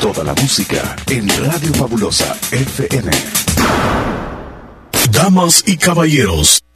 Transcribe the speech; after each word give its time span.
Toda 0.00 0.24
la 0.24 0.34
música 0.34 0.96
en 1.10 1.28
Radio 1.28 1.74
Fabulosa 1.74 2.34
FM. 2.50 3.10
Damas 5.10 5.62
y 5.66 5.76
caballeros, 5.76 6.62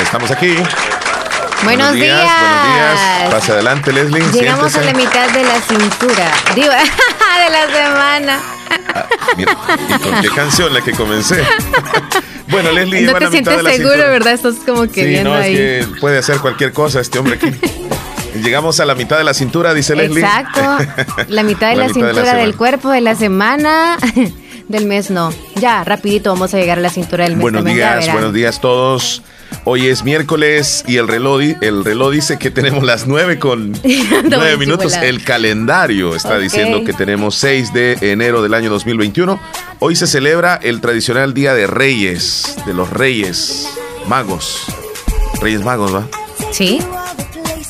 Estamos 0.00 0.30
aquí. 0.30 0.56
Buenos, 1.64 1.92
días, 1.92 2.18
Buenos 2.18 2.74
días. 2.74 3.30
Pase 3.30 3.52
adelante, 3.52 3.92
Leslie. 3.92 4.22
Llegamos 4.32 4.74
a 4.74 4.82
la 4.82 4.92
mitad 4.94 5.30
de 5.30 5.44
la 5.44 5.60
cintura. 5.60 6.32
Digo, 6.54 6.70
de 7.38 7.50
la 7.50 7.66
semana. 7.72 8.40
Ah, 8.94 9.06
mira, 9.36 9.56
¿y 9.88 10.02
con 10.02 10.20
qué 10.20 10.28
canción 10.30 10.74
la 10.74 10.80
que 10.80 10.92
comencé? 10.92 11.42
bueno, 12.48 12.72
Leslie, 12.72 13.02
no 13.02 13.14
te 13.14 13.28
sientes 13.28 13.62
seguro, 13.62 13.96
¿verdad? 13.96 14.32
Estás 14.32 14.56
como 14.66 14.82
que 14.90 15.02
sí, 15.02 15.08
viendo 15.08 15.30
no, 15.30 15.36
ahí. 15.36 15.56
Es 15.56 15.86
que 15.86 15.94
puede 16.00 16.18
hacer 16.18 16.38
cualquier 16.38 16.72
cosa 16.72 17.00
este 17.00 17.18
hombre 17.18 17.36
aquí. 17.36 17.52
Llegamos 18.42 18.80
a 18.80 18.86
la 18.86 18.94
mitad 18.94 19.18
de 19.18 19.24
la 19.24 19.34
cintura, 19.34 19.74
dice 19.74 19.94
Leslie. 19.94 20.24
Exacto. 20.24 20.78
La 21.28 21.42
mitad 21.42 21.68
de 21.70 21.76
la, 21.76 21.88
mitad 21.88 21.94
cintura 21.94 22.12
de 22.12 22.32
la 22.32 22.34
del 22.34 22.56
cuerpo 22.56 22.90
de 22.90 23.02
la 23.02 23.14
semana. 23.14 23.98
Del 24.68 24.86
mes 24.86 25.10
no. 25.10 25.32
Ya, 25.56 25.84
rapidito 25.84 26.32
vamos 26.32 26.54
a 26.54 26.58
llegar 26.58 26.78
a 26.78 26.80
la 26.80 26.88
cintura 26.88 27.24
del 27.24 27.34
mes. 27.34 27.42
Buenos 27.42 27.64
días, 27.64 28.10
buenos 28.10 28.32
días 28.32 28.60
todos. 28.60 29.22
Hoy 29.64 29.86
es 29.86 30.02
miércoles 30.02 30.84
y 30.88 30.96
el 30.96 31.06
reloj, 31.06 31.40
el 31.60 31.84
reloj 31.84 32.10
dice 32.10 32.36
que 32.36 32.50
tenemos 32.50 32.82
las 32.82 33.06
nueve 33.06 33.38
con 33.38 33.72
nueve 34.24 34.56
minutos. 34.56 34.86
volada. 34.86 35.06
El 35.06 35.22
calendario 35.22 36.16
está 36.16 36.36
diciendo 36.38 36.82
que 36.84 36.92
tenemos 36.92 37.36
6 37.36 37.72
de 37.72 37.96
enero 38.00 38.42
del 38.42 38.54
año 38.54 38.70
2021. 38.70 39.40
Hoy 39.78 39.94
se 39.94 40.08
celebra 40.08 40.58
el 40.60 40.80
tradicional 40.80 41.32
Día 41.32 41.54
de 41.54 41.68
Reyes, 41.68 42.56
de 42.66 42.74
los 42.74 42.90
Reyes 42.90 43.68
Magos. 44.08 44.64
Reyes 45.40 45.62
Magos, 45.62 45.94
¿va? 45.94 46.08
Sí. 46.50 46.80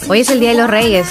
Hoy 0.09 0.21
es 0.21 0.31
el 0.31 0.41
Día 0.41 0.51
de 0.51 0.57
los 0.57 0.71
Reyes. 0.71 1.09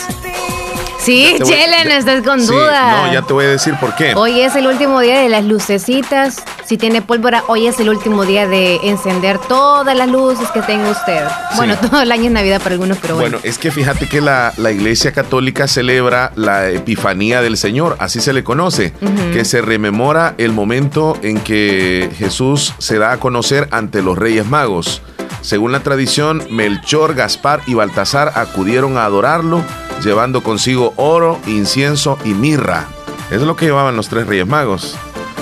Sí, 0.99 1.35
Chelen, 1.43 1.91
estás 1.91 2.23
con 2.23 2.39
sí, 2.41 2.47
duda. 2.47 3.05
No, 3.07 3.13
ya 3.13 3.21
te 3.23 3.33
voy 3.33 3.45
a 3.45 3.49
decir 3.49 3.75
por 3.79 3.95
qué. 3.95 4.13
Hoy 4.15 4.41
es 4.41 4.55
el 4.55 4.67
último 4.67 4.99
día 4.99 5.19
de 5.19 5.29
las 5.29 5.43
lucecitas. 5.43 6.43
Si 6.71 6.77
tiene 6.77 7.01
pólvora, 7.01 7.43
hoy 7.49 7.67
es 7.67 7.81
el 7.81 7.89
último 7.89 8.23
día 8.23 8.47
de 8.47 8.77
encender 8.83 9.37
todas 9.39 9.93
las 9.93 10.09
luces 10.09 10.49
que 10.51 10.61
tenga 10.61 10.89
usted. 10.89 11.21
Bueno, 11.57 11.75
todo 11.81 12.01
el 12.01 12.09
año 12.13 12.27
es 12.27 12.31
Navidad 12.31 12.61
para 12.61 12.75
algunos, 12.75 12.97
pero 12.97 13.15
bueno. 13.15 13.39
Bueno, 13.39 13.43
es 13.43 13.57
que 13.57 13.71
fíjate 13.71 14.07
que 14.07 14.21
la, 14.21 14.53
la 14.55 14.71
Iglesia 14.71 15.11
Católica 15.11 15.67
celebra 15.67 16.31
la 16.35 16.69
Epifanía 16.69 17.41
del 17.41 17.57
Señor, 17.57 17.97
así 17.99 18.21
se 18.21 18.31
le 18.31 18.45
conoce, 18.45 18.93
que 19.33 19.43
se 19.43 19.61
rememora 19.61 20.33
el 20.37 20.53
momento 20.53 21.17
en 21.23 21.41
que 21.41 22.09
Jesús 22.17 22.73
se 22.77 22.97
da 22.97 23.11
a 23.11 23.17
conocer 23.17 23.67
ante 23.71 24.01
los 24.01 24.17
Reyes 24.17 24.47
Magos. 24.47 25.01
Según 25.41 25.73
la 25.73 25.81
tradición, 25.81 26.41
Melchor, 26.51 27.15
Gaspar 27.15 27.59
y 27.67 27.73
Baltasar 27.73 28.31
acudieron 28.35 28.97
a 28.97 29.03
adorarlo, 29.03 29.61
llevando 30.05 30.41
consigo 30.41 30.93
oro, 30.95 31.37
incienso 31.47 32.17
y 32.23 32.29
mirra. 32.29 32.87
Eso 33.27 33.41
es 33.41 33.47
lo 33.47 33.57
que 33.57 33.65
llevaban 33.65 33.97
los 33.97 34.07
tres 34.07 34.25
Reyes 34.25 34.47
Magos. 34.47 34.97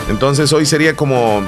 Entonces 0.09 0.51
hoy 0.53 0.65
sería 0.65 0.95
como, 0.95 1.41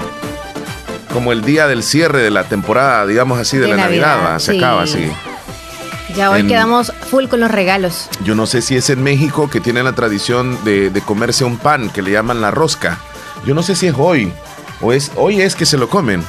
como 1.14 1.32
el 1.32 1.42
día 1.44 1.68
del 1.68 1.84
cierre 1.84 2.22
de 2.22 2.30
la 2.32 2.44
temporada, 2.46 3.06
digamos 3.06 3.40
así, 3.40 3.58
de, 3.58 3.64
De 3.64 3.70
la 3.72 3.78
Navidad. 3.78 4.40
Se 4.40 4.52
sí. 4.54 4.58
acaba 4.58 4.84
así. 4.84 5.12
ya 6.16 6.30
hoy 6.32 6.42
en- 6.42 6.48
quedamos 6.48 6.94
full 7.10 7.26
con 7.26 7.40
los 7.40 7.52
regalos. 7.52 8.08
Yo 8.24 8.36
no 8.36 8.46
sé 8.46 8.62
si 8.62 8.76
es 8.76 8.90
en 8.90 9.02
México 9.04 9.50
que 9.50 9.60
tienen 9.60 9.86
la 9.86 9.94
tradición 9.94 10.64
de, 10.64 10.90
de 10.90 11.02
comerse 11.02 11.44
un 11.44 11.58
pan 11.58 11.90
que 11.90 12.02
le 12.02 12.12
llaman 12.12 12.40
la 12.42 12.52
rosca. 12.52 13.00
Yo 13.46 13.54
no 13.56 13.64
sé 13.64 13.76
si 13.76 13.88
es 13.88 13.96
hoy 13.98 14.32
o 14.82 14.94
es 14.94 15.12
hoy 15.16 15.42
es 15.42 15.56
que 15.56 15.66
se 15.66 15.78
lo 15.78 15.90
comen. 15.90 16.24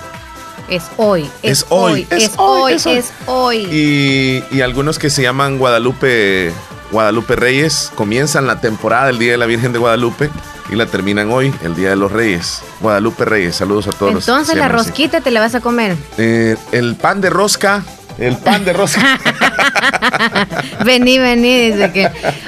Es 0.68 0.84
hoy, 0.96 1.28
es, 1.42 1.60
Es 1.60 1.66
hoy, 1.68 1.92
hoy, 1.92 2.06
es 2.10 2.22
es 2.24 2.32
hoy, 2.38 2.62
hoy, 2.62 2.72
es 2.74 2.86
hoy. 2.86 2.96
es 2.96 3.12
hoy. 3.26 3.56
Y, 3.70 4.44
y 4.56 4.60
algunos 4.62 4.98
que 4.98 5.10
se 5.10 5.20
llaman 5.20 5.58
Guadalupe 5.58 6.52
Guadalupe 6.90 7.36
Reyes 7.36 7.90
comienzan 7.94 8.46
la 8.46 8.60
temporada 8.60 9.06
del 9.06 9.18
Día 9.18 9.32
de 9.32 9.38
la 9.38 9.46
Virgen 9.46 9.72
de 9.72 9.78
Guadalupe 9.78 10.30
y 10.72 10.74
la 10.76 10.86
terminan 10.86 11.30
hoy, 11.30 11.52
el 11.62 11.74
Día 11.74 11.90
de 11.90 11.96
los 11.96 12.10
Reyes. 12.10 12.62
Guadalupe 12.80 13.26
Reyes, 13.26 13.56
saludos 13.56 13.86
a 13.88 13.90
todos. 13.90 14.14
Entonces 14.14 14.56
la 14.56 14.66
así. 14.66 14.72
rosquita 14.74 15.20
te 15.20 15.30
la 15.30 15.40
vas 15.40 15.54
a 15.54 15.60
comer. 15.60 15.96
Eh, 16.16 16.56
el 16.72 16.96
pan 16.96 17.20
de 17.20 17.28
rosca, 17.28 17.82
el 18.18 18.36
pan 18.38 18.64
de 18.64 18.72
rosca. 18.72 19.18
vení, 20.84 21.18
vení, 21.18 21.70
dice 21.72 21.92
que. 21.92 22.06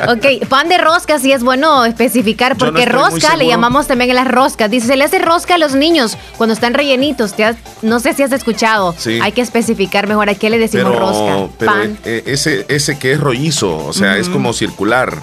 Ok, 0.08 0.48
pan 0.48 0.68
de 0.68 0.78
rosca 0.78 1.18
sí 1.18 1.32
es 1.32 1.42
bueno 1.42 1.84
especificar, 1.84 2.52
no 2.52 2.58
porque 2.58 2.86
rosca 2.86 3.36
le 3.36 3.46
llamamos 3.46 3.86
también 3.86 4.10
a 4.12 4.14
las 4.14 4.28
roscas. 4.28 4.70
Dice, 4.70 4.86
se 4.86 4.96
le 4.96 5.04
hace 5.04 5.18
rosca 5.18 5.56
a 5.56 5.58
los 5.58 5.74
niños 5.74 6.16
cuando 6.38 6.54
están 6.54 6.72
rellenitos. 6.74 7.34
Te 7.34 7.44
has- 7.44 7.56
no 7.82 8.00
sé 8.00 8.14
si 8.14 8.22
has 8.22 8.32
escuchado. 8.32 8.94
Sí. 8.96 9.18
Hay 9.22 9.32
que 9.32 9.42
especificar 9.42 10.06
mejor 10.06 10.30
a 10.30 10.34
qué 10.34 10.48
le 10.50 10.58
decimos 10.58 10.92
pero, 10.92 10.98
rosca. 10.98 11.54
pero, 11.58 11.72
pan. 11.72 11.98
eh, 12.04 12.22
ese, 12.26 12.64
ese 12.68 12.98
que 12.98 13.12
es 13.12 13.20
rollizo, 13.20 13.76
o 13.86 13.92
sea, 13.92 14.16
es 14.16 14.28
como 14.28 14.52
circular, 14.54 15.14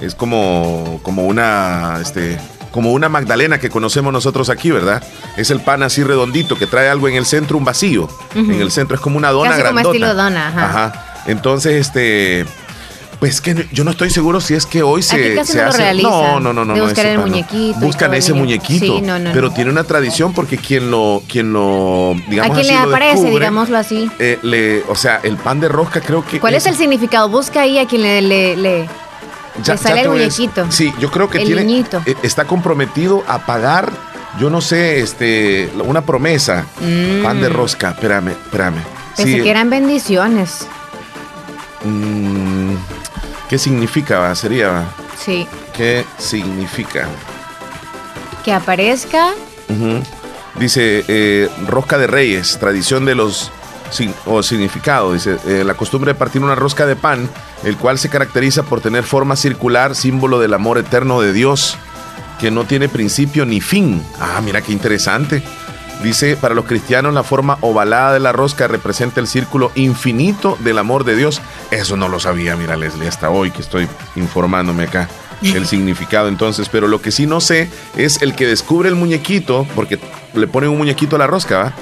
es 0.00 0.14
como, 0.14 1.00
como 1.02 1.24
una, 1.24 1.98
este, 2.02 2.38
como 2.70 2.92
una 2.92 3.08
magdalena 3.08 3.58
que 3.58 3.70
conocemos 3.70 4.12
nosotros 4.12 4.50
aquí, 4.50 4.70
¿verdad? 4.70 5.02
Es 5.36 5.50
el 5.50 5.60
pan 5.60 5.82
así 5.82 6.02
redondito 6.04 6.56
que 6.56 6.66
trae 6.66 6.88
algo 6.88 7.08
en 7.08 7.14
el 7.16 7.26
centro, 7.26 7.56
un 7.58 7.64
vacío. 7.64 8.08
En 8.34 8.60
el 8.60 8.70
centro 8.70 8.94
es 8.96 9.00
como 9.00 9.16
una 9.16 9.30
dona 9.30 9.50
Casi 9.50 9.62
como 9.62 9.72
grandota. 9.74 9.96
estilo 9.96 10.14
dona, 10.14 10.48
ajá. 10.48 11.22
Entonces, 11.26 11.74
este, 11.86 12.44
pues 13.18 13.40
que 13.40 13.66
yo 13.72 13.82
no 13.82 13.90
estoy 13.90 14.10
seguro 14.10 14.40
si 14.42 14.54
es 14.54 14.66
que 14.66 14.82
hoy 14.82 15.02
se, 15.02 15.34
casi 15.34 15.52
se 15.52 15.58
no 15.58 15.64
lo 15.64 15.68
hace. 15.70 15.78
realizan. 15.78 16.10
No, 16.12 16.40
no, 16.40 16.52
no, 16.52 16.64
no. 16.66 16.74
De 16.74 16.82
buscar 16.82 17.06
el 17.06 17.18
pan 17.18 17.30
muñequito 17.30 17.78
Buscan 17.80 18.14
ese 18.14 18.32
muñequito. 18.34 18.84
Sí, 18.98 19.00
no, 19.02 19.18
no, 19.18 19.30
pero 19.32 19.50
tiene 19.50 19.70
una 19.70 19.84
tradición 19.84 20.34
porque 20.34 20.58
quien 20.58 20.90
lo, 20.90 21.22
quien 21.26 21.52
lo, 21.52 22.14
digamos 22.28 22.50
¿A 22.58 22.60
quién 22.60 22.66
así, 22.66 22.74
le 22.74 22.82
lo 22.82 22.88
aparece, 22.90 23.12
descubre, 23.14 23.32
digámoslo 23.32 23.78
así? 23.78 24.10
eh, 24.18 24.38
le, 24.42 24.82
o 24.88 24.94
sea, 24.94 25.18
el 25.22 25.36
pan 25.36 25.58
de 25.60 25.68
rosca 25.68 26.00
creo 26.00 26.24
que. 26.24 26.38
¿Cuál 26.38 26.54
es 26.54 26.66
el 26.66 26.76
significado? 26.76 27.28
Busca 27.30 27.62
ahí 27.62 27.78
a 27.78 27.86
quien 27.86 28.02
le, 28.02 28.20
le, 28.22 28.56
le- 28.56 28.88
le 29.64 29.76
sale 29.78 30.00
el 30.02 30.08
muñequito. 30.10 30.66
Sí, 30.70 30.92
yo 30.98 31.10
creo 31.10 31.28
que 31.30 31.38
El 31.38 31.46
tiene. 31.46 31.64
niñito. 31.64 32.02
eh, 32.06 32.14
Está 32.22 32.44
comprometido 32.44 33.22
a 33.28 33.38
pagar, 33.46 33.90
yo 34.38 34.50
no 34.50 34.60
sé, 34.60 35.00
este, 35.00 35.70
una 35.84 36.02
promesa. 36.02 36.66
Mm. 36.80 37.22
Pan 37.22 37.40
de 37.40 37.48
rosca, 37.48 37.90
espérame, 37.90 38.28
espérame. 38.30 38.82
Pensé 39.16 39.32
Sí, 39.36 39.42
que 39.42 39.50
eran 39.50 39.70
bendiciones. 39.70 40.66
mm, 41.84 42.74
¿Qué 43.48 43.58
significa? 43.58 44.34
Sería. 44.34 44.84
Sí. 45.18 45.46
¿Qué 45.74 46.04
significa? 46.18 47.06
Que 48.44 48.52
aparezca. 48.52 49.30
Dice 50.58 51.04
eh, 51.08 51.48
rosca 51.66 51.98
de 51.98 52.06
reyes, 52.06 52.58
tradición 52.58 53.04
de 53.04 53.14
los 53.14 53.50
sin- 53.90 54.14
o 54.24 54.42
significado. 54.42 55.12
Dice 55.12 55.38
eh, 55.46 55.62
la 55.64 55.74
costumbre 55.74 56.12
de 56.12 56.18
partir 56.18 56.42
una 56.42 56.54
rosca 56.54 56.86
de 56.86 56.96
pan, 56.96 57.28
el 57.64 57.76
cual 57.76 57.98
se 57.98 58.08
caracteriza 58.08 58.62
por 58.62 58.80
tener 58.80 59.04
forma 59.04 59.36
circular, 59.36 59.94
símbolo 59.94 60.38
del 60.40 60.54
amor 60.54 60.78
eterno 60.78 61.20
de 61.20 61.32
Dios, 61.32 61.76
que 62.40 62.50
no 62.50 62.64
tiene 62.64 62.88
principio 62.88 63.46
ni 63.46 63.60
fin. 63.60 64.02
Ah, 64.20 64.40
mira 64.44 64.60
qué 64.62 64.72
interesante. 64.72 65.42
Dice, 66.02 66.36
para 66.36 66.54
los 66.54 66.66
cristianos 66.66 67.14
la 67.14 67.22
forma 67.22 67.56
ovalada 67.62 68.12
de 68.12 68.20
la 68.20 68.30
rosca 68.32 68.68
representa 68.68 69.18
el 69.18 69.26
círculo 69.26 69.72
infinito 69.76 70.58
del 70.60 70.76
amor 70.78 71.04
de 71.04 71.16
Dios. 71.16 71.40
Eso 71.70 71.96
no 71.96 72.08
lo 72.08 72.20
sabía, 72.20 72.54
mira 72.54 72.76
Leslie, 72.76 73.08
hasta 73.08 73.30
hoy 73.30 73.50
que 73.50 73.62
estoy 73.62 73.88
informándome 74.14 74.84
acá 74.84 75.08
el 75.42 75.66
significado 75.66 76.28
entonces, 76.28 76.68
pero 76.70 76.86
lo 76.88 77.00
que 77.00 77.10
sí 77.12 77.26
no 77.26 77.40
sé 77.40 77.70
es 77.96 78.20
el 78.22 78.34
que 78.34 78.46
descubre 78.46 78.88
el 78.88 78.94
muñequito, 78.94 79.66
porque 79.74 79.98
le 80.34 80.46
ponen 80.46 80.70
un 80.70 80.78
muñequito 80.78 81.16
a 81.16 81.18
la 81.18 81.26
rosca, 81.26 81.58
¿va? 81.58 81.72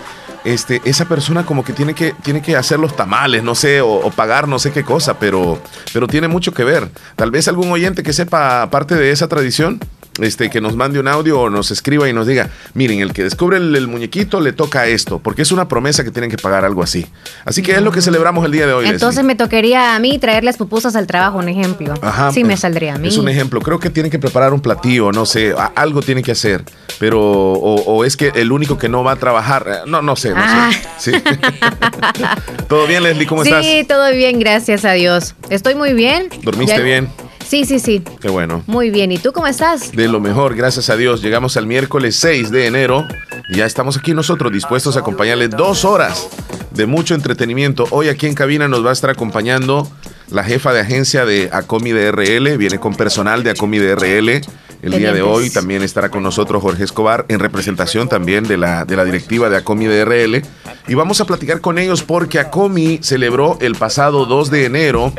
Este, 0.44 0.82
esa 0.84 1.06
persona 1.06 1.46
como 1.46 1.64
que 1.64 1.72
tiene 1.72 1.94
que, 1.94 2.12
tiene 2.22 2.42
que 2.42 2.54
hacer 2.54 2.78
los 2.78 2.94
tamales, 2.94 3.42
no 3.42 3.54
sé, 3.54 3.80
o, 3.80 3.90
o 3.94 4.10
pagar 4.10 4.46
no 4.46 4.58
sé 4.58 4.72
qué 4.72 4.84
cosa, 4.84 5.18
pero, 5.18 5.58
pero 5.92 6.06
tiene 6.06 6.28
mucho 6.28 6.52
que 6.52 6.64
ver. 6.64 6.90
Tal 7.16 7.30
vez 7.30 7.48
algún 7.48 7.72
oyente 7.72 8.02
que 8.02 8.12
sepa 8.12 8.68
parte 8.70 8.94
de 8.94 9.10
esa 9.10 9.26
tradición, 9.26 9.80
este, 10.20 10.50
que 10.50 10.60
nos 10.60 10.76
mande 10.76 10.98
un 11.00 11.08
audio 11.08 11.40
o 11.40 11.50
nos 11.50 11.70
escriba 11.70 12.08
y 12.08 12.12
nos 12.12 12.26
diga, 12.26 12.50
miren, 12.74 13.00
el 13.00 13.12
que 13.12 13.24
descubre 13.24 13.56
el, 13.56 13.74
el 13.74 13.88
muñequito 13.88 14.40
le 14.40 14.52
toca 14.52 14.86
esto, 14.86 15.18
porque 15.18 15.42
es 15.42 15.52
una 15.52 15.66
promesa 15.68 16.04
que 16.04 16.10
tienen 16.10 16.30
que 16.30 16.36
pagar 16.36 16.64
algo 16.64 16.82
así. 16.82 17.06
Así 17.44 17.62
que 17.62 17.72
es 17.72 17.82
lo 17.82 17.90
que 17.92 18.00
celebramos 18.00 18.44
el 18.44 18.52
día 18.52 18.66
de 18.66 18.72
hoy. 18.72 18.84
Entonces 18.86 19.16
Leslie. 19.16 19.24
me 19.24 19.34
tocaría 19.34 19.94
a 19.96 19.98
mí 19.98 20.18
traer 20.18 20.44
las 20.44 20.56
pupusas 20.56 20.94
al 20.96 21.06
trabajo, 21.06 21.38
un 21.38 21.48
ejemplo. 21.48 21.94
Ajá, 22.02 22.30
sí, 22.32 22.44
me 22.44 22.56
saldría 22.56 22.94
a 22.94 22.98
mí. 22.98 23.08
Es 23.08 23.16
un 23.18 23.28
ejemplo. 23.28 23.60
Creo 23.60 23.78
que 23.80 23.90
tienen 23.90 24.10
que 24.10 24.18
preparar 24.18 24.52
un 24.52 24.60
platillo, 24.60 25.10
no 25.12 25.26
sé, 25.26 25.54
algo 25.74 26.00
tiene 26.02 26.22
que 26.22 26.32
hacer. 26.32 26.64
Pero, 27.00 27.20
o, 27.20 27.74
o 27.82 28.04
es 28.04 28.16
que 28.16 28.30
el 28.36 28.52
único 28.52 28.78
que 28.78 28.88
no 28.88 29.02
va 29.02 29.12
a 29.12 29.16
trabajar, 29.16 29.66
eh, 29.68 29.76
no, 29.88 30.00
no 30.00 30.14
sé, 30.14 30.30
no 30.30 30.36
Ah. 30.38 30.70
sé. 30.98 31.10
Sí. 31.12 31.18
¿Todo 32.68 32.86
bien, 32.86 33.02
Leslie? 33.02 33.26
¿Cómo 33.26 33.42
sí, 33.44 33.50
estás? 33.50 33.88
todo 33.88 34.12
bien, 34.12 34.38
gracias 34.38 34.84
a 34.84 34.92
Dios. 34.92 35.34
Estoy 35.50 35.74
muy 35.74 35.92
bien. 35.92 36.28
¿Dormiste 36.42 36.76
Ya- 36.76 36.82
bien? 36.82 37.08
Sí, 37.54 37.64
Sí, 37.64 37.78
sí. 37.78 38.02
Qué 38.20 38.28
bueno. 38.28 38.64
Muy 38.66 38.90
bien. 38.90 39.12
¿Y 39.12 39.18
tú 39.18 39.32
cómo 39.32 39.46
estás? 39.46 39.92
De 39.92 40.08
lo 40.08 40.18
mejor, 40.18 40.56
gracias 40.56 40.90
a 40.90 40.96
Dios. 40.96 41.22
Llegamos 41.22 41.56
al 41.56 41.68
miércoles 41.68 42.16
6 42.16 42.50
de 42.50 42.66
enero 42.66 43.06
y 43.48 43.58
ya 43.58 43.64
estamos 43.64 43.96
aquí 43.96 44.12
nosotros 44.12 44.50
dispuestos 44.52 44.96
a 44.96 45.00
acompañarle 45.00 45.46
dos 45.46 45.84
horas 45.84 46.28
de 46.72 46.86
mucho 46.86 47.14
entretenimiento. 47.14 47.86
Hoy 47.92 48.08
aquí 48.08 48.26
en 48.26 48.34
cabina 48.34 48.66
nos 48.66 48.84
va 48.84 48.90
a 48.90 48.92
estar 48.92 49.08
acompañando 49.08 49.88
la 50.32 50.42
jefa 50.42 50.72
de 50.72 50.80
agencia 50.80 51.24
de 51.26 51.48
Acomi 51.52 51.92
DRL, 51.92 52.58
viene 52.58 52.80
con 52.80 52.96
personal 52.96 53.44
de 53.44 53.50
Acomi 53.50 53.78
DRL. 53.78 54.40
El 54.82 54.98
día 54.98 55.12
de 55.12 55.22
hoy 55.22 55.48
también 55.48 55.82
estará 55.82 56.08
con 56.08 56.24
nosotros 56.24 56.60
Jorge 56.60 56.82
Escobar 56.82 57.24
en 57.28 57.38
representación 57.38 58.08
también 58.08 58.48
de 58.48 58.56
la, 58.56 58.84
de 58.84 58.96
la 58.96 59.04
directiva 59.04 59.48
de 59.48 59.58
Acomi 59.58 59.86
DRL. 59.86 60.42
Y 60.88 60.94
vamos 60.94 61.20
a 61.20 61.24
platicar 61.24 61.60
con 61.60 61.78
ellos 61.78 62.02
porque 62.02 62.40
Acomi 62.40 62.98
celebró 63.00 63.56
el 63.60 63.76
pasado 63.76 64.26
2 64.26 64.50
de 64.50 64.64
enero 64.64 65.12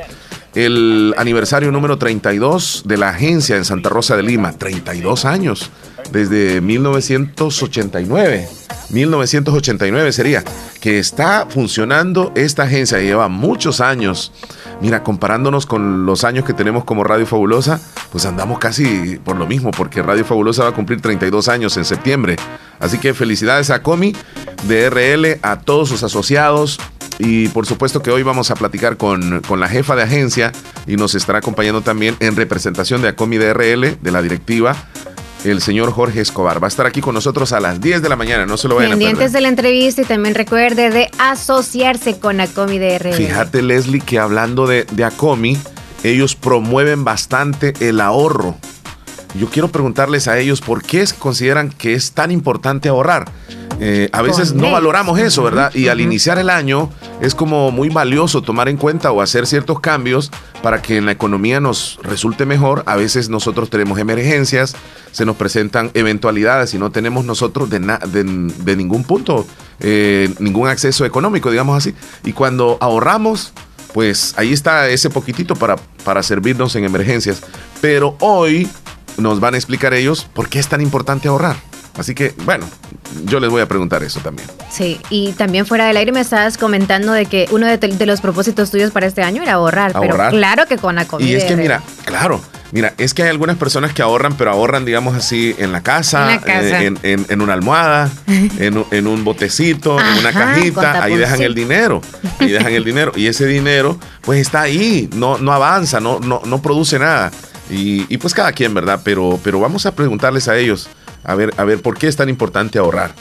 el 0.55 1.13
aniversario 1.17 1.71
número 1.71 1.97
32 1.97 2.83
de 2.85 2.97
la 2.97 3.09
agencia 3.09 3.57
en 3.57 3.65
Santa 3.65 3.89
Rosa 3.89 4.15
de 4.15 4.23
Lima. 4.23 4.53
32 4.53 5.25
años, 5.25 5.69
desde 6.11 6.61
1989. 6.61 8.47
1989 8.89 10.11
sería, 10.13 10.43
que 10.79 10.99
está 10.99 11.47
funcionando 11.49 12.31
esta 12.35 12.63
agencia, 12.63 12.99
lleva 12.99 13.27
muchos 13.27 13.81
años. 13.81 14.31
Mira, 14.81 15.03
comparándonos 15.03 15.65
con 15.65 16.05
los 16.05 16.23
años 16.23 16.45
que 16.45 16.53
tenemos 16.53 16.85
como 16.85 17.03
Radio 17.03 17.25
Fabulosa, 17.25 17.79
pues 18.11 18.25
andamos 18.25 18.59
casi 18.59 19.19
por 19.23 19.37
lo 19.37 19.47
mismo, 19.47 19.71
porque 19.71 20.01
Radio 20.01 20.23
Fabulosa 20.23 20.63
va 20.63 20.69
a 20.69 20.73
cumplir 20.73 21.01
32 21.01 21.47
años 21.49 21.75
en 21.77 21.85
septiembre. 21.85 22.35
Así 22.79 22.97
que 22.97 23.13
felicidades 23.13 23.69
a 23.69 23.81
Comi, 23.81 24.13
DRL, 24.67 25.39
a 25.41 25.59
todos 25.59 25.89
sus 25.89 26.03
asociados, 26.03 26.79
y 27.19 27.47
por 27.49 27.65
supuesto 27.65 28.01
que 28.01 28.11
hoy 28.11 28.23
vamos 28.23 28.51
a 28.51 28.55
platicar 28.55 28.97
con, 28.97 29.41
con, 29.41 29.59
la 29.59 29.67
jefa 29.67 29.95
de 29.95 30.03
agencia 30.03 30.51
y 30.85 30.95
nos 30.95 31.15
estará 31.15 31.39
acompañando 31.39 31.81
también 31.81 32.15
en 32.19 32.35
representación 32.35 33.01
de 33.01 33.09
Acomi 33.09 33.37
DRL, 33.37 33.97
de 34.01 34.11
la 34.11 34.21
directiva, 34.21 34.75
el 35.43 35.61
señor 35.61 35.91
Jorge 35.91 36.21
Escobar. 36.21 36.61
Va 36.61 36.67
a 36.67 36.69
estar 36.69 36.85
aquí 36.85 37.01
con 37.01 37.13
nosotros 37.13 37.53
a 37.53 37.59
las 37.59 37.79
10 37.79 38.01
de 38.01 38.09
la 38.09 38.15
mañana, 38.15 38.45
no 38.45 38.57
se 38.57 38.67
lo 38.67 38.75
vayan 38.75 38.91
Pendientes 38.91 39.17
a 39.17 39.19
perder. 39.19 39.33
de 39.33 39.41
la 39.41 39.47
entrevista 39.49 40.01
y 40.01 40.05
también 40.05 40.35
recuerde 40.35 40.89
de 40.89 41.09
asociarse 41.19 42.19
con 42.19 42.41
Acomi 42.41 42.79
DRL. 42.79 43.13
Fíjate, 43.13 43.61
Leslie, 43.61 44.01
que 44.01 44.19
hablando 44.19 44.67
de, 44.67 44.85
de 44.91 45.03
Acomi, 45.03 45.57
ellos 46.03 46.35
promueven 46.35 47.03
bastante 47.03 47.73
el 47.79 48.01
ahorro. 48.01 48.57
Yo 49.39 49.49
quiero 49.49 49.67
preguntarles 49.67 50.27
a 50.27 50.39
ellos 50.39 50.61
por 50.61 50.81
qué 50.81 51.05
consideran 51.19 51.69
que 51.69 51.93
es 51.93 52.13
tan 52.13 52.31
importante 52.31 52.87
ahorrar. 52.87 53.25
Eh, 53.79 54.09
a 54.13 54.21
veces 54.21 54.53
no 54.53 54.71
valoramos 54.71 55.19
eso, 55.19 55.43
¿verdad? 55.43 55.73
Y 55.73 55.89
al 55.89 55.99
iniciar 55.99 56.37
el 56.37 56.49
año 56.49 56.89
es 57.21 57.35
como 57.35 57.71
muy 57.71 57.89
valioso 57.89 58.41
tomar 58.41 58.69
en 58.69 58.77
cuenta 58.77 59.11
o 59.11 59.21
hacer 59.21 59.47
ciertos 59.47 59.79
cambios 59.79 60.31
para 60.61 60.81
que 60.81 60.97
en 60.97 61.05
la 61.05 61.11
economía 61.11 61.59
nos 61.59 61.99
resulte 62.01 62.45
mejor. 62.45 62.83
A 62.85 62.95
veces 62.95 63.29
nosotros 63.29 63.69
tenemos 63.69 63.99
emergencias, 63.99 64.75
se 65.11 65.25
nos 65.25 65.35
presentan 65.35 65.91
eventualidades 65.93 66.73
y 66.73 66.77
no 66.77 66.91
tenemos 66.91 67.25
nosotros 67.25 67.69
de, 67.69 67.79
de, 67.79 68.75
ningún 68.75 69.03
punto, 69.03 69.45
eh, 69.79 70.33
ningún 70.39 70.67
acceso 70.67 71.05
económico, 71.05 71.51
digamos 71.51 71.77
así. 71.77 71.93
Y 72.23 72.31
cuando 72.31 72.77
ahorramos, 72.79 73.51
pues 73.93 74.33
ahí 74.37 74.53
está 74.53 74.89
ese 74.89 75.09
poquitito 75.09 75.55
para, 75.55 75.75
para 76.03 76.23
servirnos 76.23 76.75
en 76.75 76.85
emergencias. 76.85 77.41
Pero 77.81 78.15
hoy 78.19 78.67
nos 79.17 79.39
van 79.39 79.53
a 79.53 79.57
explicar 79.57 79.93
ellos 79.93 80.27
por 80.33 80.49
qué 80.49 80.59
es 80.59 80.67
tan 80.67 80.81
importante 80.81 81.27
ahorrar. 81.27 81.55
Así 81.97 82.13
que, 82.13 82.33
bueno, 82.43 82.67
yo 83.25 83.39
les 83.39 83.49
voy 83.49 83.61
a 83.61 83.67
preguntar 83.67 84.03
eso 84.03 84.19
también. 84.19 84.47
Sí, 84.69 84.99
y 85.09 85.31
también 85.33 85.65
fuera 85.65 85.87
del 85.87 85.97
aire 85.97 86.11
me 86.11 86.19
estabas 86.19 86.57
comentando 86.57 87.13
de 87.13 87.25
que 87.25 87.47
uno 87.51 87.65
de, 87.67 88.05
los 88.05 88.21
propósitos 88.21 88.71
tuyos 88.71 88.91
para 88.91 89.07
este 89.07 89.23
año 89.23 89.41
era 89.41 89.53
ahorrar, 89.53 89.93
pero 89.99 90.17
claro 90.29 90.65
que 90.65 90.77
con 90.77 90.95
la 90.95 91.05
comida. 91.05 91.29
Y 91.29 91.35
es 91.35 91.45
que, 91.45 91.55
mira, 91.55 91.81
claro, 92.03 92.41
mira, 92.71 92.93
es 92.97 93.13
que 93.13 93.23
hay 93.23 93.29
algunas 93.29 93.55
personas 93.55 93.93
que 93.93 94.01
ahorran, 94.01 94.35
pero 94.35 94.51
ahorran, 94.51 94.83
digamos 94.83 95.15
así, 95.15 95.55
en 95.57 95.71
la 95.71 95.81
casa, 95.81 96.41
en, 96.45 96.99
eh, 97.03 97.35
una 97.39 97.53
almohada, 97.53 98.09
en, 98.27 99.07
un 99.07 99.23
botecito, 99.23 99.97
en 99.99 100.19
una 100.19 100.33
cajita, 100.33 101.01
ahí 101.03 101.15
dejan 101.15 101.41
el 101.41 101.55
dinero, 101.55 102.01
ahí 102.39 102.51
dejan 102.51 102.73
el 102.73 102.83
dinero, 102.83 103.13
y 103.15 103.27
ese 103.27 103.45
dinero, 103.45 103.97
pues 104.21 104.41
está 104.41 104.61
ahí, 104.61 105.09
no, 105.15 105.37
no 105.37 105.53
avanza, 105.53 106.01
no, 106.01 106.19
no, 106.19 106.41
no 106.45 106.61
produce 106.61 106.99
nada. 106.99 107.31
Y, 107.69 108.05
y 108.13 108.17
pues 108.17 108.33
cada 108.33 108.51
quien, 108.51 108.73
¿verdad? 108.73 108.99
Pero, 109.03 109.39
pero 109.43 109.59
vamos 109.59 109.87
a 109.87 109.95
preguntarles 109.95 110.47
a 110.47 110.55
ellos 110.55 110.87
a 111.25 111.35
ver, 111.35 111.53
a 111.57 111.63
ver, 111.63 111.81
¿por 111.81 111.97
qué 111.97 112.07
es 112.07 112.15
tan 112.15 112.29
importante 112.29 112.79
ahorrar? 112.79 113.13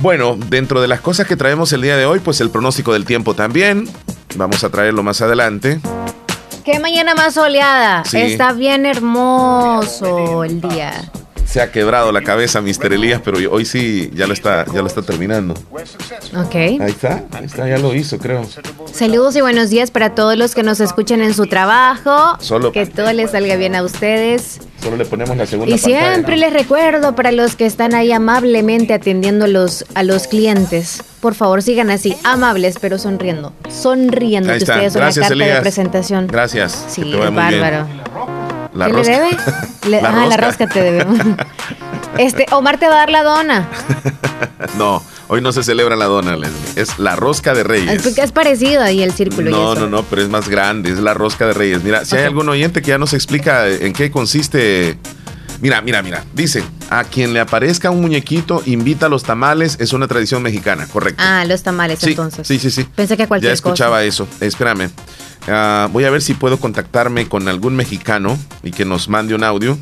Bueno, 0.00 0.38
dentro 0.48 0.80
de 0.80 0.88
las 0.88 1.00
cosas 1.00 1.26
que 1.26 1.36
traemos 1.36 1.72
el 1.72 1.82
día 1.82 1.96
de 1.96 2.06
hoy, 2.06 2.20
pues 2.20 2.40
el 2.40 2.50
pronóstico 2.50 2.92
del 2.92 3.04
tiempo 3.04 3.34
también. 3.34 3.88
Vamos 4.36 4.64
a 4.64 4.70
traerlo 4.70 5.02
más 5.02 5.20
adelante. 5.20 5.80
Qué 6.64 6.78
mañana 6.78 7.14
más 7.14 7.34
soleada. 7.34 8.02
Está 8.12 8.52
bien 8.52 8.86
hermoso 8.86 10.44
el 10.44 10.60
día 10.60 11.10
se 11.50 11.60
ha 11.60 11.72
quebrado 11.72 12.12
la 12.12 12.22
cabeza 12.22 12.60
Mister 12.60 12.92
Elías, 12.92 13.20
pero 13.24 13.38
hoy 13.50 13.64
sí 13.64 14.08
ya 14.14 14.28
lo 14.28 14.34
está, 14.34 14.64
ya 14.72 14.82
lo 14.82 14.86
está 14.86 15.02
terminando. 15.02 15.54
Ok. 16.36 16.54
Ahí 16.54 16.78
está, 16.86 17.24
ahí 17.32 17.44
está, 17.44 17.68
ya 17.68 17.76
lo 17.76 17.92
hizo, 17.92 18.18
creo. 18.18 18.46
Saludos 18.92 19.34
y 19.34 19.40
buenos 19.40 19.68
días 19.68 19.90
para 19.90 20.14
todos 20.14 20.36
los 20.36 20.54
que 20.54 20.62
nos 20.62 20.78
escuchan 20.78 21.22
en 21.22 21.34
su 21.34 21.46
trabajo. 21.46 22.36
Solo 22.38 22.70
que 22.70 22.86
todo 22.86 23.12
les 23.12 23.32
salga 23.32 23.56
bien 23.56 23.74
a 23.74 23.82
ustedes. 23.82 24.60
Solo 24.80 24.96
le 24.96 25.04
ponemos 25.04 25.36
la 25.36 25.44
segunda. 25.44 25.74
Y 25.74 25.78
siempre 25.78 26.36
les 26.36 26.52
recuerdo 26.52 27.16
para 27.16 27.32
los 27.32 27.56
que 27.56 27.66
están 27.66 27.96
ahí 27.96 28.12
amablemente 28.12 28.94
atendiendo 28.94 29.48
los, 29.48 29.84
a 29.94 30.04
los 30.04 30.28
clientes. 30.28 31.02
Por 31.20 31.34
favor, 31.34 31.62
sigan 31.62 31.90
así, 31.90 32.16
amables, 32.22 32.76
pero 32.80 32.96
sonriendo. 32.96 33.52
Sonriendo, 33.68 34.52
que 34.52 34.58
ustedes 34.58 34.92
son 34.92 35.02
la 35.02 35.12
carta 35.12 35.34
de 35.34 35.60
presentación. 35.60 36.28
Gracias. 36.28 36.86
Sí, 36.88 37.12
bárbaro. 37.12 37.88
La 38.74 38.86
¿Qué 38.86 38.92
le 38.92 39.02
debe? 39.02 39.30
la, 39.88 40.00
rosca. 40.00 40.26
la 40.26 40.36
rosca 40.36 40.66
te 40.66 40.82
debe. 40.82 41.06
Este, 42.18 42.44
Omar 42.50 42.76
te 42.78 42.86
va 42.86 42.94
a 42.94 42.98
dar 42.98 43.10
la 43.10 43.22
dona. 43.22 43.68
no, 44.78 45.02
hoy 45.28 45.40
no 45.40 45.52
se 45.52 45.62
celebra 45.62 45.96
la 45.96 46.06
dona, 46.06 46.36
Leslie. 46.36 46.58
Es 46.74 46.98
la 46.98 47.14
rosca 47.14 47.54
de 47.54 47.62
Reyes. 47.62 48.04
Es, 48.04 48.18
es 48.18 48.32
parecido 48.32 48.82
ahí 48.82 49.02
el 49.02 49.12
círculo. 49.12 49.50
No, 49.50 49.74
no, 49.74 49.86
no, 49.86 50.02
pero 50.02 50.20
es 50.20 50.28
más 50.28 50.48
grande. 50.48 50.90
Es 50.90 50.98
la 50.98 51.14
rosca 51.14 51.46
de 51.46 51.54
Reyes. 51.54 51.82
Mira, 51.84 52.04
si 52.04 52.16
hay 52.16 52.24
algún 52.24 52.48
oyente 52.48 52.82
que 52.82 52.88
ya 52.88 52.98
nos 52.98 53.14
explica 53.14 53.68
en 53.68 53.92
qué 53.92 54.10
consiste. 54.10 54.98
Mira, 55.60 55.80
mira, 55.82 56.02
mira. 56.02 56.24
Dice, 56.34 56.62
a 56.88 57.04
quien 57.04 57.34
le 57.34 57.40
aparezca 57.40 57.90
un 57.90 58.00
muñequito, 58.00 58.62
invita 58.66 59.06
a 59.06 59.08
los 59.08 59.22
tamales. 59.22 59.76
Es 59.78 59.92
una 59.92 60.08
tradición 60.08 60.42
mexicana, 60.42 60.86
correcto. 60.86 61.22
Ah, 61.24 61.44
los 61.44 61.62
tamales, 61.62 62.02
entonces. 62.02 62.46
Sí, 62.46 62.58
sí, 62.58 62.70
sí. 62.70 62.84
Pensé 62.94 63.16
que 63.16 63.26
cualquier 63.26 63.50
Ya 63.50 63.54
escuchaba 63.54 64.02
eso. 64.02 64.26
Espérame. 64.40 64.90
Ah, 65.48 65.88
voy 65.92 66.04
a 66.04 66.10
ver 66.10 66.22
si 66.22 66.34
puedo 66.34 66.58
contactarme 66.58 67.28
con 67.28 67.48
algún 67.48 67.76
mexicano 67.76 68.38
y 68.62 68.70
que 68.70 68.84
nos 68.84 69.08
mande 69.08 69.34
un 69.34 69.44
audio 69.44 69.78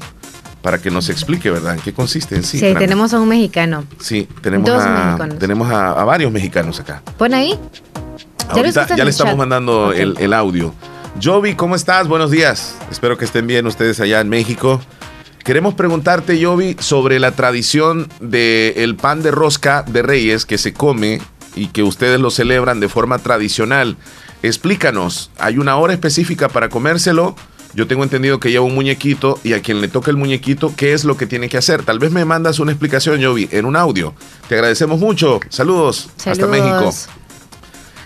para 0.62 0.78
que 0.78 0.90
nos 0.90 1.08
explique, 1.08 1.50
¿verdad? 1.50 1.74
¿En 1.74 1.80
qué 1.80 1.92
consiste 1.92 2.34
en 2.34 2.42
sí? 2.42 2.58
Sí, 2.58 2.74
tenemos 2.76 3.14
a 3.14 3.20
un 3.20 3.28
mexicano. 3.28 3.84
Sí, 4.00 4.28
tenemos, 4.42 4.68
a, 4.70 5.16
tenemos 5.38 5.70
a, 5.70 6.04
varios 6.04 6.32
mexicanos 6.32 6.80
acá. 6.80 7.02
Pon 7.16 7.34
ahí. 7.34 7.58
ya, 8.54 9.04
le 9.04 9.10
estamos 9.10 9.36
mandando 9.36 9.92
el, 9.92 10.32
audio. 10.32 10.74
Jovi, 11.22 11.54
¿cómo 11.54 11.76
estás? 11.76 12.08
Buenos 12.08 12.30
días. 12.30 12.76
Espero 12.90 13.16
que 13.16 13.24
estén 13.24 13.46
bien 13.46 13.66
ustedes 13.66 14.00
allá 14.00 14.20
en 14.20 14.28
México. 14.28 14.80
Queremos 15.44 15.74
preguntarte, 15.74 16.42
Jovi, 16.42 16.76
sobre 16.78 17.18
la 17.18 17.32
tradición 17.32 18.08
del 18.20 18.96
pan 18.96 19.22
de 19.22 19.30
rosca 19.30 19.82
de 19.82 20.02
Reyes 20.02 20.44
que 20.44 20.58
se 20.58 20.72
come 20.72 21.20
y 21.54 21.68
que 21.68 21.82
ustedes 21.82 22.20
lo 22.20 22.30
celebran 22.30 22.80
de 22.80 22.88
forma 22.88 23.18
tradicional. 23.18 23.96
Explícanos, 24.42 25.30
¿hay 25.38 25.58
una 25.58 25.76
hora 25.76 25.92
específica 25.92 26.48
para 26.48 26.68
comérselo? 26.68 27.34
Yo 27.74 27.86
tengo 27.86 28.02
entendido 28.02 28.40
que 28.40 28.50
lleva 28.50 28.64
un 28.64 28.74
muñequito 28.74 29.38
y 29.44 29.52
a 29.52 29.60
quien 29.60 29.80
le 29.80 29.88
toca 29.88 30.10
el 30.10 30.16
muñequito, 30.16 30.72
¿qué 30.76 30.92
es 30.92 31.04
lo 31.04 31.16
que 31.16 31.26
tiene 31.26 31.48
que 31.48 31.58
hacer? 31.58 31.82
Tal 31.82 31.98
vez 31.98 32.12
me 32.12 32.24
mandas 32.24 32.60
una 32.60 32.72
explicación, 32.72 33.18
Yovi, 33.20 33.48
en 33.52 33.66
un 33.66 33.76
audio. 33.76 34.14
Te 34.48 34.54
agradecemos 34.54 34.98
mucho. 34.98 35.40
Saludos. 35.48 36.08
Hasta 36.24 36.46
México. 36.46 36.92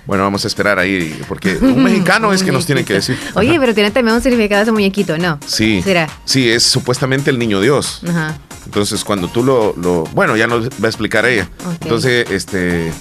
Bueno, 0.06 0.24
vamos 0.24 0.44
a 0.44 0.48
esperar 0.48 0.78
ahí, 0.78 1.20
porque 1.28 1.56
un 1.56 1.82
mexicano 1.82 2.32
es 2.32 2.42
que 2.44 2.50
nos 2.52 2.66
tiene 2.66 2.84
que 2.84 2.94
decir. 2.94 3.18
Oye, 3.34 3.58
pero 3.60 3.74
tiene 3.74 3.90
también 3.90 4.16
un 4.16 4.22
significado 4.22 4.62
ese 4.62 4.72
muñequito, 4.72 5.16
¿no? 5.18 5.38
Sí. 5.46 5.80
¿Será? 5.82 6.08
Sí, 6.24 6.50
es 6.50 6.64
supuestamente 6.64 7.30
el 7.30 7.38
niño 7.38 7.60
Dios. 7.60 8.00
Ajá. 8.08 8.36
Entonces, 8.64 9.04
cuando 9.04 9.28
tú 9.28 9.42
lo, 9.42 9.74
lo, 9.76 10.04
Bueno, 10.12 10.36
ya 10.36 10.46
nos 10.46 10.68
va 10.68 10.86
a 10.86 10.88
explicar 10.88 11.26
ella. 11.26 11.48
Entonces, 11.80 12.30
este. 12.30 12.92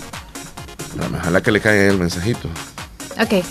Ojalá 1.19 1.41
que 1.41 1.51
le 1.51 1.61
caiga 1.61 1.87
el 1.87 1.97
mensajito. 1.97 2.49
Ok. 3.19 3.45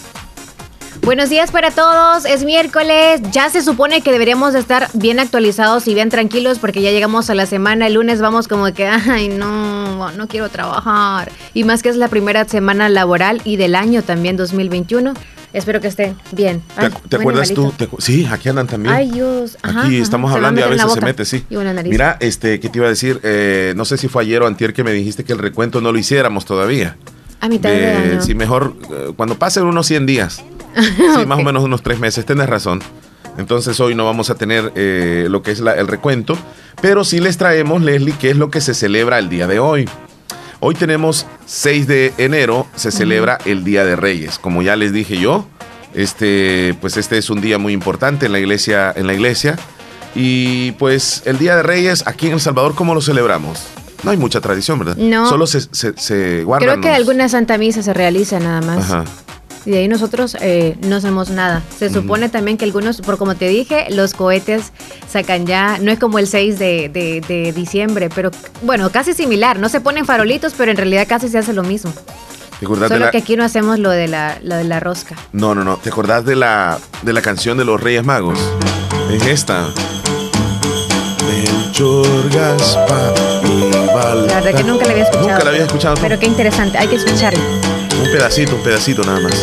Buenos 1.02 1.30
días 1.30 1.50
para 1.50 1.70
todos, 1.70 2.24
es 2.24 2.44
miércoles, 2.44 3.20
ya 3.32 3.48
se 3.48 3.62
supone 3.62 4.02
que 4.02 4.12
deberíamos 4.12 4.54
estar 4.54 4.88
bien 4.92 5.18
actualizados 5.18 5.88
y 5.88 5.94
bien 5.94 6.10
tranquilos 6.10 6.58
porque 6.58 6.82
ya 6.82 6.90
llegamos 6.90 7.30
a 7.30 7.34
la 7.34 7.46
semana, 7.46 7.86
el 7.86 7.94
lunes 7.94 8.20
vamos 8.20 8.48
como 8.48 8.72
que, 8.74 8.86
ay 8.86 9.28
no, 9.28 10.12
no 10.12 10.28
quiero 10.28 10.48
trabajar. 10.48 11.30
Y 11.54 11.64
más 11.64 11.82
que 11.82 11.88
es 11.88 11.96
la 11.96 12.08
primera 12.08 12.46
semana 12.46 12.88
laboral 12.88 13.40
y 13.44 13.56
del 13.56 13.74
año 13.74 14.02
también 14.02 14.36
2021. 14.36 15.14
Espero 15.52 15.80
que 15.80 15.88
estén 15.88 16.16
bien. 16.30 16.62
¿Te, 17.08 17.16
acuerdas 17.16 17.52
tú? 17.52 17.72
sí, 17.98 18.28
aquí 18.30 18.48
andan 18.48 18.68
también. 18.68 18.94
Ay, 18.94 19.10
Dios. 19.10 19.58
aquí 19.62 19.96
estamos 19.96 20.32
hablando 20.32 20.60
y 20.60 20.64
a 20.64 20.68
veces 20.68 20.92
se 20.92 21.00
mete, 21.00 21.24
sí. 21.24 21.44
Mira, 21.84 22.16
este, 22.20 22.60
¿qué 22.60 22.68
te 22.68 22.78
iba 22.78 22.86
a 22.86 22.90
decir? 22.90 23.20
Eh, 23.24 23.72
no 23.76 23.84
sé 23.84 23.96
si 23.96 24.06
fue 24.06 24.22
ayer 24.22 24.42
o 24.42 24.46
antier 24.46 24.72
que 24.72 24.84
me 24.84 24.92
dijiste 24.92 25.24
que 25.24 25.32
el 25.32 25.40
recuento 25.40 25.80
no 25.80 25.90
lo 25.90 25.98
hiciéramos 25.98 26.44
todavía. 26.44 26.96
A 27.40 27.48
mitad 27.48 27.70
de, 27.70 27.90
año. 27.90 28.22
Sí, 28.22 28.34
mejor 28.34 28.76
eh, 28.92 29.12
cuando 29.16 29.38
pasen 29.38 29.64
unos 29.64 29.86
100 29.86 30.06
días. 30.06 30.44
sí, 30.80 31.26
más 31.26 31.38
o 31.38 31.42
menos 31.42 31.62
unos 31.62 31.82
tres 31.82 31.98
meses. 31.98 32.24
Tienes 32.24 32.48
razón. 32.48 32.80
Entonces 33.38 33.78
hoy 33.80 33.94
no 33.94 34.04
vamos 34.04 34.30
a 34.30 34.34
tener 34.34 34.72
eh, 34.74 35.26
lo 35.30 35.42
que 35.42 35.52
es 35.52 35.60
el 35.60 35.88
recuento, 35.88 36.36
pero 36.82 37.04
sí 37.04 37.20
les 37.20 37.38
traemos, 37.38 37.80
Leslie, 37.82 38.14
qué 38.18 38.30
es 38.30 38.36
lo 38.36 38.50
que 38.50 38.60
se 38.60 38.74
celebra 38.74 39.18
el 39.18 39.28
día 39.28 39.46
de 39.46 39.58
hoy. 39.58 39.88
Hoy 40.60 40.74
tenemos 40.74 41.26
6 41.46 41.86
de 41.86 42.12
enero, 42.18 42.66
se 42.76 42.90
celebra 42.90 43.38
el 43.46 43.64
Día 43.64 43.84
de 43.86 43.96
Reyes. 43.96 44.38
Como 44.38 44.60
ya 44.60 44.76
les 44.76 44.92
dije 44.92 45.16
yo, 45.16 45.46
este, 45.94 46.76
pues 46.82 46.98
este 46.98 47.16
es 47.16 47.30
un 47.30 47.40
día 47.40 47.56
muy 47.56 47.72
importante 47.72 48.26
en 48.26 48.32
la 48.32 48.40
iglesia, 48.40 48.92
en 48.94 49.06
la 49.06 49.14
iglesia. 49.14 49.56
Y 50.14 50.72
pues 50.72 51.22
el 51.24 51.38
Día 51.38 51.56
de 51.56 51.62
Reyes, 51.62 52.06
aquí 52.06 52.26
en 52.26 52.34
El 52.34 52.40
Salvador, 52.40 52.74
¿cómo 52.74 52.94
lo 52.94 53.00
celebramos? 53.00 53.62
No 54.02 54.10
hay 54.10 54.18
mucha 54.18 54.42
tradición, 54.42 54.78
¿verdad? 54.78 54.96
No. 54.96 55.28
Solo 55.30 55.46
se, 55.46 55.60
se, 55.60 55.96
se 55.96 56.44
Creo 56.58 56.80
que 56.80 56.90
alguna 56.90 57.28
Santa 57.30 57.56
Misa 57.56 57.82
se 57.82 57.94
realiza 57.94 58.38
nada 58.38 58.60
más. 58.60 58.90
Ajá. 58.90 59.04
Y 59.66 59.72
de 59.72 59.78
ahí 59.78 59.88
nosotros 59.88 60.36
eh, 60.40 60.76
no 60.80 60.96
hacemos 60.96 61.30
nada. 61.30 61.62
Se 61.76 61.90
supone 61.90 62.28
también 62.28 62.56
que 62.56 62.64
algunos, 62.64 63.00
por 63.00 63.18
como 63.18 63.34
te 63.34 63.48
dije, 63.48 63.86
los 63.90 64.14
cohetes 64.14 64.72
sacan 65.08 65.46
ya, 65.46 65.78
no 65.78 65.90
es 65.90 65.98
como 65.98 66.18
el 66.18 66.26
6 66.26 66.58
de, 66.58 66.88
de, 66.88 67.52
diciembre, 67.52 68.08
pero 68.14 68.30
bueno, 68.62 68.90
casi 68.90 69.12
similar. 69.12 69.58
No 69.58 69.68
se 69.68 69.80
ponen 69.80 70.06
farolitos, 70.06 70.54
pero 70.56 70.70
en 70.70 70.76
realidad 70.76 71.06
casi 71.08 71.28
se 71.28 71.38
hace 71.38 71.52
lo 71.52 71.62
mismo. 71.62 71.92
Solo 72.60 73.10
que 73.10 73.18
aquí 73.18 73.36
no 73.36 73.44
hacemos 73.44 73.78
lo 73.78 73.90
de, 73.90 74.06
la, 74.06 74.38
lo 74.42 74.56
de 74.56 74.64
la 74.64 74.80
rosca. 74.80 75.16
No, 75.32 75.54
no, 75.54 75.64
no. 75.64 75.78
¿Te 75.78 75.88
acordás 75.88 76.24
de 76.26 76.36
la, 76.36 76.78
de 77.02 77.12
la 77.12 77.22
canción 77.22 77.56
de 77.56 77.64
los 77.64 77.80
Reyes 77.80 78.04
Magos? 78.04 78.38
Es 79.10 79.26
esta. 79.26 79.68
La 84.26 84.40
verdad 84.40 84.54
que 84.54 84.64
nunca 84.64 84.84
la 84.84 84.92
había 84.92 85.04
escuchado. 85.04 85.30
Nunca 85.30 85.44
la 85.44 85.50
había 85.50 85.64
escuchado. 85.64 85.94
Pero 86.00 86.18
qué 86.18 86.26
interesante, 86.26 86.76
hay 86.76 86.88
que 86.88 86.96
escucharla. 86.96 87.40
Un 87.98 88.10
pedacito, 88.12 88.56
un 88.56 88.62
pedacito 88.62 89.02
nada 89.02 89.20
más. 89.20 89.34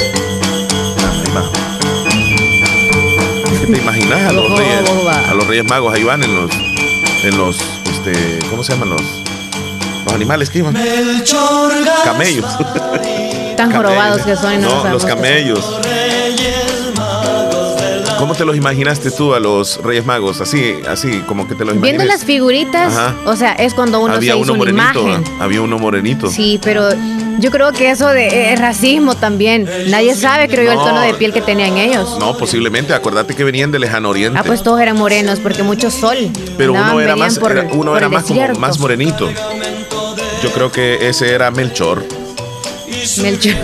¿Te 3.67 3.77
imaginas 3.77 4.29
a 4.29 4.31
los, 4.31 4.57
reyes, 4.57 4.89
a 5.29 5.33
los 5.33 5.45
reyes 5.45 5.65
magos? 5.65 5.93
Ahí 5.93 6.03
van 6.03 6.23
en 6.23 6.33
los, 6.33 6.49
en 7.23 7.37
los, 7.37 7.57
este, 7.91 8.39
¿cómo 8.49 8.63
se 8.63 8.71
llaman 8.71 8.91
los, 8.91 9.01
los 10.05 10.13
animales 10.13 10.49
que 10.49 10.59
iban? 10.59 10.73
Camellos. 12.05 12.45
Tan 13.57 13.73
jorobados 13.73 14.21
que 14.21 14.37
son. 14.37 14.61
no 14.61 14.89
los 14.89 15.05
camellos. 15.05 15.79
¿Cómo 18.17 18.33
te 18.33 18.45
los 18.45 18.55
imaginaste 18.55 19.11
tú 19.11 19.33
a 19.33 19.39
los 19.39 19.81
Reyes 19.83 20.05
Magos? 20.05 20.41
Así, 20.41 20.75
así, 20.89 21.19
como 21.27 21.47
que 21.47 21.53
te 21.53 21.65
los 21.65 21.75
imaginas. 21.75 21.97
Viendo 21.97 22.03
las 22.05 22.23
figuritas, 22.23 22.93
o 23.25 23.35
sea, 23.35 23.51
es 23.53 23.73
cuando 23.73 23.99
uno 23.99 24.13
Había 24.13 24.33
se 24.33 24.39
uno 24.39 24.55
morenito, 24.55 25.21
Había 25.39 25.61
uno 25.61 25.77
morenito. 25.77 26.29
Sí, 26.31 26.59
pero 26.63 26.89
yo 27.39 27.51
creo 27.51 27.71
que 27.71 27.91
eso 27.91 28.07
de 28.09 28.51
eh, 28.51 28.55
racismo 28.55 29.15
también. 29.15 29.69
Nadie 29.89 30.15
sabe, 30.15 30.47
creo 30.47 30.63
yo, 30.65 30.71
el 30.71 30.77
tono 30.77 31.01
de 31.01 31.13
piel 31.13 31.33
que 31.33 31.41
tenían 31.41 31.77
ellos. 31.77 32.17
No, 32.19 32.37
posiblemente. 32.37 32.93
Acuérdate 32.93 33.35
que 33.35 33.43
venían 33.43 33.71
del 33.71 33.81
lejano 33.81 34.09
oriente. 34.09 34.37
Ah, 34.39 34.43
pues 34.45 34.63
todos 34.63 34.79
eran 34.81 34.97
morenos, 34.97 35.39
porque 35.39 35.63
mucho 35.63 35.91
sol. 35.91 36.17
Pero 36.57 36.73
uno 36.73 36.99
era 36.99 37.15
más, 37.15 37.39
uno 37.71 37.97
era 37.97 38.09
más, 38.09 38.23
como, 38.23 38.53
más 38.59 38.79
morenito. 38.79 39.29
Yo 40.43 40.51
creo 40.51 40.71
que 40.71 41.07
ese 41.07 41.33
era 41.33 41.51
Melchor. 41.51 42.05
Melchor. 43.21 43.55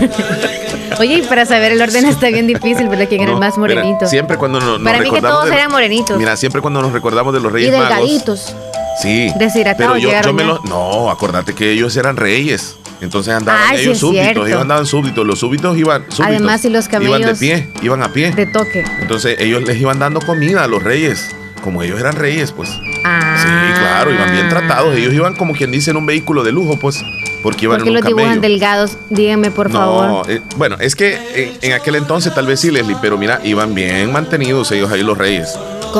Oye, 0.98 1.18
y 1.18 1.22
para 1.22 1.44
saber 1.44 1.72
el 1.72 1.82
orden 1.82 2.06
está 2.06 2.28
bien 2.28 2.46
difícil, 2.46 2.88
¿verdad? 2.88 3.06
¿Quién 3.08 3.22
era 3.22 3.32
el 3.32 3.38
más 3.38 3.58
morenito? 3.58 4.06
siempre 4.06 4.36
cuando 4.36 4.60
nos, 4.60 4.80
Para 4.80 5.00
mí 5.00 5.10
que 5.10 5.20
todos 5.20 5.50
eran 5.50 5.70
morenitos. 5.70 6.16
Mira, 6.18 6.36
siempre 6.36 6.60
cuando 6.60 6.80
nos 6.82 6.92
recordamos 6.92 7.34
de 7.34 7.40
los 7.40 7.52
Reyes 7.52 7.68
y 7.68 7.72
delgaditos. 7.72 8.54
sí. 9.00 9.32
Pero 9.76 9.96
yo, 9.96 10.10
yo 10.22 10.32
me 10.32 10.44
No, 10.44 11.10
acordate 11.10 11.54
que 11.54 11.72
ellos 11.72 11.96
eran 11.96 12.16
reyes. 12.16 12.76
Entonces 13.04 13.34
andaban 13.34 13.74
ellos 13.74 13.98
súbditos, 13.98 14.48
ellos 14.48 14.60
andaban 14.60 14.86
súbditos, 14.86 15.26
los 15.26 15.38
súbditos 15.38 15.76
iban 15.76 16.02
súbditos, 16.02 16.26
Además, 16.26 16.64
y 16.64 16.70
los 16.70 16.88
camellos 16.88 17.20
iban 17.20 17.32
de 17.32 17.38
pie, 17.38 17.68
iban 17.82 18.02
a 18.02 18.12
pie. 18.12 18.32
De 18.32 18.46
toque. 18.46 18.84
Entonces 19.00 19.36
ellos 19.38 19.62
les 19.62 19.78
iban 19.80 19.98
dando 19.98 20.20
comida 20.20 20.64
a 20.64 20.68
los 20.68 20.82
reyes, 20.82 21.34
como 21.62 21.82
ellos 21.82 22.00
eran 22.00 22.16
reyes, 22.16 22.52
pues. 22.52 22.70
Ah. 23.04 23.36
Sí, 23.40 23.80
claro, 23.80 24.12
iban 24.12 24.32
bien 24.32 24.48
tratados. 24.48 24.96
Ellos 24.96 25.12
iban 25.12 25.34
como 25.34 25.54
quien 25.54 25.70
dice 25.70 25.90
en 25.90 25.98
un 25.98 26.06
vehículo 26.06 26.42
de 26.42 26.52
lujo, 26.52 26.78
pues. 26.78 27.04
Porque 27.42 27.66
iban 27.66 27.76
¿Por 27.76 27.84
qué 27.84 27.88
en 27.90 27.94
los 27.96 28.04
dibujan 28.06 28.40
delgados? 28.40 28.96
Díganme, 29.10 29.50
por 29.50 29.70
favor. 29.70 30.30
Eh, 30.30 30.40
bueno, 30.56 30.76
es 30.80 30.96
que 30.96 31.58
en, 31.60 31.74
aquel 31.74 31.96
entonces 31.96 32.34
tal 32.34 32.46
vez 32.46 32.60
sí, 32.60 32.70
Leslie, 32.70 32.96
pero 33.02 33.18
mira, 33.18 33.38
iban 33.44 33.74
bien 33.74 34.10
mantenidos 34.10 34.72
ellos 34.72 34.90
ahí 34.90 35.02
los 35.02 35.18
reyes. 35.18 35.58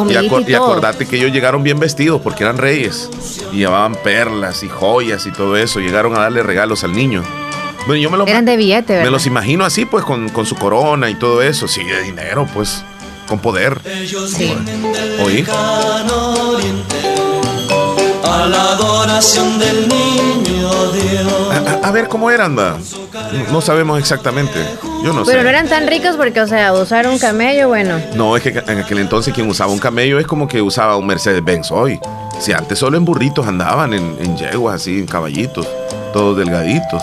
Y, 0.08 0.50
y, 0.50 0.54
acordate 0.54 1.06
que 1.06 1.16
ellos 1.16 1.32
llegaron 1.32 1.62
bien 1.62 1.78
vestidos 1.78 2.20
porque 2.20 2.44
eran 2.44 2.58
reyes. 2.58 3.10
Y 3.52 3.58
llevaban 3.58 3.94
perlas 3.94 4.62
y 4.62 4.68
joyas 4.68 5.26
y 5.26 5.32
todo 5.32 5.56
eso. 5.56 5.80
Llegaron 5.80 6.16
a 6.16 6.20
darle 6.20 6.42
regalos 6.42 6.84
al 6.84 6.92
niño. 6.92 7.22
Bueno, 7.86 8.00
yo 8.00 8.10
me 8.10 8.16
los, 8.16 8.26
Eran 8.26 8.44
de 8.44 8.56
billete, 8.56 8.94
¿verdad? 8.94 9.04
Me 9.04 9.10
los 9.10 9.26
imagino 9.26 9.64
así, 9.64 9.84
pues, 9.84 10.04
con, 10.04 10.28
con 10.30 10.46
su 10.46 10.56
corona 10.56 11.10
y 11.10 11.14
todo 11.14 11.42
eso. 11.42 11.68
Sí, 11.68 11.84
de 11.84 12.02
dinero, 12.02 12.48
pues, 12.54 12.82
con 13.28 13.38
poder. 13.40 13.80
Sí. 14.26 14.54
¿Oí? 15.20 15.44
A 18.24 18.46
la 18.46 18.62
adoración 18.72 19.58
del 19.58 19.88
niño 19.88 20.92
Dios. 20.92 21.32
A, 21.82 21.90
ver 21.90 22.08
cómo 22.08 22.30
eran, 22.30 22.58
va. 22.58 22.78
No, 23.52 23.60
sabemos 23.60 23.98
exactamente. 23.98 24.58
Yo 25.04 25.12
no 25.12 25.24
sé. 25.24 25.32
Pero 25.32 25.42
no 25.42 25.48
eran 25.50 25.68
tan 25.68 25.86
ricos 25.86 26.16
porque, 26.16 26.40
o 26.40 26.46
sea, 26.46 26.72
usar 26.72 27.06
un 27.06 27.18
camello, 27.18 27.68
bueno. 27.68 28.00
No, 28.14 28.36
es 28.36 28.42
que 28.42 28.50
en 28.50 28.78
aquel 28.78 28.98
entonces 28.98 29.34
quien 29.34 29.48
usaba 29.48 29.70
un 29.70 29.78
camello 29.78 30.18
es 30.18 30.26
como 30.26 30.48
que 30.48 30.62
usaba 30.62 30.96
un 30.96 31.06
Mercedes-Benz 31.06 31.70
hoy. 31.70 32.00
Si 32.40 32.52
antes 32.52 32.78
solo 32.78 32.96
en 32.96 33.04
burritos 33.04 33.46
andaban, 33.46 33.92
en, 33.92 34.16
en 34.20 34.36
yeguas 34.36 34.76
así, 34.76 34.98
en 34.98 35.06
caballitos, 35.06 35.66
todos 36.12 36.36
delgaditos. 36.36 37.02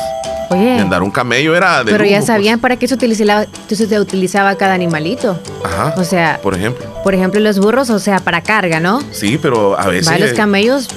Oye. 0.49 0.75
Y 0.75 0.79
andar 0.79 1.01
un 1.01 1.11
camello 1.11 1.55
era 1.55 1.83
de 1.83 1.91
Pero 1.91 2.03
ya 2.03 2.21
sabían 2.21 2.59
pues. 2.59 2.63
para 2.63 2.75
qué 2.77 2.87
se 2.87 2.93
utilizaba, 2.95 3.45
se 3.69 3.99
utilizaba 3.99 4.55
cada 4.55 4.73
animalito. 4.73 5.39
Ajá. 5.63 5.93
O 5.97 6.03
sea. 6.03 6.39
Por 6.43 6.55
ejemplo. 6.55 6.85
Por 7.03 7.15
ejemplo, 7.15 7.39
los 7.39 7.59
burros, 7.59 7.89
o 7.89 7.99
sea, 7.99 8.19
para 8.19 8.41
carga, 8.41 8.79
¿no? 8.79 9.01
Sí, 9.11 9.39
pero 9.41 9.79
a 9.79 9.87
veces. 9.87 10.19
los 10.19 10.33
camellos. 10.33 10.89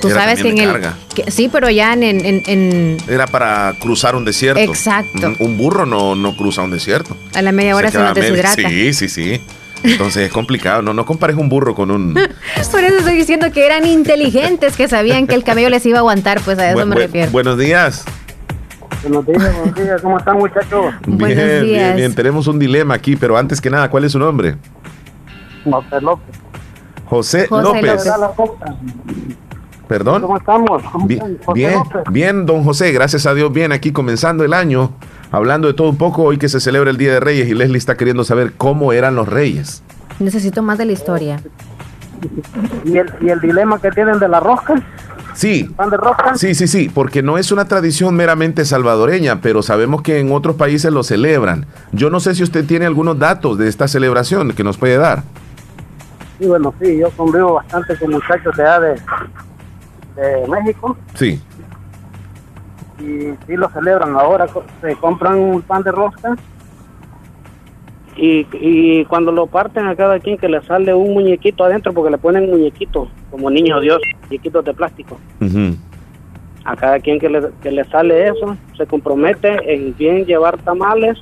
Tú 0.00 0.10
sabes 0.10 0.42
que 0.42 0.50
en 0.50 0.58
el. 0.58 0.82
sí, 1.28 1.48
pero 1.50 1.70
ya 1.70 1.92
en, 1.92 2.02
en, 2.02 2.96
Era 3.08 3.26
para 3.26 3.74
cruzar 3.80 4.16
un 4.16 4.24
desierto. 4.24 4.60
Exacto. 4.60 5.34
Un, 5.40 5.56
burro 5.56 5.86
no, 5.86 6.14
no 6.14 6.36
cruza 6.36 6.62
un 6.62 6.70
desierto. 6.70 7.16
A 7.34 7.42
la 7.42 7.52
media 7.52 7.76
hora 7.76 7.90
se, 7.90 7.98
nos 7.98 8.14
deshidrata. 8.14 8.54
Sí, 8.54 8.94
sí, 8.94 9.08
sí. 9.08 9.40
Entonces 9.82 10.26
es 10.26 10.32
complicado. 10.32 10.82
No, 10.82 10.92
no 10.92 11.04
compares 11.06 11.36
un 11.36 11.48
burro 11.48 11.74
con 11.74 11.90
un. 11.90 12.14
Por 12.70 12.84
eso 12.84 12.98
estoy 12.98 13.14
diciendo 13.14 13.50
que 13.52 13.66
eran 13.66 13.86
inteligentes, 13.86 14.76
que 14.76 14.88
sabían 14.88 15.26
que 15.26 15.34
el 15.34 15.44
camello 15.44 15.70
les 15.70 15.84
iba 15.86 15.98
a 15.98 16.00
aguantar, 16.00 16.40
pues 16.40 16.58
a 16.58 16.70
eso 16.70 16.86
me 16.86 16.96
refiero. 16.96 17.30
Buenos 17.30 17.58
días. 17.58 18.04
Buenos 19.02 19.26
días, 19.26 19.54
buenos 19.54 19.74
días. 19.74 20.02
¿Cómo 20.02 20.18
están, 20.18 20.38
muchachos? 20.38 20.94
Bien, 21.06 21.64
bien, 21.64 21.96
bien. 21.96 22.14
Tenemos 22.14 22.48
un 22.48 22.58
dilema 22.58 22.94
aquí, 22.94 23.14
pero 23.14 23.36
antes 23.36 23.60
que 23.60 23.70
nada, 23.70 23.88
¿cuál 23.90 24.04
es 24.04 24.12
su 24.12 24.18
nombre? 24.18 24.56
José 25.64 26.00
López. 26.00 26.36
José, 27.06 27.48
López. 27.50 28.04
Perdón. 29.88 30.22
¿Cómo 30.22 30.36
estamos? 30.36 30.82
bien, 31.06 31.38
bien, 31.54 31.82
bien, 32.10 32.46
don 32.46 32.62
José, 32.62 32.92
gracias 32.92 33.26
a 33.26 33.34
Dios, 33.34 33.52
bien, 33.52 33.72
aquí 33.72 33.90
comenzando 33.90 34.44
el 34.44 34.52
año, 34.52 34.90
hablando 35.32 35.66
de 35.66 35.74
todo 35.74 35.88
un 35.88 35.96
poco, 35.96 36.22
hoy 36.24 36.36
que 36.36 36.48
se 36.48 36.60
celebra 36.60 36.90
el 36.90 36.98
Día 36.98 37.14
de 37.14 37.20
Reyes 37.20 37.48
y 37.48 37.54
Leslie 37.54 37.78
está 37.78 37.96
queriendo 37.96 38.22
saber 38.22 38.52
cómo 38.56 38.92
eran 38.92 39.14
los 39.14 39.28
reyes. 39.28 39.82
Necesito 40.18 40.62
más 40.62 40.76
de 40.78 40.84
la 40.84 40.92
historia. 40.92 41.40
¿Y 42.84 42.98
el, 42.98 43.10
y 43.20 43.30
el 43.30 43.40
dilema 43.40 43.80
que 43.80 43.90
tienen 43.90 44.18
de 44.18 44.28
la 44.28 44.40
rosca? 44.40 44.74
Sí. 45.38 45.70
Sí, 46.34 46.54
sí, 46.56 46.66
sí, 46.66 46.90
porque 46.92 47.22
no 47.22 47.38
es 47.38 47.52
una 47.52 47.66
tradición 47.66 48.16
meramente 48.16 48.64
salvadoreña, 48.64 49.40
pero 49.40 49.62
sabemos 49.62 50.02
que 50.02 50.18
en 50.18 50.32
otros 50.32 50.56
países 50.56 50.92
lo 50.92 51.04
celebran. 51.04 51.66
Yo 51.92 52.10
no 52.10 52.18
sé 52.18 52.34
si 52.34 52.42
usted 52.42 52.66
tiene 52.66 52.86
algunos 52.86 53.20
datos 53.20 53.56
de 53.56 53.68
esta 53.68 53.86
celebración 53.86 54.52
que 54.52 54.64
nos 54.64 54.76
puede 54.78 54.96
dar. 54.96 55.22
Sí, 56.40 56.46
bueno, 56.46 56.74
sí, 56.82 56.98
yo 56.98 57.10
convivo 57.12 57.54
bastante 57.54 57.96
con 57.96 58.10
muchachos 58.10 58.56
de 58.56 58.62
allá 58.64 58.80
de, 58.80 59.00
de 60.18 60.48
México. 60.48 60.96
Sí. 61.14 61.40
Y 62.98 63.34
sí 63.46 63.56
lo 63.56 63.68
celebran 63.70 64.16
ahora, 64.16 64.46
se 64.80 64.96
compran 64.96 65.38
un 65.38 65.62
pan 65.62 65.82
de 65.82 65.92
rosca 65.92 66.36
y, 68.16 68.44
y 68.54 69.04
cuando 69.04 69.30
lo 69.30 69.46
parten 69.46 69.86
a 69.86 69.94
cada 69.94 70.18
quien 70.18 70.36
que 70.36 70.48
le 70.48 70.60
sale 70.62 70.92
un 70.92 71.14
muñequito 71.14 71.62
adentro 71.62 71.92
porque 71.92 72.10
le 72.10 72.18
ponen 72.18 72.50
muñequito 72.50 73.08
como 73.30 73.48
niño 73.48 73.80
Dios, 73.80 74.00
muñequitos 74.24 74.64
de 74.64 74.74
plástico. 74.74 75.18
A 76.64 76.76
cada 76.76 76.98
quien 76.98 77.20
que 77.20 77.28
le, 77.28 77.48
que 77.62 77.70
le 77.70 77.84
sale 77.84 78.26
eso, 78.28 78.56
se 78.76 78.86
compromete 78.86 79.72
en 79.72 79.96
bien 79.96 80.26
llevar 80.26 80.58
tamales 80.58 81.18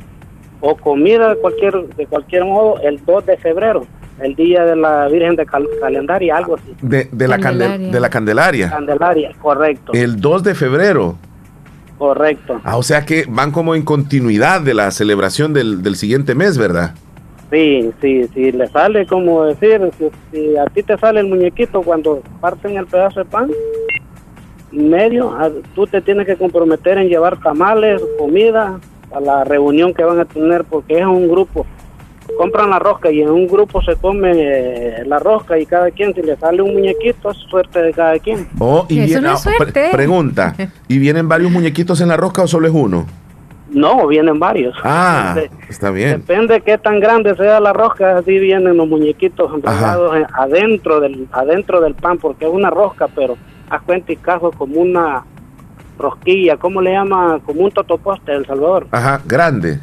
o 0.61 0.75
comida 0.75 1.35
de 1.35 1.37
cualquier, 1.37 1.87
de 1.89 2.07
cualquier 2.07 2.47
modo 2.47 2.81
el 2.81 3.05
2 3.05 3.27
de 3.27 3.37
febrero, 3.37 3.87
el 4.21 4.35
día 4.35 4.65
de 4.65 4.77
la 4.77 5.09
Virgen 5.09 5.37
de 5.37 5.47
Calendaria, 5.47 6.37
algo 6.37 6.57
así. 6.57 6.75
De, 6.81 7.09
de, 7.13 7.29
la 7.29 7.39
Candelaria. 7.39 7.91
de 7.91 8.01
la 8.01 8.11
Candelaria. 8.11 8.71
Candelaria, 8.71 9.33
correcto. 9.41 9.93
El 9.95 10.21
2 10.21 10.43
de 10.43 10.55
febrero. 10.55 11.17
Correcto. 11.99 12.61
Ah, 12.65 12.77
o 12.77 12.83
sea 12.83 13.05
que 13.05 13.25
van 13.29 13.53
como 13.53 13.75
en 13.75 13.83
continuidad 13.83 14.61
de 14.61 14.75
la 14.75 14.91
celebración 14.91 15.53
del, 15.53 15.83
del 15.83 15.97
siguiente 15.97 16.35
mes, 16.35 16.59
¿verdad? 16.59 16.95
Sí, 17.51 17.93
sí, 18.01 18.29
sí, 18.35 18.53
le 18.53 18.67
sale 18.69 19.07
como 19.07 19.45
decir, 19.45 19.81
si, 20.33 20.57
a 20.57 20.67
ti 20.67 20.83
te 20.83 20.99
sale 20.99 21.21
el 21.21 21.29
muñequito 21.29 21.83
cuando 21.83 22.21
parten 22.41 22.77
el 22.77 22.87
pedazo 22.87 23.21
de 23.21 23.25
pan, 23.27 23.51
medio, 24.73 25.33
tú 25.75 25.87
te 25.87 26.01
tienes 26.01 26.27
que 26.27 26.37
comprometer 26.37 26.99
en 26.99 27.09
llevar 27.09 27.41
tamales, 27.41 28.03
comida 28.19 28.81
a 29.15 29.21
la 29.21 29.45
reunión 29.45 29.95
que 29.95 30.03
van 30.03 30.19
a 30.19 30.25
tener 30.25 30.65
porque 30.65 30.99
es 30.99 31.07
un 31.07 31.29
grupo 31.29 31.65
compran 32.37 32.71
la 32.71 32.79
rosca 32.79 33.11
y 33.11 33.23
en 33.23 33.31
un 33.31 33.47
grupo 33.47 33.81
se 33.83 33.97
come 33.97 34.33
eh, 34.35 35.05
la 35.07 35.19
rosca 35.19 35.59
y 35.59 35.67
cada 35.67 35.91
quien, 35.91 36.15
si 36.15 36.23
le 36.23 36.37
sale 36.37 36.63
un 36.63 36.73
muñequito, 36.75 37.31
es 37.31 37.37
suerte 37.49 37.83
de 37.83 37.93
cada 37.93 38.19
quien. 38.19 38.49
Oh, 38.59 38.87
y 38.89 39.01
Eso 39.01 39.21
no 39.21 39.33
es 39.35 39.41
ah, 39.47 39.51
pre- 39.51 39.57
suerte. 39.57 39.89
pregunta, 39.93 40.55
¿y 40.89 40.99
vienen 40.99 41.29
varios 41.29 41.51
muñequitos 41.51 42.01
en 42.01 42.09
la 42.09 42.17
rosca 42.17 42.43
o 42.43 42.47
solo 42.47 42.67
es 42.69 42.73
uno? 42.75 43.07
No, 43.69 44.07
vienen 44.07 44.39
varios. 44.39 44.77
Ah, 44.85 45.35
Depende- 45.35 45.65
está 45.69 45.91
bien. 45.91 46.11
Depende 46.21 46.61
qué 46.61 46.79
tan 46.79 47.01
grande 47.01 47.35
sea 47.35 47.59
la 47.59 47.73
rosca, 47.73 48.17
así 48.19 48.39
vienen 48.39 48.77
los 48.77 48.87
muñequitos 48.87 49.53
enrollados 49.53 50.17
en- 50.17 50.27
adentro 50.35 51.01
del 51.01 51.27
adentro 51.33 51.81
del 51.81 51.95
pan, 51.95 52.19
porque 52.19 52.45
es 52.47 52.51
una 52.53 52.71
rosca, 52.71 53.09
pero 53.15 53.37
haz 53.69 53.83
cuenta 53.83 54.13
y 54.13 54.17
cajo 54.17 54.53
como 54.53 54.81
una 54.81 55.25
rosquilla, 55.99 56.57
¿cómo 56.59 56.81
le 56.81 56.93
llama? 56.93 57.41
Como 57.45 57.63
un 57.65 57.71
totoposte 57.73 58.31
de 58.33 58.39
El 58.39 58.47
Salvador. 58.47 58.87
Ajá, 58.91 59.21
grande. 59.25 59.81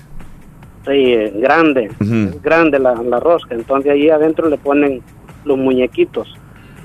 Sí, 0.85 1.15
grande, 1.35 1.89
es 1.99 2.41
grande 2.41 2.77
la, 2.79 2.93
la 2.95 3.19
rosca, 3.19 3.55
entonces 3.55 3.91
ahí 3.91 4.09
adentro 4.09 4.49
le 4.49 4.57
ponen 4.57 5.01
los 5.45 5.57
muñequitos. 5.57 6.27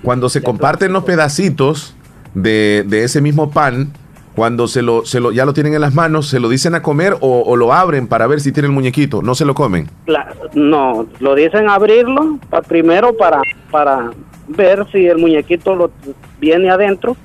Cuando 0.03 0.29
se 0.29 0.41
comparten 0.43 0.93
los 0.93 1.03
pedacitos 1.05 1.97
de, 2.35 2.85
de 2.87 3.03
ese 3.05 3.21
mismo 3.21 3.51
pan, 3.51 3.93
cuando 4.37 4.69
se 4.69 4.83
lo, 4.83 5.05
se 5.05 5.19
lo, 5.19 5.33
ya 5.33 5.45
lo 5.45 5.53
tienen 5.53 5.75
en 5.75 5.81
las 5.81 5.95
manos, 5.95 6.29
¿se 6.29 6.39
lo 6.39 6.49
dicen 6.49 6.77
a 6.77 6.83
comer 6.83 7.15
o, 7.21 7.43
o 7.45 7.57
lo 7.57 7.73
abren 7.73 8.07
para 8.07 8.29
ver 8.29 8.41
si 8.41 8.53
tiene 8.53 8.69
el 8.69 8.73
muñequito? 8.73 9.21
No 9.21 9.35
se 9.35 9.45
lo 9.45 9.55
comen. 9.55 9.89
La- 10.07 10.33
no, 10.55 11.09
lo 11.19 11.35
dicen 11.35 11.69
abrirlo 11.69 12.39
pa- 12.49 12.63
primero 12.63 13.17
para, 13.17 13.43
para 13.73 14.11
ver 14.47 14.87
si 14.93 15.07
el 15.07 15.19
muñequito 15.19 15.75
lo 15.75 15.91
viene 16.41 16.71
adentro. 16.71 17.17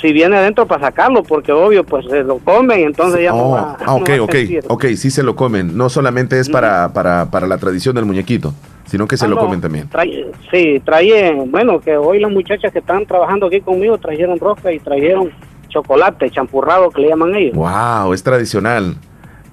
Si 0.00 0.12
viene 0.12 0.36
adentro 0.36 0.66
para 0.66 0.86
sacarlo, 0.86 1.22
porque 1.22 1.52
obvio, 1.52 1.82
pues 1.84 2.04
se 2.06 2.22
lo 2.22 2.38
comen, 2.38 2.80
entonces 2.80 3.22
ya 3.22 3.30
no 3.30 3.36
Oh, 3.38 3.50
va, 3.52 3.76
ah, 3.80 3.84
no 3.86 3.94
ok, 3.96 4.08
va 4.10 4.14
a 4.14 4.72
ok, 4.74 4.84
sí 4.96 5.10
se 5.10 5.22
lo 5.22 5.34
comen. 5.34 5.76
No 5.76 5.88
solamente 5.88 6.38
es 6.38 6.48
para, 6.50 6.92
para, 6.92 7.30
para 7.30 7.46
la 7.46 7.56
tradición 7.56 7.94
del 7.94 8.04
muñequito, 8.04 8.52
sino 8.84 9.06
que 9.08 9.16
se 9.16 9.24
Ah, 9.24 9.28
lo 9.28 9.36
no, 9.36 9.40
comen 9.42 9.60
también. 9.62 9.88
trae- 9.88 10.26
sí, 10.50 10.80
trae, 10.84 11.32
bueno, 11.48 11.80
que 11.80 11.96
hoy 11.96 12.20
las 12.20 12.30
muchachas 12.30 12.72
que 12.72 12.80
están 12.80 13.06
trabajando 13.06 13.46
aquí 13.46 13.60
conmigo 13.62 13.96
trajeron 13.98 14.38
rosca 14.38 14.70
y 14.72 14.78
trajeron 14.80 15.30
chocolate, 15.68 16.30
champurrado 16.30 16.90
que 16.90 17.00
le 17.00 17.08
llaman 17.08 17.34
ellos. 17.34 17.54
Wow, 17.54 18.12
es 18.12 18.22
tradicional. 18.22 18.96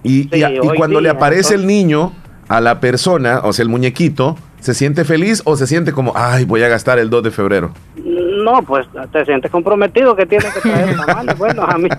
Y, 0.03 0.23
y- 0.23 0.29
Sí, 0.31 0.39
y 0.39 0.59
hoy 0.59 0.77
cuando 0.77 0.99
le 0.99 1.09
aparece 1.09 1.55
el 1.55 1.65
niño 1.65 2.11
a 2.49 2.59
la 2.59 2.79
persona, 2.81 3.39
o 3.45 3.53
sea, 3.53 3.63
el 3.63 3.69
muñequito, 3.69 4.35
¿se 4.63 4.73
siente 4.73 5.03
feliz 5.03 5.41
o 5.45 5.55
se 5.57 5.67
siente 5.67 5.91
como, 5.91 6.13
ay, 6.15 6.45
voy 6.45 6.63
a 6.63 6.69
gastar 6.69 6.97
el 6.97 7.09
2 7.09 7.23
de 7.23 7.31
febrero? 7.31 7.71
No, 7.97 8.61
pues 8.63 8.87
te 9.11 9.25
sientes 9.25 9.51
comprometido 9.51 10.15
que 10.15 10.25
tienes 10.25 10.53
que 10.53 10.61
traer 10.61 10.95
tamales. 10.95 11.37
Bueno, 11.37 11.63
a 11.63 11.77
mí, 11.77 11.89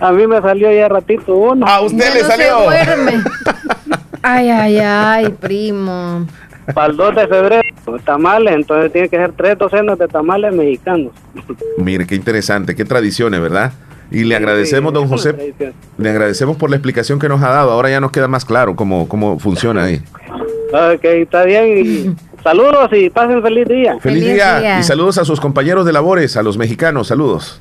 a 0.00 0.12
mí 0.12 0.26
me 0.26 0.40
salió 0.40 0.72
ya 0.72 0.88
ratito 0.88 1.34
uno. 1.34 1.66
A 1.66 1.80
usted 1.80 1.98
Ya 2.04 2.14
le 2.14 2.22
no 2.22 2.26
se 2.26 2.30
salió. 2.30 2.60
duerme. 2.62 3.12
Ay, 4.26 4.48
ay, 4.48 4.78
ay, 4.78 5.28
primo. 5.38 6.26
Para 6.72 6.86
el 6.86 6.96
2 6.96 7.14
de 7.16 7.28
febrero, 7.28 7.62
tamales, 8.06 8.54
entonces 8.54 8.90
tiene 8.90 9.10
que 9.10 9.18
ser 9.18 9.32
tres 9.32 9.58
docenas 9.58 9.98
de 9.98 10.08
tamales 10.08 10.54
mexicanos. 10.54 11.12
Mire, 11.76 12.06
qué 12.06 12.14
interesante, 12.14 12.74
qué 12.74 12.86
tradiciones, 12.86 13.38
¿verdad? 13.42 13.72
Y 14.10 14.24
le 14.24 14.36
agradecemos, 14.36 14.92
Sí, 14.92 14.94
don 14.94 15.08
José, 15.08 15.54
le 15.98 16.10
agradecemos 16.10 16.56
por 16.56 16.70
la 16.70 16.76
explicación 16.76 17.18
que 17.18 17.28
nos 17.28 17.42
ha 17.42 17.48
dado. 17.50 17.70
Ahora 17.70 17.90
ya 17.90 18.00
nos 18.00 18.10
queda 18.12 18.28
más 18.28 18.44
claro 18.44 18.76
cómo, 18.76 19.08
cómo 19.08 19.38
funciona 19.38 19.84
ahí. 19.84 20.02
Ok, 20.72 21.04
está 21.04 21.44
bien. 21.44 21.78
Y 21.78 22.42
saludos 22.42 22.90
y 22.92 23.10
pasen 23.10 23.42
feliz 23.42 23.66
día. 23.68 23.98
Feliz, 24.00 24.22
Feliz 24.22 24.34
día. 24.34 24.60
día. 24.60 24.80
y 24.80 24.82
saludos 24.82 25.18
a 25.18 25.24
sus 25.24 25.40
compañeros 25.40 25.86
de 25.86 25.92
labores, 25.92 26.36
a 26.36 26.42
los 26.42 26.58
mexicanos, 26.58 27.08
saludos. 27.08 27.60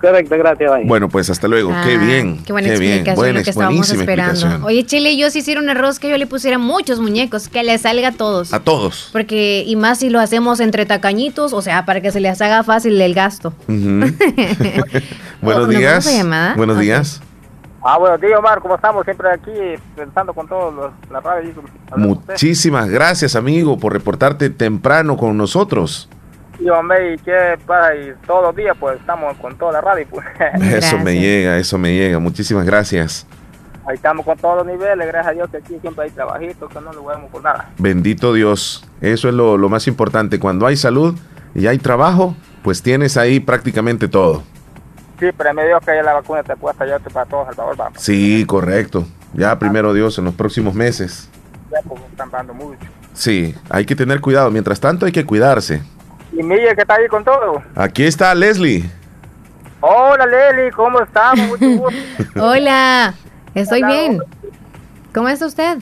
Correcto, 0.00 0.36
gracias. 0.36 0.70
Bye. 0.70 0.84
Bueno, 0.86 1.08
pues 1.08 1.30
hasta 1.30 1.48
luego. 1.48 1.70
qué 1.84 1.94
Ah, 1.94 1.98
bien. 2.04 2.42
Qué 2.44 2.52
buena 2.52 2.68
bien. 2.68 2.82
explicación, 2.82 3.16
Buena, 3.16 3.38
lo 3.38 3.44
que 3.44 3.50
estábamos 3.50 3.76
buenísima 3.78 4.00
esperando. 4.02 4.32
explicación. 4.32 4.64
Oye, 4.64 4.84
Chile, 4.86 5.16
yo 5.16 5.30
si 5.30 5.38
hiciera 5.38 5.60
una 5.60 5.74
rosca, 5.74 6.06
yo 6.08 6.16
le 6.18 6.26
pusiera 6.26 6.58
muchos 6.58 7.00
muñecos, 7.00 7.48
que 7.48 7.62
les 7.62 7.80
salga 7.80 8.08
a 8.08 8.12
todos. 8.12 8.52
A 8.52 8.60
todos. 8.60 9.08
Porque, 9.12 9.64
y 9.66 9.74
más 9.76 9.98
si 10.00 10.10
lo 10.10 10.20
hacemos 10.20 10.60
entre 10.60 10.84
tacañitos, 10.86 11.52
o 11.52 11.62
sea, 11.62 11.84
para 11.86 12.00
que 12.00 12.12
se 12.12 12.20
les 12.20 12.40
haga 12.42 12.62
fácil 12.62 13.00
el 13.00 13.14
gasto. 13.14 13.52
Buenos 13.68 15.66
¿Nos 15.68 15.68
días. 15.68 16.24
Buenos 16.56 16.78
días. 16.78 17.20
Ah, 17.88 17.98
buenos 17.98 18.20
días, 18.20 18.36
Omar. 18.38 18.60
¿Cómo 18.60 18.74
estamos? 18.74 19.04
Siempre 19.04 19.28
aquí 19.30 19.50
pensando 19.94 20.34
con 20.34 20.48
todos 20.48 20.74
los, 20.74 20.90
la 21.10 21.20
radio. 21.20 21.52
Muchísimas 21.96 22.88
gracias, 22.90 23.36
amigo, 23.36 23.78
por 23.78 23.92
reportarte 23.92 24.50
temprano 24.50 25.16
con 25.16 25.36
nosotros. 25.36 26.08
Y, 26.58 26.68
hombre, 26.68 27.14
¿y 27.14 27.18
qué 27.18 27.58
pasa? 27.66 27.94
Y 27.94 28.14
todos 28.26 28.44
los 28.44 28.56
días, 28.56 28.76
pues, 28.78 28.98
estamos 28.98 29.36
con 29.38 29.56
toda 29.56 29.72
la 29.72 29.80
radio. 29.80 30.06
Pues. 30.08 30.24
Eso 30.62 30.98
me 30.98 31.18
llega, 31.18 31.58
eso 31.58 31.78
me 31.78 31.94
llega. 31.94 32.18
Muchísimas 32.18 32.64
gracias. 32.64 33.26
Ahí 33.86 33.94
estamos 33.94 34.24
con 34.24 34.36
todos 34.38 34.58
los 34.58 34.66
niveles. 34.66 35.06
Gracias 35.06 35.26
a 35.26 35.32
Dios 35.32 35.50
que 35.50 35.58
aquí 35.58 35.78
siempre 35.80 36.04
hay 36.04 36.10
trabajitos, 36.10 36.72
que 36.72 36.80
no 36.80 36.92
lo 36.92 37.04
vemos 37.04 37.30
por 37.30 37.42
nada. 37.42 37.70
Bendito 37.78 38.32
Dios. 38.32 38.84
Eso 39.00 39.28
es 39.28 39.34
lo, 39.34 39.56
lo 39.56 39.68
más 39.68 39.86
importante. 39.86 40.40
Cuando 40.40 40.66
hay 40.66 40.76
salud 40.76 41.14
y 41.54 41.68
hay 41.68 41.78
trabajo, 41.78 42.34
pues 42.62 42.82
tienes 42.82 43.16
ahí 43.16 43.38
prácticamente 43.38 44.08
todo. 44.08 44.42
Sí, 45.20 45.26
pero 45.36 45.54
me 45.54 45.66
dio 45.66 45.78
que 45.80 45.94
ya 45.94 46.02
la 46.02 46.14
vacuna 46.14 46.42
te 46.42 46.56
puesta 46.56 46.84
ya 46.86 46.98
para 46.98 47.26
todos, 47.26 47.46
Salvador. 47.46 47.76
Vamos. 47.76 48.02
Sí, 48.02 48.44
correcto. 48.44 49.06
Ya 49.34 49.58
primero 49.58 49.94
Dios 49.94 50.18
en 50.18 50.24
los 50.24 50.34
próximos 50.34 50.74
meses. 50.74 51.28
Ya, 51.70 51.78
pues, 51.88 52.02
están 52.10 52.30
pagando 52.30 52.54
mucho. 52.54 52.80
Sí, 53.14 53.54
hay 53.70 53.86
que 53.86 53.94
tener 53.94 54.20
cuidado. 54.20 54.50
Mientras 54.50 54.80
tanto 54.80 55.06
hay 55.06 55.12
que 55.12 55.24
cuidarse. 55.24 55.82
Y 56.38 56.42
Miguel, 56.42 56.74
que 56.74 56.82
está 56.82 56.96
ahí 56.96 57.08
con 57.08 57.24
todo. 57.24 57.62
Aquí 57.74 58.04
está 58.04 58.34
Leslie. 58.34 58.84
Hola, 59.80 60.26
Leli, 60.26 60.70
¿cómo 60.70 61.00
estamos? 61.00 61.48
Mucho 61.48 61.66
gusto. 61.82 61.98
Hola, 62.44 63.14
estoy 63.54 63.82
Hola, 63.82 63.88
bien. 63.92 64.18
¿Cómo 65.14 65.28
está 65.28 65.46
usted? 65.46 65.78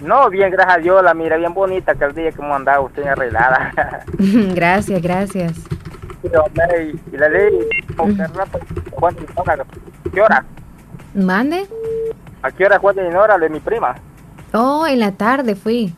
No, 0.00 0.30
bien, 0.30 0.50
gracias 0.52 0.76
a 0.76 0.78
Dios. 0.80 1.02
La 1.02 1.12
mira 1.12 1.36
bien 1.38 1.52
bonita 1.52 1.94
que 1.96 2.04
el 2.04 2.14
día 2.14 2.30
que 2.30 2.40
hemos 2.40 2.54
andado 2.54 2.82
usted 2.82 3.04
arreglada. 3.04 3.72
gracias, 4.54 5.02
gracias. 5.02 5.52
Y, 6.22 7.16
la 7.16 7.28
ley, 7.28 7.58
¿con 7.96 8.16
qué 8.16 8.26
rato? 8.28 8.60
¿Cuánto- 8.92 9.24
¿Qué 10.12 10.20
hora? 10.20 10.44
¿Mande? 11.14 11.66
¿A 12.42 12.50
qué 12.52 12.64
hora 12.66 12.78
fue 12.78 12.94
de 12.94 13.16
hora 13.16 13.38
de 13.38 13.48
mi 13.48 13.58
prima? 13.58 13.96
Oh, 14.52 14.86
en 14.86 15.00
la 15.00 15.10
tarde 15.12 15.56
fui. 15.56 15.92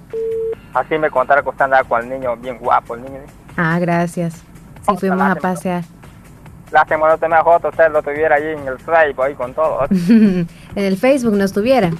Así 0.72 0.96
me 0.96 1.10
contaron 1.10 1.44
que 1.44 1.50
usted 1.50 1.64
andaba 1.64 1.84
con 1.86 2.00
el 2.02 2.08
niño 2.08 2.36
bien 2.36 2.56
guapo, 2.58 2.94
el 2.94 3.02
niño. 3.02 3.18
Ah, 3.56 3.78
gracias. 3.78 4.34
Sí, 4.88 4.96
fuimos 4.98 5.20
a 5.22 5.34
pasear. 5.36 5.84
Lástima 6.70 7.08
no 7.08 7.18
tenía 7.18 7.42
foto, 7.44 7.68
usted 7.68 7.90
lo 7.92 8.02
tuviera 8.02 8.36
ahí 8.36 8.44
en 8.56 8.66
el 8.66 8.78
Stripe, 8.80 9.22
ahí 9.22 9.34
con 9.34 9.52
todo. 9.52 9.84
en 9.90 10.46
el 10.74 10.96
Facebook 10.96 11.34
nos 11.34 11.52
tuviera. 11.52 11.90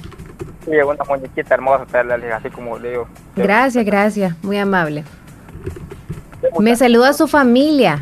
Sí, 0.65 0.71
una 0.71 1.03
muñequita 1.07 1.53
hermosa, 1.53 1.83
usted 1.83 2.05
le 2.05 2.33
así 2.33 2.49
como 2.49 2.79
le 2.79 2.91
digo. 2.91 3.07
Gracias, 3.35 3.85
gracias. 3.85 4.35
Muy 4.43 4.57
amable. 4.57 5.03
Me 6.59 6.75
saluda 6.75 7.09
a 7.09 7.13
su 7.13 7.27
familia. 7.27 7.99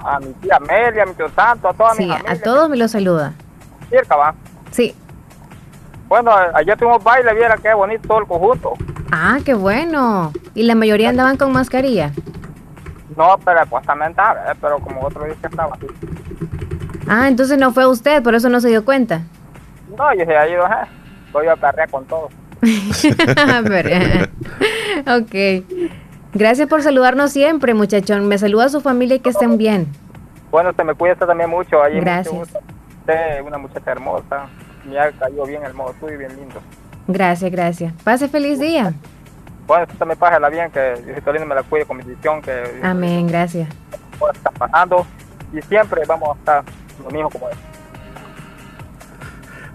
A 0.00 0.18
mi 0.20 0.32
tía 0.34 0.56
Amelia, 0.56 1.04
a 1.04 1.06
mi 1.06 1.14
tío 1.14 1.28
Santo, 1.30 1.68
a 1.68 1.74
toda 1.74 1.94
mi 1.94 2.04
Sí, 2.04 2.08
familia. 2.10 2.32
a 2.32 2.36
todos 2.40 2.68
me 2.68 2.76
lo 2.76 2.88
saluda. 2.88 3.32
Cerca, 3.90 4.16
va. 4.16 4.34
Sí. 4.70 4.94
Bueno, 6.08 6.30
ayer 6.54 6.76
tuvimos 6.76 7.02
baile, 7.02 7.32
viera 7.34 7.56
qué 7.56 7.72
bonito 7.74 8.06
todo 8.08 8.18
el 8.20 8.26
conjunto. 8.26 8.72
Ah, 9.12 9.38
qué 9.44 9.54
bueno. 9.54 10.32
¿Y 10.54 10.64
la 10.64 10.74
mayoría 10.74 11.08
andaban 11.10 11.36
con 11.36 11.52
mascarilla? 11.52 12.12
No, 13.16 13.36
pero 13.44 13.62
supuestamente, 13.64 14.20
eh, 14.20 14.54
pero 14.60 14.78
como 14.78 15.02
otro 15.02 15.24
día 15.24 15.34
que 15.40 15.46
estaba 15.46 15.74
así. 15.74 15.86
Ah, 17.08 17.28
entonces 17.28 17.58
no 17.58 17.72
fue 17.72 17.86
usted, 17.86 18.22
por 18.22 18.34
eso 18.34 18.48
no 18.48 18.60
se 18.60 18.68
dio 18.68 18.84
cuenta. 18.84 19.22
No, 19.96 20.12
yo 20.14 20.24
se 20.24 20.36
ha 20.36 20.48
ido, 20.48 20.66
eh. 20.66 21.50
A 21.50 21.56
perrear 21.56 21.90
con 21.90 22.04
todo. 22.06 22.28
Ok. 25.06 25.64
Gracias 26.32 26.68
por 26.68 26.82
saludarnos 26.82 27.32
siempre, 27.32 27.74
muchachón. 27.74 28.26
Me 28.28 28.38
saluda 28.38 28.66
a 28.66 28.68
su 28.68 28.80
familia 28.80 29.16
y 29.16 29.20
que 29.20 29.30
estén 29.30 29.58
bien. 29.58 29.86
Bueno, 30.50 30.72
se 30.74 30.84
me 30.84 30.94
cuida 30.94 31.12
usted 31.12 31.26
también 31.26 31.50
mucho. 31.50 31.82
Ahí 31.82 32.00
Gracias. 32.00 32.34
mucho. 32.34 32.58
Usted 33.00 33.38
es 33.38 33.46
una 33.46 33.58
muchacha 33.58 33.90
hermosa. 33.90 34.46
Me 34.84 34.98
ha 34.98 35.10
caído 35.12 35.44
bien 35.44 35.62
el 35.64 35.74
modo 35.74 35.94
suyo, 36.00 36.18
bien 36.18 36.34
lindo. 36.36 36.60
Gracias, 37.08 37.50
gracias. 37.50 37.92
Pase 38.02 38.28
feliz 38.28 38.58
día. 38.58 38.92
Bueno, 39.66 39.84
usted 39.84 39.98
también 39.98 40.18
pásala 40.18 40.48
bien, 40.48 40.70
que 40.70 40.94
Diosito 41.04 41.32
lindo 41.32 41.46
me 41.46 41.54
la 41.54 41.62
cuide 41.62 41.84
con 41.84 41.98
bendición, 41.98 42.40
que 42.40 42.80
Amén, 42.82 43.26
gracias. 43.26 43.68
están 44.34 44.54
pasando. 44.54 45.06
Y 45.52 45.60
siempre 45.62 46.02
vamos 46.06 46.36
a 46.36 46.38
estar 46.38 46.64
lo 47.04 47.10
mismo 47.10 47.30
como 47.30 47.48
es. 47.48 47.56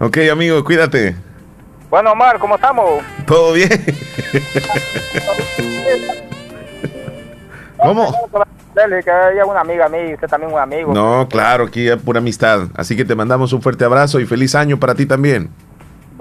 Ok, 0.00 0.18
amigo, 0.30 0.62
cuídate. 0.64 1.16
Bueno, 1.90 2.12
Omar, 2.12 2.38
¿cómo 2.38 2.54
estamos? 2.54 3.02
¿Todo 3.26 3.52
bien? 3.52 3.68
¿Cómo? 7.76 8.12
Que 8.74 8.80
ella 9.10 9.42
es 9.42 9.46
una 9.46 9.60
amiga 9.60 9.88
mía 9.88 10.10
y 10.10 10.14
usted 10.14 10.28
también 10.28 10.52
un 10.52 10.58
amigo. 10.58 10.94
No, 10.94 11.28
claro, 11.28 11.64
aquí 11.64 11.88
es 11.88 11.96
pura 12.00 12.20
amistad. 12.20 12.68
Así 12.74 12.96
que 12.96 13.04
te 13.04 13.14
mandamos 13.14 13.52
un 13.52 13.60
fuerte 13.60 13.84
abrazo 13.84 14.18
y 14.18 14.24
feliz 14.26 14.54
año 14.54 14.78
para 14.78 14.94
ti 14.94 15.04
también. 15.04 15.50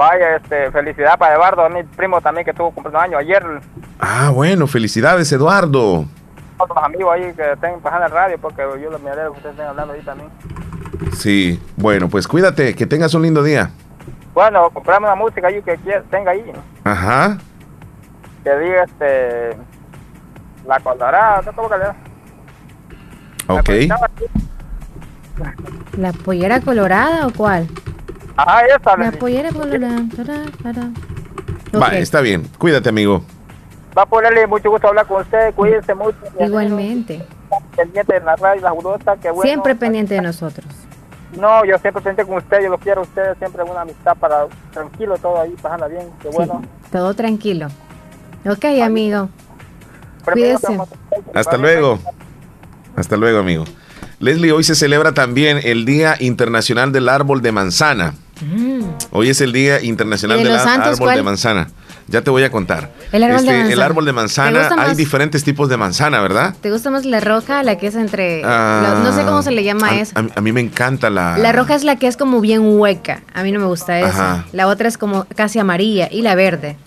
Vaya, 0.01 0.37
este, 0.37 0.71
felicidad 0.71 1.15
para 1.15 1.35
Eduardo, 1.35 1.69
mi 1.69 1.83
primo 1.83 2.19
también 2.21 2.43
que 2.43 2.53
tuvo 2.53 2.71
cumpleaños 2.71 3.03
año. 3.03 3.17
Ayer, 3.19 3.45
Ah, 3.99 4.31
bueno, 4.33 4.65
felicidades, 4.65 5.31
Eduardo. 5.31 6.05
otros 6.57 6.83
amigos 6.83 7.13
ahí 7.13 7.31
que 7.35 7.51
estén 7.51 7.79
pasando 7.81 8.07
el 8.07 8.11
radio, 8.11 8.35
porque 8.41 8.63
yo 8.81 8.89
los 8.89 8.99
miraré 8.99 9.21
que 9.25 9.29
ustedes 9.29 9.51
estén 9.51 9.67
hablando 9.67 9.93
ahí 9.93 10.01
también. 10.01 10.29
Sí, 11.13 11.61
bueno, 11.77 12.09
pues 12.09 12.27
cuídate, 12.27 12.73
que 12.73 12.87
tengas 12.87 13.13
un 13.13 13.21
lindo 13.21 13.43
día. 13.43 13.69
Bueno, 14.33 14.71
comprame 14.71 15.05
una 15.05 15.13
música 15.13 15.47
ahí 15.47 15.61
que 15.61 15.77
tenga 16.09 16.31
ahí. 16.31 16.51
Ajá. 16.83 17.37
Que 18.43 18.57
diga 18.57 18.83
este. 18.85 19.55
La 20.67 20.79
colorada, 20.79 21.43
¿cómo 21.55 21.69
que 21.69 21.77
le 21.77 21.85
Ok. 23.47 23.69
¿La 25.95 26.11
pollera 26.13 26.59
colorada 26.59 27.27
o 27.27 27.33
cuál? 27.33 27.67
Ajá, 28.35 28.65
esa. 28.65 28.97
La 28.97 29.11
pollera 29.11 29.51
colorada. 29.51 30.01
Va, 31.79 31.97
está 31.97 32.21
bien. 32.21 32.47
Cuídate, 32.57 32.89
amigo. 32.89 33.23
Va 33.97 34.03
a 34.03 34.05
ponerle 34.05 34.47
mucho 34.47 34.69
gusto 34.69 34.87
hablar 34.87 35.05
con 35.05 35.21
usted. 35.21 35.53
Cuídense 35.53 35.93
mucho. 35.95 36.17
Igualmente. 36.39 37.25
Pendiente 37.75 38.13
de 38.13 38.21
la 38.21 38.35
radio, 38.35 38.61
la 38.61 39.17
que 39.17 39.29
bueno. 39.31 39.43
Siempre 39.43 39.75
pendiente 39.75 40.15
de 40.15 40.21
nosotros. 40.21 40.65
No, 41.37 41.63
yo 41.65 41.77
siempre 41.77 42.01
pendiente 42.01 42.25
con 42.25 42.37
usted. 42.37 42.61
Yo 42.63 42.69
lo 42.69 42.77
quiero 42.77 43.01
a 43.01 43.03
usted. 43.03 43.37
Siempre 43.37 43.63
una 43.63 43.81
amistad 43.81 44.15
para 44.17 44.47
tranquilo 44.71 45.17
todo 45.17 45.41
ahí, 45.41 45.55
pasando 45.61 45.89
bien. 45.89 46.09
Qué 46.21 46.29
bueno. 46.29 46.61
todo 46.91 47.13
tranquilo. 47.13 47.67
Ok, 48.45 48.65
amigo. 48.83 49.29
Cuídese. 50.23 50.77
Hasta 51.33 51.57
luego. 51.57 51.99
Hasta 52.95 53.17
luego, 53.17 53.39
amigo. 53.39 53.65
Leslie, 54.21 54.51
hoy 54.51 54.63
se 54.63 54.75
celebra 54.75 55.13
también 55.13 55.59
el 55.63 55.83
Día 55.83 56.15
Internacional 56.19 56.91
del 56.91 57.09
Árbol 57.09 57.41
de 57.41 57.51
Manzana. 57.51 58.13
Mm. 58.39 58.83
Hoy 59.09 59.29
es 59.29 59.41
el 59.41 59.51
Día 59.51 59.81
Internacional 59.81 60.43
del 60.43 60.55
Árbol 60.55 61.15
de 61.15 61.23
Manzana. 61.23 61.67
Ya 62.07 62.21
te 62.21 62.29
voy 62.29 62.43
a 62.43 62.51
contar. 62.51 62.91
El 63.11 63.23
árbol, 63.23 63.37
de, 63.37 63.41
este, 63.41 63.51
manzana. 63.51 63.73
El 63.73 63.81
árbol 63.81 64.05
de 64.05 64.13
manzana. 64.13 64.69
Hay 64.77 64.95
diferentes 64.95 65.43
tipos 65.43 65.69
de 65.69 65.77
manzana, 65.77 66.21
¿verdad? 66.21 66.53
¿Te 66.61 66.69
gusta 66.69 66.91
más 66.91 67.03
la 67.05 67.19
roja, 67.19 67.63
la 67.63 67.77
que 67.79 67.87
es 67.87 67.95
entre... 67.95 68.43
no 68.43 69.15
sé 69.15 69.23
cómo 69.23 69.41
se 69.41 69.49
le 69.49 69.63
llama 69.63 69.99
eso. 69.99 70.13
A, 70.15 70.41
mí 70.41 70.51
me 70.51 70.61
encanta 70.61 71.09
la... 71.09 71.39
La 71.39 71.51
roja 71.51 71.73
es 71.73 71.83
la 71.83 71.95
que 71.95 72.05
es 72.05 72.15
como 72.15 72.41
bien 72.41 72.61
hueca. 72.63 73.23
A 73.33 73.41
mí 73.41 73.51
no 73.51 73.59
me 73.59 73.65
gusta 73.65 73.99
esa. 73.99 74.45
La 74.51 74.67
otra 74.67 74.87
es 74.87 74.99
como 74.99 75.25
casi 75.35 75.57
amarilla 75.57 76.09
y 76.11 76.21
la 76.21 76.35
verde. 76.35 76.77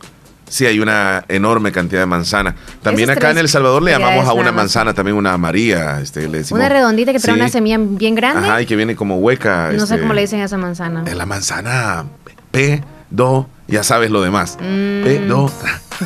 Sí, 0.54 0.66
hay 0.66 0.78
una 0.78 1.24
enorme 1.26 1.72
cantidad 1.72 2.02
de 2.02 2.06
manzana. 2.06 2.54
También 2.80 3.10
acá 3.10 3.32
en 3.32 3.38
El 3.38 3.48
Salvador 3.48 3.82
le 3.82 3.90
llamamos 3.90 4.28
a 4.28 4.34
una 4.34 4.52
manzana 4.52 4.94
también 4.94 5.16
una 5.16 5.36
María. 5.36 5.98
Este, 6.00 6.28
le 6.28 6.44
una 6.52 6.68
redondita 6.68 7.12
que 7.12 7.18
trae 7.18 7.34
una 7.34 7.48
semilla 7.48 7.76
bien 7.80 8.14
grande. 8.14 8.48
Ajá, 8.48 8.62
y 8.62 8.66
que 8.66 8.76
viene 8.76 8.94
como 8.94 9.16
hueca. 9.16 9.72
No 9.72 9.84
sé 9.84 9.94
este, 9.94 10.02
cómo 10.02 10.14
le 10.14 10.20
dicen 10.20 10.40
a 10.42 10.44
esa 10.44 10.56
manzana. 10.56 11.02
Es 11.08 11.16
la 11.16 11.26
manzana 11.26 12.04
P, 12.52 12.84
do, 13.10 13.48
ya 13.66 13.82
sabes 13.82 14.12
lo 14.12 14.22
demás. 14.22 14.56
P, 14.56 15.22
mm. 15.24 15.26
do. 15.26 15.50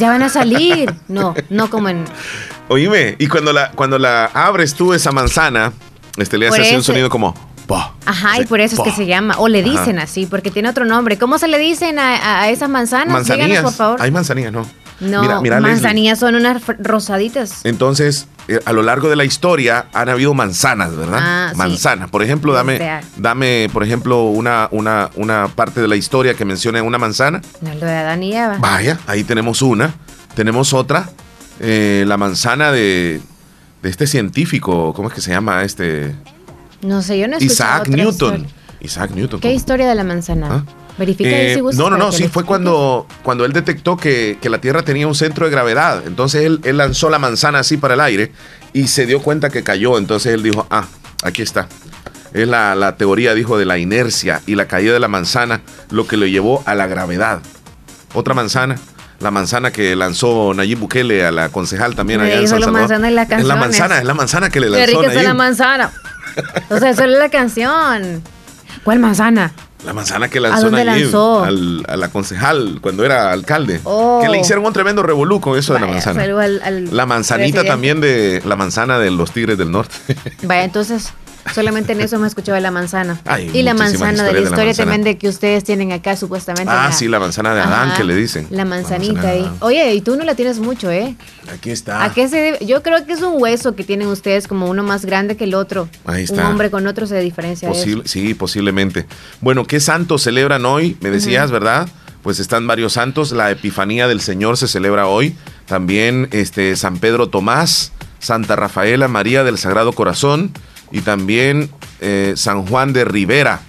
Ya 0.01 0.09
van 0.09 0.23
a 0.23 0.31
salir. 0.31 0.95
No, 1.09 1.35
no 1.51 1.69
como 1.69 1.91
en. 1.91 2.07
Oíme, 2.69 3.17
y 3.19 3.27
cuando 3.27 3.53
la, 3.53 3.73
cuando 3.73 3.99
la 3.99 4.31
abres 4.33 4.73
tú 4.73 4.95
esa 4.95 5.13
manzana, 5.13 5.75
este, 6.17 6.39
le 6.39 6.49
hace 6.49 6.63
así 6.63 6.75
un 6.75 6.83
sonido 6.83 7.11
como. 7.11 7.35
Ajá, 8.07 8.41
y 8.41 8.47
por 8.47 8.61
eso 8.61 8.77
es 8.77 8.83
que 8.83 8.97
se 8.97 9.07
llama, 9.07 9.35
o 9.39 9.49
le 9.49 9.63
dicen 9.63 9.99
así, 9.99 10.27
porque 10.27 10.51
tiene 10.51 10.69
otro 10.69 10.85
nombre. 10.85 11.19
¿Cómo 11.19 11.39
se 11.39 11.49
le 11.49 11.59
dicen 11.59 11.99
a, 11.99 12.41
a 12.43 12.49
esas 12.49 12.69
manzanas? 12.71 13.13
Manzanillas. 13.13 13.63
por 13.63 13.73
favor. 13.73 14.03
Hay 14.03 14.11
manzanillas, 14.11 14.53
¿no? 14.53 14.67
No, 15.01 15.43
manzanillas 15.43 16.19
son 16.19 16.35
unas 16.35 16.61
rosaditas. 16.81 17.65
Entonces, 17.65 18.27
eh, 18.49 18.59
a 18.65 18.73
lo 18.73 18.83
largo 18.83 19.09
de 19.09 19.15
la 19.15 19.25
historia 19.25 19.87
han 19.93 20.09
habido 20.09 20.35
manzanas, 20.35 20.97
¿verdad? 20.97 21.21
Ah, 21.23 21.53
manzanas. 21.55 22.11
Por 22.11 22.23
ejemplo, 22.25 22.53
dame, 22.53 22.81
dame, 23.17 23.69
por 23.73 23.85
ejemplo, 23.85 24.25
una, 24.25 24.69
una, 24.73 25.11
una 25.15 25.49
parte 25.49 25.81
de 25.81 25.87
la 25.87 25.95
historia 25.95 26.35
que 26.35 26.45
mencione 26.45 26.81
una 26.81 26.99
manzana. 26.99 27.41
lo 27.61 27.87
de 27.87 27.93
Adán 27.93 28.23
y 28.25 28.35
Eva. 28.35 28.57
Vaya, 28.59 28.99
ahí 29.07 29.23
tenemos 29.23 29.63
una. 29.63 29.95
Tenemos 30.35 30.73
otra, 30.73 31.09
eh, 31.61 32.05
la 32.07 32.17
manzana 32.17 32.73
de, 32.73 33.21
de 33.83 33.91
este 33.91 34.07
científico, 34.07 34.93
¿cómo 34.95 35.09
es 35.09 35.15
que 35.15 35.21
se 35.21 35.31
llama 35.31 35.63
este? 35.63 36.15
No 36.83 37.03
sé, 37.03 37.19
yo 37.19 37.29
no 37.29 37.37
he 37.39 37.45
Isaac 37.45 37.89
Newton. 37.89 38.47
Isaac 38.81 39.11
Newton. 39.11 39.41
¿Qué 39.41 39.53
historia 39.53 39.89
de 39.89 39.95
la 39.95 40.05
manzana? 40.05 40.49
¿Ah? 40.51 40.65
Verifica 40.99 41.31
eh, 41.31 41.55
si 41.55 41.77
No, 41.77 41.91
no, 41.91 41.97
no, 41.97 42.11
sí, 42.11 42.29
fue 42.29 42.45
cuando, 42.45 43.07
cuando 43.23 43.45
él 43.45 43.53
detectó 43.53 43.97
que, 43.97 44.39
la 44.43 44.61
Tierra 44.61 44.83
tenía 44.83 45.07
un 45.07 45.15
centro 45.15 45.47
de 45.47 45.53
gravedad. 45.53 46.03
Entonces 46.07 46.45
él, 46.45 46.61
él, 46.65 46.77
lanzó 46.77 47.09
la 47.09 47.19
manzana 47.19 47.61
así 47.61 47.77
para 47.77 47.95
el 47.95 48.01
aire 48.01 48.33
y 48.73 48.89
se 48.89 49.07
dio 49.07 49.23
cuenta 49.23 49.51
que 49.51 49.63
cayó. 49.63 49.99
Entonces 49.99 50.35
él 50.35 50.43
dijo, 50.43 50.67
ah, 50.71 50.87
aquí 51.23 51.43
está. 51.43 51.69
Es 52.33 52.47
la, 52.47 52.75
la 52.75 52.97
teoría, 52.97 53.35
dijo, 53.35 53.59
de 53.59 53.65
la 53.65 53.79
inercia 53.79 54.43
y 54.47 54.55
la 54.55 54.67
caída 54.67 54.93
de 54.93 55.01
la 55.01 55.09
manzana 55.09 55.63
lo 55.91 56.07
que 56.07 56.17
lo 56.17 56.27
llevó 56.27 56.63
a 56.67 56.75
la 56.75 56.87
gravedad. 56.87 57.41
Otra 58.15 58.35
manzana 58.35 58.77
la 59.21 59.31
manzana 59.31 59.73
que 59.73 59.97
lanzó 59.97 60.55
Nayib 60.55 60.79
Bukele 60.79 61.25
a 61.25 61.33
la 61.33 61.49
concejal 61.49 61.97
también 61.97 62.21
allá 62.21 62.35
en 62.35 62.49
San 62.49 62.61
Salvador. 62.61 62.89
Manzana 62.89 63.11
la 63.11 63.23
es 63.23 63.45
la 63.45 63.57
manzana, 63.57 63.99
es 63.99 64.05
la 64.05 64.15
manzana 64.15 64.51
que 64.51 64.61
le 64.61 64.71
lanzó 64.71 65.01
Qué 65.01 65.09
rica 65.09 65.23
la 65.23 65.35
manzana. 65.35 65.93
O 66.71 66.79
sea, 66.79 67.07
la 67.07 67.29
canción. 67.31 68.23
¿Cuál 68.85 69.01
manzana? 69.01 69.53
La 69.85 69.93
manzana 69.93 70.29
que 70.29 70.41
lanzó, 70.41 70.69
¿A 70.69 70.85
lanzó? 70.85 71.45
a 71.45 71.51
la 71.97 72.09
concejal 72.11 72.79
cuando 72.81 73.05
era 73.05 73.33
alcalde. 73.33 73.75
Que 73.75 74.29
le 74.29 74.39
oh. 74.39 74.41
hicieron 74.41 74.65
un 74.65 74.73
tremendo 74.73 75.03
revolú 75.03 75.41
con 75.41 75.59
eso 75.59 75.75
de 75.75 75.81
la 75.81 75.87
manzana. 75.87 76.27
la 76.27 77.07
manzanita 77.07 77.65
también 77.65 78.01
de 78.01 78.43
la 78.45 78.57
manzana 78.57 78.99
de 78.99 79.11
los 79.11 79.33
Tigres 79.33 79.59
del 79.59 79.71
Norte. 79.71 79.97
Vaya, 80.43 80.65
entonces 80.65 81.13
Solamente 81.55 81.93
en 81.93 82.01
eso 82.01 82.19
me 82.19 82.27
escuchaba 82.27 82.61
la 82.61 82.71
manzana. 82.71 83.21
y 83.53 83.63
la 83.63 83.75
manzana 83.75 84.25
de 84.25 84.33
la 84.33 84.41
historia 84.41 84.75
también 84.75 85.03
de 85.05 85.19
que 85.19 85.29
ustedes 85.29 85.65
tienen 85.65 85.93
acá 85.93 86.17
supuestamente. 86.17 86.73
Ah, 86.73 86.91
sí, 86.93 87.09
la 87.09 87.21
manzana 87.21 87.55
de 87.55 87.61
Adán 87.61 87.95
que 87.97 88.05
le 88.05 88.15
dicen. 88.15 88.47
La 88.51 88.65
manzanita 88.65 89.29
ahí. 89.31 89.51
Oye, 89.61 89.95
y 89.95 90.01
tú 90.01 90.17
no 90.17 90.25
la 90.25 90.35
tienes 90.35 90.59
mucho, 90.59 90.91
¿eh? 90.91 91.17
Aquí 91.53 91.71
está. 91.71 92.05
¿A 92.05 92.13
qué 92.13 92.29
se 92.29 92.59
Yo 92.65 92.83
creo 92.83 93.05
que 93.07 93.13
es 93.13 93.23
un 93.23 93.41
hueso 93.41 93.75
que 93.75 93.85
tienen 93.85 94.09
ustedes 94.09 94.47
como 94.47 94.67
uno 94.69 94.83
más 94.83 95.05
grande 95.05 95.37
que 95.37 95.45
el 95.45 95.55
otro. 95.55 95.89
Ahí 96.05 96.25
está. 96.25 96.35
Un 96.35 96.41
hombre 96.41 96.71
con 96.71 96.87
otro 96.87 97.07
se 97.07 97.19
diferencia. 97.21 97.71
Sí, 98.05 98.35
posiblemente. 98.35 99.07
Bueno, 99.41 99.65
¿qué 99.65 99.81
santos 99.81 100.23
celebran 100.23 100.65
hoy? 100.65 100.97
Me 101.01 101.11
decías, 101.11 101.51
¿verdad? 101.51 101.89
Pues 102.23 102.41
están 102.41 102.67
varios 102.67 102.95
santos. 102.95 103.33
La 103.33 103.51
Epifanía 103.51 104.09
del 104.09 104.21
Señor 104.21 104.57
se 104.57 104.69
celebra 104.69 105.07
hoy. 105.07 105.35
También 105.67 106.29
este, 106.33 106.77
San 106.77 106.99
Pedro 106.99 107.29
Tomás, 107.29 107.93
Santa 108.19 108.57
Rafaela 108.57 109.09
María 109.09 109.45
del 109.45 109.59
Sagrado 109.59 109.93
Corazón, 109.93 110.53
y 110.91 111.01
también 111.01 111.71
eh, 112.01 112.35
San 112.37 112.67
Juan 112.67 112.93
de 112.93 113.05
Rivera. 113.05 113.61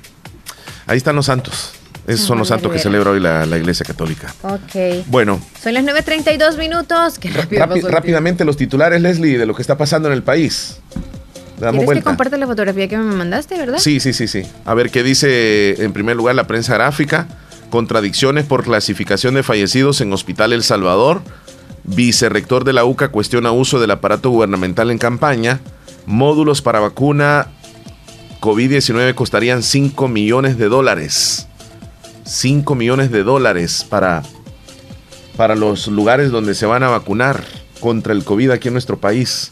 Ahí 0.88 0.98
están 0.98 1.16
los 1.16 1.26
santos. 1.26 1.74
Esos 2.08 2.26
son 2.26 2.40
los 2.40 2.48
santos 2.48 2.72
que 2.72 2.80
celebra 2.80 3.12
hoy 3.12 3.20
la, 3.20 3.46
Iglesia 3.46 3.86
Católica. 3.86 4.34
Ok. 4.42 5.06
Bueno. 5.08 5.40
Son 5.62 5.76
las 5.76 5.84
9.32 5.84 6.58
minutos. 6.58 7.20
Qué 7.20 7.30
rápidamente 7.30 8.44
los 8.46 8.58
titulares, 8.58 9.00
Leslie, 9.00 9.38
de 9.38 9.46
lo 9.46 9.54
que 9.54 9.62
está 9.62 9.78
pasando 9.78 10.08
en 10.08 10.16
el 10.16 10.24
país. 10.24 10.78
Damos 11.60 11.86
¿Quieres 11.86 12.00
que 12.00 12.04
comparte 12.04 12.38
la 12.38 12.48
fotografía 12.48 12.88
que 12.88 12.98
me 12.98 13.16
mandaste, 13.16 13.58
verdad? 13.58 13.78
Sí, 13.78 14.00
sí, 14.00 14.14
sí, 14.14 14.28
sí. 14.28 14.42
A 14.66 14.74
ver 14.74 14.90
qué 14.90 15.04
dice 15.04 15.84
en 15.84 15.94
primer 15.94 16.16
lugar 16.16 16.34
la 16.34 16.48
prensa 16.48 16.74
gráfica. 16.74 17.28
Contradicciones 17.70 18.46
por 18.46 18.64
clasificación 18.64 19.36
de 19.36 19.44
fallecidos 19.44 20.02
en 20.02 20.12
Hospital 20.12 20.54
El 20.54 20.64
Salvador. 20.64 21.22
Vicerrector 21.84 22.64
de 22.64 22.74
la 22.74 22.86
UCA 22.86 23.10
cuestiona 23.10 23.52
uso 23.52 23.80
del 23.80 23.92
aparato 23.92 24.32
gubernamental 24.32 24.90
en 24.90 24.98
campaña 24.98 25.60
módulos 26.10 26.64
para 26.64 26.80
vacuna 26.80 27.50
COVID-19 28.42 29.14
costarían 29.14 29.62
5 29.62 30.08
millones 30.08 30.58
de 30.58 30.68
dólares. 30.68 31.48
5 32.26 32.74
millones 32.74 33.12
de 33.12 33.24
dólares 33.24 33.86
para, 33.88 34.24
para 35.38 35.56
los 35.56 35.88
lugares 35.88 36.32
donde 36.32 36.56
se 36.56 36.66
van 36.66 36.82
a 36.82 36.90
vacunar 36.90 37.44
contra 37.80 38.14
el 38.14 38.24
COVID 38.24 38.50
aquí 38.50 38.70
en 38.70 38.74
nuestro 38.74 38.98
país. 38.98 39.52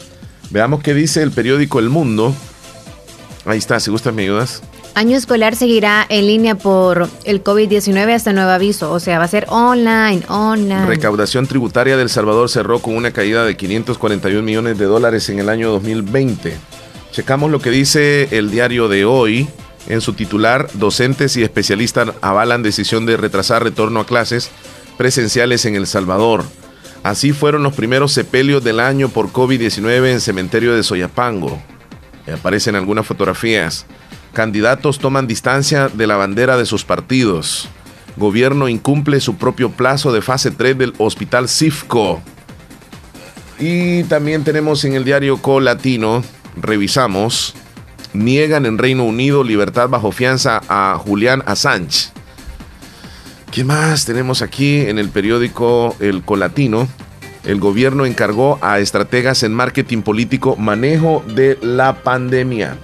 Veamos 0.49 0.81
qué 0.81 0.95
dice 0.95 1.21
el 1.21 1.31
periódico 1.31 1.77
El 1.77 1.89
Mundo. 1.89 2.33
Ahí 3.45 3.59
está, 3.59 3.79
si 3.79 3.91
gustan 3.91 4.15
me 4.15 4.23
ayudas. 4.23 4.63
Año 4.97 5.15
escolar 5.15 5.55
seguirá 5.55 6.07
en 6.09 6.25
línea 6.25 6.55
por 6.55 7.07
el 7.23 7.43
COVID-19 7.43 8.15
hasta 8.15 8.33
nuevo 8.33 8.49
aviso, 8.49 8.91
o 8.91 8.99
sea, 8.99 9.19
va 9.19 9.25
a 9.25 9.27
ser 9.27 9.45
online, 9.47 10.23
online. 10.27 10.87
Recaudación 10.87 11.45
tributaria 11.45 11.97
del 11.97 12.09
Salvador 12.09 12.49
cerró 12.49 12.79
con 12.79 12.95
una 12.95 13.11
caída 13.11 13.45
de 13.45 13.55
541 13.55 14.41
millones 14.41 14.79
de 14.79 14.85
dólares 14.85 15.29
en 15.29 15.37
el 15.37 15.49
año 15.49 15.69
2020. 15.69 16.57
Checamos 17.11 17.51
lo 17.51 17.59
que 17.59 17.69
dice 17.69 18.27
el 18.31 18.49
diario 18.49 18.87
de 18.87 19.05
hoy. 19.05 19.47
En 19.87 20.01
su 20.01 20.13
titular, 20.13 20.67
docentes 20.73 21.37
y 21.37 21.43
especialistas 21.43 22.13
avalan 22.21 22.63
decisión 22.63 23.05
de 23.05 23.17
retrasar 23.17 23.61
retorno 23.63 23.99
a 23.99 24.07
clases 24.07 24.49
presenciales 24.97 25.63
en 25.65 25.75
El 25.75 25.85
Salvador. 25.85 26.43
Así 27.03 27.33
fueron 27.33 27.61
los 27.61 27.75
primeros 27.75 28.13
sepelios 28.13 28.63
del 28.63 28.79
año 28.79 29.09
por 29.09 29.31
COVID-19 29.31 30.13
en 30.13 30.21
cementerio 30.21 30.73
de 30.73 30.81
Soyapango. 30.81 31.61
Aparecen 32.33 32.75
algunas 32.75 33.05
fotografías. 33.05 33.85
Candidatos 34.33 34.99
toman 34.99 35.27
distancia 35.27 35.89
de 35.89 36.07
la 36.07 36.15
bandera 36.15 36.57
de 36.57 36.65
sus 36.65 36.83
partidos. 36.83 37.69
Gobierno 38.17 38.67
incumple 38.67 39.19
su 39.19 39.35
propio 39.37 39.71
plazo 39.71 40.11
de 40.11 40.21
fase 40.21 40.51
3 40.51 40.77
del 40.77 40.93
Hospital 40.97 41.47
Cifco. 41.47 42.21
Y 43.59 44.03
también 44.03 44.43
tenemos 44.43 44.83
en 44.85 44.93
el 44.93 45.03
diario 45.03 45.41
Colatino, 45.41 46.23
revisamos, 46.55 47.55
niegan 48.13 48.65
en 48.65 48.77
Reino 48.77 49.03
Unido 49.03 49.43
libertad 49.43 49.89
bajo 49.89 50.11
fianza 50.11 50.61
a 50.67 50.97
Julián 50.97 51.43
Assange. 51.45 52.09
¿Qué 53.51 53.63
más 53.63 54.05
tenemos 54.05 54.41
aquí 54.41 54.81
en 54.81 54.99
el 54.99 55.09
periódico 55.09 55.95
El 55.99 56.23
Colatino? 56.23 56.87
El 57.43 57.59
gobierno 57.59 58.05
encargó 58.05 58.59
a 58.61 58.79
estrategas 58.79 59.41
en 59.43 59.53
marketing 59.53 60.01
político 60.01 60.55
manejo 60.57 61.23
de 61.33 61.57
la 61.61 62.03
pandemia. 62.03 62.77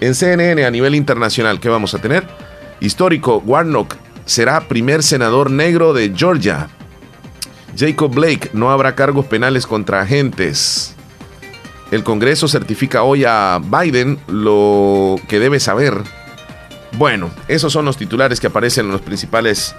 En 0.00 0.14
CNN 0.14 0.64
a 0.64 0.70
nivel 0.70 0.94
internacional, 0.94 1.58
¿qué 1.58 1.68
vamos 1.68 1.94
a 1.94 1.98
tener? 1.98 2.26
Histórico, 2.80 3.42
Warnock 3.46 3.96
será 4.26 4.68
primer 4.68 5.02
senador 5.02 5.50
negro 5.50 5.94
de 5.94 6.12
Georgia. 6.14 6.68
Jacob 7.76 8.14
Blake, 8.14 8.50
no 8.52 8.70
habrá 8.70 8.94
cargos 8.94 9.26
penales 9.26 9.66
contra 9.66 10.02
agentes. 10.02 10.94
El 11.90 12.02
Congreso 12.02 12.48
certifica 12.48 13.04
hoy 13.04 13.24
a 13.24 13.60
Biden 13.62 14.18
lo 14.26 15.16
que 15.28 15.38
debe 15.38 15.60
saber. 15.60 16.02
Bueno, 16.98 17.30
esos 17.48 17.72
son 17.72 17.84
los 17.84 17.96
titulares 17.96 18.40
que 18.40 18.48
aparecen 18.48 18.86
en 18.86 18.92
los 18.92 19.02
principales, 19.02 19.74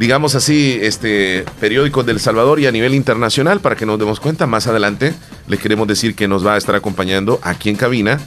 digamos 0.00 0.34
así, 0.34 0.78
este, 0.80 1.44
periódicos 1.60 2.06
del 2.06 2.18
Salvador 2.18 2.60
y 2.60 2.66
a 2.66 2.72
nivel 2.72 2.94
internacional 2.94 3.60
para 3.60 3.76
que 3.76 3.86
nos 3.86 3.98
demos 3.98 4.20
cuenta. 4.20 4.46
Más 4.46 4.66
adelante 4.66 5.14
les 5.46 5.60
queremos 5.60 5.86
decir 5.86 6.14
que 6.14 6.28
nos 6.28 6.46
va 6.46 6.54
a 6.54 6.58
estar 6.58 6.74
acompañando 6.74 7.38
aquí 7.42 7.70
en 7.70 7.76
cabina. 7.76 8.20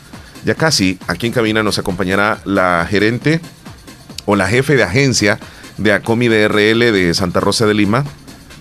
Ya 0.47 0.55
casi 0.55 0.97
aquí 1.07 1.27
en 1.27 1.33
cabina 1.33 1.61
nos 1.61 1.77
acompañará 1.77 2.39
la 2.45 2.87
gerente 2.89 3.41
o 4.25 4.37
la 4.37 4.47
jefe 4.47 4.77
de 4.77 4.83
agencia 4.83 5.39
de 5.77 5.91
ACOMI 5.91 6.29
DRL 6.29 6.93
de 6.93 7.13
Santa 7.13 7.41
Rosa 7.41 7.65
de 7.65 7.73
Lima, 7.73 8.05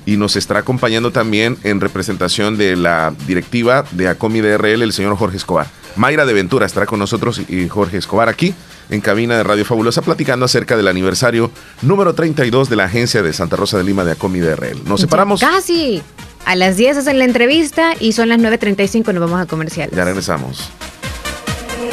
y 0.04 0.16
nos 0.16 0.34
estará 0.34 0.58
acompañando 0.60 1.12
también 1.12 1.56
en 1.62 1.80
representación 1.80 2.58
de 2.58 2.74
la 2.74 3.14
directiva 3.28 3.84
de 3.92 4.08
ACOMI 4.08 4.40
DRL, 4.40 4.82
el 4.82 4.92
señor 4.92 5.16
Jorge 5.16 5.36
Escobar. 5.36 5.68
Mayra 5.94 6.26
de 6.26 6.32
Ventura 6.32 6.66
estará 6.66 6.86
con 6.86 6.98
nosotros 6.98 7.40
y 7.48 7.68
Jorge 7.68 7.98
Escobar 7.98 8.28
aquí 8.28 8.52
en 8.90 9.00
cabina 9.00 9.36
de 9.36 9.44
Radio 9.44 9.64
Fabulosa 9.64 10.02
platicando 10.02 10.44
acerca 10.44 10.76
del 10.76 10.88
aniversario 10.88 11.52
número 11.82 12.14
32 12.14 12.68
de 12.68 12.74
la 12.74 12.86
agencia 12.86 13.22
de 13.22 13.32
Santa 13.32 13.54
Rosa 13.54 13.78
de 13.78 13.84
Lima 13.84 14.04
de 14.04 14.10
ACOMI 14.10 14.40
DRL. 14.40 14.82
Nos 14.86 15.02
separamos. 15.02 15.40
casi. 15.40 16.02
A 16.46 16.56
las 16.56 16.76
10 16.76 16.96
es 16.96 17.06
en 17.06 17.20
la 17.20 17.24
entrevista 17.24 17.94
y 18.00 18.12
son 18.12 18.28
las 18.28 18.38
9.35 18.38 19.12
nos 19.12 19.20
vamos 19.20 19.40
a 19.40 19.46
comercial. 19.46 19.90
Ya 19.92 20.04
regresamos. 20.04 20.70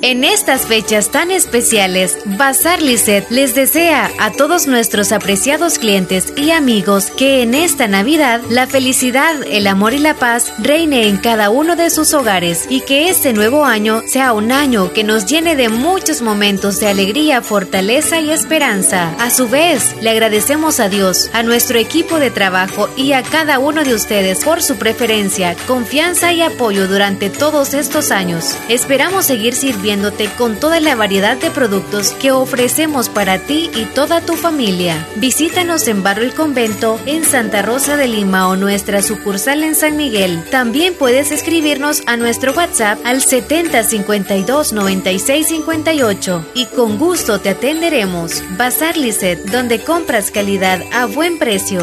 En 0.00 0.22
estas 0.22 0.66
fechas 0.66 1.10
tan 1.10 1.32
especiales, 1.32 2.18
Bazar 2.24 2.80
Lisset 2.80 3.28
les 3.30 3.56
desea 3.56 4.12
a 4.20 4.30
todos 4.30 4.68
nuestros 4.68 5.10
apreciados 5.10 5.80
clientes 5.80 6.32
y 6.36 6.52
amigos 6.52 7.10
que 7.10 7.42
en 7.42 7.52
esta 7.52 7.88
Navidad 7.88 8.40
la 8.48 8.68
felicidad, 8.68 9.34
el 9.50 9.66
amor 9.66 9.94
y 9.94 9.98
la 9.98 10.14
paz 10.14 10.52
reine 10.60 11.08
en 11.08 11.16
cada 11.16 11.50
uno 11.50 11.74
de 11.74 11.90
sus 11.90 12.14
hogares 12.14 12.66
y 12.70 12.82
que 12.82 13.08
este 13.08 13.32
nuevo 13.32 13.64
año 13.64 14.02
sea 14.06 14.34
un 14.34 14.52
año 14.52 14.92
que 14.92 15.02
nos 15.02 15.26
llene 15.26 15.56
de 15.56 15.68
muchos 15.68 16.22
momentos 16.22 16.78
de 16.78 16.86
alegría, 16.86 17.42
fortaleza 17.42 18.20
y 18.20 18.30
esperanza. 18.30 19.16
A 19.18 19.30
su 19.30 19.48
vez, 19.48 19.96
le 20.00 20.10
agradecemos 20.10 20.78
a 20.78 20.88
Dios, 20.88 21.28
a 21.32 21.42
nuestro 21.42 21.76
equipo 21.76 22.20
de 22.20 22.30
trabajo 22.30 22.88
y 22.96 23.14
a 23.14 23.24
cada 23.24 23.58
uno 23.58 23.82
de 23.82 23.94
ustedes 23.94 24.44
por 24.44 24.62
su 24.62 24.76
preferencia, 24.76 25.56
confianza 25.66 26.32
y 26.32 26.40
apoyo 26.40 26.86
durante 26.86 27.30
todos 27.30 27.74
estos 27.74 28.12
años. 28.12 28.56
Esperamos 28.68 29.24
seguir 29.26 29.56
sirviendo 29.56 29.87
con 30.36 30.60
toda 30.60 30.80
la 30.80 30.96
variedad 30.96 31.38
de 31.38 31.50
productos 31.50 32.10
que 32.10 32.30
ofrecemos 32.30 33.08
para 33.08 33.38
ti 33.38 33.70
y 33.74 33.86
toda 33.86 34.20
tu 34.20 34.34
familia. 34.34 35.06
Visítanos 35.16 35.88
en 35.88 36.02
Barrio 36.02 36.24
El 36.24 36.34
Convento, 36.34 37.00
en 37.06 37.24
Santa 37.24 37.62
Rosa 37.62 37.96
de 37.96 38.06
Lima 38.06 38.48
o 38.48 38.56
nuestra 38.56 39.00
sucursal 39.00 39.64
en 39.64 39.74
San 39.74 39.96
Miguel. 39.96 40.44
También 40.50 40.92
puedes 40.92 41.32
escribirnos 41.32 42.02
a 42.06 42.18
nuestro 42.18 42.52
WhatsApp 42.52 42.98
al 43.04 43.22
7052 43.22 44.74
9658 44.74 46.44
y 46.54 46.66
con 46.66 46.98
gusto 46.98 47.40
te 47.40 47.50
atenderemos. 47.50 48.42
Bazar 48.58 48.98
Lisset, 48.98 49.42
donde 49.46 49.82
compras 49.82 50.30
calidad 50.30 50.82
a 50.92 51.06
buen 51.06 51.38
precio. 51.38 51.82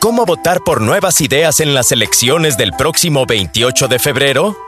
¿Cómo 0.00 0.26
votar 0.26 0.60
por 0.60 0.82
nuevas 0.82 1.20
ideas 1.22 1.60
en 1.60 1.72
las 1.72 1.92
elecciones 1.92 2.58
del 2.58 2.72
próximo 2.72 3.24
28 3.26 3.88
de 3.88 3.98
febrero? 3.98 4.67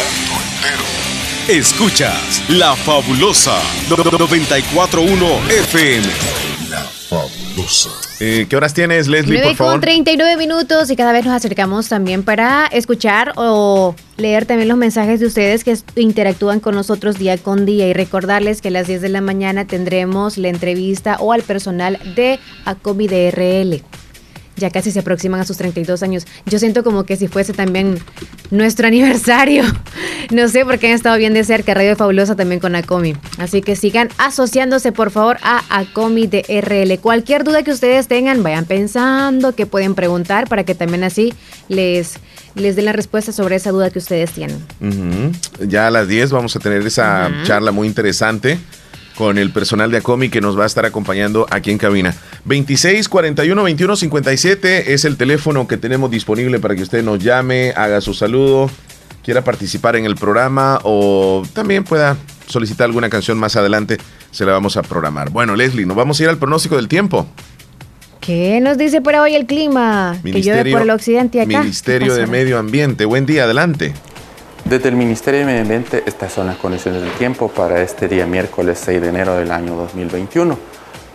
mundo 0.00 0.40
entero. 0.54 0.84
Escuchas 1.48 2.42
La 2.48 2.74
Fabulosa 2.76 3.58
941 3.88 5.26
FM. 5.48 6.06
La 6.70 6.82
Fabulosa. 6.82 7.90
Eh, 8.20 8.46
¿Qué 8.48 8.56
horas 8.56 8.74
tienes, 8.74 9.08
Leslie, 9.08 9.40
por 9.42 9.56
favor? 9.56 9.72
con 9.74 9.80
39 9.80 10.36
minutos 10.36 10.90
y 10.90 10.96
cada 10.96 11.12
vez 11.12 11.24
nos 11.24 11.34
acercamos 11.34 11.88
también 11.88 12.22
para 12.22 12.66
escuchar 12.66 13.32
o 13.36 13.94
leer 14.18 14.44
también 14.44 14.68
los 14.68 14.76
mensajes 14.76 15.20
de 15.20 15.26
ustedes 15.26 15.64
que 15.64 15.76
interactúan 15.96 16.60
con 16.60 16.74
nosotros 16.74 17.18
día 17.18 17.38
con 17.38 17.64
día 17.64 17.88
y 17.88 17.94
recordarles 17.94 18.60
que 18.60 18.68
a 18.68 18.72
las 18.72 18.86
10 18.86 19.00
de 19.00 19.08
la 19.08 19.22
mañana 19.22 19.66
tendremos 19.66 20.36
la 20.36 20.48
entrevista 20.48 21.16
o 21.18 21.32
al 21.32 21.42
personal 21.42 21.98
de 22.14 22.38
ACOMI 22.66 23.08
DRL 23.08 23.82
ya 24.60 24.70
casi 24.70 24.92
se 24.92 25.00
aproximan 25.00 25.40
a 25.40 25.44
sus 25.44 25.56
32 25.56 26.02
años. 26.04 26.26
Yo 26.46 26.58
siento 26.58 26.84
como 26.84 27.04
que 27.04 27.16
si 27.16 27.26
fuese 27.26 27.52
también 27.52 27.98
nuestro 28.50 28.86
aniversario. 28.92 29.64
No 30.30 30.48
sé, 30.48 30.64
porque 30.64 30.86
han 30.86 30.92
estado 30.92 31.16
bien 31.16 31.34
de 31.34 31.42
cerca 31.42 31.74
Radio 31.74 31.96
Fabulosa 31.96 32.36
también 32.36 32.60
con 32.60 32.76
Acomi. 32.76 33.16
Así 33.38 33.62
que 33.62 33.74
sigan 33.74 34.08
asociándose 34.18 34.92
por 34.92 35.10
favor 35.10 35.38
a 35.42 35.62
Acomi 35.70 36.28
de 36.28 36.42
RL. 36.42 37.00
Cualquier 37.00 37.42
duda 37.42 37.64
que 37.64 37.72
ustedes 37.72 38.06
tengan, 38.06 38.42
vayan 38.42 38.66
pensando 38.66 39.54
que 39.54 39.66
pueden 39.66 39.94
preguntar 39.94 40.46
para 40.48 40.64
que 40.64 40.74
también 40.74 41.02
así 41.02 41.34
les 41.68 42.18
les 42.56 42.74
den 42.74 42.84
la 42.84 42.92
respuesta 42.92 43.30
sobre 43.30 43.56
esa 43.56 43.70
duda 43.70 43.90
que 43.90 44.00
ustedes 44.00 44.32
tienen. 44.32 44.58
Ya 45.60 45.86
a 45.86 45.90
las 45.90 46.08
10 46.08 46.32
vamos 46.32 46.56
a 46.56 46.58
tener 46.58 46.84
esa 46.84 47.30
charla 47.44 47.70
muy 47.70 47.86
interesante 47.86 48.58
con 49.20 49.36
el 49.36 49.50
personal 49.50 49.90
de 49.90 49.98
Acomi 49.98 50.30
que 50.30 50.40
nos 50.40 50.58
va 50.58 50.64
a 50.64 50.66
estar 50.66 50.86
acompañando 50.86 51.46
aquí 51.50 51.70
en 51.70 51.76
cabina. 51.76 52.14
26 52.46 53.06
41 53.06 53.62
21 53.62 53.96
57 53.96 54.94
es 54.94 55.04
el 55.04 55.18
teléfono 55.18 55.68
que 55.68 55.76
tenemos 55.76 56.10
disponible 56.10 56.58
para 56.58 56.74
que 56.74 56.82
usted 56.82 57.04
nos 57.04 57.22
llame, 57.22 57.74
haga 57.76 58.00
su 58.00 58.14
saludo, 58.14 58.70
quiera 59.22 59.44
participar 59.44 59.96
en 59.96 60.06
el 60.06 60.14
programa 60.14 60.80
o 60.84 61.42
también 61.52 61.84
pueda 61.84 62.16
solicitar 62.46 62.86
alguna 62.86 63.10
canción 63.10 63.38
más 63.38 63.56
adelante, 63.56 63.98
se 64.30 64.46
la 64.46 64.52
vamos 64.52 64.78
a 64.78 64.82
programar. 64.82 65.28
Bueno, 65.28 65.54
Leslie, 65.54 65.84
nos 65.84 65.98
vamos 65.98 66.18
a 66.18 66.22
ir 66.22 66.30
al 66.30 66.38
pronóstico 66.38 66.76
del 66.76 66.88
tiempo. 66.88 67.26
¿Qué 68.22 68.58
nos 68.62 68.78
dice 68.78 69.02
por 69.02 69.16
hoy 69.16 69.34
el 69.34 69.44
clima? 69.44 70.18
que 70.24 70.40
llueve 70.40 70.72
por 70.72 70.80
el 70.80 70.88
occidente 70.88 71.42
acá. 71.42 71.60
Ministerio 71.60 72.14
de 72.14 72.26
Medio 72.26 72.58
Ambiente. 72.58 73.04
Buen 73.04 73.26
día, 73.26 73.44
adelante. 73.44 73.92
Desde 74.70 74.88
el 74.88 74.94
Ministerio 74.94 75.40
de 75.40 75.46
Medio 75.46 75.62
Ambiente, 75.62 76.04
estas 76.06 76.32
son 76.32 76.46
las 76.46 76.56
condiciones 76.56 77.02
del 77.02 77.10
tiempo 77.14 77.48
para 77.48 77.82
este 77.82 78.06
día 78.06 78.24
miércoles 78.24 78.80
6 78.84 79.02
de 79.02 79.08
enero 79.08 79.34
del 79.34 79.50
año 79.50 79.74
2021. 79.74 80.56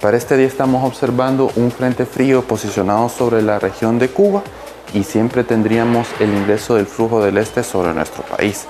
Para 0.01 0.17
este 0.17 0.35
día 0.35 0.47
estamos 0.47 0.83
observando 0.83 1.49
un 1.55 1.71
frente 1.71 2.05
frío 2.05 2.41
posicionado 2.41 3.07
sobre 3.07 3.41
la 3.41 3.57
región 3.57 3.97
de 3.97 4.09
Cuba 4.09 4.43
y 4.93 5.05
siempre 5.05 5.45
tendríamos 5.45 6.09
el 6.19 6.31
ingreso 6.33 6.75
del 6.75 6.85
flujo 6.85 7.23
del 7.23 7.37
este 7.37 7.63
sobre 7.63 7.93
nuestro 7.93 8.23
país. 8.23 8.65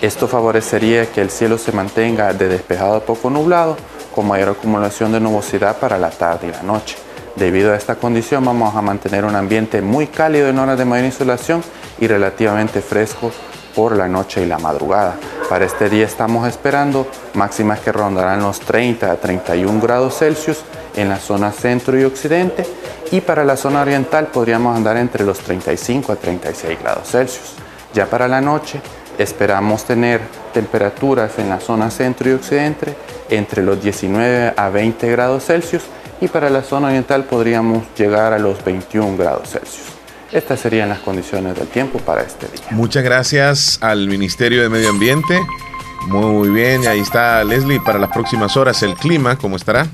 Esto 0.00 0.26
favorecería 0.26 1.04
que 1.04 1.20
el 1.20 1.28
cielo 1.28 1.58
se 1.58 1.72
mantenga 1.72 2.32
de 2.32 2.48
despejado 2.48 2.94
a 2.94 3.00
poco 3.00 3.28
nublado 3.28 3.76
con 4.14 4.26
mayor 4.26 4.48
acumulación 4.48 5.12
de 5.12 5.20
nubosidad 5.20 5.76
para 5.76 5.98
la 5.98 6.08
tarde 6.08 6.48
y 6.48 6.52
la 6.52 6.62
noche. 6.62 6.96
Debido 7.36 7.74
a 7.74 7.76
esta 7.76 7.96
condición 7.96 8.42
vamos 8.42 8.74
a 8.74 8.80
mantener 8.80 9.26
un 9.26 9.36
ambiente 9.36 9.82
muy 9.82 10.06
cálido 10.06 10.48
en 10.48 10.58
horas 10.58 10.78
de 10.78 10.86
mayor 10.86 11.04
insolación 11.04 11.62
y 12.00 12.06
relativamente 12.06 12.80
fresco 12.80 13.30
por 13.74 13.96
la 13.96 14.08
noche 14.08 14.42
y 14.42 14.46
la 14.46 14.58
madrugada. 14.58 15.16
Para 15.48 15.64
este 15.64 15.88
día 15.88 16.04
estamos 16.04 16.46
esperando 16.48 17.06
máximas 17.34 17.80
que 17.80 17.92
rondarán 17.92 18.40
los 18.40 18.60
30 18.60 19.10
a 19.10 19.16
31 19.16 19.80
grados 19.80 20.18
Celsius 20.18 20.62
en 20.94 21.08
la 21.08 21.18
zona 21.18 21.52
centro 21.52 21.98
y 21.98 22.04
occidente 22.04 22.66
y 23.10 23.20
para 23.20 23.44
la 23.44 23.56
zona 23.56 23.82
oriental 23.82 24.28
podríamos 24.28 24.76
andar 24.76 24.96
entre 24.96 25.24
los 25.24 25.38
35 25.40 26.12
a 26.12 26.16
36 26.16 26.78
grados 26.80 27.08
Celsius. 27.08 27.54
Ya 27.92 28.06
para 28.06 28.28
la 28.28 28.40
noche 28.40 28.80
esperamos 29.18 29.84
tener 29.84 30.20
temperaturas 30.52 31.38
en 31.38 31.48
la 31.48 31.60
zona 31.60 31.90
centro 31.90 32.30
y 32.30 32.32
occidente 32.32 32.94
entre 33.28 33.62
los 33.62 33.82
19 33.82 34.54
a 34.56 34.68
20 34.68 35.10
grados 35.10 35.46
Celsius 35.46 35.82
y 36.20 36.28
para 36.28 36.50
la 36.50 36.62
zona 36.62 36.88
oriental 36.88 37.24
podríamos 37.24 37.84
llegar 37.96 38.32
a 38.32 38.38
los 38.38 38.62
21 38.64 39.16
grados 39.16 39.50
Celsius. 39.50 39.99
Estas 40.32 40.60
serían 40.60 40.88
las 40.88 41.00
condiciones 41.00 41.56
del 41.56 41.66
tiempo 41.66 41.98
para 41.98 42.22
este 42.22 42.46
día. 42.46 42.66
Muchas 42.70 43.02
gracias 43.02 43.78
al 43.82 44.06
Ministerio 44.06 44.62
de 44.62 44.68
Medio 44.68 44.90
Ambiente. 44.90 45.40
Muy 46.06 46.48
bien, 46.50 46.86
ahí 46.86 47.00
está 47.00 47.42
Leslie 47.44 47.80
para 47.80 47.98
las 47.98 48.10
próximas 48.10 48.56
horas 48.56 48.82
el 48.82 48.94
clima, 48.94 49.36
¿cómo 49.36 49.56
estará? 49.56 49.88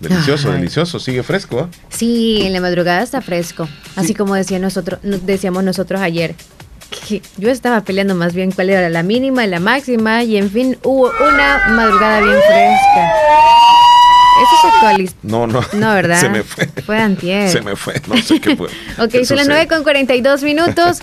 Delicioso, 0.00 0.52
delicioso, 0.52 1.00
sigue 1.00 1.22
fresco. 1.22 1.60
¿eh? 1.60 1.76
Sí, 1.88 2.42
en 2.42 2.52
la 2.52 2.60
madrugada 2.60 3.02
está 3.02 3.20
fresco, 3.22 3.68
así 3.96 4.14
como 4.14 4.34
decía 4.34 4.58
nosotros, 4.58 5.00
decíamos 5.02 5.64
nosotros 5.64 6.00
ayer. 6.00 6.34
Que 7.08 7.20
yo 7.36 7.50
estaba 7.50 7.80
peleando 7.80 8.14
más 8.14 8.32
bien 8.32 8.52
cuál 8.52 8.70
era 8.70 8.88
la 8.88 9.02
mínima 9.02 9.44
y 9.44 9.48
la 9.48 9.58
máxima 9.58 10.22
y 10.22 10.36
en 10.36 10.50
fin 10.50 10.78
hubo 10.84 11.10
una 11.20 11.68
madrugada 11.70 12.20
bien 12.20 12.36
fresca. 12.46 13.12
Eso 14.42 14.68
es 14.68 14.74
actualista. 14.74 15.18
No, 15.22 15.46
no. 15.46 15.60
No, 15.72 15.94
¿verdad? 15.94 16.20
Se 16.20 16.28
me 16.28 16.42
fue. 16.42 16.66
Fue 16.84 16.98
antier. 16.98 17.50
Se 17.50 17.60
me 17.60 17.76
fue. 17.76 18.00
No 18.06 18.16
sé 18.16 18.40
qué 18.40 18.56
fue. 18.56 18.68
ok, 18.98 19.24
son 19.24 19.38
las 19.38 19.48
9 19.48 19.66
con 19.66 19.82
42 19.82 20.42
minutos. 20.42 20.98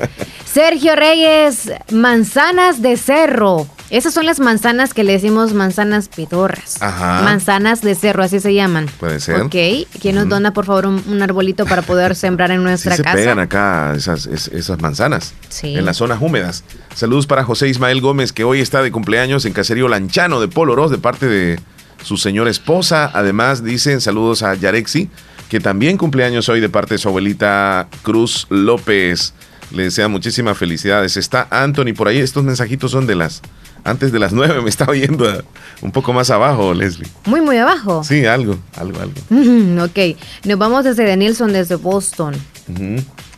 Sergio 0.46 0.96
Reyes, 0.96 1.72
manzanas 1.92 2.82
de 2.82 2.98
cerro. 2.98 3.68
Esas 3.90 4.14
son 4.14 4.26
las 4.26 4.40
manzanas 4.40 4.94
que 4.94 5.04
le 5.04 5.14
decimos 5.14 5.54
manzanas 5.54 6.08
pedorras. 6.08 6.82
Ajá. 6.82 7.22
Manzanas 7.22 7.82
de 7.82 7.94
cerro, 7.94 8.24
así 8.24 8.40
se 8.40 8.54
llaman. 8.54 8.88
Puede 9.00 9.20
ser. 9.20 9.42
Ok. 9.42 9.56
¿Quién 10.02 10.16
nos 10.16 10.28
dona, 10.28 10.52
por 10.52 10.66
favor, 10.66 10.88
un, 10.88 11.22
arbolito 11.22 11.66
para 11.66 11.84
poder 11.84 12.16
sembrar 12.16 12.50
en 12.50 12.64
nuestra 12.64 12.96
sí 12.96 13.04
casa? 13.04 13.16
Se 13.16 13.24
pegan 13.24 13.40
acá 13.40 13.94
esas, 13.96 14.26
esas 14.26 14.82
manzanas. 14.82 15.34
Sí. 15.50 15.76
En 15.76 15.86
las 15.86 15.98
zonas 15.98 16.20
húmedas. 16.22 16.64
Saludos 16.96 17.28
para 17.28 17.44
José 17.44 17.68
Ismael 17.68 18.02
Gómez, 18.02 18.34
que 18.34 18.44
hoy 18.44 18.62
está 18.62 18.82
de 18.82 18.92
cumpleaños 18.92 19.46
en 19.46 19.54
Caserío 19.54 19.88
Lanchano 19.88 20.42
de 20.42 20.48
Poloros, 20.48 20.90
de 20.90 20.98
parte 20.98 21.28
de 21.28 21.60
su 22.04 22.18
señora 22.18 22.50
esposa. 22.50 23.10
Además, 23.14 23.64
dicen 23.64 24.02
saludos 24.02 24.44
a 24.44 24.54
Yarexi, 24.56 25.10
que 25.50 25.60
también 25.60 25.98
cumpleaños 25.98 26.50
hoy 26.50 26.60
de 26.60 26.70
parte 26.70 26.96
de 26.96 26.98
su 27.00 27.08
abuelita 27.10 27.88
Cruz 28.04 28.46
López. 28.50 29.34
Le 29.72 29.84
desea 29.84 30.08
muchísimas 30.08 30.58
felicidades. 30.58 31.18
Está 31.18 31.48
Anthony 31.50 31.94
por 31.96 32.08
ahí. 32.08 32.20
Estos 32.20 32.44
mensajitos 32.44 32.92
son 32.92 33.08
de 33.08 33.16
las. 33.16 33.42
Antes 33.86 34.12
de 34.12 34.20
las 34.20 34.32
nueve 34.32 34.62
me 34.62 34.70
estaba 34.70 34.92
oyendo 34.92 35.44
un 35.82 35.92
poco 35.92 36.14
más 36.14 36.30
abajo, 36.30 36.74
Leslie. 36.74 37.10
Muy, 37.26 37.42
muy 37.42 37.58
abajo. 37.58 38.04
Sí, 38.04 38.26
algo, 38.26 38.58
algo, 38.78 39.00
algo. 39.02 39.84
ok, 39.84 40.18
nos 40.46 40.58
vamos 40.58 40.86
desde 40.86 41.06
Danielson, 41.06 41.52
desde 41.52 41.76
Boston. 41.76 42.34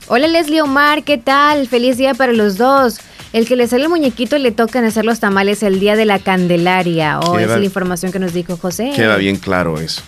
Hola 0.08 0.28
Leslie 0.28 0.62
Omar, 0.62 1.04
¿qué 1.04 1.18
tal? 1.18 1.68
Feliz 1.68 1.98
día 1.98 2.14
para 2.14 2.32
los 2.32 2.58
dos. 2.58 3.00
El 3.36 3.46
que 3.46 3.58
le 3.58 3.68
sale 3.68 3.84
el 3.84 3.90
muñequito 3.90 4.38
le 4.38 4.52
tocan 4.52 4.86
hacer 4.86 5.04
los 5.04 5.20
tamales 5.20 5.62
el 5.62 5.82
día 5.82 5.98
de 5.98 6.06
la 6.06 6.20
Candelaria. 6.20 7.20
O 7.20 7.32
oh, 7.32 7.38
es 7.38 7.50
la 7.50 7.66
información 7.66 8.14
que 8.14 8.18
nos 8.18 8.34
dijo 8.34 8.56
José. 8.56 8.94
Queda 8.96 9.18
bien 9.18 9.36
claro 9.36 9.78
eso. 9.78 10.02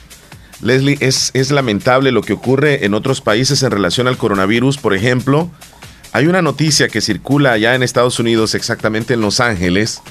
Leslie, 0.62 0.96
es, 1.02 1.32
es 1.34 1.52
lamentable 1.52 2.14
lo 2.14 2.22
que 2.22 2.32
ocurre 2.32 2.86
en 2.86 2.94
otros 2.94 3.20
países 3.20 3.64
en 3.64 3.72
relación 3.72 4.08
al 4.08 4.18
coronavirus. 4.18 4.78
Por 4.78 4.94
ejemplo, 4.94 5.52
hay 6.14 6.28
una 6.28 6.42
noticia 6.42 6.88
que 6.88 7.02
circula 7.02 7.52
allá 7.52 7.76
en 7.76 7.84
Estados 7.84 8.18
Unidos, 8.18 8.56
exactamente 8.56 9.16
en 9.16 9.20
Los 9.20 9.42
Ángeles, 9.42 10.02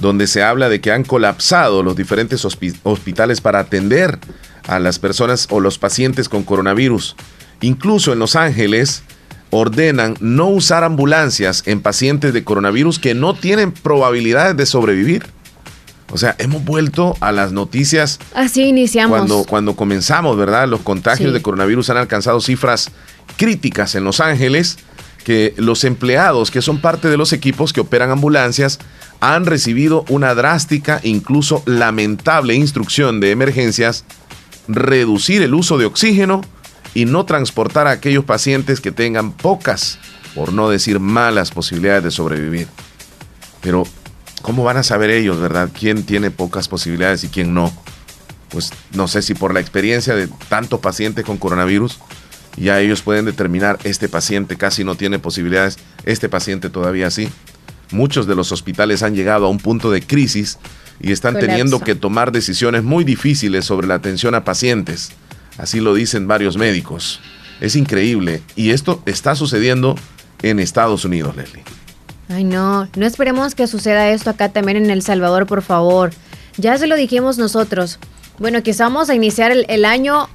donde 0.00 0.28
se 0.28 0.44
habla 0.44 0.68
de 0.68 0.80
que 0.80 0.92
han 0.92 1.02
colapsado 1.02 1.82
los 1.82 1.96
diferentes 1.96 2.44
hospitales 2.44 3.40
para 3.40 3.58
atender 3.58 4.20
a 4.68 4.78
las 4.78 5.00
personas 5.00 5.48
o 5.50 5.58
los 5.58 5.78
pacientes 5.78 6.28
con 6.28 6.44
coronavirus. 6.44 7.16
Incluso 7.62 8.12
en 8.12 8.20
Los 8.20 8.36
Ángeles 8.36 9.02
ordenan 9.54 10.16
no 10.20 10.48
usar 10.48 10.84
ambulancias 10.84 11.62
en 11.66 11.80
pacientes 11.80 12.32
de 12.32 12.44
coronavirus 12.44 12.98
que 12.98 13.14
no 13.14 13.34
tienen 13.34 13.72
probabilidades 13.72 14.56
de 14.56 14.66
sobrevivir. 14.66 15.26
O 16.12 16.18
sea, 16.18 16.36
hemos 16.38 16.64
vuelto 16.64 17.16
a 17.20 17.32
las 17.32 17.52
noticias. 17.52 18.18
Así 18.34 18.64
iniciamos. 18.64 19.16
Cuando, 19.16 19.44
cuando 19.44 19.76
comenzamos, 19.76 20.36
¿verdad? 20.36 20.68
Los 20.68 20.80
contagios 20.80 21.32
de 21.32 21.42
coronavirus 21.42 21.90
han 21.90 21.96
alcanzado 21.96 22.40
cifras 22.40 22.90
críticas 23.36 23.94
en 23.94 24.04
Los 24.04 24.20
Ángeles, 24.20 24.78
que 25.24 25.54
los 25.56 25.84
empleados 25.84 26.50
que 26.50 26.60
son 26.60 26.80
parte 26.80 27.08
de 27.08 27.16
los 27.16 27.32
equipos 27.32 27.72
que 27.72 27.80
operan 27.80 28.10
ambulancias 28.10 28.78
han 29.20 29.46
recibido 29.46 30.04
una 30.08 30.34
drástica, 30.34 31.00
incluso 31.02 31.62
lamentable 31.64 32.54
instrucción 32.54 33.20
de 33.20 33.30
emergencias, 33.30 34.04
reducir 34.68 35.42
el 35.42 35.54
uso 35.54 35.78
de 35.78 35.86
oxígeno 35.86 36.42
y 36.94 37.04
no 37.04 37.24
transportar 37.24 37.86
a 37.86 37.90
aquellos 37.90 38.24
pacientes 38.24 38.80
que 38.80 38.92
tengan 38.92 39.32
pocas, 39.32 39.98
por 40.34 40.52
no 40.52 40.70
decir 40.70 41.00
malas, 41.00 41.50
posibilidades 41.50 42.04
de 42.04 42.10
sobrevivir. 42.10 42.68
Pero 43.60 43.84
¿cómo 44.42 44.62
van 44.64 44.76
a 44.76 44.82
saber 44.82 45.10
ellos, 45.10 45.40
verdad? 45.40 45.70
¿Quién 45.78 46.04
tiene 46.04 46.30
pocas 46.30 46.68
posibilidades 46.68 47.24
y 47.24 47.28
quién 47.28 47.52
no? 47.52 47.72
Pues 48.48 48.72
no 48.92 49.08
sé 49.08 49.22
si 49.22 49.34
por 49.34 49.52
la 49.52 49.60
experiencia 49.60 50.14
de 50.14 50.28
tanto 50.48 50.80
paciente 50.80 51.24
con 51.24 51.38
coronavirus, 51.38 51.98
ya 52.56 52.80
ellos 52.80 53.02
pueden 53.02 53.24
determinar 53.24 53.78
este 53.82 54.08
paciente 54.08 54.56
casi 54.56 54.84
no 54.84 54.94
tiene 54.94 55.18
posibilidades, 55.18 55.78
este 56.04 56.28
paciente 56.28 56.70
todavía 56.70 57.10
sí. 57.10 57.28
Muchos 57.90 58.26
de 58.26 58.36
los 58.36 58.52
hospitales 58.52 59.02
han 59.02 59.14
llegado 59.14 59.46
a 59.46 59.50
un 59.50 59.58
punto 59.58 59.90
de 59.90 60.02
crisis 60.02 60.58
y 61.00 61.10
están 61.10 61.38
teniendo 61.38 61.80
que 61.80 61.94
tomar 61.94 62.30
decisiones 62.30 62.84
muy 62.84 63.02
difíciles 63.02 63.64
sobre 63.64 63.88
la 63.88 63.94
atención 63.94 64.34
a 64.34 64.44
pacientes. 64.44 65.10
Así 65.58 65.80
lo 65.80 65.94
dicen 65.94 66.26
varios 66.26 66.56
médicos. 66.56 67.20
Es 67.60 67.76
increíble. 67.76 68.42
Y 68.56 68.70
esto 68.70 69.02
está 69.06 69.34
sucediendo 69.34 69.94
en 70.42 70.58
Estados 70.58 71.04
Unidos, 71.04 71.36
Leslie. 71.36 71.62
Ay, 72.28 72.44
no, 72.44 72.88
no 72.96 73.06
esperemos 73.06 73.54
que 73.54 73.66
suceda 73.66 74.10
esto 74.10 74.30
acá 74.30 74.48
también 74.48 74.76
en 74.76 74.90
El 74.90 75.02
Salvador, 75.02 75.46
por 75.46 75.62
favor. 75.62 76.10
Ya 76.56 76.76
se 76.78 76.86
lo 76.86 76.96
dijimos 76.96 77.38
nosotros. 77.38 77.98
Bueno, 78.38 78.62
quizá 78.62 78.84
vamos 78.84 79.10
a 79.10 79.14
iniciar 79.14 79.52
el, 79.52 79.84
año 79.84 80.28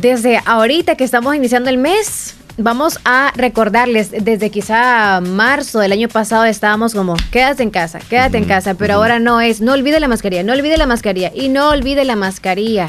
desde 0.00 0.40
ahorita 0.44 0.96
que 0.96 1.04
estamos 1.04 1.34
iniciando 1.34 1.68
el 1.68 1.78
mes. 1.78 2.34
Vamos 2.56 2.98
a 3.04 3.32
recordarles, 3.36 4.10
desde 4.10 4.50
quizá 4.50 5.20
marzo 5.20 5.78
del 5.78 5.92
año 5.92 6.08
pasado 6.08 6.44
estábamos 6.44 6.92
como, 6.92 7.14
quédate 7.30 7.62
en 7.62 7.70
casa, 7.70 8.00
quédate 8.00 8.38
en 8.38 8.46
casa, 8.46 8.74
pero 8.74 8.94
ahora 8.94 9.20
no 9.20 9.40
es, 9.40 9.60
no 9.60 9.74
olvide 9.74 10.00
la 10.00 10.08
mascarilla, 10.08 10.42
no 10.42 10.54
olvide 10.54 10.76
la 10.76 10.86
mascarilla 10.86 11.30
y 11.32 11.50
no 11.50 11.68
olvide 11.68 12.04
la 12.04 12.16
mascarilla. 12.16 12.88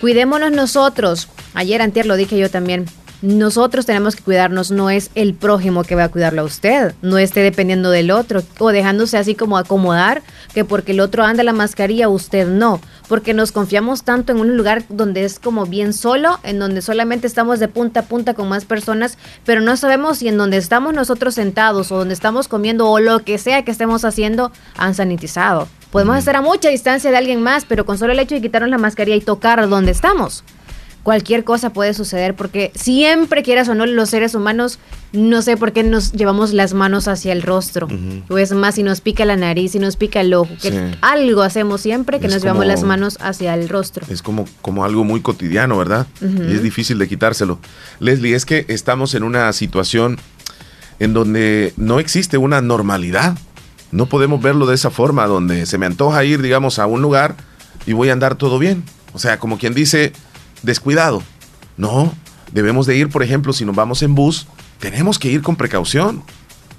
Cuidémonos 0.00 0.52
nosotros. 0.52 1.28
Ayer 1.54 1.82
antier 1.82 2.06
lo 2.06 2.16
dije 2.16 2.38
yo 2.38 2.50
también. 2.50 2.86
Nosotros 3.20 3.84
tenemos 3.84 4.14
que 4.14 4.22
cuidarnos, 4.22 4.70
no 4.70 4.90
es 4.90 5.10
el 5.16 5.34
prójimo 5.34 5.82
que 5.82 5.96
va 5.96 6.04
a 6.04 6.08
cuidarlo 6.08 6.42
a 6.42 6.44
usted, 6.44 6.94
no 7.02 7.18
esté 7.18 7.40
dependiendo 7.40 7.90
del 7.90 8.12
otro 8.12 8.44
o 8.60 8.68
dejándose 8.68 9.18
así 9.18 9.34
como 9.34 9.58
acomodar 9.58 10.22
que 10.54 10.64
porque 10.64 10.92
el 10.92 11.00
otro 11.00 11.24
anda 11.24 11.42
la 11.42 11.52
mascarilla, 11.52 12.08
usted 12.08 12.46
no, 12.46 12.80
porque 13.08 13.34
nos 13.34 13.50
confiamos 13.50 14.04
tanto 14.04 14.30
en 14.30 14.38
un 14.38 14.56
lugar 14.56 14.84
donde 14.88 15.24
es 15.24 15.40
como 15.40 15.66
bien 15.66 15.94
solo, 15.94 16.38
en 16.44 16.60
donde 16.60 16.80
solamente 16.80 17.26
estamos 17.26 17.58
de 17.58 17.66
punta 17.66 18.00
a 18.00 18.04
punta 18.04 18.34
con 18.34 18.48
más 18.48 18.64
personas, 18.64 19.18
pero 19.44 19.60
no 19.62 19.76
sabemos 19.76 20.18
si 20.18 20.28
en 20.28 20.38
donde 20.38 20.58
estamos 20.58 20.94
nosotros 20.94 21.34
sentados 21.34 21.90
o 21.90 21.98
donde 21.98 22.14
estamos 22.14 22.46
comiendo 22.46 22.88
o 22.88 23.00
lo 23.00 23.24
que 23.24 23.38
sea 23.38 23.64
que 23.64 23.72
estemos 23.72 24.04
haciendo 24.04 24.52
han 24.76 24.94
sanitizado. 24.94 25.66
Podemos 25.90 26.18
estar 26.18 26.36
a 26.36 26.42
mucha 26.42 26.68
distancia 26.68 27.10
de 27.10 27.16
alguien 27.16 27.42
más, 27.42 27.64
pero 27.64 27.86
con 27.86 27.98
solo 27.98 28.12
el 28.12 28.18
hecho 28.18 28.34
de 28.34 28.42
quitarnos 28.42 28.70
la 28.70 28.78
mascarilla 28.78 29.16
y 29.16 29.20
tocar 29.20 29.68
donde 29.68 29.90
estamos, 29.90 30.44
cualquier 31.02 31.44
cosa 31.44 31.72
puede 31.72 31.94
suceder 31.94 32.34
porque 32.34 32.70
siempre 32.74 33.42
quieras 33.42 33.68
o 33.70 33.74
no 33.74 33.86
los 33.86 34.10
seres 34.10 34.34
humanos 34.34 34.78
no 35.12 35.40
sé 35.40 35.56
por 35.56 35.72
qué 35.72 35.82
nos 35.82 36.12
llevamos 36.12 36.52
las 36.52 36.74
manos 36.74 37.08
hacia 37.08 37.32
el 37.32 37.40
rostro. 37.40 37.88
O 38.28 38.36
es 38.36 38.52
más 38.52 38.74
si 38.74 38.82
nos 38.82 39.00
pica 39.00 39.24
la 39.24 39.36
nariz 39.36 39.72
si 39.72 39.78
nos 39.78 39.96
pica 39.96 40.20
el 40.20 40.34
ojo 40.34 40.50
que 40.60 40.94
algo 41.00 41.40
hacemos 41.40 41.80
siempre 41.80 42.20
que 42.20 42.28
nos 42.28 42.42
llevamos 42.42 42.66
las 42.66 42.82
manos 42.82 43.16
hacia 43.22 43.54
el 43.54 43.70
rostro. 43.70 44.04
Es 44.10 44.20
como 44.20 44.44
como 44.60 44.84
algo 44.84 45.04
muy 45.04 45.22
cotidiano 45.22 45.78
verdad 45.78 46.06
y 46.20 46.52
es 46.52 46.62
difícil 46.62 46.98
de 46.98 47.08
quitárselo. 47.08 47.58
Leslie 48.00 48.34
es 48.34 48.44
que 48.44 48.66
estamos 48.68 49.14
en 49.14 49.22
una 49.22 49.50
situación 49.54 50.18
en 50.98 51.14
donde 51.14 51.72
no 51.78 52.00
existe 52.00 52.36
una 52.36 52.60
normalidad 52.60 53.38
no 53.90 54.06
podemos 54.06 54.42
verlo 54.42 54.66
de 54.66 54.74
esa 54.74 54.90
forma 54.90 55.26
donde 55.26 55.66
se 55.66 55.78
me 55.78 55.86
antoja 55.86 56.24
ir 56.24 56.42
digamos 56.42 56.78
a 56.78 56.86
un 56.86 57.02
lugar 57.02 57.36
y 57.86 57.92
voy 57.92 58.10
a 58.10 58.12
andar 58.12 58.34
todo 58.34 58.58
bien 58.58 58.84
o 59.12 59.18
sea 59.18 59.38
como 59.38 59.58
quien 59.58 59.74
dice 59.74 60.12
descuidado. 60.62 61.22
No, 61.76 62.12
debemos 62.52 62.86
de 62.86 62.96
ir, 62.96 63.08
por 63.08 63.22
ejemplo, 63.22 63.52
si 63.52 63.64
nos 63.64 63.76
vamos 63.76 64.02
en 64.02 64.14
bus, 64.14 64.46
tenemos 64.78 65.18
que 65.18 65.28
ir 65.28 65.42
con 65.42 65.56
precaución. 65.56 66.22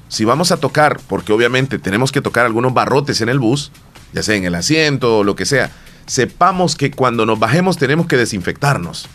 Si 0.07 0.25
vamos 0.25 0.51
a 0.51 0.57
tocar, 0.57 0.99
porque 1.07 1.31
obviamente 1.31 1.79
tenemos 1.79 2.11
que 2.11 2.21
tocar 2.21 2.45
algunos 2.45 2.73
barrotes 2.73 3.21
en 3.21 3.29
el 3.29 3.39
bus, 3.39 3.71
ya 4.11 4.23
sea 4.23 4.35
en 4.35 4.45
el 4.45 4.55
asiento 4.55 5.19
o 5.19 5.23
lo 5.23 5.35
que 5.35 5.45
sea, 5.45 5.71
sepamos 6.07 6.75
que 6.75 6.91
cuando 6.91 7.25
nos 7.25 7.39
bajemos 7.39 7.77
tenemos 7.77 8.07
que 8.07 8.17
desinfectarnos. 8.17 9.07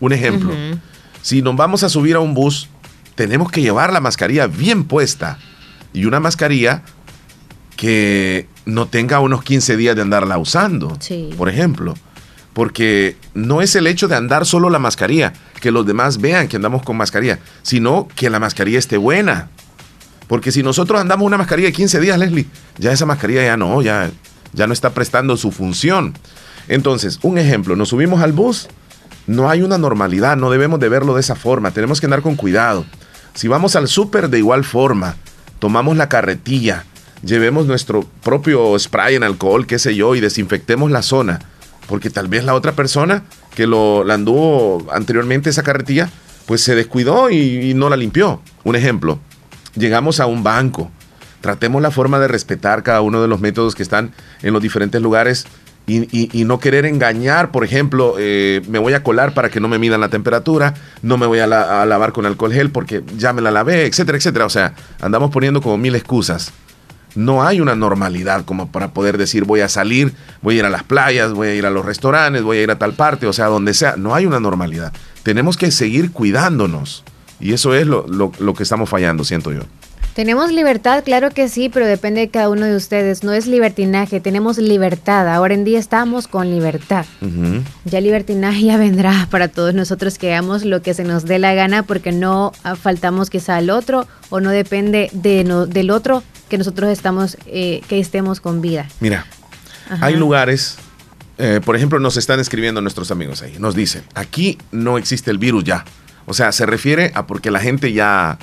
Un 0.00 0.12
ejemplo, 0.12 0.52
si 1.22 1.42
nos 1.42 1.56
vamos 1.56 1.82
a 1.84 1.88
subir 1.88 2.16
a 2.16 2.20
un 2.20 2.34
bus, 2.34 2.68
tenemos 3.14 3.50
que 3.52 3.62
llevar 3.62 3.92
la 3.92 4.00
mascarilla 4.00 4.46
bien 4.46 4.84
puesta 4.84 5.38
y 5.92 6.06
una 6.06 6.20
mascarilla 6.20 6.82
que 7.76 8.46
no 8.66 8.86
tenga 8.86 9.20
unos 9.20 9.42
15 9.42 9.76
días 9.76 9.96
de 9.96 10.02
andarla 10.02 10.38
usando, 10.38 10.98
por 11.36 11.48
ejemplo 11.48 11.94
porque 12.52 13.16
no 13.34 13.62
es 13.62 13.76
el 13.76 13.86
hecho 13.86 14.08
de 14.08 14.16
andar 14.16 14.44
solo 14.44 14.70
la 14.70 14.78
mascarilla, 14.78 15.32
que 15.60 15.70
los 15.70 15.86
demás 15.86 16.20
vean 16.20 16.48
que 16.48 16.56
andamos 16.56 16.82
con 16.82 16.96
mascarilla, 16.96 17.38
sino 17.62 18.08
que 18.14 18.30
la 18.30 18.40
mascarilla 18.40 18.78
esté 18.78 18.96
buena. 18.96 19.48
Porque 20.26 20.52
si 20.52 20.62
nosotros 20.62 21.00
andamos 21.00 21.26
una 21.26 21.38
mascarilla 21.38 21.68
de 21.68 21.72
15 21.72 22.00
días, 22.00 22.18
Leslie, 22.18 22.46
ya 22.78 22.92
esa 22.92 23.06
mascarilla 23.06 23.44
ya 23.44 23.56
no, 23.56 23.82
ya, 23.82 24.10
ya 24.52 24.66
no 24.66 24.72
está 24.72 24.90
prestando 24.90 25.36
su 25.36 25.52
función. 25.52 26.14
Entonces, 26.68 27.18
un 27.22 27.38
ejemplo, 27.38 27.76
nos 27.76 27.88
subimos 27.88 28.20
al 28.22 28.32
bus, 28.32 28.68
no 29.26 29.48
hay 29.48 29.62
una 29.62 29.78
normalidad, 29.78 30.36
no 30.36 30.50
debemos 30.50 30.80
de 30.80 30.88
verlo 30.88 31.14
de 31.14 31.20
esa 31.20 31.36
forma, 31.36 31.70
tenemos 31.72 32.00
que 32.00 32.06
andar 32.06 32.22
con 32.22 32.36
cuidado. 32.36 32.84
Si 33.34 33.48
vamos 33.48 33.76
al 33.76 33.88
súper 33.88 34.28
de 34.28 34.38
igual 34.38 34.64
forma, 34.64 35.16
tomamos 35.58 35.96
la 35.96 36.08
carretilla, 36.08 36.84
llevemos 37.22 37.66
nuestro 37.66 38.04
propio 38.22 38.78
spray 38.78 39.14
en 39.14 39.22
alcohol, 39.22 39.66
qué 39.66 39.78
sé 39.78 39.94
yo, 39.94 40.14
y 40.14 40.20
desinfectemos 40.20 40.90
la 40.90 41.02
zona 41.02 41.40
porque 41.90 42.08
tal 42.08 42.28
vez 42.28 42.44
la 42.44 42.54
otra 42.54 42.72
persona 42.72 43.24
que 43.56 43.66
lo 43.66 44.04
la 44.04 44.14
anduvo 44.14 44.86
anteriormente 44.92 45.50
esa 45.50 45.64
carretilla, 45.64 46.08
pues 46.46 46.62
se 46.62 46.76
descuidó 46.76 47.30
y, 47.30 47.74
no 47.74 47.90
la 47.90 47.96
limpió. 47.96 48.40
Un 48.62 48.76
ejemplo, 48.76 49.18
llegamos 49.74 50.20
a 50.20 50.26
un 50.26 50.44
banco, 50.44 50.88
tratemos 51.40 51.82
la 51.82 51.90
forma 51.90 52.20
de 52.20 52.28
respetar 52.28 52.84
cada 52.84 53.00
uno 53.00 53.20
de 53.20 53.26
los 53.26 53.40
métodos 53.40 53.74
que 53.74 53.82
están 53.82 54.12
en 54.40 54.52
los 54.52 54.62
diferentes 54.62 55.02
lugares 55.02 55.46
y, 55.88 56.44
no 56.44 56.60
querer 56.60 56.86
engañar, 56.86 57.50
por 57.50 57.64
ejemplo, 57.64 58.14
eh, 58.20 58.62
me 58.68 58.78
voy 58.78 58.92
a 58.92 59.02
colar 59.02 59.34
para 59.34 59.48
que 59.48 59.58
no 59.58 59.66
me 59.66 59.80
midan 59.80 60.00
la 60.00 60.10
temperatura, 60.10 60.74
no 61.02 61.18
me 61.18 61.26
voy 61.26 61.40
a, 61.40 61.82
a, 61.82 61.86
lavar 61.86 62.12
con 62.12 62.24
alcohol 62.24 62.52
gel 62.52 62.70
porque 62.70 63.02
ya 63.18 63.32
me 63.32 63.42
la 63.42 63.50
lavé, 63.50 63.86
etcétera, 63.86 64.16
etcétera. 64.16 64.46
O 64.46 64.50
sea, 64.50 64.74
andamos 65.00 65.32
poniendo 65.32 65.60
como 65.60 65.76
mil 65.76 65.96
excusas 65.96 66.52
no 67.14 67.42
hay 67.42 67.60
una 67.60 67.74
normalidad 67.74 68.44
como 68.44 68.70
para 68.70 68.92
poder 68.92 69.18
decir 69.18 69.44
voy 69.44 69.60
a 69.60 69.68
salir, 69.68 70.14
voy 70.42 70.56
a 70.56 70.58
ir 70.60 70.64
a 70.64 70.70
las 70.70 70.82
playas, 70.82 71.32
voy 71.32 71.48
a 71.48 71.54
ir 71.54 71.66
a 71.66 71.70
los 71.70 71.84
restaurantes, 71.84 72.42
voy 72.42 72.58
a 72.58 72.62
ir 72.62 72.70
a 72.70 72.78
tal 72.78 72.92
parte, 72.92 73.26
o 73.26 73.32
sea, 73.32 73.46
donde 73.46 73.74
sea. 73.74 73.96
No 73.96 74.14
hay 74.14 74.26
una 74.26 74.40
normalidad. 74.40 74.92
Tenemos 75.22 75.56
que 75.56 75.70
seguir 75.70 76.12
cuidándonos. 76.12 77.04
Y 77.40 77.52
eso 77.52 77.74
es 77.74 77.86
lo, 77.86 78.32
que 78.32 78.62
estamos 78.62 78.88
fallando, 78.88 79.24
siento 79.24 79.52
yo. 79.52 79.62
Tenemos 80.14 80.52
libertad, 80.52 81.02
claro 81.04 81.30
que 81.30 81.48
sí, 81.48 81.68
pero 81.68 81.86
depende 81.86 82.20
de 82.20 82.28
cada 82.28 82.48
uno 82.48 82.66
de 82.66 82.76
ustedes. 82.76 83.22
No 83.22 83.32
es 83.32 83.46
libertinaje, 83.46 84.20
tenemos 84.20 84.58
libertad. 84.58 85.32
Ahora 85.32 85.54
en 85.54 85.64
día 85.64 85.78
estamos 85.78 86.26
con 86.26 86.50
libertad. 86.50 87.06
Ya 87.84 88.00
libertinaje 88.00 88.62
ya 88.64 88.76
vendrá 88.76 89.28
para 89.30 89.48
todos 89.48 89.74
nosotros 89.74 90.18
que 90.18 90.32
hagamos 90.32 90.64
lo 90.64 90.82
que 90.82 90.94
se 90.94 91.04
nos 91.04 91.24
dé 91.24 91.38
la 91.38 91.54
gana 91.54 91.84
porque 91.84 92.12
no 92.12 92.52
faltamos 92.80 93.30
quizá 93.30 93.56
al 93.56 93.70
otro 93.70 94.06
o 94.30 94.40
no 94.40 94.50
depende 94.50 95.10
de 95.12 95.40
del 95.68 95.90
otro 95.90 96.22
que 96.50 96.58
nosotros 96.58 96.90
estamos, 96.90 97.38
eh, 97.46 97.80
que 97.88 97.98
estemos 97.98 98.40
con 98.40 98.60
vida. 98.60 98.86
Mira, 98.98 99.24
hay 100.00 100.16
lugares, 100.16 100.76
eh, 101.38 101.60
por 101.64 101.76
ejemplo, 101.76 101.98
nos 101.98 102.18
están 102.18 102.40
escribiendo 102.40 102.82
nuestros 102.82 103.10
amigos 103.10 103.40
ahí, 103.40 103.56
nos 103.58 103.74
dicen, 103.74 104.02
aquí 104.14 104.58
no 104.72 104.98
existe 104.98 105.30
el 105.30 105.38
virus 105.38 105.64
ya. 105.64 105.84
O 106.26 106.34
sea, 106.34 106.52
se 106.52 106.66
refiere 106.66 107.12
a 107.14 107.26
porque 107.26 107.50
la 107.50 107.60
gente 107.60 107.92
ya, 107.92 108.38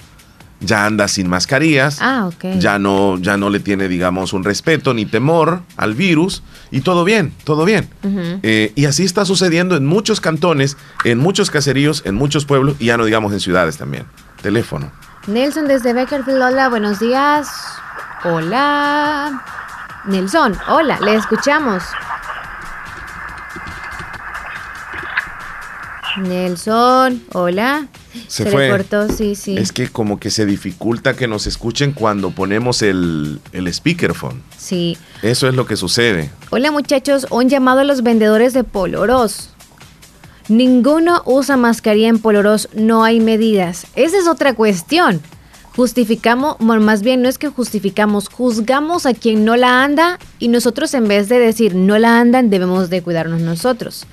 ya 0.59 0.85
anda 0.85 1.07
sin 1.07 1.29
mascarillas, 1.29 1.99
ah, 2.01 2.29
ya, 2.57 2.79
no, 2.79 3.17
ya 3.17 3.37
no 3.37 3.49
le 3.49 3.59
tiene, 3.59 3.87
digamos, 3.87 4.33
un 4.33 4.43
respeto 4.43 4.93
ni 4.93 5.05
temor 5.05 5.61
al 5.75 5.93
virus 5.93 6.43
y 6.71 6.81
todo 6.81 7.03
bien, 7.03 7.33
todo 7.43 7.65
bien. 7.65 7.89
Eh, 8.43 8.71
y 8.75 8.85
así 8.85 9.03
está 9.03 9.25
sucediendo 9.25 9.75
en 9.75 9.85
muchos 9.85 10.21
cantones, 10.21 10.77
en 11.03 11.19
muchos 11.19 11.51
caseríos, 11.51 12.03
en 12.05 12.15
muchos 12.15 12.45
pueblos 12.45 12.75
y 12.79 12.85
ya 12.85 12.97
no 12.97 13.05
digamos 13.05 13.33
en 13.33 13.39
ciudades 13.39 13.77
también. 13.77 14.05
Teléfono. 14.41 14.91
Nelson 15.27 15.67
desde 15.67 15.93
Beckerfield, 15.93 16.41
hola, 16.41 16.69
buenos 16.69 16.99
días. 16.99 17.49
Hola. 18.23 19.43
Nelson, 20.05 20.57
hola, 20.69 20.99
le 21.01 21.15
escuchamos. 21.15 21.83
Nelson, 26.17 27.23
hola. 27.33 27.87
Se, 28.27 28.45
fue. 28.45 28.83
sí, 29.15 29.35
sí. 29.35 29.57
Es 29.57 29.71
que 29.71 29.89
como 29.89 30.19
que 30.19 30.29
se 30.29 30.45
dificulta 30.45 31.15
que 31.15 31.27
nos 31.27 31.47
escuchen 31.47 31.91
cuando 31.91 32.31
ponemos 32.31 32.81
el, 32.81 33.39
el 33.51 33.73
speakerphone. 33.73 34.41
Sí. 34.57 34.97
Eso 35.21 35.47
es 35.47 35.55
lo 35.55 35.65
que 35.65 35.75
sucede. 35.75 36.29
Hola 36.49 36.71
muchachos, 36.71 37.27
un 37.29 37.49
llamado 37.49 37.81
a 37.81 37.83
los 37.83 38.03
vendedores 38.03 38.53
de 38.53 38.63
Poloros. 38.63 39.51
Ninguno 40.49 41.21
usa 41.25 41.57
mascarilla 41.57 42.07
en 42.07 42.19
Poloros, 42.19 42.69
no 42.73 43.03
hay 43.03 43.19
medidas. 43.19 43.85
Esa 43.95 44.17
es 44.17 44.27
otra 44.27 44.53
cuestión 44.53 45.21
justificamos, 45.77 46.59
más 46.59 47.03
bien 47.03 47.21
no 47.21 47.29
es 47.29 47.37
que 47.37 47.49
justificamos, 47.49 48.29
juzgamos 48.29 49.05
a 49.05 49.13
quien 49.13 49.45
no 49.45 49.55
la 49.55 49.83
anda 49.83 50.17
y 50.39 50.47
nosotros 50.47 50.91
en 50.95 51.07
vez 51.07 51.29
de 51.29 51.37
decir 51.37 51.75
no 51.75 51.99
la 51.99 52.19
andan, 52.19 52.49
debemos 52.49 52.89
de 52.89 53.03
cuidarnos 53.03 53.41
nosotros. 53.41 54.07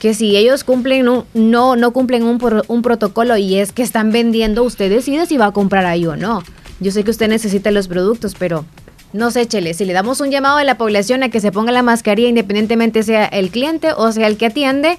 Que 0.00 0.14
si 0.14 0.36
ellos 0.36 0.64
cumplen 0.64 1.08
un, 1.08 1.24
no, 1.34 1.76
no 1.76 1.92
cumplen 1.92 2.24
un, 2.24 2.40
un 2.66 2.82
protocolo 2.82 3.36
y 3.36 3.58
es 3.58 3.70
que 3.70 3.82
están 3.82 4.10
vendiendo, 4.10 4.64
usted 4.64 4.90
decide 4.90 5.26
si 5.26 5.36
va 5.36 5.46
a 5.46 5.52
comprar 5.52 5.86
ahí 5.86 6.06
o 6.06 6.16
no. 6.16 6.42
Yo 6.80 6.90
sé 6.90 7.04
que 7.04 7.12
usted 7.12 7.28
necesita 7.28 7.70
los 7.70 7.86
productos, 7.86 8.34
pero 8.36 8.64
no 9.12 9.30
sé, 9.30 9.46
Chele, 9.46 9.74
si 9.74 9.84
le 9.84 9.92
damos 9.92 10.20
un 10.20 10.30
llamado 10.30 10.56
a 10.56 10.64
la 10.64 10.76
población 10.76 11.22
a 11.22 11.28
que 11.28 11.40
se 11.40 11.52
ponga 11.52 11.70
la 11.70 11.82
mascarilla 11.82 12.28
independientemente 12.28 13.02
sea 13.02 13.26
el 13.26 13.50
cliente 13.50 13.92
o 13.92 14.10
sea 14.10 14.26
el 14.26 14.36
que 14.36 14.46
atiende, 14.46 14.98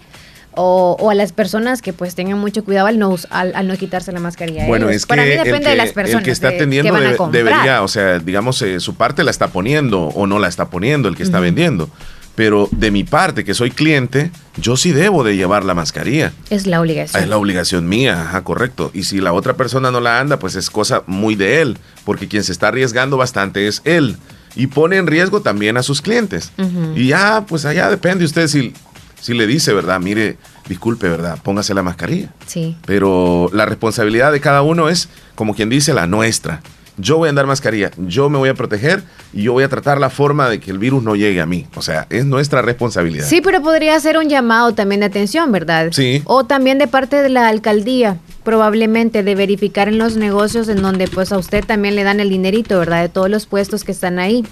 o, 0.53 1.09
a 1.09 1.15
las 1.15 1.31
personas 1.31 1.81
que 1.81 1.93
pues 1.93 2.15
tengan 2.15 2.37
mucho 2.37 2.63
cuidado 2.63 2.87
al 2.87 2.99
no, 2.99 3.15
al, 3.29 3.67
no 3.67 3.77
quitarse 3.77 4.11
la 4.11 4.19
mascarilla. 4.19 4.65
Bueno, 4.67 4.89
es 4.89 5.05
Para 5.05 5.23
mí 5.23 5.29
depende 5.29 5.69
de 5.69 5.75
las 5.75 5.93
personas. 5.93 6.21
El 6.21 6.25
que 6.25 6.31
está 6.31 6.49
atendiendo 6.49 6.93
debería, 7.31 7.83
o 7.83 7.87
sea, 7.87 8.19
digamos, 8.19 8.61
eh, 8.61 8.79
su 8.79 8.95
parte 8.95 9.23
la 9.23 9.31
está 9.31 9.47
poniendo 9.47 10.03
o 10.03 10.27
no 10.27 10.39
la 10.39 10.47
está 10.47 10.69
poniendo 10.69 11.07
el 11.07 11.15
que 11.15 11.23
está 11.23 11.39
vendiendo. 11.39 11.89
Pero 12.35 12.69
de 12.71 12.91
mi 12.91 13.03
parte, 13.03 13.43
que 13.43 13.53
soy 13.53 13.71
cliente, 13.71 14.31
yo 14.57 14.77
sí 14.77 14.91
debo 14.91 15.23
de 15.23 15.35
llevar 15.35 15.65
la 15.65 15.73
mascarilla. 15.73 16.31
Es 16.49 16.65
la 16.65 16.79
obligación. 16.79 17.23
Es 17.23 17.29
la 17.29 17.37
obligación 17.37 17.89
mía, 17.89 18.21
ajá, 18.21 18.43
correcto. 18.43 18.91
Y 18.93 19.03
si 19.03 19.19
la 19.19 19.33
otra 19.33 19.55
persona 19.55 19.91
no 19.91 19.99
la 19.99 20.19
anda, 20.19 20.39
pues 20.39 20.55
es 20.55 20.69
cosa 20.69 21.03
muy 21.07 21.35
de 21.35 21.61
él, 21.61 21.77
porque 22.05 22.27
quien 22.27 22.43
se 22.43 22.51
está 22.51 22.69
arriesgando 22.69 23.17
bastante 23.17 23.67
es 23.67 23.81
él. 23.83 24.17
Y 24.55 24.67
pone 24.67 24.97
en 24.97 25.07
riesgo 25.07 25.41
también 25.41 25.77
a 25.77 25.83
sus 25.83 26.01
clientes. 26.01 26.51
Y 26.95 27.07
ya, 27.07 27.45
pues 27.47 27.65
allá 27.65 27.89
depende 27.89 28.25
usted 28.25 28.47
si 28.47 28.73
si 29.21 29.35
le 29.35 29.47
dice, 29.47 29.73
¿verdad? 29.73 29.99
Mire, 29.99 30.37
disculpe, 30.67 31.07
¿verdad? 31.07 31.37
Póngase 31.41 31.73
la 31.73 31.83
mascarilla. 31.83 32.33
Sí. 32.47 32.75
Pero 32.85 33.49
la 33.53 33.65
responsabilidad 33.65 34.31
de 34.31 34.41
cada 34.41 34.63
uno 34.63 34.89
es, 34.89 35.09
como 35.35 35.55
quien 35.55 35.69
dice, 35.69 35.93
la 35.93 36.07
nuestra. 36.07 36.61
Yo 36.97 37.17
voy 37.17 37.27
a 37.27 37.29
andar 37.29 37.47
mascarilla, 37.47 37.91
yo 37.97 38.29
me 38.29 38.37
voy 38.37 38.49
a 38.49 38.53
proteger 38.53 39.03
y 39.33 39.43
yo 39.43 39.53
voy 39.53 39.63
a 39.63 39.69
tratar 39.69 39.99
la 39.99 40.09
forma 40.09 40.49
de 40.49 40.59
que 40.59 40.71
el 40.71 40.77
virus 40.77 41.03
no 41.03 41.15
llegue 41.15 41.41
a 41.41 41.45
mí. 41.45 41.65
O 41.75 41.81
sea, 41.81 42.05
es 42.09 42.25
nuestra 42.25 42.61
responsabilidad. 42.61 43.25
Sí, 43.25 43.41
pero 43.41 43.61
podría 43.61 43.99
ser 43.99 44.17
un 44.17 44.29
llamado 44.29 44.73
también 44.73 44.99
de 44.99 45.07
atención, 45.07 45.51
¿verdad? 45.51 45.89
Sí. 45.91 46.21
O 46.25 46.45
también 46.45 46.77
de 46.77 46.87
parte 46.87 47.21
de 47.21 47.29
la 47.29 47.47
alcaldía, 47.47 48.17
probablemente 48.43 49.23
de 49.23 49.35
verificar 49.35 49.87
en 49.87 49.97
los 49.97 50.17
negocios 50.17 50.67
en 50.69 50.81
donde 50.81 51.07
pues 51.07 51.31
a 51.31 51.37
usted 51.37 51.63
también 51.63 51.95
le 51.95 52.03
dan 52.03 52.19
el 52.19 52.29
dinerito, 52.29 52.77
¿verdad? 52.79 53.01
De 53.01 53.09
todos 53.09 53.29
los 53.29 53.45
puestos 53.45 53.83
que 53.83 53.91
están 53.91 54.19
ahí. 54.19 54.45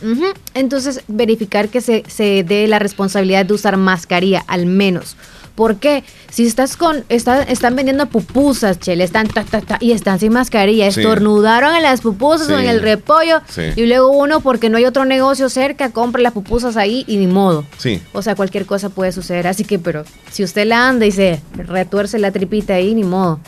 Entonces, 0.53 1.03
verificar 1.07 1.69
que 1.69 1.81
se, 1.81 2.03
se 2.07 2.43
dé 2.43 2.67
la 2.67 2.79
responsabilidad 2.79 3.45
de 3.45 3.53
usar 3.53 3.77
mascarilla, 3.77 4.43
al 4.47 4.65
menos 4.65 5.17
¿Por 5.59 5.75
qué? 5.75 6.05
Si 6.31 6.47
estás 6.47 6.77
con, 6.77 7.03
están 7.09 7.75
vendiendo 7.75 8.05
pupusas, 8.05 8.79
chele, 8.79 9.03
están 9.03 9.27
ta, 9.27 9.43
ta, 9.43 9.59
ta, 9.59 9.77
y 9.81 9.91
están 9.91 10.17
sin 10.17 10.31
mascarilla, 10.31 10.87
estornudaron 10.87 11.75
en 11.75 11.83
las 11.83 11.99
pupusas 11.99 12.47
o 12.49 12.57
en 12.57 12.69
el 12.69 12.81
repollo, 12.81 13.41
y 13.75 13.85
luego 13.85 14.09
uno, 14.11 14.39
porque 14.39 14.69
no 14.69 14.77
hay 14.77 14.85
otro 14.85 15.03
negocio 15.03 15.49
cerca, 15.49 15.91
compra 15.91 16.21
las 16.21 16.31
pupusas 16.31 16.77
ahí 16.77 17.03
y 17.07 17.17
ni 17.17 17.27
modo. 17.27 17.65
Sí. 17.77 18.01
O 18.13 18.21
sea, 18.21 18.35
cualquier 18.35 18.65
cosa 18.65 18.87
puede 18.87 19.11
suceder. 19.11 19.47
Así 19.47 19.65
que, 19.65 19.79
pero 19.79 20.05
si 20.31 20.45
usted 20.45 20.65
la 20.65 20.87
anda 20.87 21.05
y 21.05 21.11
se 21.11 21.41
retuerce 21.57 22.19
la 22.19 22.31
tripita 22.31 22.75
ahí, 22.75 22.95
ni 22.95 23.03
modo. 23.03 23.41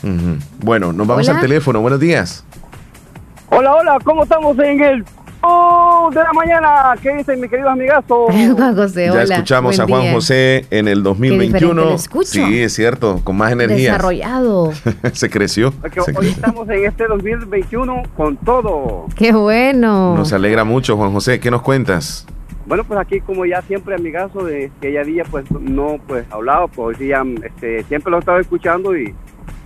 Bueno, 0.58 0.92
nos 0.92 1.06
vamos 1.06 1.26
al 1.30 1.40
teléfono. 1.40 1.80
Buenos 1.80 1.98
días. 1.98 2.44
Hola, 3.48 3.74
hola, 3.74 3.98
¿cómo 4.04 4.24
estamos 4.24 4.58
en 4.58 4.82
el 4.82 5.04
de 5.42 6.22
la 6.22 6.32
mañana, 6.32 6.94
¿qué 7.02 7.16
dicen 7.16 7.40
mis 7.40 7.50
queridos 7.50 7.72
amigazos? 7.72 8.28
Juan 8.56 8.76
José, 8.76 9.10
hola. 9.10 9.24
Ya 9.24 9.34
escuchamos 9.34 9.80
a 9.80 9.86
Juan 9.86 10.12
José 10.12 10.66
en 10.70 10.86
el 10.86 11.02
2021. 11.02 11.98
Sí, 12.24 12.62
es 12.62 12.74
cierto, 12.74 13.20
con 13.24 13.36
más 13.36 13.50
energía. 13.52 13.92
Desarrollado. 13.92 14.72
Se 15.12 15.30
creció. 15.30 15.72
hoy 16.16 16.28
estamos 16.28 16.68
en 16.68 16.84
este 16.84 17.06
2021 17.06 18.02
con 18.16 18.36
todo. 18.36 19.06
Qué 19.16 19.32
bueno. 19.32 20.16
Nos 20.16 20.32
alegra 20.32 20.64
mucho, 20.64 20.96
Juan 20.96 21.12
José. 21.12 21.40
¿Qué 21.40 21.50
nos 21.50 21.62
cuentas? 21.62 22.26
Bueno, 22.66 22.84
pues 22.84 23.00
aquí 23.00 23.20
como 23.20 23.44
ya 23.44 23.60
siempre 23.62 23.94
amigazo 23.94 24.44
de 24.44 24.70
que 24.80 24.92
ya 24.92 25.02
día 25.02 25.24
pues 25.28 25.50
no 25.50 25.98
pues 26.06 26.24
hablado, 26.30 26.68
pues 26.68 26.98
ya 26.98 27.24
este, 27.42 27.82
siempre 27.84 28.10
lo 28.10 28.18
he 28.18 28.20
estado 28.20 28.38
escuchando 28.38 28.96
y, 28.96 29.12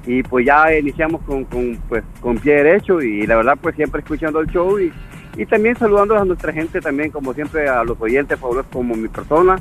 y 0.07 0.23
pues 0.23 0.47
ya 0.47 0.75
iniciamos 0.77 1.21
con, 1.23 1.45
con, 1.45 1.79
pues, 1.89 2.03
con 2.21 2.39
pie 2.39 2.55
derecho 2.55 3.03
y 3.03 3.27
la 3.27 3.37
verdad 3.37 3.59
pues 3.61 3.77
siempre 3.77 4.01
escuchando 4.01 4.41
el 4.41 4.47
show 4.47 4.79
y 4.81 4.91
y 5.37 5.47
también 5.47 5.77
saludando 5.77 6.17
a 6.17 6.25
nuestra 6.25 6.53
gente 6.53 6.81
también, 6.81 7.11
como 7.11 7.35
siempre, 7.35 7.69
a 7.69 7.85
los 7.85 8.01
oyentes 8.01 8.39
fabulosos 8.39 8.71
como 8.73 8.95
mi 8.95 9.09
persona 9.09 9.57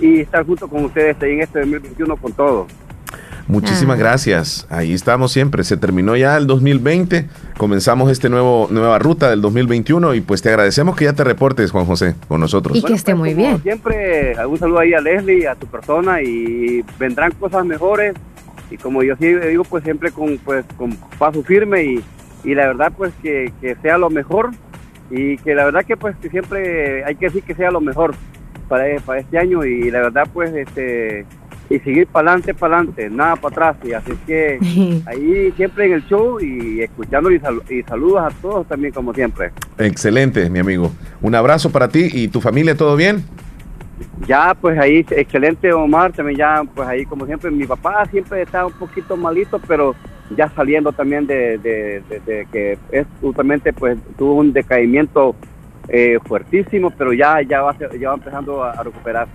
y 0.00 0.20
estar 0.20 0.44
junto 0.44 0.68
con 0.68 0.84
ustedes 0.84 1.16
en 1.22 1.40
este 1.40 1.60
2021 1.60 2.16
con 2.16 2.32
todo. 2.32 2.66
Muchísimas 3.46 3.96
ah. 3.96 4.00
gracias. 4.00 4.66
Ahí 4.70 4.92
estamos 4.92 5.32
siempre. 5.32 5.64
Se 5.64 5.76
terminó 5.76 6.16
ya 6.16 6.36
el 6.36 6.46
2020. 6.46 7.28
Comenzamos 7.56 8.10
este 8.10 8.28
nuevo 8.28 8.68
nueva 8.70 8.98
ruta 8.98 9.28
del 9.28 9.40
2021 9.40 10.14
y 10.14 10.20
pues 10.20 10.40
te 10.40 10.50
agradecemos 10.50 10.96
que 10.96 11.06
ya 11.06 11.12
te 11.14 11.24
reportes, 11.24 11.72
Juan 11.72 11.84
José, 11.84 12.14
con 12.28 12.40
nosotros. 12.40 12.76
Y 12.76 12.82
que 12.82 12.92
esté 12.92 13.14
muy 13.14 13.30
pues, 13.30 13.36
bien. 13.36 13.62
Siempre, 13.62 14.34
un 14.46 14.58
saludo 14.58 14.78
ahí 14.78 14.94
a 14.94 15.00
Leslie, 15.00 15.48
a 15.48 15.56
tu 15.56 15.66
persona 15.66 16.22
y 16.22 16.84
vendrán 16.98 17.32
cosas 17.32 17.64
mejores. 17.64 18.14
Y 18.70 18.76
como 18.76 19.02
yo 19.02 19.16
sí 19.16 19.34
digo, 19.34 19.64
pues 19.64 19.82
siempre 19.82 20.12
con 20.12 20.38
pues 20.38 20.64
con 20.76 20.96
paso 21.18 21.42
firme 21.42 21.84
y, 21.84 22.04
y 22.44 22.54
la 22.54 22.68
verdad 22.68 22.92
pues 22.96 23.12
que, 23.20 23.52
que 23.60 23.74
sea 23.82 23.98
lo 23.98 24.10
mejor 24.10 24.50
y 25.10 25.36
que 25.38 25.54
la 25.54 25.64
verdad 25.64 25.84
que 25.84 25.96
pues 25.96 26.16
que 26.16 26.30
siempre 26.30 27.04
hay 27.04 27.16
que 27.16 27.26
decir 27.26 27.42
que 27.42 27.54
sea 27.54 27.70
lo 27.70 27.80
mejor 27.80 28.14
para, 28.68 28.84
para 29.04 29.20
este 29.20 29.38
año 29.38 29.64
y 29.64 29.90
la 29.90 30.00
verdad 30.00 30.28
pues 30.32 30.52
este 30.54 31.26
y 31.68 31.78
seguir 31.78 32.08
para 32.08 32.32
adelante, 32.32 32.52
para 32.52 32.78
adelante, 32.78 33.10
nada 33.10 33.36
para 33.36 33.70
atrás 33.70 33.76
y 33.84 33.92
así 33.92 34.10
es 34.12 34.18
que 34.26 35.02
ahí 35.06 35.52
siempre 35.56 35.86
en 35.86 35.92
el 35.92 36.06
show 36.06 36.40
y 36.40 36.82
escuchando 36.82 37.30
y, 37.30 37.40
y 37.68 37.82
saludos 37.82 38.22
a 38.22 38.30
todos 38.40 38.66
también 38.66 38.92
como 38.92 39.14
siempre. 39.14 39.52
Excelente, 39.78 40.50
mi 40.50 40.58
amigo. 40.58 40.90
Un 41.22 41.34
abrazo 41.34 41.70
para 41.70 41.88
ti 41.88 42.08
y 42.12 42.28
tu 42.28 42.40
familia, 42.40 42.76
¿todo 42.76 42.96
bien? 42.96 43.24
Ya, 44.26 44.54
pues 44.60 44.78
ahí, 44.78 45.06
excelente 45.10 45.72
Omar, 45.72 46.12
también 46.12 46.38
ya, 46.38 46.62
pues 46.74 46.88
ahí 46.88 47.04
como 47.04 47.26
siempre, 47.26 47.50
mi 47.50 47.66
papá 47.66 48.04
siempre 48.10 48.42
está 48.42 48.66
un 48.66 48.72
poquito 48.72 49.16
malito, 49.16 49.60
pero 49.66 49.94
ya 50.36 50.48
saliendo 50.54 50.92
también 50.92 51.26
de, 51.26 52.02
que 52.52 52.78
es 52.92 53.06
justamente 53.20 53.72
pues 53.72 53.98
tuvo 54.16 54.34
un 54.34 54.52
decaimiento 54.52 55.34
eh, 55.88 56.18
fuertísimo, 56.24 56.90
pero 56.90 57.12
ya, 57.12 57.42
ya, 57.42 57.62
va, 57.62 57.76
ya 57.98 58.10
va 58.10 58.14
empezando 58.14 58.62
a, 58.62 58.82
recuperar. 58.82 59.28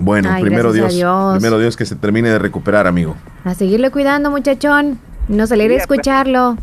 Bueno, 0.00 0.30
primero 0.40 0.72
Dios, 0.72 0.94
primero 1.34 1.58
Dios 1.58 1.76
que 1.76 1.86
se 1.86 1.96
termine 1.96 2.28
de 2.28 2.38
recuperar, 2.38 2.86
amigo. 2.86 3.16
A 3.44 3.54
seguirle 3.54 3.90
cuidando, 3.90 4.30
muchachón. 4.30 4.98
Nos 5.28 5.52
alegra 5.52 5.74
pues, 5.74 5.82
escucharlo. 5.82 6.56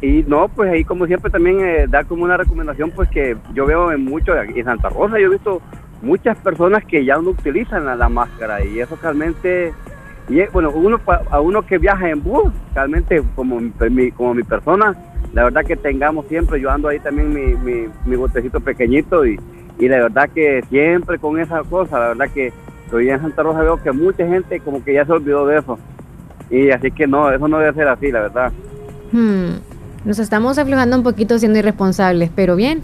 Y 0.00 0.24
no, 0.26 0.48
pues 0.48 0.72
ahí 0.72 0.84
como 0.84 1.06
siempre 1.06 1.30
también 1.30 1.60
eh, 1.60 1.86
da 1.88 2.04
como 2.04 2.24
una 2.24 2.36
recomendación, 2.36 2.90
pues 2.90 3.08
que 3.08 3.36
yo 3.54 3.66
veo 3.66 3.92
en 3.92 4.04
mucho, 4.04 4.34
en 4.36 4.64
Santa 4.64 4.88
Rosa 4.88 5.18
yo 5.20 5.26
he 5.26 5.30
visto 5.30 5.62
muchas 6.02 6.36
personas 6.38 6.84
que 6.84 7.04
ya 7.04 7.16
no 7.16 7.30
utilizan 7.30 7.86
la 7.86 8.08
máscara 8.08 8.64
y 8.64 8.80
eso 8.80 8.98
realmente 9.00 9.72
y 10.28 10.42
bueno, 10.52 10.70
uno 10.70 11.00
a 11.30 11.40
uno 11.40 11.62
que 11.62 11.78
viaja 11.78 12.08
en 12.08 12.22
bus, 12.22 12.52
realmente 12.74 13.22
como 13.34 13.60
mi, 13.60 14.10
como 14.12 14.34
mi 14.34 14.42
persona, 14.42 14.96
la 15.32 15.44
verdad 15.44 15.64
que 15.64 15.76
tengamos 15.76 16.26
siempre, 16.26 16.60
yo 16.60 16.70
ando 16.70 16.88
ahí 16.88 17.00
también 17.00 17.32
mi, 17.32 17.88
mi, 18.04 18.16
botecito 18.16 18.60
pequeñito 18.60 19.26
y, 19.26 19.40
y 19.78 19.88
la 19.88 19.96
verdad 19.96 20.30
que 20.32 20.62
siempre 20.68 21.18
con 21.18 21.40
esa 21.40 21.62
cosa, 21.64 21.98
la 21.98 22.08
verdad 22.08 22.28
que 22.32 22.52
hoy 22.92 23.08
en 23.08 23.20
Santa 23.20 23.42
Rosa 23.42 23.62
veo 23.62 23.82
que 23.82 23.92
mucha 23.92 24.26
gente 24.26 24.60
como 24.60 24.84
que 24.84 24.94
ya 24.94 25.04
se 25.04 25.12
olvidó 25.12 25.46
de 25.46 25.58
eso. 25.58 25.78
Y 26.50 26.70
así 26.70 26.90
que 26.90 27.06
no, 27.06 27.30
eso 27.30 27.48
no 27.48 27.58
debe 27.58 27.72
ser 27.72 27.88
así, 27.88 28.12
la 28.12 28.20
verdad. 28.20 28.52
Hmm. 29.10 29.54
Nos 30.04 30.18
estamos 30.18 30.58
aflojando 30.58 30.96
un 30.96 31.02
poquito 31.02 31.38
siendo 31.38 31.58
irresponsables, 31.58 32.30
pero 32.34 32.56
bien. 32.56 32.82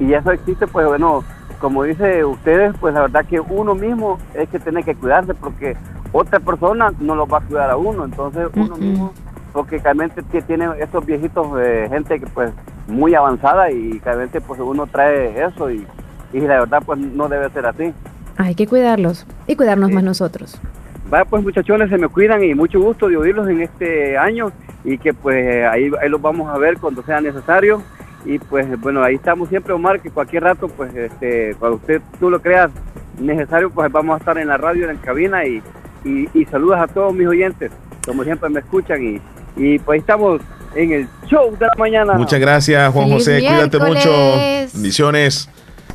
Y 0.00 0.12
eso 0.12 0.32
existe, 0.32 0.66
pues 0.66 0.86
bueno, 0.86 1.22
como 1.60 1.84
dice 1.84 2.24
ustedes, 2.24 2.74
pues 2.80 2.94
la 2.94 3.02
verdad 3.02 3.24
que 3.24 3.38
uno 3.38 3.74
mismo 3.74 4.18
es 4.34 4.48
que 4.48 4.58
tiene 4.58 4.82
que 4.82 4.94
cuidarse 4.94 5.34
porque 5.34 5.76
otra 6.14 6.38
persona 6.38 6.92
no 7.00 7.16
lo 7.16 7.26
va 7.26 7.38
a 7.38 7.40
cuidar 7.40 7.70
a 7.70 7.76
uno, 7.76 8.04
entonces 8.04 8.48
uno 8.54 8.76
mismo, 8.76 9.12
porque 9.52 9.78
realmente 9.78 10.22
tiene 10.46 10.68
esos 10.78 11.04
viejitos, 11.04 11.46
eh, 11.60 11.88
gente 11.90 12.20
que 12.20 12.26
pues 12.26 12.52
muy 12.86 13.16
avanzada 13.16 13.72
y 13.72 13.98
realmente 13.98 14.40
pues 14.40 14.60
uno 14.60 14.86
trae 14.86 15.44
eso 15.44 15.72
y, 15.72 15.84
y 16.32 16.40
la 16.40 16.60
verdad 16.60 16.82
pues 16.86 17.00
no 17.00 17.28
debe 17.28 17.50
ser 17.50 17.66
así. 17.66 17.92
Hay 18.36 18.54
que 18.54 18.68
cuidarlos 18.68 19.26
y 19.48 19.56
cuidarnos 19.56 19.90
más 19.90 20.04
nosotros. 20.04 20.60
Vaya 21.10 21.24
pues 21.24 21.42
muchachones, 21.42 21.90
se 21.90 21.98
me 21.98 22.06
cuidan 22.06 22.44
y 22.44 22.54
mucho 22.54 22.80
gusto 22.80 23.08
de 23.08 23.16
oírlos 23.16 23.48
en 23.48 23.62
este 23.62 24.16
año 24.16 24.52
y 24.84 24.98
que 24.98 25.12
pues 25.14 25.66
ahí, 25.66 25.90
ahí 26.00 26.08
los 26.08 26.22
vamos 26.22 26.48
a 26.48 26.58
ver 26.58 26.78
cuando 26.78 27.02
sea 27.02 27.20
necesario 27.20 27.82
y 28.24 28.38
pues 28.38 28.80
bueno 28.80 29.02
ahí 29.02 29.16
estamos 29.16 29.48
siempre 29.48 29.72
Omar 29.72 30.00
que 30.00 30.10
cualquier 30.10 30.44
rato 30.44 30.68
pues 30.68 30.94
este 30.94 31.56
cuando 31.58 31.76
usted 31.76 32.00
tú 32.20 32.30
lo 32.30 32.40
creas 32.40 32.70
necesario 33.18 33.70
pues 33.70 33.90
vamos 33.90 34.14
a 34.14 34.18
estar 34.18 34.38
en 34.38 34.48
la 34.48 34.56
radio 34.56 34.88
en 34.88 34.96
la 34.96 35.02
cabina 35.02 35.44
y 35.44 35.62
y, 36.04 36.44
saludos 36.46 36.78
a 36.78 36.86
todos 36.86 37.14
mis 37.14 37.26
oyentes, 37.26 37.72
como 38.04 38.24
siempre 38.24 38.48
me 38.48 38.60
escuchan 38.60 39.02
y, 39.02 39.20
y 39.56 39.78
pues 39.78 40.00
estamos 40.00 40.40
en 40.74 40.92
el 40.92 41.08
show 41.26 41.56
de 41.58 41.66
la 41.66 41.72
mañana. 41.78 42.14
Muchas 42.14 42.40
gracias 42.40 42.92
Juan 42.92 43.10
José, 43.10 43.38
cuídate 43.38 43.78
mucho, 43.78 44.10
bendiciones. 44.72 45.48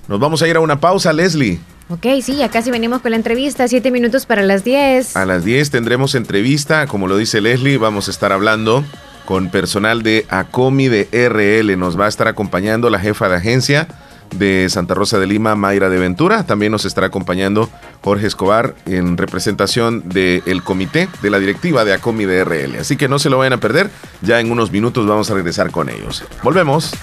Nos 0.07 0.19
vamos 0.19 0.41
a 0.41 0.47
ir 0.47 0.55
a 0.55 0.59
una 0.59 0.79
pausa, 0.79 1.13
Leslie. 1.13 1.59
Ok, 1.89 2.05
sí, 2.21 2.35
ya 2.35 2.49
casi 2.49 2.69
venimos 2.69 3.01
con 3.01 3.11
la 3.11 3.17
entrevista, 3.17 3.67
siete 3.67 3.89
minutos 3.91 4.25
para 4.25 4.43
las 4.43 4.63
diez. 4.63 5.15
A 5.15 5.25
las 5.25 5.43
diez 5.43 5.71
tendremos 5.71 6.15
entrevista, 6.15 6.85
como 6.87 7.07
lo 7.07 7.17
dice 7.17 7.41
Leslie, 7.41 7.77
vamos 7.77 8.07
a 8.07 8.11
estar 8.11 8.31
hablando 8.31 8.83
con 9.25 9.49
personal 9.49 10.01
de 10.01 10.25
ACOMI 10.29 10.87
de 10.87 11.07
RL. 11.11 11.77
Nos 11.77 11.99
va 11.99 12.05
a 12.05 12.09
estar 12.09 12.27
acompañando 12.27 12.89
la 12.89 12.99
jefa 12.99 13.29
de 13.29 13.35
agencia 13.35 13.87
de 14.35 14.67
Santa 14.69 14.93
Rosa 14.93 15.19
de 15.19 15.27
Lima, 15.27 15.55
Mayra 15.55 15.89
de 15.89 15.97
Ventura. 15.97 16.43
También 16.43 16.71
nos 16.71 16.85
estará 16.85 17.07
acompañando 17.07 17.69
Jorge 18.01 18.27
Escobar 18.27 18.75
en 18.85 19.17
representación 19.17 20.09
del 20.09 20.63
comité 20.63 21.09
de 21.21 21.29
la 21.29 21.39
directiva 21.39 21.85
de 21.85 21.93
ACOMI 21.93 22.25
de 22.25 22.43
RL. 22.43 22.79
Así 22.79 22.97
que 22.97 23.07
no 23.07 23.19
se 23.19 23.29
lo 23.29 23.37
vayan 23.37 23.53
a 23.53 23.57
perder. 23.57 23.89
Ya 24.21 24.39
en 24.39 24.51
unos 24.51 24.71
minutos 24.71 25.07
vamos 25.07 25.29
a 25.31 25.33
regresar 25.33 25.71
con 25.71 25.89
ellos. 25.89 26.23
Volvemos. 26.43 26.93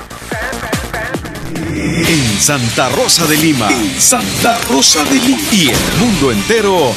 En 1.75 2.41
Santa 2.41 2.89
Rosa 2.91 3.27
de 3.27 3.37
Lima. 3.37 3.69
Santa 3.99 4.59
Rosa 4.69 5.05
de 5.05 5.15
Lima. 5.15 5.43
Y 5.53 5.69
el 5.69 5.99
mundo 5.99 6.33
entero. 6.33 6.93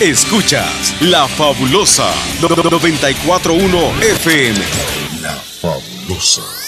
Escuchas 0.00 0.94
La 1.00 1.26
Fabulosa 1.26 2.08
941 2.40 3.92
FM. 4.00 4.58
La 5.20 5.34
Fabulosa. 5.60 6.67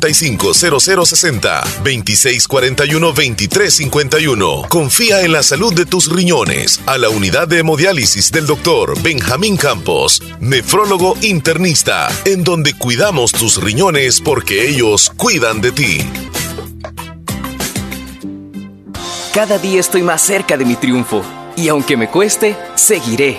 7745-0060, 0.00 1.62
2641-2351. 1.84 4.68
Confía 4.68 5.22
en 5.22 5.32
la 5.32 5.42
salud 5.42 5.74
de 5.74 5.86
tus 5.86 6.10
riñones 6.10 6.80
a 6.86 6.98
la 6.98 7.08
unidad 7.08 7.48
de 7.48 7.60
hemodiálisis 7.60 8.30
del 8.32 8.46
doctor 8.46 9.00
Benjamín 9.02 9.56
Campos, 9.56 10.22
nefrólogo 10.40 11.16
internista, 11.22 12.10
en 12.24 12.44
donde 12.44 12.74
cuidamos 12.74 13.32
tus 13.32 13.62
riñones 13.62 14.20
porque 14.20 14.68
ellos 14.68 15.10
cuidan 15.16 15.60
de 15.60 15.72
ti. 15.72 16.00
Cada 19.32 19.58
día 19.58 19.80
estoy 19.80 20.02
más 20.02 20.20
cerca 20.20 20.58
de 20.58 20.66
mi 20.66 20.76
triunfo 20.76 21.24
y 21.56 21.68
aunque 21.68 21.96
me 21.96 22.08
cueste, 22.08 22.56
seguiré, 22.74 23.38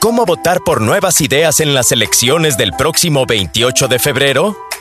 ¿Cómo 0.00 0.24
votar 0.24 0.60
por 0.60 0.80
nuevas 0.80 1.20
ideas 1.20 1.58
en 1.58 1.74
las 1.74 1.90
elecciones 1.90 2.56
del 2.56 2.70
próximo 2.72 3.26
28 3.26 3.88
de 3.88 3.98
febrero? 3.98 4.67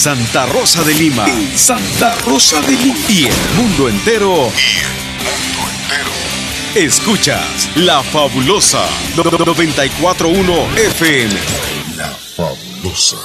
Santa 0.00 0.46
Rosa 0.46 0.82
de 0.82 0.94
Lima. 0.94 1.26
Santa 1.54 2.14
Rosa 2.24 2.62
de 2.62 2.70
Lima. 2.70 2.96
Y 3.06 3.26
el 3.26 3.34
mundo 3.54 3.86
entero. 3.86 4.48
Escuchas 6.74 7.68
La 7.76 8.02
Fabulosa 8.02 8.82
941 9.14 10.52
FM. 10.74 11.34
La 11.98 12.08
Fabulosa. 12.08 13.18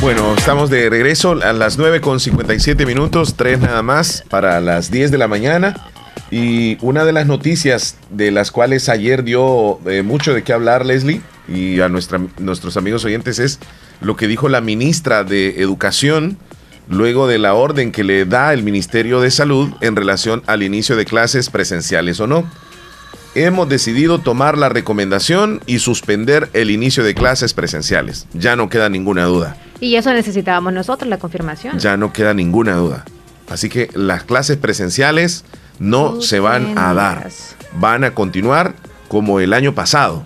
Bueno, 0.00 0.34
estamos 0.34 0.70
de 0.70 0.90
regreso 0.90 1.38
a 1.40 1.52
las 1.52 1.78
9 1.78 2.00
con 2.00 2.18
57 2.18 2.84
minutos, 2.84 3.34
tres 3.36 3.60
nada 3.60 3.82
más 3.82 4.24
para 4.28 4.58
las 4.60 4.90
10 4.90 5.12
de 5.12 5.18
la 5.18 5.28
mañana. 5.28 5.89
Y 6.30 6.78
una 6.80 7.04
de 7.04 7.12
las 7.12 7.26
noticias 7.26 7.96
de 8.10 8.30
las 8.30 8.50
cuales 8.50 8.88
ayer 8.88 9.24
dio 9.24 9.80
eh, 9.88 10.02
mucho 10.02 10.32
de 10.32 10.42
qué 10.42 10.52
hablar 10.52 10.86
Leslie 10.86 11.22
y 11.48 11.80
a 11.80 11.88
nuestra, 11.88 12.20
nuestros 12.38 12.76
amigos 12.76 13.04
oyentes 13.04 13.40
es 13.40 13.58
lo 14.00 14.16
que 14.16 14.28
dijo 14.28 14.48
la 14.48 14.60
ministra 14.60 15.24
de 15.24 15.60
Educación 15.60 16.38
luego 16.88 17.26
de 17.26 17.38
la 17.38 17.54
orden 17.54 17.92
que 17.92 18.04
le 18.04 18.26
da 18.26 18.52
el 18.52 18.62
Ministerio 18.62 19.20
de 19.20 19.30
Salud 19.30 19.70
en 19.80 19.96
relación 19.96 20.42
al 20.46 20.62
inicio 20.62 20.96
de 20.96 21.04
clases 21.04 21.48
presenciales 21.48 22.20
o 22.20 22.26
no. 22.26 22.44
Hemos 23.36 23.68
decidido 23.68 24.18
tomar 24.18 24.58
la 24.58 24.68
recomendación 24.68 25.60
y 25.66 25.78
suspender 25.78 26.50
el 26.52 26.68
inicio 26.70 27.04
de 27.04 27.14
clases 27.14 27.54
presenciales. 27.54 28.26
Ya 28.34 28.56
no 28.56 28.68
queda 28.68 28.88
ninguna 28.88 29.24
duda. 29.24 29.56
Y 29.78 29.94
eso 29.94 30.12
necesitábamos 30.12 30.72
nosotros, 30.72 31.08
la 31.08 31.18
confirmación. 31.18 31.78
Ya 31.78 31.96
no 31.96 32.12
queda 32.12 32.34
ninguna 32.34 32.74
duda. 32.74 33.04
Así 33.48 33.68
que 33.68 33.88
las 33.94 34.24
clases 34.24 34.56
presenciales 34.56 35.44
no 35.80 36.20
se 36.20 36.38
van 36.38 36.78
a 36.78 36.94
dar. 36.94 37.28
Van 37.72 38.04
a 38.04 38.14
continuar 38.14 38.74
como 39.08 39.40
el 39.40 39.52
año 39.52 39.74
pasado. 39.74 40.22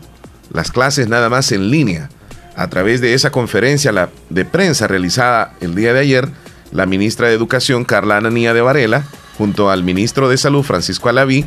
Las 0.53 0.71
clases 0.71 1.09
nada 1.09 1.31
más 1.31 1.51
en 1.53 1.71
línea. 1.71 2.11
A 2.57 2.69
través 2.69 3.01
de 3.01 3.15
esa 3.15 3.31
conferencia 3.31 4.11
de 4.29 4.45
prensa 4.45 4.87
realizada 4.87 5.55
el 5.61 5.75
día 5.75 5.95
de 5.95 6.01
ayer, 6.01 6.29
la 6.71 6.87
ministra 6.87 7.29
de 7.29 7.35
Educación, 7.35 7.85
Carla 7.85 8.19
Ananía 8.19 8.53
de 8.53 8.61
Varela, 8.61 9.05
junto 9.39 9.71
al 9.71 9.83
ministro 9.83 10.29
de 10.29 10.37
Salud, 10.37 10.63
Francisco 10.63 11.09
Alaví, 11.09 11.47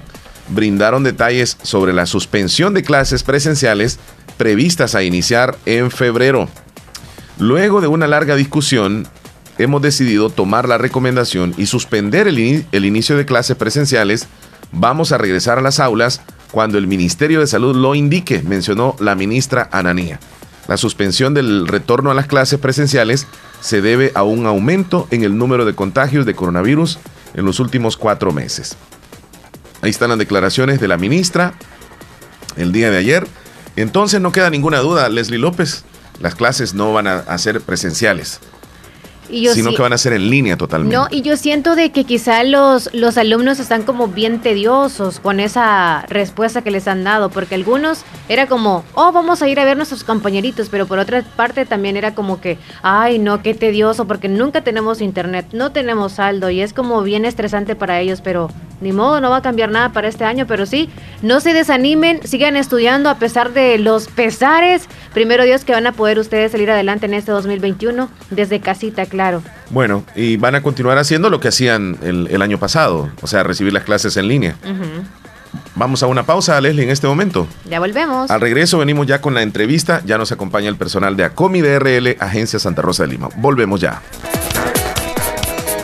brindaron 0.50 1.04
detalles 1.04 1.58
sobre 1.62 1.94
la 1.94 2.06
suspensión 2.06 2.74
de 2.74 2.84
clases 2.84 3.24
presenciales 3.24 4.00
previstas 4.38 4.96
a 4.96 5.04
iniciar 5.04 5.58
en 5.66 5.92
febrero. 5.92 6.50
Luego 7.40 7.82
de 7.82 7.88
una 7.88 8.08
larga 8.08 8.36
discusión, 8.36 9.08
hemos 9.58 9.82
decidido 9.82 10.30
tomar 10.30 10.68
la 10.68 10.78
recomendación 10.78 11.54
y 11.58 11.66
suspender 11.66 12.28
el, 12.28 12.86
inicio 12.86 13.18
de 13.18 13.26
clases 13.26 13.56
presenciales. 13.56 14.28
Vamos 14.72 15.12
a 15.12 15.18
regresar 15.18 15.58
a 15.58 15.62
las 15.62 15.80
aulas 15.80 16.22
cuando 16.52 16.78
el 16.78 16.88
Ministerio 16.88 17.40
de 17.40 17.48
Salud 17.48 17.76
lo 17.76 17.96
indique, 17.96 18.42
mencionó 18.44 18.96
la 19.00 19.16
ministra 19.16 19.70
Ananía. 19.72 20.20
La 20.68 20.78
suspensión 20.78 21.34
del 21.34 21.68
retorno 21.68 22.12
a 22.12 22.14
las 22.14 22.28
clases 22.28 22.60
presenciales 22.60 23.28
se 23.62 23.82
debe 23.82 24.12
a 24.16 24.24
un 24.24 24.46
aumento 24.46 25.08
en 25.12 25.24
el 25.24 25.38
número 25.38 25.66
de 25.66 25.76
contagios 25.76 26.26
de 26.26 26.36
coronavirus 26.36 27.00
en 27.34 27.46
los 27.46 27.60
últimos 27.60 27.98
cuatro 27.98 28.32
meses. 28.32 28.76
Ahí 29.82 29.90
están 29.90 30.10
las 30.10 30.18
declaraciones 30.18 30.80
de 30.80 30.88
la 30.88 30.98
ministra 30.98 31.54
el 32.58 32.72
día 32.72 32.92
de 32.92 32.98
ayer. 32.98 33.28
Entonces 33.76 34.20
no 34.20 34.32
queda 34.32 34.50
ninguna 34.50 34.80
duda, 34.80 35.08
Leslie 35.08 35.38
López, 35.38 35.84
las 36.20 36.36
clases 36.36 36.74
no 36.74 36.94
van 36.94 37.08
a, 37.08 37.38
ser 37.38 37.62
presenciales 37.62 38.40
sino 39.54 39.74
que 39.74 39.82
van 39.82 39.94
a 39.94 39.98
ser 39.98 40.14
en 40.14 40.30
línea 40.30 40.58
totalmente. 40.58 40.96
No, 40.96 41.08
y 41.12 41.22
yo 41.22 41.38
siento 41.38 41.76
de 41.76 41.92
que 41.92 42.04
quizá 42.04 42.44
los, 42.44 42.94
los 42.94 43.18
alumnos 43.18 43.60
están 43.60 43.84
como 43.84 44.08
bien 44.08 44.40
tediosos 44.40 45.20
con 45.20 45.40
esa 45.40 46.06
respuesta 46.10 46.62
que 46.62 46.72
les 46.72 46.88
han 46.88 47.04
dado, 47.04 47.30
porque 47.30 47.56
algunos 47.56 48.04
era 48.30 48.48
como, 48.48 48.84
oh, 48.94 49.12
vamos 49.12 49.42
a 49.42 49.48
ir 49.48 49.60
a 49.60 49.66
ver 49.66 49.78
nuestros 49.78 50.04
compañeritos, 50.04 50.70
pero 50.70 50.88
por 50.88 51.00
otra 51.00 51.24
parte 51.36 51.66
también 51.66 51.98
era 51.98 52.16
como 52.16 52.42
que, 52.42 52.58
ay, 52.82 53.20
no, 53.20 53.42
qué 53.42 53.54
tedioso, 53.54 54.06
porque 54.06 54.30
nunca 54.30 54.62
tenemos 54.62 55.02
internet, 55.02 55.48
no 55.52 55.72
tenemos 55.72 56.14
saldo, 56.14 56.50
y 56.50 56.62
es 56.62 56.74
como 56.74 57.02
bien 57.04 57.26
estresante 57.26 57.76
para 57.76 58.00
ellos, 58.00 58.22
pero 58.22 58.50
ni 58.82 58.92
modo, 58.92 59.22
no 59.22 59.30
va 59.30 59.38
a 59.38 59.42
cambiar 59.42 59.72
nada 59.72 59.92
para 59.92 60.08
este 60.08 60.24
año, 60.24 60.46
pero 60.48 60.66
sí, 60.66 60.90
no 61.22 61.40
se 61.40 61.54
desanimen, 61.54 62.22
sigan 62.26 62.56
estudiando 62.56 63.10
a 63.10 63.16
pesar 63.16 63.54
de 63.54 63.78
los 63.78 64.08
pesares. 64.08 64.88
Primero 65.14 65.44
Dios 65.44 65.64
que 65.64 65.74
van 65.74 65.88
a 65.88 65.92
poder 65.92 66.20
ustedes 66.20 66.52
salir 66.52 66.70
adelante 66.70 67.06
en 67.06 67.14
este 67.14 67.32
2021 67.32 68.10
desde 68.30 68.60
casita, 68.60 69.06
claro. 69.06 69.42
Bueno, 69.70 70.04
y 70.16 70.38
van 70.38 70.56
a 70.56 70.62
continuar 70.62 70.98
haciendo 70.98 71.30
lo 71.30 71.40
que 71.40 71.50
hacían 71.50 71.98
el, 72.04 72.42
año 72.42 72.60
pasado, 72.60 73.10
o 73.22 73.28
sea, 73.28 73.44
recibir 73.44 73.74
las 73.74 73.84
clases 73.84 74.16
en 74.18 74.28
línea. 74.28 74.56
Vamos 75.76 76.04
a 76.04 76.08
una 76.08 76.24
pausa, 76.24 76.60
Leslie, 76.60 76.84
en 76.84 76.90
este 76.90 77.08
momento. 77.08 77.48
Ya 77.70 77.80
volvemos. 77.80 78.30
Al 78.32 78.42
regreso 78.42 78.78
venimos 78.80 79.08
ya 79.08 79.22
con 79.22 79.34
la 79.34 79.42
entrevista. 79.42 80.02
Ya 80.06 80.18
nos 80.18 80.32
acompaña 80.32 80.70
el 80.70 80.76
personal 80.76 81.16
de 81.16 81.24
ACOMI 81.26 81.62
DRL, 81.62 82.18
Agencia 82.20 82.60
Santa 82.60 82.82
Rosa 82.82 83.04
de 83.04 83.10
Lima. 83.10 83.30
Volvemos 83.38 83.80
ya. 83.80 84.02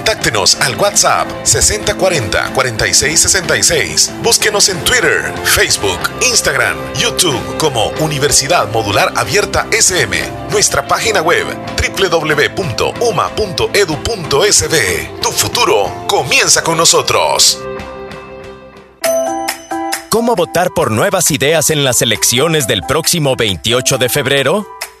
Contáctenos 0.01 0.55
al 0.61 0.75
WhatsApp 0.77 1.27
6040 1.43 2.53
4666. 2.55 4.11
Búsquenos 4.23 4.67
en 4.69 4.83
Twitter, 4.83 5.31
Facebook, 5.43 5.99
Instagram, 6.27 6.75
YouTube 6.95 7.39
como 7.59 7.89
Universidad 7.99 8.67
Modular 8.71 9.13
Abierta 9.15 9.67
SM. 9.71 10.17
Nuestra 10.49 10.87
página 10.87 11.21
web 11.21 11.45
www.uma.edu.sb. 11.77 12.81
Tu 15.21 15.31
futuro 15.31 16.05
comienza 16.07 16.63
con 16.63 16.77
nosotros. 16.77 17.59
¿Cómo 20.09 20.35
votar 20.35 20.71
por 20.71 20.89
nuevas 20.89 21.29
ideas 21.29 21.69
en 21.69 21.83
las 21.83 22.01
elecciones 22.01 22.65
del 22.65 22.81
próximo 22.81 23.35
28 23.35 23.99
de 23.99 24.09
febrero? 24.09 24.65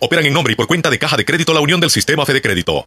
operan 0.00 0.26
en 0.26 0.32
nombre 0.32 0.52
y 0.52 0.56
por 0.56 0.66
cuenta 0.66 0.90
de 0.90 0.98
Caja 0.98 1.16
de 1.16 1.24
Crédito 1.24 1.54
La 1.54 1.60
Unión 1.60 1.80
del 1.80 1.90
Sistema 1.90 2.26
Fede 2.26 2.42
Crédito. 2.42 2.86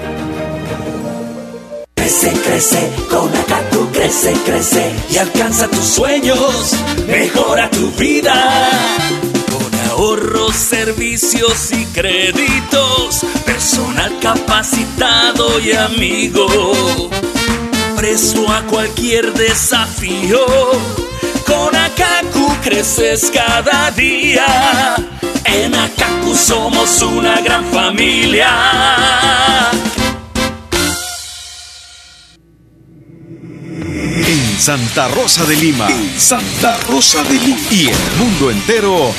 Crece, 1.94 2.32
crece, 2.32 2.90
con 3.10 3.36
Acatu 3.36 3.90
crece, 3.92 4.32
crece 4.44 4.94
y 5.10 5.18
alcanza 5.18 5.68
tus 5.68 5.84
sueños, 5.84 6.72
mejora 7.08 7.68
tu 7.70 7.90
vida. 7.92 8.70
Ahorros, 9.97 10.55
servicios 10.55 11.72
y 11.72 11.86
créditos, 11.86 13.20
personal 13.47 14.12
capacitado 14.20 15.59
y 15.59 15.72
amigo. 15.72 17.09
Presto 17.97 18.47
a 18.53 18.61
cualquier 18.66 19.32
desafío, 19.32 20.44
con 21.47 21.74
Akaku 21.74 22.47
creces 22.62 23.30
cada 23.32 23.90
día. 23.92 24.97
En 25.47 25.74
Akaku 25.74 26.34
somos 26.36 27.01
una 27.01 27.40
gran 27.40 27.64
familia. 27.72 28.51
En 34.26 34.61
Santa 34.61 35.09
Rosa 35.09 35.47
de 35.47 35.57
Lima. 35.57 35.88
Santa 36.18 36.76
Rosa 36.86 37.24
de 37.24 37.38
Lima. 37.38 37.61
Y 37.70 37.88
el 37.88 38.16
mundo 38.18 38.51
entero. 38.51 39.14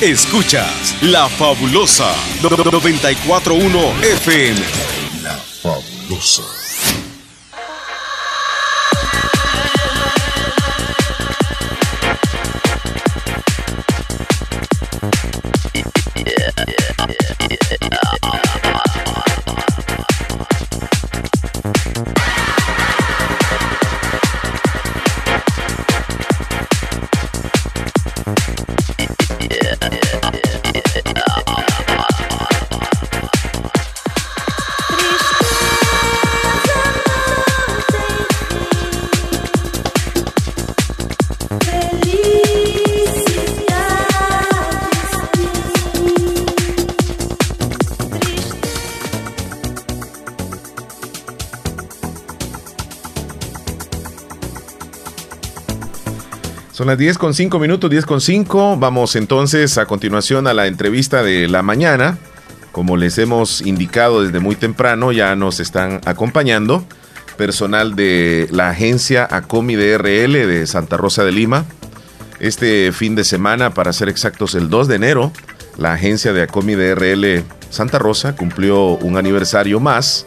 Escuchas 0.00 0.96
La 1.02 1.28
Fabulosa 1.28 2.14
941 2.42 3.92
FM. 4.02 4.60
La 5.22 5.36
Fabulosa. 5.36 6.60
Son 56.80 56.86
las 56.86 56.96
10 56.96 57.18
con 57.18 57.34
5 57.34 57.58
minutos, 57.58 57.90
10 57.90 58.06
con 58.06 58.22
5. 58.22 58.78
Vamos 58.78 59.14
entonces 59.14 59.76
a 59.76 59.84
continuación 59.84 60.46
a 60.46 60.54
la 60.54 60.66
entrevista 60.66 61.22
de 61.22 61.46
la 61.46 61.60
mañana. 61.62 62.16
Como 62.72 62.96
les 62.96 63.18
hemos 63.18 63.60
indicado 63.60 64.22
desde 64.22 64.40
muy 64.40 64.56
temprano, 64.56 65.12
ya 65.12 65.36
nos 65.36 65.60
están 65.60 66.00
acompañando 66.06 66.82
personal 67.36 67.96
de 67.96 68.48
la 68.50 68.70
agencia 68.70 69.28
ACOMI 69.30 69.76
DRL 69.76 70.32
de 70.32 70.66
Santa 70.66 70.96
Rosa 70.96 71.22
de 71.22 71.32
Lima. 71.32 71.66
Este 72.38 72.92
fin 72.92 73.14
de 73.14 73.24
semana, 73.24 73.74
para 73.74 73.92
ser 73.92 74.08
exactos, 74.08 74.54
el 74.54 74.70
2 74.70 74.88
de 74.88 74.96
enero, 74.96 75.32
la 75.76 75.92
agencia 75.92 76.32
de 76.32 76.44
ACOMI 76.44 76.76
DRL 76.76 77.44
Santa 77.68 77.98
Rosa 77.98 78.36
cumplió 78.36 78.96
un 78.96 79.18
aniversario 79.18 79.80
más. 79.80 80.24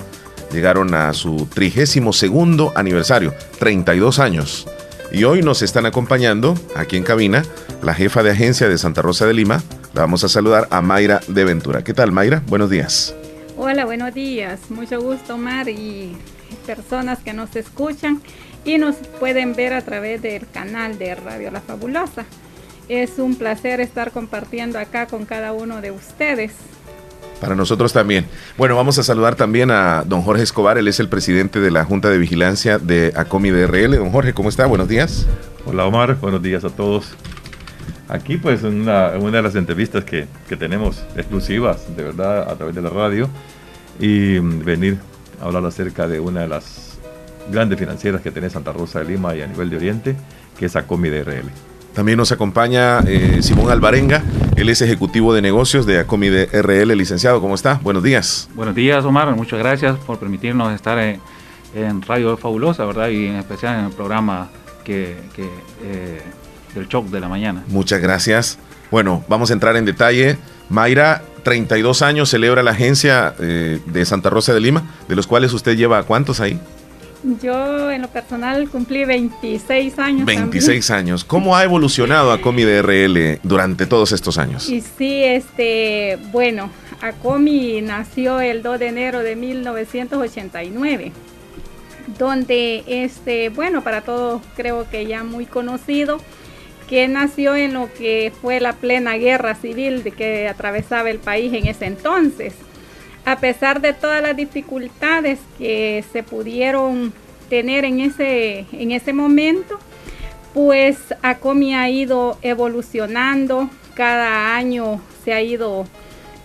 Llegaron 0.52 0.94
a 0.94 1.14
su 1.14 1.48
32 1.52 2.74
aniversario, 2.76 3.34
32 3.58 4.20
años. 4.20 4.68
Y 5.14 5.26
hoy 5.26 5.44
nos 5.44 5.62
están 5.62 5.86
acompañando 5.86 6.56
aquí 6.76 6.98
en 6.98 7.04
cabina 7.04 7.44
la 7.84 7.94
jefa 7.94 8.24
de 8.24 8.32
agencia 8.32 8.68
de 8.68 8.80
Santa 8.80 9.04
Rosa 9.04 9.28
de 9.28 9.36
Lima. 9.36 9.62
La 9.94 10.02
vamos 10.02 10.24
a 10.24 10.28
saludar 10.28 10.68
a 10.72 10.82
Mayra 10.82 11.22
de 11.28 11.46
Ventura. 11.46 11.84
¿Qué 11.84 11.94
tal, 11.94 12.12
Mayra? 12.12 12.42
Buenos 12.48 12.72
días. 12.72 13.14
Hola, 13.56 13.86
buenos 13.86 14.12
días. 14.16 14.72
Mucho 14.72 15.00
gusto, 15.00 15.36
Omar, 15.36 15.70
y 15.70 16.18
personas 16.66 17.20
que 17.20 17.32
nos 17.32 17.56
escuchan 17.56 18.24
y 18.66 18.80
nos 18.80 18.96
pueden 19.20 19.54
ver 19.54 19.74
a 19.74 19.84
través 19.84 20.20
del 20.20 20.50
canal 20.50 20.98
de 20.98 21.14
Radio 21.14 21.52
La 21.52 21.62
Fabulosa. 21.62 22.26
Es 22.90 23.20
un 23.20 23.36
placer 23.36 23.82
estar 23.82 24.10
compartiendo 24.10 24.80
acá 24.80 25.06
con 25.06 25.26
cada 25.26 25.54
uno 25.54 25.80
de 25.80 25.92
ustedes. 25.92 26.54
Para 27.44 27.56
nosotros 27.56 27.92
también. 27.92 28.26
Bueno, 28.58 28.78
vamos 28.78 28.98
a 29.00 29.04
saludar 29.04 29.36
también 29.36 29.70
a 29.70 30.04
don 30.06 30.22
Jorge 30.22 30.44
Escobar, 30.44 30.78
él 30.78 30.88
es 30.88 31.02
el 31.02 31.10
presidente 31.10 31.60
de 31.60 31.72
la 31.72 31.84
Junta 31.84 32.10
de 32.10 32.18
Vigilancia 32.18 32.78
de 32.80 33.12
ACOMI 33.18 33.50
DRL. 33.50 33.98
Don 33.98 34.12
Jorge, 34.12 34.34
¿cómo 34.34 34.48
está? 34.48 34.66
Buenos 34.66 34.88
días. 34.88 35.28
Hola 35.66 35.86
Omar, 35.86 36.16
buenos 36.22 36.42
días 36.42 36.64
a 36.64 36.70
todos. 36.70 37.16
Aquí 38.08 38.38
pues 38.38 38.64
una, 38.64 39.10
una 39.20 39.38
de 39.38 39.42
las 39.42 39.56
entrevistas 39.56 40.06
que, 40.06 40.28
que, 40.48 40.56
tenemos 40.56 41.04
exclusivas, 41.18 41.94
de 41.98 42.04
verdad, 42.04 42.50
a 42.50 42.56
través 42.56 42.76
de 42.76 42.82
la 42.82 42.90
radio, 42.90 43.28
y 44.00 44.40
venir 44.40 45.00
a 45.42 45.46
hablar 45.46 45.66
acerca 45.66 46.08
de 46.08 46.22
una 46.22 46.42
de 46.42 46.48
las 46.48 46.98
grandes 47.52 47.78
financieras 47.78 48.22
que 48.22 48.32
tiene 48.32 48.50
Santa 48.50 48.72
Rosa 48.72 49.00
de 49.00 49.06
Lima 49.06 49.36
y 49.36 49.42
a 49.42 49.48
nivel 49.48 49.70
de 49.70 49.76
Oriente, 49.76 50.16
que 50.58 50.68
es 50.68 50.76
ACOMI 50.78 51.10
DRL. 51.10 51.73
También 51.94 52.18
nos 52.18 52.32
acompaña 52.32 53.00
eh, 53.02 53.40
Simón 53.42 53.70
Alvarenga, 53.70 54.24
él 54.56 54.70
es 54.70 54.82
ejecutivo 54.82 55.34
de 55.34 55.42
negocios 55.42 55.86
de 55.86 56.00
Acomi 56.00 56.30
de 56.30 56.46
RL, 56.46 56.96
licenciado. 56.96 57.42
¿Cómo 57.42 57.56
está? 57.56 57.80
Buenos 57.84 58.04
días. 58.04 58.50
Buenos 58.56 58.76
días, 58.76 59.04
Omar. 59.04 59.36
Muchas 59.36 59.60
gracias 59.60 59.98
por 60.00 60.20
permitirnos 60.20 60.74
estar 60.74 60.98
en, 61.00 61.20
en 61.76 62.02
Radio 62.02 62.38
Fabulosa, 62.38 62.86
¿verdad? 62.86 63.10
Y 63.10 63.28
en 63.28 63.36
especial 63.36 63.80
en 63.80 63.86
el 63.86 63.92
programa 63.92 64.50
que, 64.84 65.18
que 65.36 65.44
eh, 65.84 66.22
del 66.76 66.88
shock 66.88 67.08
de 67.08 67.20
la 67.20 67.28
mañana. 67.28 67.64
Muchas 67.68 68.02
gracias. 68.02 68.60
Bueno, 68.92 69.24
vamos 69.28 69.50
a 69.50 69.54
entrar 69.54 69.76
en 69.76 69.86
detalle. 69.86 70.38
Mayra, 70.70 71.24
32 71.44 72.02
años 72.02 72.30
celebra 72.30 72.64
la 72.64 72.72
agencia 72.72 73.34
eh, 73.40 73.80
de 73.86 74.06
Santa 74.06 74.30
Rosa 74.30 74.54
de 74.54 74.60
Lima, 74.60 74.84
de 75.08 75.16
los 75.16 75.28
cuales 75.28 75.52
usted 75.54 75.76
lleva 75.76 76.04
cuántos 76.04 76.40
ahí? 76.40 76.60
Yo 77.42 77.90
en 77.90 78.02
lo 78.02 78.10
personal 78.10 78.70
cumplí 78.70 79.06
26 79.06 79.98
años. 80.00 80.26
26 80.26 80.88
también. 80.88 81.08
años. 81.08 81.24
¿Cómo 81.24 81.56
ha 81.56 81.64
evolucionado 81.64 82.32
Acomi 82.34 82.64
DRL 82.64 83.40
durante 83.44 83.86
todos 83.86 84.12
estos 84.12 84.38
años? 84.38 84.70
Y 84.70 84.82
sí, 84.82 85.24
este, 85.24 86.20
bueno, 86.32 86.70
Acomi 87.02 87.82
nació 87.82 88.42
el 88.42 88.62
2 88.62 88.80
de 88.80 88.88
enero 88.88 89.20
de 89.20 89.38
1989, 89.38 91.14
donde, 92.20 92.84
este, 92.88 93.50
bueno, 93.50 93.84
para 93.84 94.02
todos 94.02 94.42
creo 94.58 94.90
que 94.90 95.06
ya 95.06 95.24
muy 95.24 95.46
conocido, 95.46 96.20
que 96.90 97.08
nació 97.08 97.56
en 97.56 97.74
lo 97.74 97.90
que 97.94 98.34
fue 98.42 98.60
la 98.60 98.74
plena 98.74 99.14
guerra 99.14 99.56
civil 99.56 100.04
de 100.04 100.12
que 100.12 100.50
atravesaba 100.50 101.10
el 101.10 101.20
país 101.20 101.54
en 101.54 101.68
ese 101.68 101.86
entonces. 101.86 102.54
A 103.26 103.38
pesar 103.38 103.80
de 103.82 103.94
todas 103.94 104.22
las 104.22 104.36
dificultades 104.36 105.40
que 105.58 106.04
se 106.12 106.24
pudieron 106.24 107.14
tener 107.50 107.86
en 107.86 108.02
ese, 108.02 108.66
en 108.72 108.92
ese 108.92 109.14
momento, 109.14 109.80
pues 110.54 110.98
ACOMI 111.22 111.76
ha 111.76 111.90
ido 111.90 112.38
evolucionando, 112.42 113.70
cada 113.94 114.56
año 114.56 115.02
se 115.24 115.34
ha 115.34 115.42
ido 115.42 115.86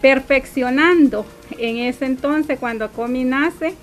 perfeccionando. 0.01 1.27
En 1.59 1.79
ese 1.79 2.05
entonces, 2.05 2.59
cuando 2.59 2.85
ACOMI 2.85 3.25
nace, 3.25 3.75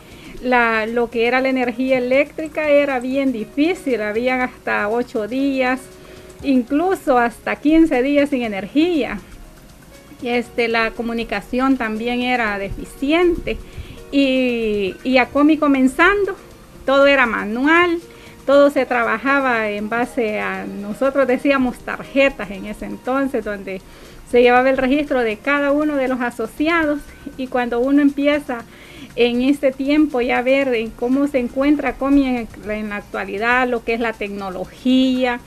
lo 0.41 1.09
que 1.09 1.27
era 1.27 1.41
la 1.41 1.49
energía 1.49 1.97
eléctrica 1.97 2.69
era 2.69 2.99
bien 2.99 3.31
difícil, 3.33 4.01
habían 4.01 4.41
hasta 4.41 4.87
8 4.87 5.27
días, 5.27 5.81
incluso 6.43 7.17
hasta 7.17 7.55
15 7.57 8.01
días 8.03 8.29
sin 8.29 8.43
energía. 8.43 9.19
Este, 10.23 10.67
la 10.67 10.91
comunicación 10.91 11.77
también 11.77 12.21
era 12.21 12.57
deficiente. 12.57 13.57
Y, 14.11 14.95
y 15.03 15.17
ACOMI 15.17 15.57
comenzando, 15.57 16.35
todo 16.85 17.07
era 17.07 17.25
manual, 17.25 17.99
todo 18.45 18.69
se 18.69 18.85
trabajaba 18.85 19.69
en 19.69 19.89
base 19.89 20.39
a, 20.39 20.65
nosotros 20.65 21.27
decíamos 21.27 21.79
tarjetas 21.79 22.51
en 22.51 22.65
ese 22.65 22.85
entonces, 22.85 23.43
donde 23.43 23.81
se 24.29 24.41
llevaba 24.41 24.69
el 24.69 24.77
registro 24.77 25.21
de 25.21 25.37
cada 25.37 25.71
uno 25.71 25.95
de 25.95 26.07
los 26.07 26.21
asociados. 26.21 26.99
Y 27.37 27.47
cuando 27.47 27.79
uno 27.79 28.01
empieza 28.01 28.63
en 29.15 29.41
este 29.41 29.71
tiempo 29.71 30.21
ya 30.21 30.41
ver 30.41 30.73
en 30.73 30.91
cómo 30.91 31.27
se 31.27 31.39
encuentra 31.39 31.95
COMI 31.95 32.47
en, 32.67 32.89
la 32.89 32.97
actualidad, 32.97 33.67
lo 33.67 33.83
que 33.83 33.93
es 33.93 33.99
la 33.99 34.13
tecnología 34.13 35.39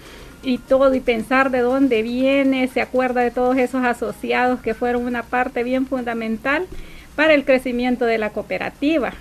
y 0.43 0.59
todo, 0.59 0.95
y 0.95 1.01
pensar 1.01 1.51
de 1.51 1.61
dónde 1.61 2.03
viene, 2.03 2.69
se 2.69 2.81
acuerda 2.81 3.21
de 3.21 3.31
todos 3.31 3.57
esos 3.57 3.85
asociados 3.85 4.61
que 4.61 4.75
fueron 4.75 5.05
una 5.05 5.23
parte 5.23 5.63
bien 5.63 5.87
fundamental 5.87 6.67
para 7.17 7.35
el 7.35 7.45
crecimiento 7.45 8.05
de 8.05 8.19
la 8.19 8.31
cooperativa. 8.31 9.13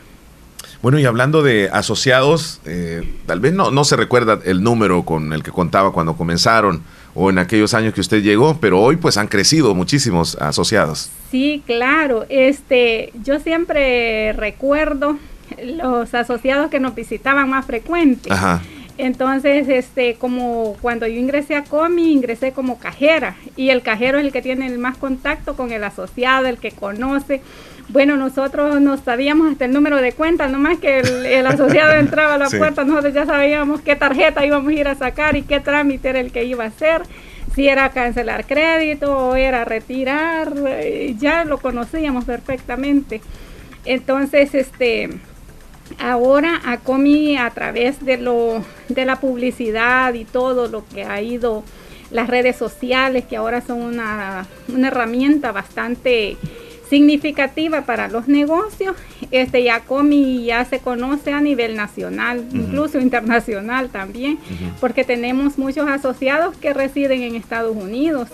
Bueno, 0.81 0.99
y 0.99 1.05
hablando 1.05 1.41
de 1.41 1.69
asociados, 1.71 2.61
eh, 2.65 3.15
tal 3.25 3.39
vez 3.39 3.53
no, 3.53 3.71
no 3.71 3.83
se 3.83 3.95
recuerda 3.95 4.39
el 4.45 4.61
número 4.61 5.03
con 5.03 5.33
el 5.33 5.41
que 5.41 5.51
contaba 5.51 5.91
cuando 5.91 6.15
comenzaron 6.15 6.83
o 7.15 7.31
en 7.31 7.39
aquellos 7.39 7.73
años 7.73 7.95
que 7.95 8.01
usted 8.01 8.21
llegó, 8.21 8.59
pero 8.59 8.79
hoy 8.79 8.95
pues 8.95 9.17
han 9.17 9.27
crecido 9.27 9.73
muchísimos 9.73 10.35
asociados. 10.35 11.09
Sí, 11.31 11.63
claro. 11.65 12.25
Este, 12.29 13.11
yo 13.23 13.39
siempre 13.39 14.33
recuerdo 14.33 15.17
los 15.63 16.13
asociados 16.13 16.69
que 16.69 16.79
nos 16.79 16.93
visitaban 16.93 17.49
más 17.49 17.65
frecuente. 17.65 18.31
Ajá. 18.31 18.61
Entonces, 18.97 19.69
este, 19.69 20.15
como 20.15 20.75
cuando 20.81 21.05
yo 21.05 21.19
ingresé 21.19 21.55
a 21.55 21.63
Comi, 21.63 22.11
ingresé 22.11 22.51
como 22.51 22.79
cajera 22.79 23.35
y 23.55 23.69
el 23.69 23.83
cajero 23.83 24.17
es 24.17 24.25
el 24.25 24.31
que 24.31 24.41
tiene 24.41 24.65
el 24.65 24.79
más 24.79 24.97
contacto 24.97 25.55
con 25.55 25.71
el 25.71 25.83
asociado, 25.83 26.47
el 26.47 26.57
que 26.57 26.71
conoce. 26.71 27.41
Bueno, 27.89 28.17
nosotros 28.17 28.81
no 28.81 28.97
sabíamos 28.97 29.51
hasta 29.51 29.65
el 29.65 29.71
número 29.71 29.97
de 29.97 30.13
cuenta, 30.13 30.47
nomás 30.47 30.79
que 30.79 30.99
el, 30.99 31.25
el 31.25 31.45
asociado 31.45 31.93
entraba 31.99 32.33
a 32.33 32.37
la 32.37 32.49
sí. 32.49 32.57
puerta, 32.57 32.83
nosotros 32.83 33.13
ya 33.13 33.25
sabíamos 33.25 33.81
qué 33.81 33.95
tarjeta 33.95 34.45
íbamos 34.45 34.69
a 34.69 34.73
ir 34.73 34.87
a 34.87 34.95
sacar 34.95 35.35
y 35.35 35.43
qué 35.43 35.59
trámite 35.59 36.09
era 36.09 36.19
el 36.19 36.31
que 36.31 36.43
iba 36.43 36.63
a 36.63 36.67
hacer, 36.67 37.03
si 37.53 37.67
era 37.67 37.89
cancelar 37.89 38.45
crédito 38.45 39.15
o 39.15 39.35
era 39.35 39.63
retirar, 39.63 40.53
ya 41.17 41.45
lo 41.45 41.59
conocíamos 41.59 42.25
perfectamente. 42.25 43.21
Entonces, 43.85 44.53
este, 44.53 45.09
ahora 45.99 46.61
ACOMI 46.65 47.37
a 47.37 47.49
través 47.51 48.03
de, 48.05 48.17
lo, 48.17 48.63
de 48.89 49.05
la 49.05 49.19
publicidad 49.19 50.13
y 50.13 50.25
todo 50.25 50.67
lo 50.67 50.85
que 50.87 51.03
ha 51.03 51.21
ido, 51.21 51.63
las 52.11 52.27
redes 52.27 52.55
sociales, 52.55 53.25
que 53.25 53.37
ahora 53.37 53.61
son 53.61 53.81
una, 53.81 54.47
una 54.73 54.87
herramienta 54.87 55.51
bastante 55.51 56.37
significativa 56.89 57.81
para 57.81 58.07
los 58.07 58.27
negocios. 58.27 58.95
Este 59.31 59.63
Yacomi 59.63 60.45
ya 60.45 60.63
se 60.65 60.79
conoce 60.79 61.33
a 61.33 61.41
nivel 61.41 61.75
nacional, 61.75 62.39
uh 62.39 62.41
-huh. 62.41 62.55
incluso 62.55 62.99
internacional 62.99 63.89
también, 63.89 64.33
uh 64.33 64.37
-huh. 64.37 64.79
porque 64.79 65.03
tenemos 65.03 65.57
muchos 65.57 65.87
asociados 65.87 66.55
que 66.57 66.73
residen 66.73 67.23
en 67.23 67.35
Estados 67.35 67.75
Unidos 67.75 68.29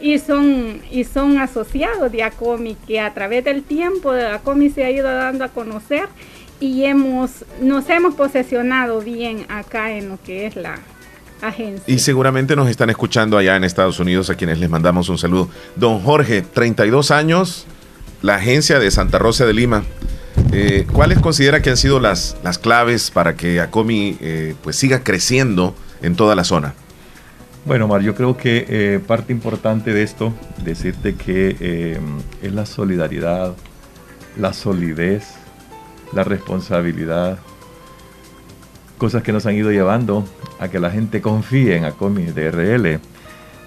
y 0.00 0.18
son 0.18 0.80
y 0.90 1.04
son 1.04 1.38
asociados 1.38 2.12
de 2.12 2.22
ACOMI 2.22 2.76
que 2.86 3.00
a 3.00 3.12
través 3.14 3.42
del 3.44 3.64
tiempo 3.64 4.12
de 4.12 4.26
ACOMI 4.26 4.70
se 4.70 4.84
ha 4.84 4.90
ido 4.90 5.08
dando 5.08 5.44
a 5.44 5.48
conocer 5.48 6.08
y 6.60 6.84
hemos 6.84 7.44
nos 7.60 7.88
hemos 7.88 8.14
posesionado 8.14 9.00
bien 9.00 9.46
acá 9.48 9.92
en 9.92 10.08
lo 10.08 10.18
que 10.22 10.46
es 10.46 10.56
la 10.56 10.78
Agencia. 11.40 11.84
Y 11.86 12.00
seguramente 12.00 12.56
nos 12.56 12.68
están 12.68 12.90
escuchando 12.90 13.38
allá 13.38 13.54
en 13.54 13.62
Estados 13.62 14.00
Unidos, 14.00 14.28
a 14.28 14.34
quienes 14.34 14.58
les 14.58 14.68
mandamos 14.68 15.08
un 15.08 15.18
saludo. 15.18 15.48
Don 15.76 16.00
Jorge, 16.00 16.42
32 16.42 17.12
años, 17.12 17.64
la 18.22 18.34
agencia 18.34 18.80
de 18.80 18.90
Santa 18.90 19.18
Rosa 19.18 19.46
de 19.46 19.54
Lima. 19.54 19.84
Eh, 20.52 20.84
¿Cuáles 20.92 21.20
considera 21.20 21.62
que 21.62 21.70
han 21.70 21.76
sido 21.76 22.00
las, 22.00 22.36
las 22.42 22.58
claves 22.58 23.12
para 23.12 23.36
que 23.36 23.60
ACOMI 23.60 24.16
eh, 24.20 24.54
pues 24.64 24.74
siga 24.74 25.04
creciendo 25.04 25.76
en 26.02 26.16
toda 26.16 26.34
la 26.34 26.42
zona? 26.42 26.74
Bueno, 27.64 27.86
Mar, 27.86 28.00
yo 28.00 28.14
creo 28.14 28.36
que 28.36 28.64
eh, 28.68 28.98
parte 28.98 29.32
importante 29.32 29.92
de 29.92 30.02
esto, 30.02 30.32
decirte 30.64 31.14
que 31.14 31.54
eh, 31.60 32.00
es 32.42 32.52
la 32.52 32.64
solidaridad, 32.64 33.54
la 34.38 34.54
solidez, 34.54 35.34
la 36.12 36.24
responsabilidad, 36.24 37.38
cosas 38.98 39.22
que 39.22 39.32
nos 39.32 39.46
han 39.46 39.54
ido 39.54 39.70
llevando 39.70 40.24
a 40.58 40.68
que 40.68 40.80
la 40.80 40.90
gente 40.90 41.20
confíe 41.20 41.76
en 41.76 41.84
ACOMI 41.84 42.26
DRL. 42.26 43.00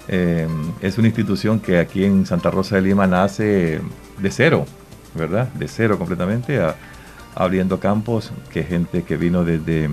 Eh, 0.08 0.48
es 0.80 0.98
una 0.98 1.08
institución 1.08 1.60
que 1.60 1.78
aquí 1.78 2.04
en 2.04 2.26
Santa 2.26 2.50
Rosa 2.50 2.76
de 2.76 2.82
Lima 2.82 3.06
nace 3.06 3.80
de 4.18 4.30
cero, 4.30 4.66
¿verdad? 5.14 5.48
De 5.54 5.68
cero 5.68 5.98
completamente, 5.98 6.60
abriendo 7.34 7.80
campos, 7.80 8.32
que 8.52 8.62
gente 8.62 9.04
que 9.04 9.16
vino 9.16 9.44
desde, 9.44 9.88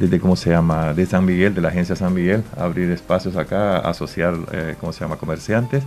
desde, 0.00 0.20
¿cómo 0.20 0.36
se 0.36 0.50
llama?, 0.50 0.94
de 0.94 1.06
San 1.06 1.24
Miguel, 1.24 1.54
de 1.54 1.60
la 1.60 1.68
agencia 1.68 1.94
San 1.94 2.14
Miguel, 2.14 2.42
abrir 2.56 2.90
espacios 2.90 3.36
acá, 3.36 3.78
asociar, 3.78 4.34
eh, 4.52 4.74
¿cómo 4.80 4.92
se 4.92 5.00
llama?, 5.00 5.16
comerciantes, 5.16 5.84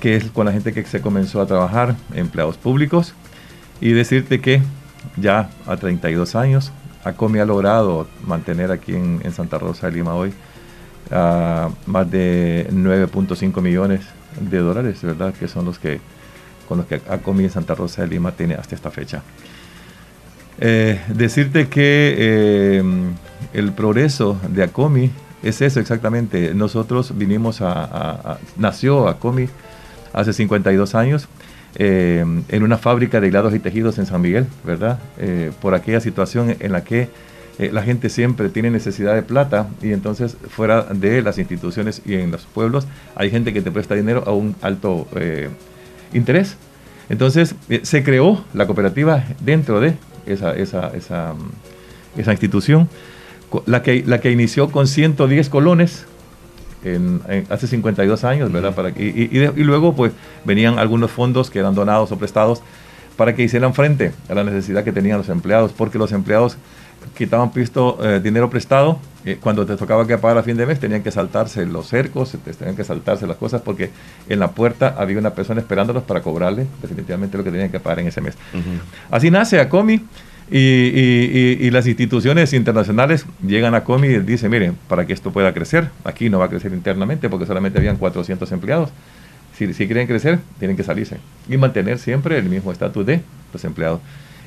que 0.00 0.16
es 0.16 0.30
con 0.30 0.46
la 0.46 0.52
gente 0.52 0.72
que 0.72 0.84
se 0.84 1.00
comenzó 1.00 1.40
a 1.40 1.46
trabajar, 1.46 1.96
empleados 2.14 2.56
públicos, 2.56 3.14
y 3.80 3.92
decirte 3.92 4.40
que 4.40 4.62
ya 5.16 5.50
a 5.66 5.76
32 5.76 6.34
años, 6.34 6.72
ACOMI 7.04 7.38
ha 7.38 7.44
logrado 7.44 8.08
mantener 8.26 8.72
aquí 8.72 8.94
en, 8.94 9.32
Santa 9.32 9.58
Rosa 9.58 9.86
de 9.86 9.92
Lima 9.92 10.14
hoy 10.14 10.32
uh, 11.10 11.70
más 11.86 12.10
de 12.10 12.66
9.5 12.70 13.62
millones 13.62 14.00
de 14.40 14.58
dólares, 14.58 15.00
¿verdad? 15.02 15.32
Que 15.32 15.46
son 15.48 15.64
los 15.64 15.78
que 15.78 16.00
con 16.68 16.78
los 16.78 16.86
que 16.86 17.00
ACOMI 17.08 17.44
en 17.44 17.50
Santa 17.50 17.76
Rosa 17.76 18.02
de 18.02 18.08
Lima 18.08 18.32
tiene 18.32 18.54
hasta 18.54 18.74
esta 18.74 18.90
fecha. 18.90 19.22
Eh, 20.58 21.00
decirte 21.08 21.68
que 21.68 22.14
eh, 22.18 22.82
el 23.52 23.72
progreso 23.72 24.36
de 24.48 24.64
ACOMI 24.64 25.10
es 25.44 25.62
eso 25.62 25.78
exactamente. 25.78 26.54
Nosotros 26.54 27.16
vinimos 27.16 27.60
a, 27.60 27.72
a, 27.72 28.10
a 28.32 28.38
nació 28.56 29.06
ACOMI 29.06 29.48
hace 30.12 30.32
52 30.32 30.96
años 30.96 31.28
eh, 31.78 32.24
en 32.48 32.62
una 32.62 32.78
fábrica 32.78 33.20
de 33.20 33.28
hilados 33.28 33.54
y 33.54 33.58
tejidos 33.58 33.98
en 33.98 34.06
San 34.06 34.22
Miguel, 34.22 34.46
¿verdad? 34.64 34.98
Eh, 35.18 35.52
por 35.60 35.74
aquella 35.74 36.00
situación 36.00 36.56
en 36.58 36.72
la 36.72 36.82
que 36.84 37.10
eh, 37.58 37.70
la 37.70 37.82
gente 37.82 38.08
siempre 38.08 38.48
tiene 38.48 38.70
necesidad 38.70 39.14
de 39.14 39.22
plata 39.22 39.68
y 39.82 39.92
entonces 39.92 40.38
fuera 40.48 40.84
de 40.84 41.20
las 41.20 41.36
instituciones 41.36 42.00
y 42.06 42.14
en 42.14 42.30
los 42.30 42.46
pueblos 42.46 42.86
hay 43.14 43.30
gente 43.30 43.52
que 43.52 43.60
te 43.60 43.70
presta 43.70 43.94
dinero 43.94 44.24
a 44.26 44.32
un 44.32 44.56
alto 44.62 45.06
interés. 46.14 46.56
Entonces 47.10 47.54
se 47.82 48.02
creó 48.02 48.42
la 48.54 48.66
cooperativa 48.66 49.24
dentro 49.40 49.78
de 49.78 49.96
esa, 50.24 50.56
esa, 50.56 50.88
esa, 50.96 51.34
esa 52.16 52.32
institución, 52.32 52.88
la 53.66 53.82
que, 53.82 54.02
la 54.06 54.20
que 54.20 54.30
inició 54.30 54.70
con 54.70 54.86
110 54.86 55.50
colones, 55.50 56.06
en, 56.84 57.20
en, 57.28 57.46
hace 57.50 57.66
52 57.66 58.24
años, 58.24 58.52
¿verdad? 58.52 58.74
Para 58.74 58.92
que, 58.92 59.02
y, 59.02 59.28
y, 59.30 59.38
de, 59.38 59.52
y, 59.56 59.64
luego 59.64 59.94
pues 59.94 60.12
venían 60.44 60.78
algunos 60.78 61.10
fondos 61.10 61.50
que 61.50 61.58
eran 61.58 61.74
donados 61.74 62.12
o 62.12 62.18
prestados 62.18 62.62
para 63.16 63.34
que 63.34 63.42
hicieran 63.42 63.74
frente 63.74 64.12
a 64.28 64.34
la 64.34 64.44
necesidad 64.44 64.84
que 64.84 64.92
tenían 64.92 65.18
los 65.18 65.28
empleados, 65.28 65.72
porque 65.72 65.98
los 65.98 66.12
empleados 66.12 66.58
quitaban 67.16 67.50
pisto 67.50 67.98
eh, 68.02 68.20
dinero 68.20 68.50
prestado, 68.50 68.98
eh, 69.24 69.38
cuando 69.40 69.64
te 69.64 69.76
tocaba 69.76 70.06
que 70.06 70.18
pagar 70.18 70.38
a 70.38 70.42
fin 70.42 70.56
de 70.56 70.66
mes 70.66 70.78
tenían 70.78 71.02
que 71.02 71.10
saltarse 71.10 71.64
los 71.66 71.86
cercos, 71.88 72.36
tenían 72.58 72.76
que 72.76 72.84
saltarse 72.84 73.26
las 73.26 73.36
cosas 73.36 73.62
porque 73.62 73.90
en 74.28 74.38
la 74.38 74.50
puerta 74.50 74.94
había 74.98 75.18
una 75.18 75.30
persona 75.30 75.60
esperándolos 75.60 76.02
para 76.02 76.20
cobrarle 76.20 76.66
definitivamente 76.82 77.38
lo 77.38 77.44
que 77.44 77.50
tenían 77.50 77.70
que 77.70 77.80
pagar 77.80 78.00
en 78.00 78.08
ese 78.08 78.20
mes. 78.20 78.34
Uh 78.52 78.58
-huh. 78.58 78.80
Así 79.10 79.30
nace 79.30 79.60
ACOMI 79.60 80.00
y, 80.50 80.58
y, 80.58 81.58
y, 81.60 81.70
las 81.70 81.86
instituciones 81.86 82.52
internacionales 82.52 83.26
llegan 83.44 83.74
a 83.74 83.78
ACOMI 83.78 84.06
y 84.06 84.18
dicen, 84.20 84.50
miren, 84.50 84.76
para 84.88 85.04
que 85.04 85.12
esto 85.12 85.32
pueda 85.32 85.52
crecer, 85.52 85.90
aquí 86.04 86.30
no 86.30 86.38
va 86.38 86.44
a 86.44 86.48
crecer 86.48 86.72
internamente 86.72 87.28
porque 87.28 87.46
solamente 87.46 87.78
habían 87.78 87.96
400 87.96 88.50
empleados. 88.52 88.90
Si, 89.56 89.72
si 89.74 89.86
quieren 89.86 90.06
crecer, 90.06 90.38
tienen 90.58 90.76
que 90.76 90.84
salirse 90.84 91.18
y 91.48 91.56
mantener 91.56 91.98
siempre 91.98 92.38
el 92.38 92.48
mismo 92.48 92.70
estatus 92.70 93.04
de 93.04 93.22
los 93.52 93.64
empleados. 93.64 94.00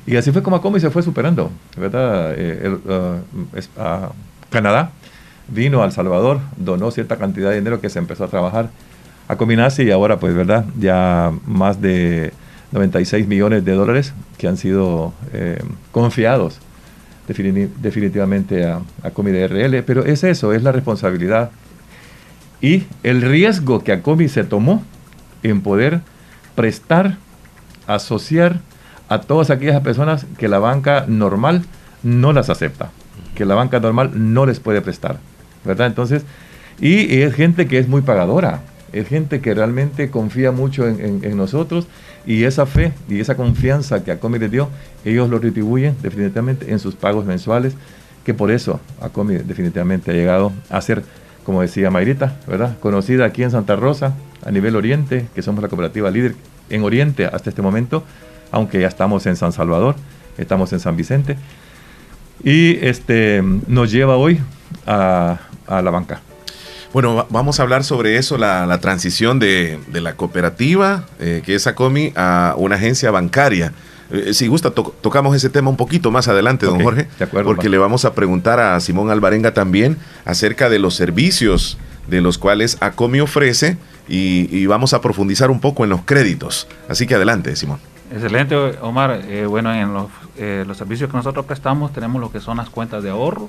Y 0.06 0.16
así 0.16 0.32
fue 0.32 0.42
como 0.42 0.56
ACOMI 0.56 0.80
se 0.80 0.90
fue 0.90 1.02
superando, 1.02 1.50
¿verdad? 1.76 2.34
Eh, 2.36 2.60
el, 2.64 2.72
uh, 2.72 3.56
es, 3.56 3.68
uh, 3.76 4.12
Canadá 4.48 4.92
vino 5.48 5.82
a 5.82 5.86
El 5.86 5.92
Salvador, 5.92 6.40
donó 6.56 6.90
cierta 6.90 7.16
cantidad 7.16 7.50
de 7.50 7.56
dinero 7.56 7.80
que 7.80 7.90
se 7.90 7.98
empezó 7.98 8.24
a 8.24 8.28
trabajar 8.28 8.70
a 9.28 9.36
Cominasi 9.36 9.82
y 9.84 9.90
ahora 9.90 10.18
pues 10.18 10.34
verdad, 10.34 10.64
ya 10.78 11.32
más 11.46 11.80
de 11.80 12.32
96 12.72 13.26
millones 13.26 13.64
de 13.64 13.72
dólares 13.72 14.12
que 14.38 14.48
han 14.48 14.56
sido 14.56 15.12
eh, 15.32 15.62
confiados 15.92 16.58
definitivamente 17.26 18.64
a, 18.64 18.80
a 19.02 19.08
RL, 19.08 19.82
pero 19.84 20.04
es 20.04 20.24
eso, 20.24 20.52
es 20.52 20.62
la 20.64 20.72
responsabilidad 20.72 21.50
y 22.60 22.84
el 23.02 23.22
riesgo 23.22 23.82
que 23.82 23.92
Acomi 23.92 24.28
se 24.28 24.44
tomó 24.44 24.82
en 25.42 25.62
poder 25.62 26.00
prestar, 26.54 27.16
asociar 27.86 28.60
a 29.08 29.20
todas 29.20 29.50
aquellas 29.50 29.80
personas 29.80 30.26
que 30.38 30.48
la 30.48 30.58
banca 30.58 31.04
normal 31.08 31.64
no 32.02 32.32
las 32.32 32.50
acepta, 32.50 32.90
que 33.34 33.44
la 33.44 33.54
banca 33.54 33.80
normal 33.80 34.10
no 34.14 34.44
les 34.44 34.60
puede 34.60 34.80
prestar, 34.82 35.18
¿verdad? 35.64 35.86
Entonces, 35.86 36.24
y 36.80 37.22
es 37.22 37.34
gente 37.34 37.66
que 37.66 37.78
es 37.78 37.88
muy 37.88 38.02
pagadora, 38.02 38.60
es 38.92 39.08
gente 39.08 39.40
que 39.40 39.54
realmente 39.54 40.10
confía 40.10 40.52
mucho 40.52 40.86
en, 40.86 41.36
nosotros 41.36 41.86
y 42.26 42.44
esa 42.44 42.66
fe 42.66 42.92
y 43.08 43.20
esa 43.20 43.36
confianza 43.36 44.04
que 44.04 44.12
Acomi 44.12 44.38
les 44.38 44.50
dio, 44.50 44.68
ellos 45.04 45.30
lo 45.30 45.38
retribuyen 45.38 45.96
definitivamente 46.02 46.70
en 46.70 46.78
sus 46.78 46.94
pagos 46.94 47.24
mensuales, 47.24 47.74
que 48.24 48.34
por 48.34 48.50
eso 48.50 48.80
Acomi 49.00 49.36
definitivamente 49.36 50.10
ha 50.10 50.14
llegado 50.14 50.52
a 50.68 50.80
ser, 50.80 51.02
como 51.44 51.62
decía 51.62 51.90
Mayrita, 51.90 52.38
¿verdad? 52.46 52.78
Conocida 52.80 53.24
aquí 53.24 53.42
en 53.42 53.50
Santa 53.50 53.76
Rosa, 53.76 54.14
a 54.44 54.50
nivel 54.50 54.76
oriente, 54.76 55.26
que 55.34 55.42
somos 55.42 55.62
la 55.62 55.68
cooperativa 55.68 56.10
líder 56.10 56.34
en 56.68 56.82
oriente 56.82 57.26
hasta 57.26 57.50
este 57.50 57.62
momento, 57.62 58.04
aunque 58.52 58.80
ya 58.80 58.88
estamos 58.88 59.26
en 59.26 59.36
San 59.36 59.52
Salvador, 59.52 59.94
estamos 60.38 60.72
en 60.72 60.80
San 60.80 60.96
Vicente, 60.96 61.36
y 62.42 62.84
este 62.84 63.42
nos 63.66 63.90
lleva 63.90 64.16
hoy 64.16 64.40
a 64.86 65.38
la 65.68 65.90
banca. 65.90 66.22
Bueno, 66.92 67.24
vamos 67.30 67.60
a 67.60 67.62
hablar 67.62 67.84
sobre 67.84 68.16
eso, 68.16 68.36
la, 68.36 68.78
transición 68.80 69.38
de, 69.38 69.78
la 69.92 70.14
cooperativa, 70.14 71.04
eh, 71.20 71.40
que 71.44 71.54
es 71.54 71.66
ACOMI, 71.68 72.12
a 72.16 72.54
una 72.56 72.74
agencia 72.74 73.12
bancaria. 73.12 73.72
Eh, 74.10 74.34
si 74.34 74.48
gusta, 74.48 74.72
tocamos 74.72 75.36
ese 75.36 75.50
tema 75.50 75.70
un 75.70 75.76
poquito 75.76 76.10
más 76.10 76.26
adelante, 76.26 76.66
don 76.66 76.82
Jorge, 76.82 77.06
de 77.16 77.24
acuerdo, 77.24 77.46
porque 77.46 77.68
le 77.68 77.78
vamos 77.78 78.04
a 78.04 78.12
preguntar 78.14 78.58
a 78.58 78.80
Simón 78.80 79.08
Alvarenga 79.10 79.54
también 79.54 79.98
acerca 80.24 80.68
de 80.68 80.80
los 80.80 80.96
servicios 80.96 81.78
de 82.08 82.20
los 82.20 82.38
cuales 82.38 82.76
ACOMI 82.80 83.20
ofrece 83.20 83.78
y, 84.08 84.66
vamos 84.66 84.92
a 84.92 85.00
profundizar 85.00 85.48
un 85.52 85.60
poco 85.60 85.84
en 85.84 85.90
los 85.90 86.00
créditos. 86.02 86.66
Así 86.88 87.06
que 87.06 87.14
adelante, 87.14 87.54
Simón. 87.54 87.78
Excelente, 88.12 88.56
Omar. 88.80 89.22
Eh, 89.28 89.46
bueno, 89.46 89.72
en 89.72 89.94
los, 89.94 90.08
los 90.66 90.76
servicios 90.76 91.08
que 91.08 91.16
nosotros 91.16 91.46
prestamos 91.46 91.92
tenemos 91.92 92.20
lo 92.20 92.32
que 92.32 92.40
son 92.40 92.56
las 92.56 92.68
cuentas 92.68 93.04
de 93.04 93.10
ahorro, 93.10 93.48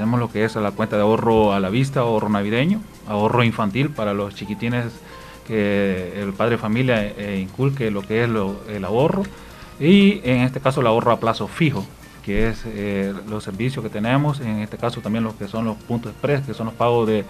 tenemos 0.00 0.18
lo 0.18 0.32
que 0.32 0.46
es 0.46 0.56
la 0.56 0.70
cuenta 0.70 0.96
de 0.96 1.02
ahorro 1.02 1.52
a 1.52 1.60
la 1.60 1.68
vista, 1.68 2.00
ahorro 2.00 2.30
navideño, 2.30 2.80
ahorro 3.06 3.44
infantil 3.44 3.90
para 3.90 4.14
los 4.14 4.34
chiquitines 4.34 4.86
que 5.46 6.14
el 6.16 6.32
padre 6.32 6.52
de 6.52 6.56
familia 6.56 7.04
eh, 7.04 7.38
inculque 7.38 7.90
lo 7.90 8.00
que 8.00 8.24
es 8.24 8.30
el 8.70 8.84
ahorro 8.86 9.24
y 9.78 10.22
en 10.24 10.38
este 10.40 10.58
caso 10.58 10.80
el 10.80 10.86
ahorro 10.86 11.12
a 11.12 11.20
plazo 11.20 11.48
fijo, 11.48 11.84
que 12.24 12.48
es 12.48 12.62
eh, 12.64 13.12
los 13.28 13.44
servicios 13.44 13.84
que 13.84 13.90
tenemos, 13.90 14.40
en 14.40 14.60
este 14.60 14.78
caso 14.78 15.02
también 15.02 15.22
lo 15.22 15.36
que 15.36 15.48
son 15.48 15.66
los 15.66 15.76
puntos 15.76 16.12
express, 16.12 16.46
que 16.46 16.54
son 16.54 16.64
los 16.68 16.74
pagos 16.76 17.06
de, 17.06 17.26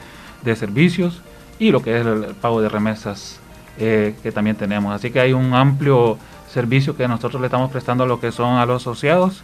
servicios 0.54 1.22
y 1.58 1.72
lo 1.72 1.82
que 1.82 1.98
es 1.98 2.06
el, 2.06 2.36
pago 2.40 2.62
de 2.62 2.68
remesas 2.68 3.40
eh, 3.80 4.14
que 4.22 4.30
también 4.30 4.54
tenemos. 4.54 4.94
Así 4.94 5.10
que 5.10 5.18
hay 5.18 5.32
un 5.32 5.54
amplio 5.54 6.18
servicio 6.48 6.96
que 6.96 7.08
nosotros 7.08 7.40
le 7.40 7.48
estamos 7.48 7.72
prestando 7.72 8.04
a 8.04 8.06
lo 8.06 8.20
que 8.20 8.30
son 8.30 8.58
a 8.58 8.64
los 8.64 8.82
asociados 8.82 9.42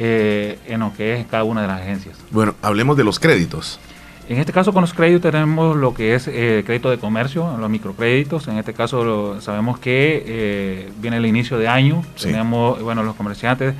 eh, 0.00 0.58
en 0.66 0.78
lo 0.80 0.92
que 0.94 1.14
es 1.14 1.26
cada 1.26 1.42
una 1.42 1.62
de 1.62 1.66
las 1.66 1.80
agencias. 1.80 2.16
Bueno, 2.30 2.54
hablemos 2.62 2.96
de 2.96 3.02
los 3.02 3.18
créditos. 3.18 3.80
En 4.28 4.38
este 4.38 4.52
caso 4.52 4.72
con 4.72 4.82
los 4.82 4.94
créditos 4.94 5.32
tenemos 5.32 5.76
lo 5.76 5.92
que 5.92 6.14
es 6.14 6.28
eh, 6.28 6.62
crédito 6.64 6.90
de 6.90 6.98
comercio, 6.98 7.56
los 7.58 7.68
microcréditos. 7.68 8.46
En 8.46 8.58
este 8.58 8.74
caso 8.74 9.40
sabemos 9.40 9.78
que 9.80 10.22
eh, 10.24 10.92
viene 11.00 11.16
el 11.16 11.26
inicio 11.26 11.58
de 11.58 11.66
año. 11.66 12.04
Tenemos, 12.20 12.80
bueno, 12.80 13.02
los 13.02 13.16
comerciantes 13.16 13.74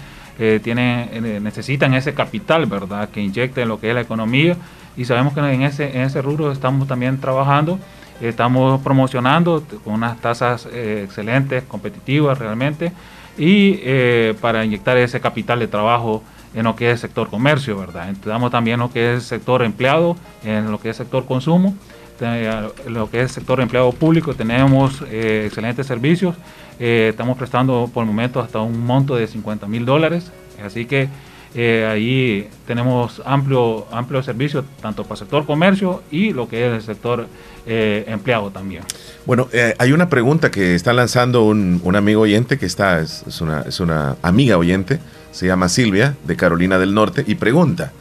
tienen, 0.63 1.43
necesitan 1.43 1.95
ese 1.95 2.15
capital, 2.15 2.67
¿verdad? 2.67 3.09
Que 3.09 3.21
inyecte 3.21 3.63
en 3.63 3.69
lo 3.69 3.81
que 3.81 3.89
es 3.89 3.95
la 3.95 4.01
economía. 4.01 4.57
Y 4.97 5.05
sabemos 5.05 5.35
que 5.35 5.41
en 5.41 5.63
ese, 5.63 5.97
en 5.97 6.03
ese 6.03 6.23
rubro 6.23 6.51
estamos 6.51 6.89
también 6.89 7.21
trabajando. 7.21 7.79
Estamos 8.21 8.81
promocionando 8.81 9.63
con 9.85 9.95
unas 9.95 10.21
tasas 10.21 10.67
excelentes, 10.67 11.65
competitivas 11.65 12.39
realmente 12.39 12.93
y 13.39 13.81
eh, 13.83 14.35
para 14.41 14.65
inyectar 14.65 14.97
ese 14.97 15.21
capital 15.21 15.61
de 15.61 15.69
trabajo 15.69 16.23
en 16.55 16.65
lo 16.65 16.75
que 16.75 16.91
es 16.91 17.01
sector 17.01 17.31
comercio, 17.31 17.79
¿verdad? 17.79 18.09
Entramos 18.09 18.51
también 18.51 18.81
lo 18.81 18.91
que 18.91 19.15
es 19.15 19.25
sector 19.25 19.63
empleado, 19.63 20.17
en 20.45 20.71
lo 20.71 20.81
que 20.81 20.91
es 20.91 20.97
sector 20.97 21.25
consumo, 21.25 21.75
en 22.21 22.95
lo 22.95 23.11
que 23.11 23.21
es 23.23 23.33
sector 23.33 23.61
empleado 23.61 23.93
público, 23.93 24.35
tenemos 24.35 25.03
eh, 25.09 25.45
excelentes 25.47 25.87
servicios, 25.87 26.35
eh, 26.81 27.09
estamos 27.11 27.39
prestando 27.39 27.89
por 27.93 28.03
el 28.03 28.09
momento 28.09 28.41
hasta 28.41 28.61
un 28.61 28.85
monto 28.85 29.15
de 29.15 29.27
50 29.27 29.69
mil 29.69 29.85
dólares, 29.85 30.33
así 30.65 30.85
que 30.85 31.09
ahí 31.55 32.49
tenemos 32.67 33.23
amplio, 33.25 33.87
amplio 33.91 34.23
servicio 34.23 34.65
tanto 34.81 35.03
para 35.03 35.15
el 35.15 35.19
sector 35.19 35.47
comercio 35.47 36.03
y 36.11 36.33
lo 36.33 36.49
que 36.49 36.67
es 36.67 36.73
el 36.75 36.83
sector 36.83 37.27
empleado 37.67 38.51
también. 38.51 38.83
Bueno, 39.29 39.47
eh, 39.53 39.75
hay 39.79 39.93
una 39.93 40.09
pregunta 40.09 40.51
que 40.51 40.75
está 40.75 40.95
lanzando 40.95 41.45
un, 41.45 41.83
amigo 41.95 42.23
oyente 42.23 42.57
que 42.57 42.65
está, 42.65 43.01
es, 43.01 43.43
una, 43.43 43.61
es 43.61 43.79
una 43.79 44.17
amiga 44.23 44.57
oyente, 44.57 45.01
se 45.33 45.47
llama 45.47 45.69
Silvia, 45.69 46.17
de 46.25 46.35
Carolina 46.35 46.79
del 46.79 46.95
Norte, 46.95 47.25
y 47.27 47.35
pregunta, 47.35 47.93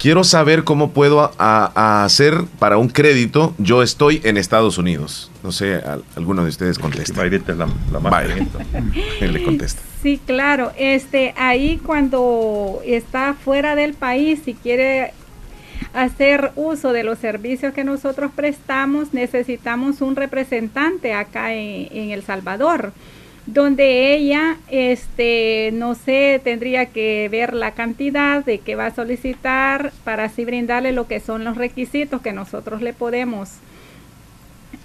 quiero 0.00 0.24
saber 0.24 0.64
cómo 0.64 0.90
puedo 0.90 1.30
hacer 1.38 2.44
para 2.58 2.78
un 2.78 2.88
crédito, 2.88 3.54
yo 3.58 3.82
estoy 3.82 4.20
en 4.24 4.38
Estados 4.38 4.78
Unidos. 4.78 5.30
No 5.44 5.52
sé, 5.52 5.80
alguno 6.16 6.42
de 6.42 6.48
ustedes 6.48 6.78
contesta. 6.78 7.24
es 7.26 7.46
la, 7.46 7.68
la 7.92 8.00
más 8.00 8.24
Él 9.20 9.32
le 9.32 9.42
contesta. 9.44 9.82
Sí, 10.02 10.18
claro. 10.24 10.72
Este, 10.76 11.34
ahí 11.36 11.78
cuando 11.84 12.80
está 12.84 13.34
fuera 13.34 13.76
del 13.76 13.92
país, 13.92 14.40
si 14.44 14.54
quiere 14.54 15.12
hacer 15.92 16.52
uso 16.56 16.92
de 16.92 17.02
los 17.02 17.18
servicios 17.18 17.74
que 17.74 17.84
nosotros 17.84 18.30
prestamos, 18.34 19.12
necesitamos 19.12 20.00
un 20.00 20.16
representante 20.16 21.12
acá 21.12 21.52
en, 21.52 22.10
El 22.10 22.22
Salvador 22.22 22.92
donde 23.46 24.14
ella, 24.14 24.56
este, 24.68 25.70
no 25.72 25.94
sé, 25.94 26.40
tendría 26.44 26.86
que 26.86 27.28
ver 27.30 27.54
la 27.54 27.72
cantidad 27.72 28.44
de 28.44 28.58
que 28.58 28.76
va 28.76 28.86
a 28.86 28.94
solicitar 28.94 29.92
para 30.04 30.24
así 30.24 30.44
brindarle 30.44 30.92
lo 30.92 31.06
que 31.06 31.20
son 31.20 31.44
los 31.44 31.56
requisitos 31.56 32.20
que 32.22 32.32
nosotros 32.32 32.82
le 32.82 32.92
podemos, 32.92 33.50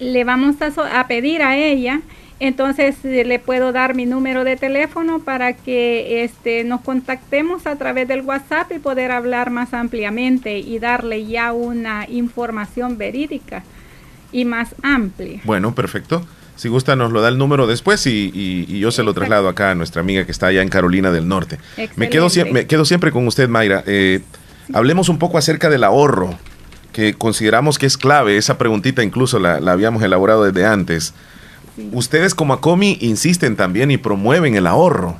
le 0.00 0.24
vamos 0.24 0.56
a, 0.60 1.00
a 1.00 1.06
pedir 1.06 1.42
a 1.42 1.56
ella 1.56 2.00
entonces 2.38 3.02
eh, 3.04 3.24
le 3.24 3.38
puedo 3.38 3.72
dar 3.72 3.94
mi 3.94 4.04
número 4.04 4.44
de 4.44 4.56
teléfono 4.56 5.20
para 5.20 5.54
que 5.54 6.22
este, 6.22 6.64
nos 6.64 6.82
contactemos 6.82 7.66
a 7.66 7.76
través 7.76 8.08
del 8.08 8.22
WhatsApp 8.22 8.72
y 8.72 8.78
poder 8.78 9.10
hablar 9.10 9.50
más 9.50 9.72
ampliamente 9.72 10.58
y 10.58 10.78
darle 10.78 11.24
ya 11.24 11.52
una 11.52 12.06
información 12.08 12.98
verídica 12.98 13.64
y 14.32 14.44
más 14.44 14.74
amplia. 14.82 15.40
Bueno, 15.44 15.74
perfecto. 15.74 16.26
Si 16.56 16.68
gusta, 16.68 16.96
nos 16.96 17.12
lo 17.12 17.20
da 17.20 17.28
el 17.28 17.38
número 17.38 17.66
después 17.66 18.06
y, 18.06 18.78
yo 18.78 18.90
se 18.90 19.02
lo 19.02 19.14
traslado 19.14 19.48
acá 19.48 19.70
a 19.70 19.74
nuestra 19.74 20.00
amiga 20.00 20.24
que 20.24 20.32
está 20.32 20.46
allá 20.46 20.62
en 20.62 20.68
Carolina 20.68 21.10
del 21.10 21.28
Norte. 21.28 21.58
Me 21.96 22.08
quedo, 22.08 22.28
me 22.50 22.66
quedo 22.66 22.84
siempre 22.84 23.12
con 23.12 23.26
usted, 23.26 23.48
Mayra. 23.48 23.84
Eh, 23.86 24.20
hablemos 24.72 25.08
un 25.08 25.18
poco 25.18 25.38
acerca 25.38 25.68
del 25.68 25.84
ahorro, 25.84 26.38
que 26.92 27.14
consideramos 27.14 27.78
que 27.78 27.86
es 27.86 27.98
clave. 27.98 28.36
Esa 28.36 28.58
preguntita 28.58 29.02
incluso 29.02 29.38
la 29.38 29.70
habíamos 29.70 30.02
elaborado 30.02 30.44
desde 30.44 30.66
antes. 30.66 31.14
Ustedes 31.92 32.34
como 32.34 32.54
ACOMI 32.54 32.98
insisten 33.02 33.54
también 33.56 33.90
y 33.90 33.98
promueven 33.98 34.54
el 34.56 34.66
ahorro. 34.66 35.16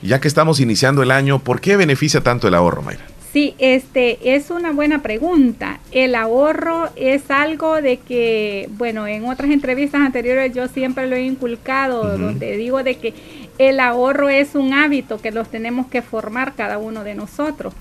Ya 0.00 0.20
que 0.20 0.28
estamos 0.28 0.60
iniciando 0.60 1.02
el 1.02 1.10
año, 1.10 1.40
¿por 1.40 1.60
qué 1.60 1.76
beneficia 1.76 2.20
tanto 2.20 2.46
el 2.46 2.54
ahorro, 2.54 2.82
Mayra? 2.82 3.04
Sí, 3.32 3.54
este 3.58 4.34
es 4.34 4.50
una 4.50 4.72
buena 4.72 5.02
pregunta. 5.02 5.80
El 5.92 6.14
ahorro 6.14 6.88
es 6.96 7.30
algo 7.30 7.82
de 7.82 7.98
que, 7.98 8.70
bueno, 8.78 9.06
en 9.06 9.26
otras 9.26 9.50
entrevistas 9.50 10.00
anteriores 10.00 10.54
yo 10.54 10.66
siempre 10.66 11.06
lo 11.06 11.16
he 11.16 11.24
inculcado, 11.24 12.16
donde 12.16 12.56
digo 12.56 12.82
de 12.82 12.94
que 12.94 13.12
el 13.58 13.80
ahorro 13.80 14.30
es 14.30 14.54
un 14.54 14.72
hábito 14.72 15.20
que 15.20 15.30
los 15.30 15.50
tenemos 15.50 15.88
que 15.88 16.00
formar 16.00 16.54
cada 16.54 16.78
uno 16.78 17.04
de 17.04 17.14
nosotros, 17.14 17.74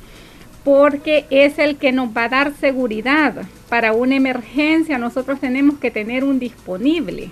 porque 0.65 1.25
es 1.29 1.59
el 1.59 1.77
que 1.77 1.93
nos 1.93 2.09
va 2.09 2.25
a 2.25 2.29
dar 2.29 2.53
seguridad. 2.53 3.35
Para 3.69 3.93
una 3.93 4.15
emergencia 4.15 4.97
nosotros 4.97 5.39
tenemos 5.39 5.77
que 5.77 5.91
tener 5.91 6.25
un 6.25 6.39
disponible. 6.39 7.31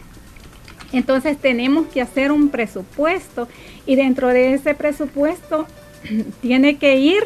Entonces 0.93 1.37
tenemos 1.37 1.87
que 1.87 1.99
hacer 1.99 2.31
un 2.31 2.47
presupuesto 2.47 3.49
y 3.85 3.97
dentro 3.97 4.29
de 4.29 4.53
ese 4.53 4.73
presupuesto 4.73 5.67
tiene 6.41 6.77
que 6.77 6.95
ir 6.95 7.23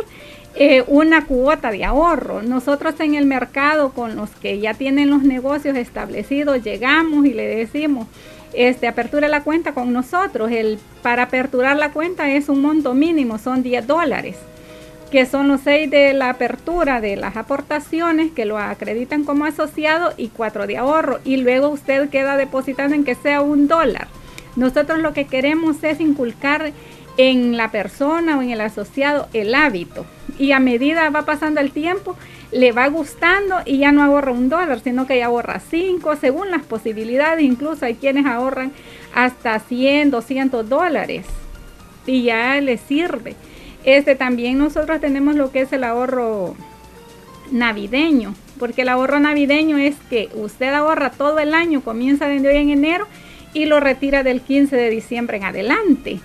eh, 0.56 0.84
una 0.88 1.26
cuota 1.26 1.72
de 1.72 1.86
ahorro. 1.86 2.42
Nosotros 2.42 2.96
en 3.00 3.16
el 3.16 3.26
mercado 3.26 3.92
con 3.92 4.16
los 4.16 4.30
que 4.32 4.60
ya 4.60 4.74
tienen 4.74 5.10
los 5.10 5.22
negocios 5.22 5.78
establecidos 5.78 6.64
llegamos 6.64 7.26
y 7.26 7.34
le 7.34 7.48
decimos, 7.48 8.08
este, 8.54 8.88
apertura 8.88 9.28
la 9.28 9.44
cuenta 9.44 9.74
con 9.74 9.94
nosotros. 9.94 10.52
El, 10.52 10.80
para 11.04 11.24
aperturar 11.24 11.78
la 11.78 11.92
cuenta 11.92 12.32
es 12.32 12.50
un 12.50 12.62
monto 12.62 12.94
mínimo, 12.94 13.38
son 13.38 13.64
10 13.64 13.86
dólares. 13.88 14.38
que 15.12 15.26
son 15.26 15.48
los 15.48 15.62
seis 15.62 15.90
de 15.90 16.14
la 16.14 16.30
apertura 16.30 17.02
de 17.02 17.16
las 17.16 17.36
aportaciones 17.36 18.32
que 18.32 18.46
lo 18.46 18.60
acreditan 18.60 19.24
como 19.24 19.46
asociado 19.46 20.14
y 20.18 20.28
cuatro 20.28 20.68
de 20.68 20.78
ahorro 20.78 21.20
y 21.24 21.38
luego 21.38 21.70
usted 21.70 22.10
queda 22.10 22.38
depositando 22.38 22.94
en 22.96 23.04
que 23.04 23.16
sea 23.16 23.42
un 23.42 23.68
dólar. 23.68 24.08
Nosotros 24.56 25.00
lo 25.00 25.14
que 25.14 25.26
queremos 25.26 25.84
es 25.84 26.00
inculcar 26.00 26.74
en 27.18 27.58
la 27.58 27.72
persona 27.72 28.38
o 28.38 28.44
en 28.44 28.52
el 28.52 28.62
asociado 28.62 29.28
el 29.34 29.56
hábito 29.56 30.06
y 30.40 30.54
a 30.54 30.60
medida 30.60 31.10
va 31.12 31.24
pasando 31.24 31.60
el 31.60 31.72
tiempo 31.72 32.16
le 32.52 32.72
va 32.72 32.88
gustando 32.88 33.58
y 33.66 33.78
ya 33.78 33.92
no 33.92 34.04
ahorra 34.04 34.32
un 34.32 34.50
dólar, 34.50 34.80
sino 34.80 35.06
que 35.06 35.18
ya 35.18 35.28
ahorra 35.28 35.60
cinco, 35.60 36.16
según 36.16 36.50
las 36.50 36.64
posibilidades, 36.64 37.44
incluso 37.44 37.86
hay 37.86 37.96
quienes 37.96 38.26
ahorran 38.26 38.72
hasta 39.14 39.60
100, 39.60 40.12
200 40.12 40.68
dólares 40.68 41.26
y 42.08 42.24
ya 42.24 42.60
le 42.60 42.78
sirve. 42.78 43.36
Este 43.84 44.16
también 44.16 44.58
nosotros 44.58 45.00
tenemos 45.00 45.36
lo 45.36 45.52
que 45.52 45.62
es 45.62 45.74
el 45.74 45.84
ahorro 45.84 46.56
navideño, 47.52 48.34
porque 48.58 48.82
el 48.82 48.90
ahorro 48.90 49.20
navideño 49.20 49.78
es 49.78 49.96
que 50.10 50.30
usted 50.34 50.74
ahorra 50.74 51.12
todo 51.12 51.40
el 51.40 51.54
año, 51.54 51.82
comienza 51.82 52.28
desde 52.28 52.50
hoy 52.50 52.58
en 52.58 52.70
enero 52.72 53.08
y 53.54 53.66
lo 53.66 53.80
retira 53.80 54.24
del 54.24 54.42
15 54.42 54.76
de 54.76 54.90
diciembre 54.90 55.38
en 55.38 55.44
adelante. 55.44 56.20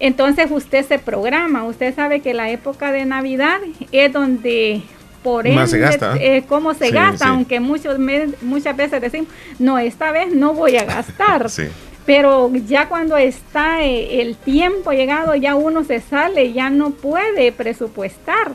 Entonces 0.00 0.50
usted 0.50 0.86
se 0.86 0.98
programa, 0.98 1.64
usted 1.64 1.94
sabe 1.94 2.20
que 2.20 2.34
la 2.34 2.50
época 2.50 2.92
de 2.92 3.04
Navidad 3.04 3.58
es 3.92 4.12
donde 4.12 4.82
por 5.22 5.46
ende, 5.46 5.66
se 5.66 5.78
gasta. 5.78 6.16
eh, 6.16 6.44
cómo 6.48 6.74
se 6.74 6.90
gasta, 6.90 7.28
aunque 7.28 7.60
muchos 7.60 7.98
muchas 8.42 8.76
veces 8.76 9.00
decimos, 9.00 9.28
no, 9.58 9.78
esta 9.78 10.12
vez 10.12 10.32
no 10.32 10.54
voy 10.54 10.76
a 10.76 10.84
gastar. 10.84 11.46
Pero 12.06 12.50
ya 12.66 12.88
cuando 12.88 13.18
está 13.18 13.84
eh, 13.84 14.22
el 14.22 14.36
tiempo 14.36 14.92
llegado, 14.92 15.34
ya 15.34 15.54
uno 15.56 15.84
se 15.84 16.00
sale, 16.00 16.52
ya 16.54 16.70
no 16.70 16.90
puede 16.92 17.52
presupuestar. 17.52 18.52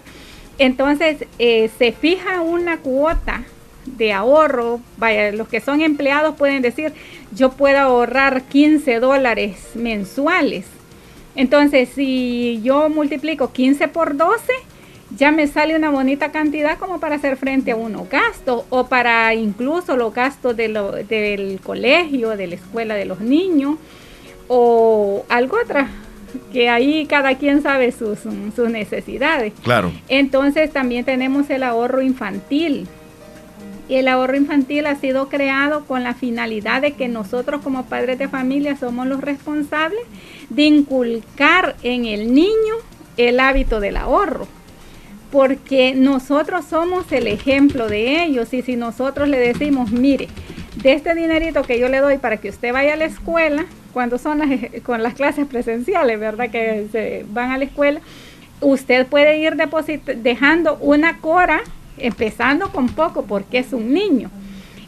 Entonces 0.57 1.26
eh, 1.38 1.70
se 1.78 1.91
fija 1.91 2.41
una 2.41 2.78
cuota 2.78 3.44
de 3.86 4.11
ahorro. 4.11 4.80
Vaya, 4.98 5.32
los 5.32 5.48
que 5.48 5.61
son 5.61 5.82
empleados 5.82 6.36
pueden 6.36 6.64
decir, 6.64 6.94
yo 7.32 7.52
puedo 7.52 7.78
ahorrar 7.78 8.44
15 8.44 8.99
dólares 8.99 9.72
mensuales. 9.76 10.65
Entonces, 11.35 11.89
si 11.89 12.61
yo 12.64 12.89
multiplico 12.89 13.51
15 13.51 13.88
por 13.88 14.15
12, 14.18 14.51
ya 15.18 15.31
me 15.31 15.47
sale 15.47 15.76
una 15.76 15.89
bonita 15.89 16.31
cantidad 16.31 16.77
como 16.77 16.99
para 16.99 17.15
hacer 17.15 17.38
frente 17.38 17.72
a 17.72 17.76
unos 17.76 18.10
gastos 18.10 18.65
o 18.69 18.88
para 18.88 19.34
incluso 19.34 19.95
los 19.95 20.14
gastos 20.14 20.55
de 20.55 20.69
lo, 20.69 20.91
del 20.91 21.60
colegio, 21.61 22.35
de 22.35 22.47
la 22.47 22.55
escuela 22.55 22.95
de 22.95 23.05
los 23.05 23.19
niños 23.19 23.77
o 24.47 25.26
algo 25.30 25.57
otra 25.64 25.89
que 26.51 26.69
ahí 26.69 27.05
cada 27.05 27.38
quien 27.38 27.61
sabe 27.61 27.91
sus, 27.91 28.19
sus 28.19 28.69
necesidades. 28.69 29.53
Claro. 29.64 29.91
Entonces 30.07 30.72
también 30.72 31.05
tenemos 31.05 31.49
el 31.49 31.64
ahorro 31.64 32.01
infantil. 32.01 32.88
Y 33.89 33.95
el 33.95 34.07
ahorro 34.07 34.35
infantil 34.38 34.85
ha 34.88 34.95
sido 34.95 35.27
creado 35.27 35.85
con 35.85 36.03
la 36.03 36.14
finalidad 36.14 36.81
de 36.81 36.93
que 36.93 37.07
nosotros 37.07 37.61
como 37.61 37.85
padres 37.85 38.18
de 38.18 38.30
familia 38.30 38.77
somos 38.77 39.07
los 39.07 39.22
responsables 39.22 40.01
de 40.55 40.63
inculcar 40.63 41.75
en 41.84 42.05
el 42.05 42.34
niño 42.34 42.75
el 43.17 43.39
hábito 43.39 43.80
del 43.80 43.97
ahorro 43.97 44.47
porque 45.34 45.95
nosotros 45.95 46.63
somos 46.69 47.11
el 47.11 47.25
ejemplo 47.25 47.89
de 47.89 48.23
ellos 48.23 48.53
y 48.53 48.61
si 48.61 48.75
nosotros 48.75 49.27
le 49.27 49.39
decimos, 49.39 49.91
mire, 49.91 50.27
de 50.75 50.93
este 50.93 51.15
dinerito 51.15 51.63
que 51.63 51.80
yo 51.80 51.89
le 51.89 52.01
doy 52.01 52.19
para 52.19 52.38
que 52.38 52.49
usted 52.49 52.71
vaya 52.71 52.93
a 52.93 52.97
la 52.97 53.05
escuela, 53.05 53.65
cuando 53.93 54.19
son 54.19 54.38
las, 54.38 54.49
con 54.84 55.01
las 55.01 55.15
clases 55.15 55.47
presenciales, 55.47 56.19
¿verdad? 56.19 56.51
Que 56.51 56.85
se 56.91 57.25
van 57.31 57.49
a 57.49 57.57
la 57.57 57.63
escuela, 57.63 57.99
usted 58.61 59.07
puede 59.07 59.39
ir 59.39 59.55
dejando 60.17 60.77
una 60.81 61.17
cora, 61.17 61.61
empezando 61.97 62.71
con 62.71 62.89
poco, 62.89 63.25
porque 63.25 63.57
es 63.57 63.73
un 63.73 63.91
niño. 63.91 64.30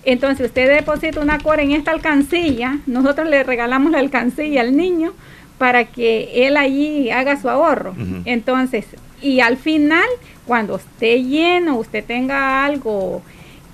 Entonces 0.03 0.45
usted 0.45 0.69
deposita 0.69 1.21
una 1.21 1.39
cora 1.39 1.63
en 1.63 1.71
esta 1.71 1.89
alcancilla, 1.89 2.77
nosotros 2.85 3.27
le 3.27 3.43
regalamos 3.43 3.91
la 3.91 3.97
alcancilla 3.97 4.61
al 4.61 4.77
niño 4.77 5.13
para 5.57 5.85
que 5.85 6.47
él 6.47 6.57
allí 6.57 7.09
haga 7.09 7.39
su 7.39 7.49
ahorro. 7.49 7.95
Entonces, 8.25 8.85
y 9.21 9.39
al 9.39 9.57
final 9.57 10.05
cuando 10.45 10.75
esté 10.75 11.23
lleno, 11.23 11.77
usted 11.77 12.03
tenga 12.03 12.65
algo 12.65 13.21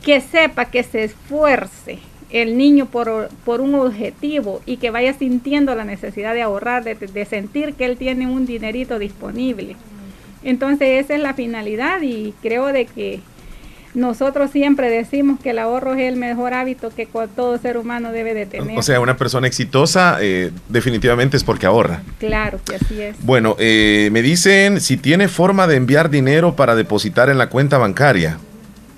que 0.03 0.21
sepa 0.21 0.65
que 0.65 0.83
se 0.83 1.03
esfuerce 1.05 1.99
el 2.31 2.57
niño 2.57 2.85
por, 2.85 3.29
un 3.45 3.75
objetivo 3.75 4.61
y 4.65 4.77
que 4.77 4.89
vaya 4.89 5.13
sintiendo 5.13 5.75
la 5.75 5.83
necesidad 5.83 6.33
de 6.33 6.41
ahorrar, 6.41 6.83
de, 6.83 6.95
de, 6.95 7.25
sentir 7.25 7.73
que 7.73 7.85
él 7.85 7.97
tiene 7.97 8.25
un 8.25 8.45
dinerito 8.45 8.99
disponible. 8.99 9.75
Entonces 10.43 11.03
esa 11.03 11.15
es 11.15 11.21
la 11.21 11.33
finalidad 11.33 12.01
y 12.01 12.33
creo 12.41 12.67
de 12.67 12.85
que 12.85 13.19
nosotros 13.93 14.51
siempre 14.51 14.89
decimos 14.89 15.39
que 15.39 15.49
el 15.49 15.59
ahorro 15.59 15.93
es 15.93 16.01
el 16.01 16.15
mejor 16.15 16.53
hábito 16.53 16.89
que 16.89 17.07
todo 17.35 17.57
ser 17.57 17.77
humano 17.77 18.11
debe 18.11 18.33
de 18.33 18.45
tener. 18.45 18.77
O 18.77 18.81
sea, 18.81 18.99
una 18.99 19.17
persona 19.17 19.47
exitosa 19.47 20.17
eh, 20.21 20.51
definitivamente 20.69 21.37
es 21.37 21.43
porque 21.43 21.65
ahorra. 21.65 22.03
Claro 22.19 22.59
que 22.65 22.75
así 22.75 23.01
es. 23.01 23.15
Bueno, 23.23 23.55
eh, 23.59 24.09
me 24.11 24.21
dicen 24.21 24.79
si 24.79 24.97
tiene 24.97 25.27
forma 25.27 25.67
de 25.67 25.75
enviar 25.75 26.09
dinero 26.09 26.55
para 26.55 26.75
depositar 26.75 27.29
en 27.29 27.37
la 27.37 27.49
cuenta 27.49 27.77
bancaria. 27.77 28.37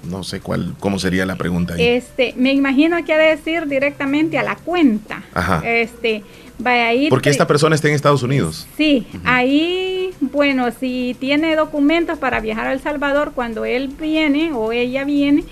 No 0.09 0.23
sé 0.23 0.41
cuál, 0.41 0.75
cómo 0.79 0.99
sería 0.99 1.25
la 1.25 1.37
pregunta 1.37 1.75
ahí. 1.75 1.83
Este, 1.83 2.33
me 2.35 2.51
imagino 2.51 3.03
que 3.05 3.13
ha 3.13 3.17
de 3.17 3.29
decir 3.29 3.67
directamente 3.67 4.37
a 4.37 4.43
la 4.43 4.55
cuenta. 4.57 5.23
Ajá. 5.33 5.61
Este, 5.65 6.23
vaya. 6.59 7.09
Porque 7.09 7.29
esta 7.29 7.47
persona 7.47 7.75
está 7.75 7.87
en 7.87 7.95
Estados 7.95 8.23
Unidos. 8.23 8.67
Sí, 8.77 9.07
ahí, 9.23 10.11
bueno, 10.19 10.69
si 10.71 11.15
tiene 11.19 11.55
documentos 11.55 12.17
para 12.19 12.39
viajar 12.39 12.67
a 12.67 12.73
El 12.73 12.79
Salvador, 12.79 13.31
cuando 13.33 13.65
él 13.65 13.87
viene 13.87 14.53
o 14.53 14.71
ella 14.71 15.03
viene, 15.03 15.43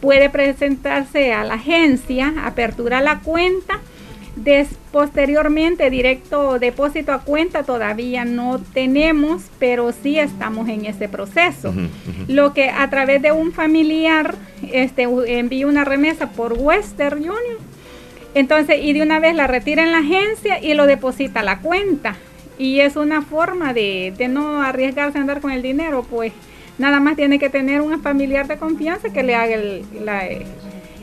puede 0.00 0.30
presentarse 0.30 1.32
a 1.32 1.44
la 1.44 1.54
agencia, 1.54 2.34
apertura 2.44 3.00
la 3.00 3.20
cuenta 3.20 3.80
Des, 4.36 4.68
posteriormente, 4.92 5.88
directo 5.88 6.58
depósito 6.58 7.12
a 7.12 7.20
cuenta 7.20 7.62
todavía 7.62 8.26
no 8.26 8.60
tenemos, 8.74 9.44
pero 9.58 9.92
sí 9.92 10.18
estamos 10.18 10.68
en 10.68 10.84
ese 10.84 11.08
proceso. 11.08 11.72
Lo 12.28 12.52
que 12.52 12.68
a 12.68 12.90
través 12.90 13.22
de 13.22 13.32
un 13.32 13.52
familiar 13.52 14.34
este, 14.70 15.04
envía 15.04 15.66
una 15.66 15.84
remesa 15.86 16.32
por 16.32 16.52
Western 16.52 17.18
Union, 17.18 17.56
entonces, 18.36 18.78
y 18.82 18.92
de 18.92 19.02
una 19.02 19.18
vez 19.18 19.34
la 19.34 19.46
retira 19.46 19.82
en 19.82 19.92
la 19.92 19.98
agencia 19.98 20.62
y 20.62 20.74
lo 20.74 20.86
deposita 20.86 21.40
a 21.40 21.42
la 21.42 21.60
cuenta. 21.60 22.16
Y 22.58 22.80
es 22.80 22.96
una 22.96 23.22
forma 23.22 23.72
de, 23.72 24.12
de 24.16 24.28
no 24.28 24.60
arriesgarse 24.62 25.16
a 25.16 25.22
andar 25.22 25.40
con 25.40 25.52
el 25.52 25.62
dinero, 25.62 26.06
pues 26.08 26.32
nada 26.76 27.00
más 27.00 27.16
tiene 27.16 27.38
que 27.38 27.48
tener 27.48 27.80
un 27.80 28.02
familiar 28.02 28.46
de 28.46 28.58
confianza 28.58 29.08
que 29.08 29.22
le 29.22 29.34
haga 29.34 29.54
el, 29.54 29.84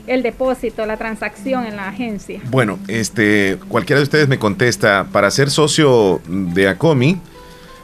el 0.06 0.22
depósito, 0.22 0.86
la 0.86 0.96
transacción 0.96 1.66
en 1.66 1.74
la 1.74 1.88
agencia. 1.88 2.40
Bueno, 2.50 2.78
este, 2.86 3.58
cualquiera 3.68 3.98
de 3.98 4.04
ustedes 4.04 4.28
me 4.28 4.38
contesta, 4.38 5.08
para 5.10 5.28
ser 5.30 5.50
socio 5.50 6.20
de 6.28 6.68
ACOMI, 6.68 7.18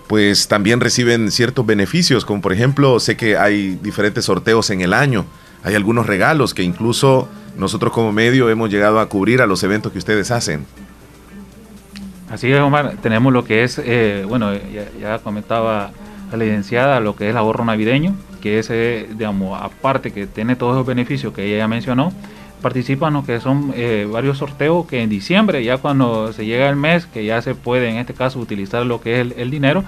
pues 0.06 0.46
también 0.46 0.80
reciben 0.80 1.30
ciertos 1.30 1.66
beneficios, 1.66 2.24
como 2.24 2.40
por 2.40 2.52
ejemplo, 2.52 3.00
sé 3.00 3.16
que 3.16 3.36
hay 3.36 3.78
diferentes 3.82 4.26
sorteos 4.26 4.70
en 4.70 4.80
el 4.80 4.92
año, 4.92 5.24
hay 5.62 5.74
algunos 5.74 6.06
regalos 6.06 6.54
que 6.54 6.62
incluso 6.62 7.28
nosotros 7.56 7.92
como 7.92 8.12
medio 8.12 8.48
hemos 8.50 8.70
llegado 8.70 9.00
a 9.00 9.08
cubrir 9.08 9.42
a 9.42 9.46
los 9.46 9.62
eventos 9.62 9.92
que 9.92 9.98
ustedes 9.98 10.30
hacen. 10.30 10.66
Así 12.30 12.50
es, 12.50 12.60
Omar, 12.60 12.96
tenemos 13.02 13.32
lo 13.32 13.44
que 13.44 13.64
es, 13.64 13.80
eh, 13.84 14.24
bueno, 14.28 14.54
ya, 14.54 14.88
ya 15.00 15.18
comentaba 15.18 15.90
la 16.30 16.36
licenciada, 16.36 17.00
lo 17.00 17.16
que 17.16 17.24
es 17.24 17.30
el 17.30 17.36
ahorro 17.36 17.64
navideño, 17.64 18.14
que 18.40 18.58
ese, 18.58 19.08
digamos, 19.10 19.60
aparte 19.60 20.12
que 20.12 20.26
tiene 20.26 20.56
todos 20.56 20.76
los 20.76 20.86
beneficios 20.86 21.32
que 21.32 21.44
ella 21.44 21.58
ya 21.58 21.68
mencionó, 21.68 22.12
participan 22.60 23.14
lo 23.14 23.24
que 23.24 23.40
son 23.40 23.72
eh, 23.74 24.06
varios 24.10 24.38
sorteos 24.38 24.86
que 24.86 25.02
en 25.02 25.10
diciembre, 25.10 25.64
ya 25.64 25.78
cuando 25.78 26.32
se 26.32 26.46
llega 26.46 26.68
el 26.68 26.76
mes, 26.76 27.06
que 27.06 27.24
ya 27.24 27.42
se 27.42 27.54
puede 27.54 27.88
en 27.88 27.96
este 27.96 28.14
caso 28.14 28.38
utilizar 28.38 28.84
lo 28.86 29.00
que 29.00 29.20
es 29.20 29.32
el, 29.36 29.50
dinero, 29.50 29.84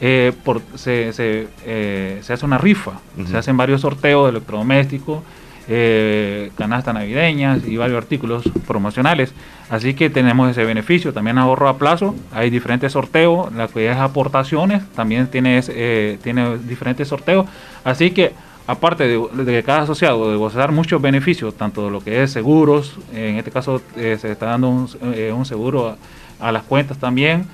eh, 0.00 0.32
por, 0.44 0.62
se, 0.74 1.12
se, 1.12 1.48
eh, 1.64 2.18
se, 2.22 2.32
hace 2.32 2.44
una 2.44 2.58
rifa, 2.58 2.92
se 3.30 3.36
hacen 3.36 3.56
varios 3.56 3.82
sorteos 3.82 4.24
de 4.24 4.30
electrodomésticos, 4.30 5.22
eh, 5.68 6.50
canastas 6.56 6.94
navideñas 6.94 7.66
y 7.66 7.76
varios 7.76 7.98
artículos 7.98 8.44
promocionales. 8.66 9.32
Así 9.70 9.94
que 9.94 10.10
tenemos 10.10 10.50
ese 10.50 10.64
beneficio. 10.64 11.12
También 11.12 11.38
ahorro 11.38 11.68
a 11.68 11.78
plazo, 11.78 12.14
hay 12.32 12.50
diferentes 12.50 12.92
sorteos, 12.92 13.52
la 13.54 13.68
que 13.68 13.90
es 13.90 13.96
aportaciones, 13.96 14.82
también 14.94 15.28
tiene, 15.28 15.60
eh, 15.68 16.18
tiene 16.22 16.58
diferentes 16.58 17.08
sorteos. 17.08 17.46
Así 17.84 18.10
que 18.10 18.32
aparte 18.66 19.06
de, 19.06 19.62
cada 19.62 19.82
asociado 19.82 20.30
de 20.30 20.36
gozar 20.36 20.72
muchos 20.72 21.00
beneficios, 21.00 21.54
tanto 21.54 21.84
de 21.84 21.90
lo 21.90 22.00
que 22.00 22.22
es 22.22 22.32
seguros, 22.32 22.98
en 23.12 23.36
este 23.36 23.50
caso 23.50 23.82
eh, 23.96 24.16
se 24.20 24.32
está 24.32 24.46
dando 24.46 24.68
un, 24.68 24.88
eh, 25.14 25.32
un 25.36 25.44
seguro 25.44 25.96
a, 26.40 26.52
las 26.52 26.62
cuentas 26.62 26.98
también, 26.98 27.46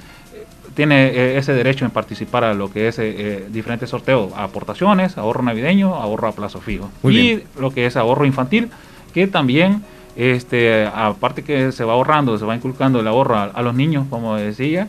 tiene 0.74 1.08
eh, 1.08 1.38
ese 1.38 1.52
derecho 1.52 1.84
en 1.84 1.90
participar 1.90 2.44
a 2.44 2.54
lo 2.54 2.72
que 2.72 2.88
es 2.88 2.98
eh, 2.98 3.14
eh, 3.16 3.48
diferentes 3.50 3.90
sorteos, 3.90 4.32
aportaciones, 4.36 5.18
ahorro 5.18 5.42
navideño, 5.42 5.94
ahorro 5.94 6.28
a 6.28 6.32
plazo 6.32 6.60
fijo. 6.60 6.90
y 7.04 7.42
lo 7.58 7.70
que 7.70 7.86
es 7.86 7.96
ahorro 7.96 8.24
infantil, 8.24 8.70
que 9.12 9.26
también, 9.26 9.82
este, 10.16 10.86
aparte 10.86 11.42
que 11.42 11.72
se 11.72 11.84
va 11.84 11.94
ahorrando, 11.94 12.38
se 12.38 12.44
va 12.44 12.54
inculcando 12.54 13.00
el 13.00 13.08
ahorro 13.08 13.36
a, 13.36 13.62
los 13.62 13.74
niños, 13.74 14.06
como 14.08 14.36
decía, 14.36 14.88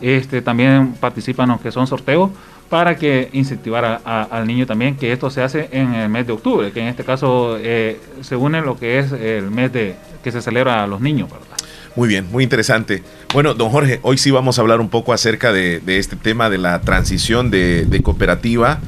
este, 0.00 0.42
también 0.42 0.94
participan 1.00 1.50
en 1.50 1.56
lo 1.56 1.62
que 1.62 1.72
son 1.72 1.86
sorteos 1.86 2.30
para 2.68 2.96
que 2.96 3.28
incentivara 3.32 4.00
al 4.04 4.46
niño 4.46 4.66
también 4.66 4.96
que 4.96 5.12
esto 5.12 5.30
se 5.30 5.42
hace 5.42 5.68
en 5.70 5.94
el 5.94 6.08
mes 6.08 6.26
de 6.26 6.32
octubre, 6.32 6.72
que 6.72 6.80
en 6.80 6.88
este 6.88 7.04
caso 7.04 7.56
eh, 7.60 8.00
se 8.22 8.34
une 8.34 8.60
lo 8.60 8.76
que 8.76 8.98
es 8.98 9.12
el 9.12 9.50
mes 9.50 9.72
de 9.72 9.94
que 10.22 10.32
se 10.32 10.42
celebra 10.42 10.82
a 10.82 10.86
los 10.86 11.00
niños, 11.00 11.30
¿verdad? 11.30 11.55
Muy 11.96 12.08
bien, 12.08 12.26
muy 12.30 12.44
interesante. 12.44 13.02
Bueno, 13.32 13.54
don 13.54 13.70
Jorge, 13.70 14.00
hoy 14.02 14.18
sí 14.18 14.30
vamos 14.30 14.58
a 14.58 14.62
hablar 14.62 14.80
un 14.80 14.90
poco 14.90 15.14
acerca 15.14 15.52
de, 15.52 15.80
este 15.86 16.14
tema 16.14 16.50
de 16.50 16.58
la 16.58 16.82
transición 16.82 17.50
de, 17.50 18.00
cooperativa 18.04 18.80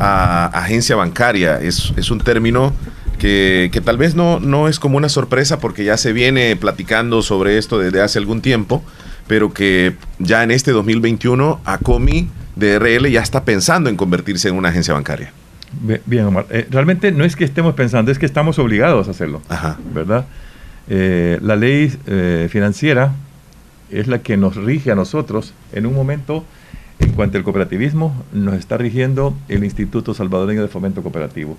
a 0.00 0.46
agencia 0.46 0.96
bancaria. 0.96 1.60
Es, 1.60 1.92
es 1.96 2.10
un 2.10 2.20
término 2.20 2.74
que, 3.20 3.70
que, 3.72 3.80
tal 3.80 3.96
vez 3.96 4.16
no, 4.16 4.40
no 4.40 4.68
es 4.68 4.80
como 4.80 4.96
una 4.96 5.08
sorpresa 5.08 5.60
porque 5.60 5.84
ya 5.84 5.96
se 5.96 6.12
viene 6.12 6.56
platicando 6.56 7.22
sobre 7.22 7.56
esto 7.56 7.78
desde 7.78 8.02
hace 8.02 8.18
algún 8.18 8.42
tiempo, 8.42 8.82
pero 9.28 9.54
que 9.54 9.94
ya 10.18 10.42
en 10.42 10.50
este 10.50 10.72
2021 10.72 11.60
ACOMI 11.64 12.28
DRL 12.56 13.08
ya 13.10 13.20
está 13.20 13.44
pensando 13.44 13.88
en 13.88 13.96
convertirse 13.96 14.48
en 14.48 14.56
una 14.56 14.70
agencia 14.70 14.92
bancaria. 14.92 15.32
Bien, 16.06 16.24
Omar. 16.24 16.46
Eh, 16.50 16.66
realmente 16.70 17.12
no 17.12 17.24
es 17.24 17.36
que 17.36 17.44
estemos 17.44 17.74
pensando, 17.74 18.10
es 18.10 18.18
que 18.18 18.26
estamos 18.26 18.58
obligados 18.58 19.08
a 19.08 19.10
hacerlo. 19.12 19.42
Ajá. 19.48 19.78
¿Verdad? 19.94 20.26
Eh, 20.88 21.38
la 21.42 21.56
ley 21.56 21.92
eh, 22.06 22.48
financiera 22.50 23.12
es 23.90 24.06
la 24.06 24.20
que 24.20 24.36
nos 24.36 24.56
rige 24.56 24.92
a 24.92 24.94
nosotros 24.94 25.54
en 25.72 25.86
un 25.86 25.94
momento 25.94 26.44
en 26.98 27.12
cuanto 27.12 27.38
al 27.38 27.44
cooperativismo 27.44 28.24
nos 28.32 28.54
está 28.54 28.76
rigiendo 28.76 29.34
el 29.48 29.64
Instituto 29.64 30.14
Salvadoreño 30.14 30.62
de 30.62 30.68
Fomento 30.68 31.02
Cooperativo. 31.02 31.56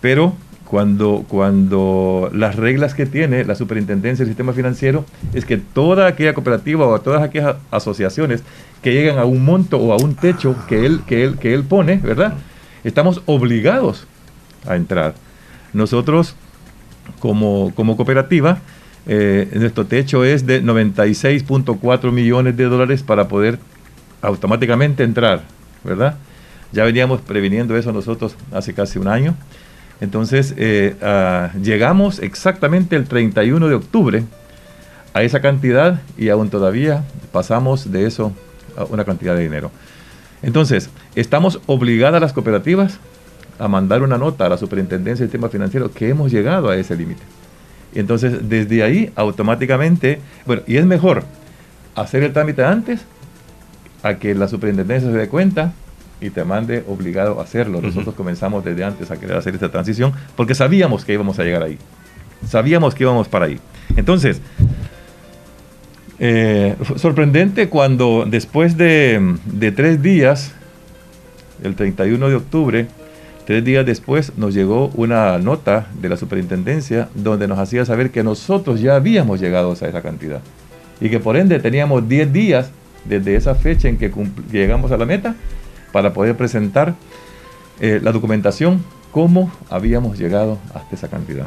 Pero 0.00 0.34
cuando, 0.64 1.24
cuando 1.26 2.30
las 2.34 2.56
reglas 2.56 2.94
que 2.94 3.06
tiene 3.06 3.44
la 3.44 3.54
superintendencia 3.54 4.24
del 4.24 4.30
sistema 4.30 4.52
financiero 4.52 5.06
es 5.32 5.46
que 5.46 5.56
toda 5.56 6.06
aquella 6.06 6.34
cooperativa 6.34 6.86
o 6.86 7.00
todas 7.00 7.22
aquellas 7.22 7.56
asociaciones 7.70 8.42
que 8.82 8.92
llegan 8.92 9.18
a 9.18 9.24
un 9.24 9.44
monto 9.44 9.78
o 9.78 9.92
a 9.92 9.96
un 9.96 10.14
techo 10.14 10.54
que 10.68 10.84
él, 10.84 11.00
que 11.06 11.24
él, 11.24 11.38
que 11.38 11.54
él 11.54 11.64
pone, 11.64 11.96
¿verdad? 11.96 12.34
Estamos 12.84 13.22
obligados 13.24 14.06
a 14.66 14.76
entrar. 14.76 15.14
Nosotros, 15.72 16.36
como, 17.20 17.72
como 17.74 17.96
cooperativa, 17.96 18.58
eh, 19.06 19.48
nuestro 19.54 19.86
techo 19.86 20.24
es 20.24 20.46
de 20.46 20.62
96.4 20.62 22.12
millones 22.12 22.56
de 22.56 22.64
dólares 22.64 23.02
para 23.02 23.26
poder 23.28 23.58
automáticamente 24.20 25.02
entrar, 25.02 25.42
¿verdad? 25.82 26.16
Ya 26.72 26.84
veníamos 26.84 27.20
previniendo 27.22 27.76
eso 27.76 27.92
nosotros 27.92 28.36
hace 28.52 28.74
casi 28.74 28.98
un 28.98 29.08
año. 29.08 29.34
Entonces, 30.00 30.54
eh, 30.56 30.96
ah, 31.02 31.50
llegamos 31.60 32.18
exactamente 32.18 32.96
el 32.96 33.06
31 33.06 33.68
de 33.68 33.74
octubre 33.74 34.24
a 35.14 35.22
esa 35.22 35.40
cantidad 35.40 36.02
y 36.16 36.28
aún 36.28 36.50
todavía 36.50 37.04
pasamos 37.32 37.90
de 37.90 38.06
eso 38.06 38.32
a 38.76 38.84
una 38.84 39.04
cantidad 39.04 39.34
de 39.34 39.42
dinero. 39.42 39.70
Entonces, 40.42 40.90
estamos 41.16 41.60
obligadas 41.66 42.20
las 42.20 42.32
cooperativas 42.32 42.98
a 43.58 43.68
mandar 43.68 44.02
una 44.02 44.18
nota 44.18 44.46
a 44.46 44.48
la 44.48 44.56
Superintendencia 44.56 45.24
del 45.24 45.30
Sistema 45.30 45.48
Financiero 45.48 45.90
que 45.90 46.08
hemos 46.08 46.30
llegado 46.30 46.68
a 46.68 46.76
ese 46.76 46.96
límite. 46.96 47.22
Entonces, 47.94 48.48
desde 48.48 48.82
ahí, 48.82 49.10
automáticamente, 49.16 50.20
bueno, 50.46 50.62
y 50.66 50.76
es 50.76 50.86
mejor 50.86 51.24
hacer 51.94 52.22
el 52.22 52.32
trámite 52.32 52.64
antes 52.64 53.00
a 54.02 54.14
que 54.14 54.34
la 54.34 54.48
superintendencia 54.48 55.10
se 55.10 55.16
dé 55.16 55.28
cuenta 55.28 55.72
y 56.20 56.30
te 56.30 56.44
mande 56.44 56.84
obligado 56.88 57.40
a 57.40 57.44
hacerlo. 57.44 57.80
Nosotros 57.80 58.14
comenzamos 58.14 58.64
desde 58.64 58.84
antes 58.84 59.10
a 59.10 59.18
querer 59.18 59.36
hacer 59.36 59.54
esta 59.54 59.70
transición 59.70 60.12
porque 60.36 60.54
sabíamos 60.54 61.04
que 61.04 61.12
íbamos 61.14 61.38
a 61.38 61.44
llegar 61.44 61.62
ahí. 61.62 61.78
Sabíamos 62.46 62.94
que 62.94 63.04
íbamos 63.04 63.28
para 63.28 63.46
ahí. 63.46 63.58
Entonces, 63.96 64.40
eh, 66.18 66.76
sorprendente 66.96 67.68
cuando 67.68 68.26
después 68.28 68.76
de, 68.76 69.36
de, 69.44 69.72
tres 69.72 70.02
días, 70.02 70.52
el 71.62 71.74
31 71.74 72.28
de 72.28 72.34
octubre, 72.34 72.86
tres 73.48 73.64
días 73.64 73.86
después 73.86 74.36
nos 74.36 74.52
llegó 74.52 74.90
una 74.94 75.38
nota 75.38 75.86
de 76.02 76.10
la 76.10 76.18
superintendencia 76.18 77.08
donde 77.14 77.48
nos 77.48 77.58
hacía 77.58 77.82
saber 77.86 78.10
que 78.10 78.22
nosotros 78.22 78.78
ya 78.78 78.94
habíamos 78.94 79.40
llegado 79.40 79.70
a 79.70 79.72
esa 79.72 80.02
cantidad 80.02 80.42
y 81.00 81.08
que 81.08 81.18
por 81.18 81.34
ende 81.34 81.58
teníamos 81.58 82.06
10 82.06 82.30
días 82.30 82.70
desde 83.06 83.36
esa 83.36 83.54
fecha 83.54 83.88
en 83.88 83.96
que 83.96 84.12
llegamos 84.52 84.92
a 84.92 84.98
la 84.98 85.06
meta 85.06 85.34
para 85.92 86.12
poder 86.12 86.36
presentar 86.36 86.94
eh, 87.80 88.00
la 88.02 88.12
documentación, 88.12 88.84
cómo 89.12 89.50
habíamos 89.70 90.18
llegado 90.18 90.58
hasta 90.74 90.94
esa 90.94 91.08
cantidad. 91.08 91.46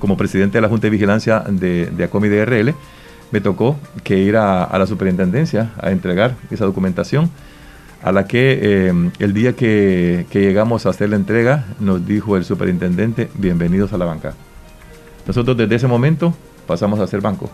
Como 0.00 0.16
presidente 0.16 0.58
de 0.58 0.62
la 0.62 0.68
Junta 0.68 0.88
de 0.88 0.90
Vigilancia 0.90 1.44
de, 1.48 1.92
de 1.92 2.02
ACOMI 2.02 2.28
DRL, 2.28 2.74
me 3.30 3.40
tocó 3.40 3.76
que 4.02 4.18
ir 4.18 4.36
a, 4.36 4.76
la 4.76 4.86
superintendencia 4.88 5.70
a 5.80 5.92
entregar 5.92 6.34
esa 6.50 6.64
documentación, 6.64 7.30
a 8.02 8.12
la 8.12 8.26
que 8.26 8.58
eh, 8.62 9.10
el 9.18 9.32
día 9.32 9.54
que, 9.54 10.26
que, 10.30 10.40
llegamos 10.40 10.86
a 10.86 10.90
hacer 10.90 11.10
la 11.10 11.16
entrega 11.16 11.66
nos 11.80 12.06
dijo 12.06 12.36
el 12.36 12.44
superintendente, 12.44 13.28
bienvenidos 13.34 13.92
a 13.92 13.98
la 13.98 14.04
banca. 14.04 14.34
Nosotros 15.26 15.56
desde 15.56 15.74
ese 15.74 15.86
momento 15.86 16.34
pasamos 16.66 17.00
a 17.00 17.06
ser 17.06 17.20
banco. 17.20 17.50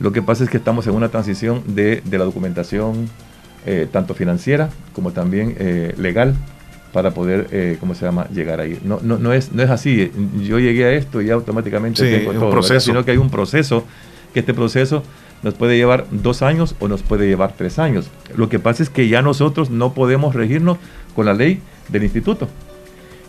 Lo 0.00 0.12
que 0.12 0.22
pasa 0.22 0.44
es 0.44 0.50
que 0.50 0.56
estamos 0.56 0.86
en 0.86 0.94
una 0.94 1.08
transición 1.08 1.62
de, 1.66 2.02
de 2.04 2.18
la 2.18 2.24
documentación 2.24 3.08
eh, 3.66 3.88
tanto 3.90 4.14
financiera 4.14 4.70
como 4.94 5.12
también 5.12 5.54
eh, 5.58 5.92
legal 5.98 6.34
para 6.92 7.10
poder, 7.10 7.48
eh, 7.50 7.76
¿cómo 7.80 7.94
se 7.94 8.04
llama?, 8.04 8.26
llegar 8.32 8.60
ahí. 8.60 8.78
No, 8.84 9.00
no, 9.02 9.18
no, 9.18 9.32
es, 9.32 9.52
no 9.52 9.62
es 9.62 9.68
así, 9.68 10.10
yo 10.42 10.58
llegué 10.58 10.84
a 10.84 10.92
esto 10.92 11.20
y 11.20 11.30
automáticamente 11.30 12.18
tengo 12.18 12.32
todo, 12.32 12.50
proceso. 12.50 12.80
sino 12.80 13.04
que 13.04 13.10
hay 13.10 13.18
un 13.18 13.30
proceso, 13.30 13.84
que 14.32 14.40
este 14.40 14.54
proceso 14.54 15.02
nos 15.42 15.54
puede 15.54 15.76
llevar 15.76 16.06
dos 16.10 16.42
años 16.42 16.74
o 16.80 16.88
nos 16.88 17.02
puede 17.02 17.28
llevar 17.28 17.52
tres 17.56 17.78
años. 17.78 18.10
Lo 18.36 18.48
que 18.48 18.58
pasa 18.58 18.82
es 18.82 18.90
que 18.90 19.08
ya 19.08 19.22
nosotros 19.22 19.70
no 19.70 19.94
podemos 19.94 20.34
regirnos 20.34 20.78
con 21.14 21.26
la 21.26 21.34
ley 21.34 21.60
del 21.88 22.04
instituto. 22.04 22.48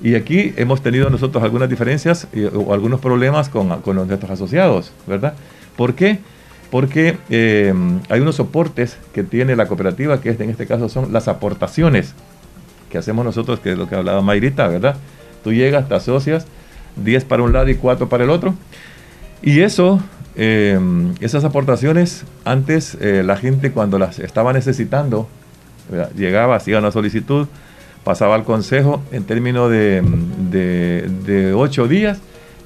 Y 0.02 0.16
aquí 0.16 0.54
hemos 0.56 0.82
tenido 0.82 1.10
nosotros 1.10 1.44
algunas 1.44 1.70
diferencias 1.70 2.28
o 2.54 2.74
algunos 2.74 3.02
problemas 3.02 3.50
con, 3.50 3.82
con 3.82 3.96
nuestros 3.96 4.32
asociados, 4.32 4.92
¿verdad? 5.08 5.34
¿Por 5.76 5.94
qué? 5.94 6.20
porque 6.70 7.18
eh, 7.30 7.74
hay 8.10 8.20
unos 8.20 8.36
soportes 8.36 8.98
que 9.14 9.24
tiene 9.24 9.56
la 9.56 9.68
cooperativa, 9.68 10.22
que 10.22 10.30
en 10.30 10.50
este 10.50 10.68
caso 10.68 10.88
son 10.90 11.12
las 11.12 11.28
aportaciones 11.28 12.14
que 12.90 12.98
hacemos 12.98 13.26
nosotros, 13.26 13.60
que 13.60 13.72
es 13.72 13.78
lo 13.78 13.88
que 13.88 13.96
hablaba 13.96 14.22
Mayrita, 14.22 14.68
¿verdad? 14.68 14.96
Tú 15.44 15.54
llegas, 15.54 15.88
te 15.88 15.96
asocias, 15.96 16.46
10 16.98 17.26
para 17.26 17.44
un 17.44 17.54
lado 17.54 17.70
y 17.70 17.76
4 17.76 18.10
para 18.10 18.24
el 18.24 18.30
otro. 18.30 18.54
Y 19.42 19.62
eso, 19.62 20.00
eh, 20.42 20.80
esas 21.20 21.44
aportaciones, 21.44 22.24
antes 22.46 22.96
eh, 23.02 23.24
la 23.26 23.36
gente 23.36 23.74
cuando 23.74 24.00
las 24.00 24.20
estaba 24.20 24.54
necesitando, 24.54 25.28
llegaba, 26.16 26.56
hacía 26.56 26.80
una 26.80 26.92
solicitud, 26.92 27.48
pasaba 28.06 28.36
al 28.36 28.46
consejo, 28.46 29.02
en 29.12 29.26
términos 29.26 29.70
de, 29.70 31.54
8 31.54 31.88
días, 31.90 32.20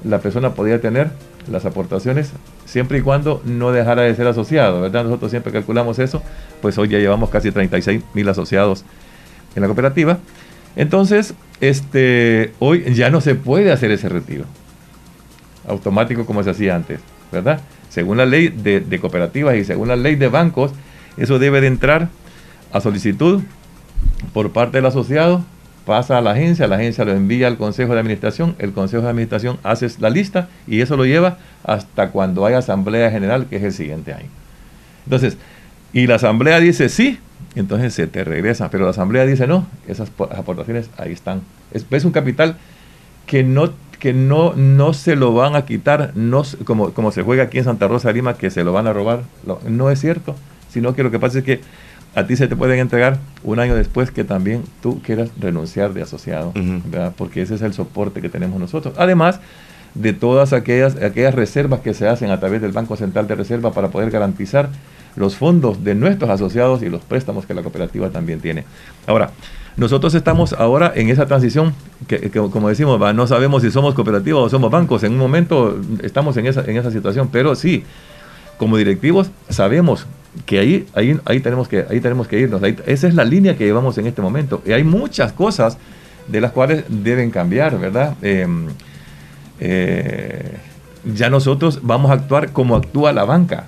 la 0.04 0.20
persona 0.20 0.54
podía 0.54 0.80
tener 0.80 1.10
las 1.50 1.64
aportaciones 1.64 2.30
siempre 2.64 2.98
y 2.98 3.00
cuando 3.00 3.42
no 3.44 3.72
dejara 3.72 4.02
de 4.02 4.14
ser 4.14 4.28
asociado. 4.28 4.88
Nosotros 4.88 5.32
siempre 5.32 5.52
calculamos 5.52 5.98
eso, 5.98 6.22
pues 6.62 6.78
hoy 6.78 6.90
ya 6.90 6.98
llevamos 6.98 7.28
casi 7.28 7.50
36 7.50 8.04
mil 8.14 8.28
asociados 8.28 8.84
en 9.56 9.62
la 9.62 9.66
cooperativa. 9.66 10.18
Entonces, 10.76 11.34
este, 11.60 12.52
hoy 12.60 12.94
ya 12.94 13.10
no 13.10 13.20
se 13.20 13.34
puede 13.34 13.72
hacer 13.72 13.90
ese 13.90 14.08
retiro 14.08 14.44
automático 15.66 16.24
como 16.24 16.42
se 16.44 16.50
hacía 16.50 16.76
antes, 16.76 17.00
¿verdad? 17.34 17.60
Según 17.90 18.16
la 18.16 18.26
ley 18.26 18.48
de, 18.48 18.98
cooperativas 19.00 19.56
y 19.56 19.64
según 19.64 19.88
la 19.88 19.96
ley 19.96 20.16
de 20.16 20.28
bancos, 20.28 20.72
eso 21.16 21.38
debe 21.38 21.60
de 21.60 21.66
entrar 21.66 22.08
a 22.72 22.80
solicitud 22.80 23.42
por 24.32 24.52
parte 24.52 24.78
del 24.78 24.86
asociado 24.86 25.44
pasa 25.84 26.18
a 26.18 26.20
la 26.22 26.32
agencia, 26.32 26.66
la 26.66 26.76
agencia 26.76 27.04
lo 27.04 27.12
envía 27.12 27.46
al 27.46 27.56
Consejo 27.56 27.92
de 27.92 28.00
Administración, 28.00 28.56
el 28.58 28.72
Consejo 28.72 29.02
de 29.02 29.10
Administración 29.10 29.58
hace 29.62 29.88
la 29.98 30.10
lista 30.10 30.48
y 30.66 30.80
eso 30.80 30.96
lo 30.96 31.04
lleva 31.04 31.38
hasta 31.62 32.10
cuando 32.10 32.46
hay 32.46 32.54
Asamblea 32.54 33.10
General, 33.10 33.46
que 33.46 33.56
es 33.56 33.62
el 33.62 33.72
siguiente 33.72 34.14
año. 34.14 34.28
Entonces, 35.04 35.36
y 35.92 36.06
la 36.06 36.16
Asamblea 36.16 36.60
dice 36.60 36.88
sí, 36.88 37.18
entonces 37.54 37.94
se 37.94 38.06
te 38.06 38.24
regresa, 38.24 38.70
pero 38.70 38.84
la 38.84 38.90
Asamblea 38.90 39.26
dice 39.26 39.46
no, 39.46 39.66
esas 39.86 40.10
aportaciones 40.36 40.90
ahí 40.96 41.12
están. 41.12 41.42
Es, 41.72 42.04
un 42.04 42.12
capital 42.12 42.56
que 43.26 43.42
no 43.42 43.70
que 43.98 44.12
no, 44.12 44.54
no 44.54 44.92
se 44.92 45.16
lo 45.16 45.34
van 45.34 45.56
a 45.56 45.64
quitar, 45.64 46.12
no, 46.14 46.42
como, 46.64 46.92
como 46.92 47.12
se 47.12 47.22
juega 47.22 47.44
aquí 47.44 47.58
en 47.58 47.64
Santa 47.64 47.88
Rosa 47.88 48.08
de 48.08 48.14
Lima, 48.14 48.34
que 48.34 48.50
se 48.50 48.64
lo 48.64 48.72
van 48.72 48.86
a 48.86 48.92
robar, 48.92 49.22
no 49.68 49.90
es 49.90 50.00
cierto, 50.00 50.34
sino 50.70 50.94
que 50.94 51.02
lo 51.02 51.10
que 51.10 51.18
pasa 51.18 51.38
es 51.38 51.44
que 51.44 51.60
a 52.14 52.26
ti 52.26 52.36
se 52.36 52.46
te 52.46 52.56
pueden 52.56 52.78
entregar 52.78 53.18
un 53.42 53.58
año 53.58 53.74
después 53.74 54.10
que 54.10 54.24
también 54.24 54.62
tú 54.82 55.02
quieras 55.02 55.30
renunciar 55.40 55.92
de 55.92 56.02
asociado, 56.02 56.52
¿verdad? 56.54 57.12
porque 57.16 57.42
ese 57.42 57.56
es 57.56 57.62
el 57.62 57.74
soporte 57.74 58.20
que 58.20 58.28
tenemos 58.28 58.60
nosotros. 58.60 58.94
Además 58.98 59.40
de 59.94 60.12
todas 60.12 60.52
aquellas, 60.52 60.96
aquellas 60.96 61.34
reservas 61.34 61.80
que 61.80 61.94
se 61.94 62.08
hacen 62.08 62.30
a 62.30 62.40
través 62.40 62.60
del 62.60 62.72
Banco 62.72 62.96
Central 62.96 63.26
de 63.26 63.34
Reserva 63.34 63.72
para 63.72 63.88
poder 63.88 64.10
garantizar 64.10 64.68
los 65.16 65.36
fondos 65.36 65.84
de 65.84 65.94
nuestros 65.94 66.30
asociados 66.30 66.82
y 66.82 66.88
los 66.88 67.02
préstamos 67.02 67.46
que 67.46 67.54
la 67.54 67.62
cooperativa 67.62 68.10
también 68.10 68.40
tiene. 68.40 68.64
Ahora, 69.06 69.30
nosotros 69.76 70.14
estamos 70.14 70.52
ahora 70.52 70.92
en 70.94 71.08
esa 71.08 71.26
transición 71.26 71.74
que, 72.06 72.30
como 72.30 72.68
decimos, 72.68 73.00
no 73.14 73.26
sabemos 73.26 73.62
si 73.62 73.70
somos 73.70 73.94
cooperativas 73.94 74.42
o 74.42 74.48
somos 74.48 74.70
bancos. 74.70 75.02
En 75.02 75.12
un 75.12 75.18
momento 75.18 75.80
estamos 76.02 76.36
en 76.36 76.46
esa, 76.46 76.64
en 76.64 76.76
esa 76.76 76.90
situación, 76.90 77.28
pero 77.32 77.54
sí, 77.54 77.84
como 78.56 78.76
directivos 78.76 79.30
sabemos 79.48 80.06
que 80.46 80.58
ahí, 80.58 80.86
ahí, 80.94 81.18
ahí, 81.24 81.40
tenemos 81.40 81.68
que 81.68 81.86
ahí 81.88 82.00
tenemos 82.00 82.28
que 82.28 82.38
irnos. 82.38 82.62
esa 82.86 83.08
es 83.08 83.14
la 83.14 83.24
línea 83.24 83.56
que 83.56 83.64
llevamos 83.64 83.98
en 83.98 84.06
este 84.06 84.22
momento. 84.22 84.62
Y 84.64 84.72
hay 84.72 84.84
muchas 84.84 85.32
cosas 85.32 85.78
de 86.28 86.40
las 86.40 86.52
cuales 86.52 86.84
deben 86.88 87.30
cambiar, 87.30 87.78
¿verdad? 87.78 88.14
Em, 88.22 88.68
eh, 89.60 90.56
ya 91.04 91.30
nosotros 91.30 91.80
vamos 91.82 92.10
a 92.10 92.14
actuar 92.14 92.52
como 92.52 92.76
actúa 92.76 93.12
la 93.12 93.24
banca. 93.24 93.66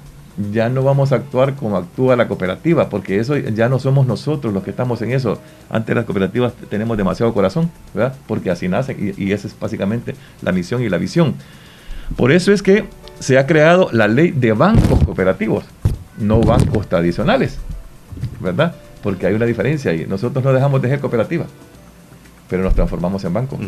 Ya 0.53 0.69
no 0.69 0.83
vamos 0.83 1.13
a 1.13 1.17
actuar 1.17 1.55
como 1.55 1.77
actúa 1.77 2.15
la 2.15 2.29
cooperativa, 2.29 2.89
porque 2.91 3.19
eso 3.19 3.37
ya 3.37 3.69
no 3.69 3.79
somos 3.79 4.07
nosotros 4.07 4.53
los 4.53 4.63
que 4.63 4.71
estamos 4.71 5.01
en 5.03 5.13
eso. 5.13 5.39
Antes 5.71 5.97
las 5.97 6.05
cooperativas 6.05 6.53
tenemos 6.69 6.97
demasiado 6.97 7.33
corazón, 7.33 7.71
¿verdad? 7.95 8.15
Porque 8.27 8.51
así 8.51 8.69
nacen 8.69 9.15
y, 9.17 9.25
y 9.25 9.33
esa 9.33 9.49
es 9.49 9.59
básicamente 9.59 10.15
la 10.43 10.53
misión 10.53 10.83
y 10.83 10.89
la 10.89 10.99
visión. 10.99 11.35
Por 12.17 12.33
eso 12.33 12.53
es 12.53 12.63
que 12.63 12.85
se 13.19 13.39
ha 13.39 13.47
creado 13.47 13.89
la 13.93 14.09
ley 14.09 14.31
de 14.31 14.53
bancos 14.53 15.03
cooperativos, 15.05 15.65
no 16.19 16.41
bancos 16.41 16.87
tradicionales, 16.89 17.59
¿verdad? 18.41 18.75
Porque 19.03 19.27
hay 19.27 19.35
una 19.35 19.47
diferencia 19.47 19.91
ahí. 19.91 20.07
Nosotros 20.09 20.45
no 20.45 20.53
dejamos 20.53 20.83
de 20.83 20.89
ser 20.89 21.01
cooperativa, 21.01 21.47
pero 22.49 22.63
nos 22.63 22.75
transformamos 22.75 23.25
en 23.25 23.33
banco. 23.33 23.59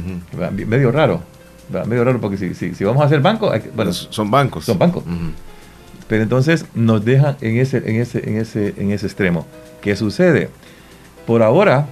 Medio 0.67 0.93
raro, 0.93 1.23
medio 1.87 2.05
raro 2.05 2.21
porque 2.21 2.37
si, 2.37 2.75
si, 2.75 2.85
vamos 2.85 3.03
a 3.03 3.07
hacer 3.07 3.21
banco, 3.21 3.53
bueno, 3.75 3.93
son 3.93 4.31
bancos. 4.31 4.65
Son 4.65 4.79
bancos. 4.79 5.05
Pero 6.09 6.23
entonces 6.23 6.65
nos 6.75 7.05
dejan 7.05 7.37
en 7.41 7.59
ese, 7.59 7.79
en 7.79 8.01
ese, 8.01 8.29
en 8.29 8.39
ese, 8.39 8.75
en 8.77 8.91
ese 8.91 9.07
extremo. 9.07 9.47
¿Qué 9.81 9.95
sucede? 9.95 10.49
Por 11.27 11.43
ahora, 11.43 11.87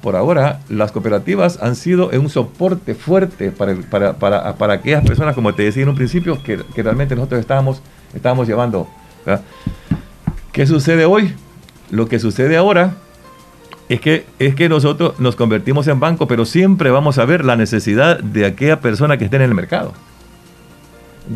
por 0.00 0.16
ahora, 0.16 0.60
las 0.68 0.92
cooperativas 0.92 1.58
han 1.62 1.76
sido 1.76 2.08
un 2.10 2.30
soporte 2.30 2.94
fuerte 2.94 3.50
para, 3.50 3.74
para, 4.12 4.54
para, 4.56 4.72
aquellas 4.72 5.04
personas, 5.04 5.34
como 5.34 5.54
te 5.54 5.64
decía 5.64 5.82
en 5.82 5.88
un 5.88 5.96
principio, 5.96 6.42
que, 6.42 6.62
que 6.74 6.82
realmente 6.82 7.14
nosotros 7.14 7.40
estábamos, 7.40 7.82
estábamos 8.14 8.46
llevando. 8.46 8.88
¿Qué 10.52 10.66
sucede 10.66 11.04
hoy? 11.04 11.34
Lo 11.90 12.08
que 12.08 12.18
sucede 12.18 12.56
ahora 12.56 12.94
es 13.88 14.00
que, 14.00 14.26
es 14.38 14.54
que 14.54 14.68
nosotros 14.68 15.18
nos 15.18 15.36
convertimos 15.36 15.88
en 15.88 16.00
banco, 16.00 16.28
pero 16.28 16.44
siempre 16.44 16.90
vamos 16.90 17.18
a 17.18 17.24
ver 17.24 17.44
la 17.44 17.56
necesidad 17.56 18.20
de 18.20 18.46
aquella 18.46 18.80
persona 18.80 19.16
que 19.16 19.24
esté 19.24 19.36
en 19.36 19.42
el 19.42 19.54
mercado. 19.54 19.92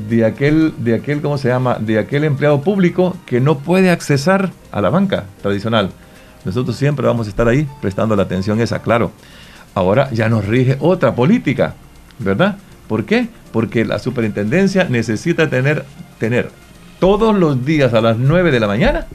De 0.09 0.25
aquel, 0.25 0.73
de 0.79 0.95
aquel, 0.95 1.21
¿cómo 1.21 1.37
se 1.37 1.49
llama? 1.49 1.77
De 1.79 1.99
aquel 1.99 2.25
empleado 2.25 2.63
público 2.63 3.17
que 3.27 3.41
no 3.41 3.59
puede 3.59 3.91
accesar 3.91 4.51
a 4.71 4.81
la 4.81 4.89
banca 4.89 5.25
tradicional 5.43 5.91
nosotros 6.45 6.77
siempre 6.77 7.07
vamos 7.07 7.27
a 7.27 7.31
estar 7.31 7.47
ahí 7.49 7.69
prestando 7.81 8.17
la 8.17 8.25
atención 8.25 8.61
esa, 8.61 8.83
claro. 8.83 9.13
Ahora 9.75 10.11
ya 10.11 10.29
nos 10.29 10.47
rige 10.47 10.77
otra 10.81 11.15
política, 11.15 11.75
¿verdad? 12.19 12.59
¿Por 12.89 13.05
qué? 13.05 13.29
Porque 13.53 13.85
la 13.85 13.99
superintendencia 13.99 14.85
necesita 14.85 15.49
tener, 15.49 15.85
tener 16.19 16.51
todos 16.99 17.35
los 17.35 17.65
días 17.65 17.95
a 17.95 18.01
las 18.01 18.19
9 18.19 18.51
de 18.51 18.61
la 18.61 18.67
mañana 18.67 19.07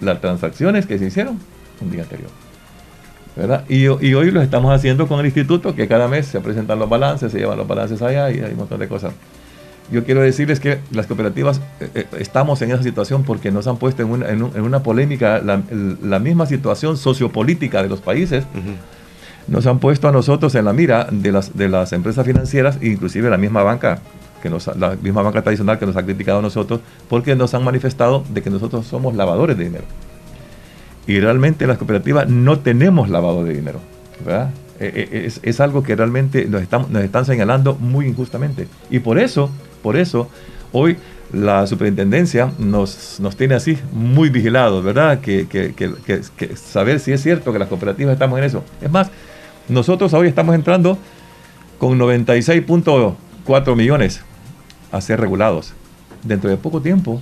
las 0.00 0.20
transacciones 0.20 0.86
que 0.86 0.98
se 0.98 1.06
hicieron 1.06 1.38
un 1.80 1.90
día 1.90 2.02
anterior. 2.02 2.30
¿verdad? 3.36 3.64
Y, 3.68 3.84
y, 3.84 4.14
hoy 4.14 4.30
lo 4.30 4.40
estamos 4.40 4.74
haciendo 4.74 5.06
con 5.06 5.20
el 5.20 5.26
instituto, 5.26 5.74
que 5.74 5.86
cada 5.86 6.08
mes 6.08 6.26
se 6.26 6.40
presentan 6.40 6.78
los 6.78 6.88
balances, 6.88 7.30
se 7.30 7.38
llevan 7.38 7.58
los 7.58 7.68
balances 7.68 8.00
allá 8.00 8.30
y 8.30 8.40
hay 8.40 8.52
un 8.52 8.56
montón 8.56 8.80
de 8.80 8.88
cosas 8.88 9.12
yo 9.90 10.04
quiero 10.04 10.20
decirles 10.20 10.58
que 10.58 10.78
las 10.90 11.06
cooperativas 11.06 11.60
eh, 11.80 11.88
eh, 11.94 12.06
estamos 12.18 12.60
en 12.62 12.72
esa 12.72 12.82
situación 12.82 13.22
porque 13.22 13.50
nos 13.52 13.66
han 13.66 13.76
puesto 13.76 14.02
en 14.02 14.10
una, 14.10 14.28
en 14.28 14.42
una 14.42 14.82
polémica 14.82 15.40
la, 15.40 16.18
misma 16.18 16.46
situación 16.46 16.96
sociopolítica 16.96 17.82
de 17.82 17.88
los 17.88 18.00
países. 18.00 18.44
Nos 19.46 19.66
han 19.66 19.78
puesto 19.78 20.08
a 20.08 20.12
nosotros 20.12 20.54
en 20.56 20.64
la 20.64 20.72
mira 20.72 21.06
de 21.10 21.30
las, 21.30 21.56
de 21.56 21.68
las 21.68 21.92
empresas 21.92 22.26
financieras, 22.26 22.78
inclusive 22.82 23.30
la 23.30 23.36
misma 23.36 23.62
banca, 23.62 24.00
que 24.42 24.50
nos, 24.50 24.66
la 24.76 24.96
misma 24.96 25.22
banca 25.22 25.42
tradicional 25.42 25.78
que 25.78 25.86
nos 25.86 25.96
ha 25.96 26.02
criticado 26.02 26.40
a 26.40 26.42
nosotros, 26.42 26.80
porque 27.08 27.36
nos 27.36 27.54
han 27.54 27.62
manifestado 27.62 28.24
de 28.28 28.42
que 28.42 28.50
nosotros 28.50 28.86
somos 28.86 29.14
lavadores 29.14 29.56
de 29.56 29.64
dinero. 29.64 29.84
Y 31.06 31.20
realmente 31.20 31.68
las 31.68 31.78
cooperativas 31.78 32.28
no 32.28 32.58
tenemos 32.58 33.08
lavado 33.08 33.44
de 33.44 33.54
dinero. 33.54 33.78
Eh, 34.80 35.24
es, 35.26 35.38
es, 35.42 35.60
algo 35.60 35.82
que 35.82 35.94
realmente 35.94 36.46
nos 36.46 36.60
están, 36.60 36.86
nos 36.90 37.04
están 37.04 37.24
señalando 37.24 37.76
muy 37.76 38.06
injustamente. 38.06 38.66
Y 38.90 38.98
por 38.98 39.18
eso 39.18 39.48
por 39.82 39.96
eso, 39.96 40.28
hoy 40.72 40.96
la 41.32 41.66
superintendencia 41.66 42.52
nos, 42.58 43.18
nos 43.20 43.36
tiene 43.36 43.54
así 43.54 43.78
muy 43.92 44.30
vigilados, 44.30 44.84
¿verdad? 44.84 45.20
Que, 45.20 45.46
saber 46.54 47.00
si 47.00 47.12
es 47.12 47.22
cierto 47.22 47.52
que 47.52 47.58
las 47.58 47.68
cooperativas 47.68 48.12
estamos 48.12 48.38
en 48.38 48.44
eso. 48.44 48.64
Es 48.80 48.90
más, 48.90 49.10
nosotros 49.68 50.12
hoy 50.14 50.28
estamos 50.28 50.54
entrando 50.54 50.98
con 51.78 51.98
96.4 51.98 53.76
millones 53.76 54.20
a 54.92 55.00
ser 55.00 55.20
regulados. 55.20 55.74
Dentro 56.22 56.50
de 56.50 56.56
poco 56.56 56.80
tiempo, 56.80 57.20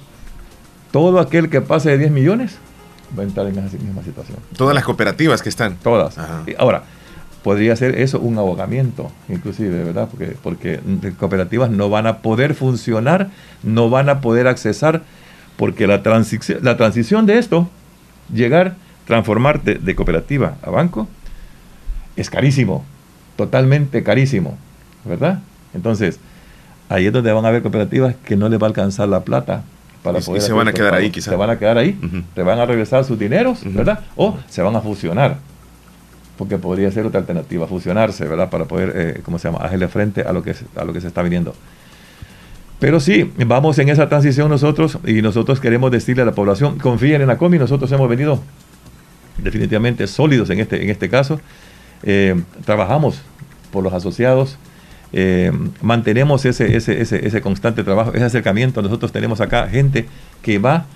todo 0.91 1.19
aquel 1.19 1.51
que 1.51 1.61
pase 1.61 1.91
de 1.91 1.99
10 1.99 2.11
millones 2.11 2.59
va 3.19 3.23
a 3.23 3.27
entrar 3.27 3.47
en 3.47 3.59
esa 3.59 3.77
misma 3.77 4.03
situación. 4.03 4.39
Todas 4.57 4.75
las 4.75 4.85
cooperativas 4.85 5.43
que 5.43 5.49
están. 5.49 5.77
Todas. 5.77 6.17
Ahora, 6.59 6.85
podría 7.45 7.77
ser 7.77 8.01
eso 8.01 8.19
un 8.21 8.39
ahogamiento, 8.39 9.13
inclusive, 9.29 9.85
¿verdad? 9.85 10.09
Porque, 10.11 10.35
porque 10.43 10.81
cooperativas 11.19 11.71
no 11.71 11.91
van 11.91 12.07
a 12.07 12.19
poder 12.19 12.55
funcionar, 12.55 13.29
no 13.63 13.91
van 13.91 14.09
a 14.09 14.23
poder 14.23 14.49
accesar, 14.49 15.03
porque 15.59 15.87
la, 15.87 16.03
transición, 16.03 16.61
la 16.63 16.79
transición 16.79 17.27
de 17.27 17.37
esto, 17.37 17.69
llegar, 18.33 18.77
transformarte 19.07 19.75
de 19.75 19.95
cooperativa 19.95 20.57
a 20.63 20.71
banco, 20.71 21.07
es 22.17 22.31
carísimo, 22.31 22.83
totalmente 23.37 24.03
carísimo, 24.03 24.57
¿verdad? 25.05 25.41
Entonces, 25.75 26.19
ahí 26.89 27.07
es 27.07 27.13
donde 27.13 27.31
van 27.31 27.45
a 27.45 27.49
haber 27.49 27.61
cooperativas 27.61 28.15
que 28.25 28.37
no 28.37 28.49
les 28.49 28.59
va 28.59 28.69
a 28.69 28.69
alcanzar 28.69 29.07
la 29.11 29.21
plata 29.21 29.65
para 30.03 30.21
poder... 30.21 30.41
Y 30.41 30.47
se 30.47 30.55
van 30.55 30.69
a 30.69 30.73
quedar 30.73 30.95
ahí, 30.95 31.11
quizás. 31.11 31.33
Se 31.33 31.37
van 31.37 31.51
a 31.51 31.59
quedar 31.59 31.77
ahí, 31.77 32.01
te 32.35 32.43
van 32.43 32.59
a 32.59 32.65
regresar 32.65 33.05
sus 33.05 33.19
dineros, 33.19 33.61
¿verdad? 33.67 34.01
O 34.17 34.39
se 34.49 34.63
van 34.63 34.75
a 34.77 34.81
fusionar 34.81 35.37
porque 36.37 36.59
podría 36.59 36.91
ser 36.91 37.07
otra 37.07 37.21
alternativa, 37.21 37.67
fusionarse, 37.67 38.25
¿verdad? 38.27 38.51
Para 38.51 38.65
poder, 38.65 38.93
eh, 38.95 39.21
¿cómo 39.25 39.39
se 39.39 39.49
llama?, 39.49 39.65
hacerle 39.65 39.89
frente 39.89 40.23
a 40.23 40.33
lo, 40.33 40.43
que, 40.43 40.55
a 40.77 40.85
lo 40.85 40.93
que 40.93 41.01
se 41.01 41.09
está 41.09 41.23
viniendo. 41.23 41.55
Pero 42.81 43.01
sí, 43.01 43.33
vamos 43.47 43.79
en 43.79 43.89
esa 43.89 44.09
transición 44.09 44.51
nosotros 44.51 44.99
y 45.07 45.23
nosotros 45.23 45.61
queremos 45.61 45.91
decirle 45.91 46.23
a 46.23 46.27
la 46.27 46.33
población, 46.33 46.79
confíen 46.79 47.23
en 47.23 47.31
ACOMI, 47.31 47.59
nosotros 47.59 47.91
hemos 47.93 48.09
venido 48.09 48.43
definitivamente 49.39 50.07
sólidos 50.07 50.51
en 50.51 50.61
este, 50.61 50.83
en 50.83 50.91
este 50.91 51.09
caso. 51.09 51.41
Eh, 52.03 52.35
trabajamos 52.65 53.23
por 53.71 53.85
los 53.85 53.93
asociados, 53.93 54.59
eh, 55.13 55.53
mantenemos 55.81 56.45
ese, 56.45 56.77
ese, 56.77 57.01
ese, 57.01 57.27
ese 57.27 57.41
constante 57.41 57.85
trabajo, 57.85 58.13
ese 58.13 58.25
acercamiento. 58.25 58.83
Nosotros 58.83 59.13
tenemos 59.13 59.41
acá 59.41 59.69
gente 59.69 60.07
que 60.43 60.59
va 60.59 60.87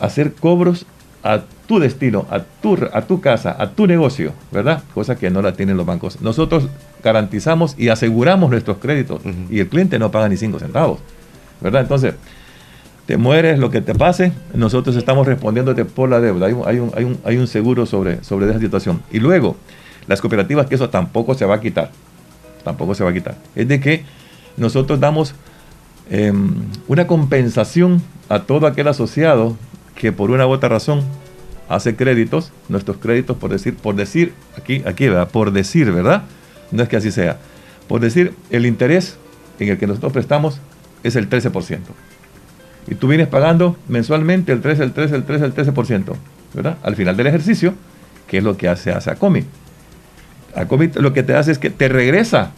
a 0.00 0.06
hacer 0.06 0.32
cobros 0.32 0.86
a 1.22 1.42
tu 1.66 1.78
destino, 1.78 2.26
a 2.30 2.40
tu, 2.40 2.78
a 2.92 3.02
tu 3.02 3.20
casa, 3.20 3.56
a 3.58 3.70
tu 3.70 3.86
negocio, 3.86 4.32
¿verdad? 4.50 4.82
Cosa 4.94 5.16
que 5.16 5.30
no 5.30 5.42
la 5.42 5.52
tienen 5.52 5.76
los 5.76 5.86
bancos. 5.86 6.20
Nosotros 6.20 6.68
garantizamos 7.02 7.74
y 7.78 7.88
aseguramos 7.88 8.50
nuestros 8.50 8.78
créditos 8.78 9.22
y 9.50 9.60
el 9.60 9.68
cliente 9.68 9.98
no 9.98 10.10
paga 10.10 10.28
ni 10.28 10.36
cinco 10.36 10.58
centavos, 10.58 10.98
¿verdad? 11.60 11.82
Entonces, 11.82 12.14
te 13.06 13.16
mueres, 13.16 13.58
lo 13.58 13.70
que 13.70 13.80
te 13.80 13.94
pase, 13.94 14.32
nosotros 14.54 14.96
estamos 14.96 15.26
respondiéndote 15.26 15.84
por 15.84 16.08
la 16.08 16.20
deuda. 16.20 16.46
Hay 16.46 16.52
un, 16.52 16.62
hay 16.66 16.78
un, 16.78 16.92
hay 16.94 17.04
un, 17.04 17.18
hay 17.24 17.36
un 17.36 17.46
seguro 17.46 17.86
sobre, 17.86 18.22
sobre 18.22 18.48
esa 18.48 18.58
situación. 18.58 19.02
Y 19.10 19.18
luego, 19.18 19.56
las 20.06 20.20
cooperativas, 20.20 20.66
que 20.66 20.76
eso 20.76 20.88
tampoco 20.88 21.34
se 21.34 21.44
va 21.44 21.56
a 21.56 21.60
quitar, 21.60 21.90
tampoco 22.64 22.94
se 22.94 23.04
va 23.04 23.10
a 23.10 23.12
quitar. 23.12 23.36
Es 23.54 23.66
de 23.68 23.80
que 23.80 24.04
nosotros 24.56 25.00
damos 25.00 25.34
em, 26.10 26.54
una 26.88 27.06
compensación 27.06 28.02
a 28.28 28.40
todo 28.40 28.66
aquel 28.66 28.88
asociado 28.88 29.56
que 30.02 30.10
por 30.10 30.32
una 30.32 30.48
u 30.48 30.50
otra 30.50 30.68
razón 30.68 31.04
hace 31.68 31.94
créditos, 31.94 32.50
nuestros 32.68 32.96
créditos, 32.96 33.36
por 33.36 33.50
decir, 33.50 33.76
por 33.76 33.94
decir, 33.94 34.32
aquí, 34.58 34.82
aquí, 34.84 35.08
¿verdad? 35.08 35.28
Por 35.30 35.52
decir, 35.52 35.92
¿verdad? 35.92 36.24
No 36.72 36.82
es 36.82 36.88
que 36.88 36.96
así 36.96 37.12
sea. 37.12 37.38
Por 37.86 38.00
decir, 38.00 38.34
el 38.50 38.66
interés 38.66 39.16
en 39.60 39.68
el 39.68 39.78
que 39.78 39.86
nosotros 39.86 40.12
prestamos 40.12 40.58
es 41.04 41.14
el 41.14 41.30
13%. 41.30 41.78
Y 42.88 42.96
tú 42.96 43.06
vienes 43.06 43.28
pagando 43.28 43.76
mensualmente 43.86 44.50
el 44.50 44.60
13, 44.60 44.82
el 44.82 44.92
13, 44.92 45.14
el 45.14 45.22
13, 45.22 45.44
el 45.44 45.54
13%, 45.54 46.16
¿verdad? 46.52 46.78
Al 46.82 46.96
final 46.96 47.16
del 47.16 47.28
ejercicio, 47.28 47.74
¿qué 48.26 48.38
es 48.38 48.42
lo 48.42 48.56
que 48.56 48.68
hace, 48.68 48.90
hace 48.90 49.08
ACOMI? 49.08 49.44
ACOMI 50.56 50.90
lo 50.96 51.12
que 51.12 51.22
te 51.22 51.36
hace 51.36 51.52
es 51.52 51.60
que 51.60 51.70
te 51.70 51.88
regresa 51.88 52.50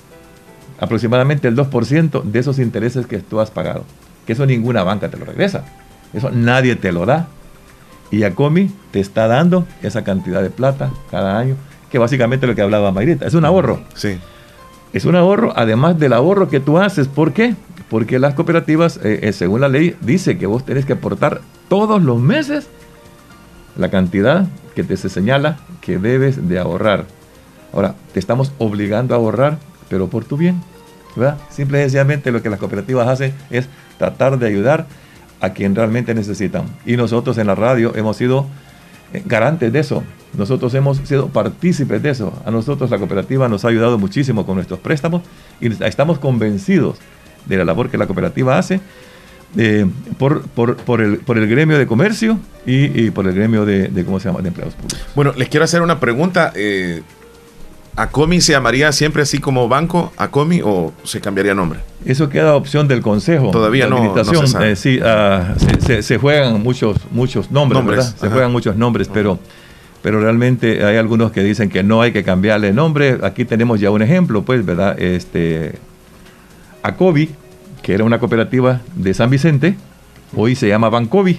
aproximadamente 0.81 1.47
el 1.47 1.57
2% 1.57 2.23
de 2.23 2.39
esos 2.39 2.59
intereses 2.59 3.05
que 3.05 3.19
tú 3.19 3.39
has 3.39 3.51
pagado. 3.51 3.85
Que 4.27 4.33
eso 4.33 4.47
ninguna 4.47 4.83
banca 4.83 5.11
te 5.11 5.19
lo 5.19 5.27
regresa. 5.27 5.66
Eso 6.15 6.31
nadie 6.31 6.77
te 6.77 6.93
lo 6.93 7.07
da. 7.07 7.28
Y 8.11 8.19
Yacomi 8.19 8.70
te 8.91 9.01
está 9.01 9.27
dando 9.27 9.66
esa 9.82 10.05
cantidad 10.05 10.43
de 10.43 10.51
plata 10.51 10.91
cada 11.11 11.39
año, 11.39 11.57
que 11.91 11.99
básicamente 11.99 12.47
es 12.47 12.51
lo 12.51 12.55
que 12.55 12.62
hablaba 12.62 12.93
Mayrita. 12.93 13.27
Es 13.27 13.35
un 13.35 13.45
ahorro. 13.45 13.81
Sí. 13.95 14.19
Es 14.93 15.05
un 15.05 15.16
ahorro, 15.16 15.53
además 15.57 15.99
del 15.99 16.12
ahorro 16.12 16.49
que 16.49 16.61
tú 16.61 16.78
haces. 16.78 17.09
¿Por 17.09 17.32
qué? 17.32 17.57
Porque 17.91 18.19
las 18.19 18.35
cooperativas, 18.35 18.99
eh, 19.03 19.20
eh, 19.23 19.32
según 19.32 19.61
la 19.61 19.69
ley, 19.69 19.97
dice 20.01 20.39
que 20.39 20.47
vos 20.47 20.65
tenés 20.65 20.86
que 20.86 20.93
aportar 20.93 21.41
todos 21.69 22.03
los 22.03 22.20
meses 22.20 22.69
la 23.77 23.91
cantidad 23.91 24.47
que 24.74 24.85
te 24.85 24.97
se 24.97 25.09
señala 25.09 25.59
que 25.81 25.99
debes 25.99 26.49
de 26.49 26.59
ahorrar. 26.59 27.07
Ahora, 27.73 27.97
te 28.12 28.20
estamos 28.20 28.53
obligando 28.59 29.15
a 29.15 29.19
ahorrar, 29.19 29.59
pero 29.89 30.09
por 30.09 30.24
tu 30.24 30.36
bien. 30.36 30.62
¿verdad? 31.16 31.39
Simple 31.51 31.78
y 31.78 31.82
sencillamente 31.82 32.32
lo 32.32 32.43
que 32.43 32.51
las 32.51 32.59
cooperativas 32.59 33.09
hacen 33.09 33.35
es 33.51 33.69
tratar 33.99 34.39
de 34.39 34.47
ayudar 34.47 34.86
a 35.40 35.51
quien 35.51 35.74
realmente 35.74 36.15
necesitan. 36.15 36.65
Y 36.86 36.97
nosotros 36.97 37.39
en 37.39 37.47
la 37.47 37.55
radio 37.55 37.94
hemos 37.94 38.16
sido 38.16 38.47
eh, 39.12 39.23
garantes 39.24 39.73
de 39.73 39.81
eso. 39.81 40.02
Nosotros 40.36 40.74
hemos 40.74 40.98
sido 40.98 41.28
partícipes 41.28 42.02
de 42.02 42.11
eso. 42.11 42.32
A 42.44 42.51
nosotros 42.51 42.90
la 42.90 42.98
cooperativa 42.98 43.48
nos 43.48 43.65
ha 43.65 43.69
ayudado 43.69 43.98
muchísimo 43.98 44.44
con 44.44 44.56
nuestros 44.56 44.81
préstamos 44.81 45.23
y 45.61 45.70
estamos 45.85 46.19
convencidos 46.19 46.98
de 47.47 47.56
la 47.56 47.65
labor 47.65 47.90
que 47.90 47.98
la 47.98 48.06
cooperativa 48.06 48.59
hace 48.59 48.81
eh, 49.56 49.86
por, 50.19 50.43
por, 50.48 51.01
el, 51.01 51.19
por 51.19 51.39
el 51.39 51.48
gremio 51.48 51.78
de 51.78 51.86
comercio 51.86 52.39
y, 52.66 53.11
por 53.11 53.27
el 53.28 53.35
gremio 53.35 53.65
de, 53.65 54.05
¿cómo 54.05 54.19
se 54.19 54.28
llama?, 54.28 54.40
de 54.40 54.48
empleados 54.48 54.74
públicos. 54.74 55.06
Bueno, 55.15 55.32
les 55.36 55.48
quiero 55.48 55.65
hacer 55.65 55.82
una 55.82 56.01
pregunta. 56.01 56.52
Eh, 56.56 57.02
¿Acomi 57.97 58.41
se 58.41 58.53
llamaría 58.53 58.91
siempre 58.91 59.23
así 59.23 59.39
como 59.39 59.69
banco, 59.69 60.12
Acomi, 60.16 60.61
o 60.65 60.93
se 61.05 61.21
cambiaría 61.21 61.55
nombre? 61.55 61.79
Eso 62.05 62.29
queda 62.29 62.57
opción 62.57 62.89
del 62.89 63.03
Consejo. 63.03 63.51
Todavía 63.51 63.87
no, 63.87 64.15
se 64.25 64.71
eh, 64.71 64.77
sí, 64.77 64.99
ah, 65.03 65.55
se, 66.01 66.19
juegan 66.19 66.61
muchos, 66.61 66.97
muchos 67.12 67.53
nombres, 67.53 67.85
¿verdad? 67.85 68.16
Se 68.16 68.29
juegan 68.29 68.51
muchos 68.51 68.77
nombres, 68.77 69.09
pero, 69.12 69.39
pero 70.03 70.21
realmente 70.21 70.85
hay 70.85 70.97
algunos 70.97 71.31
que 71.31 71.43
dicen 71.45 71.71
que 71.71 71.85
no 71.85 72.03
hay 72.03 72.12
que 72.12 72.25
cambiarle 72.25 72.73
nombre. 72.73 73.21
Aquí 73.23 73.45
tenemos 73.45 73.79
ya 73.79 73.91
un 73.91 74.03
ejemplo, 74.03 74.43
pues, 74.43 74.66
¿verdad? 74.66 75.01
Este, 75.01 75.79
Acobi, 76.83 77.31
que 77.81 77.95
era 77.95 78.03
una 78.03 78.19
cooperativa 78.19 78.81
de 78.97 79.15
San 79.15 79.31
Vicente, 79.31 79.77
hoy 80.35 80.57
se 80.57 80.66
llama 80.66 80.89
Bancovi. 80.89 81.39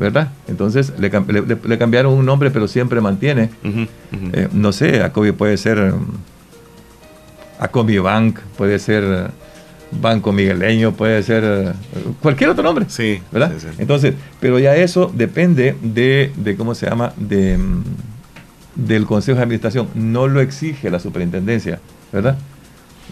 ¿Verdad? 0.00 0.32
Entonces 0.48 0.94
le, 0.98 1.10
cambiaron 1.78 2.14
un 2.14 2.24
nombre, 2.24 2.50
pero 2.50 2.66
siempre 2.66 3.02
mantiene. 3.02 3.50
Eh, 4.32 4.48
no 4.50 4.72
sé, 4.72 5.02
Acobi 5.02 5.32
puede 5.32 5.58
ser 5.58 5.78
um, 5.78 6.06
Acobi 7.58 7.98
Bank, 7.98 8.38
puede 8.56 8.78
ser 8.78 9.04
uh, 9.04 10.00
Banco 10.00 10.32
Migueleño, 10.32 10.92
puede 10.92 11.22
ser 11.22 11.44
uh, 11.44 12.12
cualquier 12.22 12.48
otro 12.48 12.64
nombre. 12.64 12.86
Sí, 12.88 13.20
¿verdad? 13.30 13.52
Entonces, 13.76 14.14
pero 14.40 14.58
ya 14.58 14.74
eso 14.74 15.12
depende 15.14 15.76
de, 15.82 16.54
cómo 16.56 16.74
se 16.74 16.86
llama, 16.88 17.12
de, 17.18 17.58
del 18.74 19.04
Consejo 19.04 19.36
de 19.36 19.42
Administración. 19.42 19.88
No 19.94 20.28
lo 20.28 20.40
exige 20.40 20.88
la 20.88 20.98
superintendencia, 20.98 21.78
¿verdad? 22.10 22.38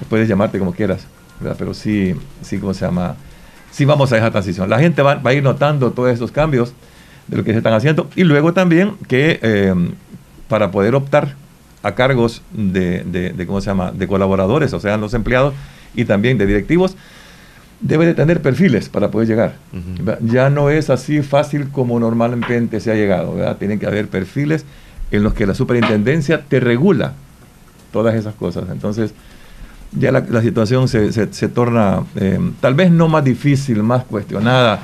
Puedes 0.09 0.27
llamarte 0.27 0.59
como 0.59 0.73
quieras, 0.73 1.07
¿verdad? 1.39 1.57
Pero 1.59 1.75
sí, 1.75 2.15
sí, 2.41 2.57
¿cómo 2.59 2.73
se 2.73 2.87
llama? 2.87 3.17
Sí 3.79 3.85
vamos 3.85 4.13
a 4.13 4.17
esa 4.17 4.33
transición. 4.33 4.69
La 4.69 4.81
gente 4.81 5.03
va, 5.03 5.21
a 5.23 5.33
ir 5.33 5.41
notando 5.41 5.93
todos 5.93 6.11
esos 6.11 6.33
cambios 6.33 6.73
de 7.29 7.37
lo 7.37 7.45
que 7.45 7.53
se 7.53 7.59
están 7.59 7.75
haciendo 7.75 8.11
y 8.17 8.25
luego 8.25 8.53
también 8.53 8.97
que 9.07 9.39
eh, 9.41 9.73
para 10.49 10.73
poder 10.73 10.97
optar 10.97 11.37
a 11.85 11.95
cargos 11.95 12.43
de, 12.51 13.33
¿cómo 13.47 13.61
se 13.61 13.67
llama?, 13.67 13.93
de 13.93 14.09
colaboradores, 14.09 14.73
o 14.73 14.81
sea, 14.81 14.97
los 14.97 15.15
empleados 15.15 15.55
y 15.95 16.07
también 16.07 16.39
de 16.39 16.47
directivos, 16.47 16.97
debe 17.81 18.05
de 18.05 18.15
tener 18.15 18.43
perfiles 18.43 18.89
para 18.89 19.13
poder 19.13 19.29
llegar. 19.29 19.55
Ya 20.23 20.51
no 20.51 20.71
es 20.71 20.91
así 20.91 21.23
fácil 21.23 21.69
como 21.69 22.01
normalmente 22.01 22.81
se 22.81 22.91
ha 22.91 22.97
llegado, 22.97 23.37
¿verdad? 23.37 23.59
Tienen 23.59 23.79
que 23.79 23.87
haber 23.87 24.09
perfiles 24.09 24.65
en 25.13 25.23
los 25.23 25.35
que 25.35 25.47
la 25.47 25.55
superintendencia 25.55 26.43
te 26.49 26.59
regula 26.59 27.13
todas 27.93 28.17
esas 28.17 28.35
cosas. 28.35 28.65
Entonces, 28.73 29.15
ya 29.93 30.13
la, 30.13 30.43
situación 30.43 30.89
se, 30.89 31.13
se, 31.13 31.49
torna 31.49 32.03
eh, 32.17 32.39
tal 32.61 32.75
vez 32.75 32.91
no 32.91 33.09
más 33.09 33.25
difícil, 33.25 33.83
más 33.83 34.05
cuestionada, 34.05 34.81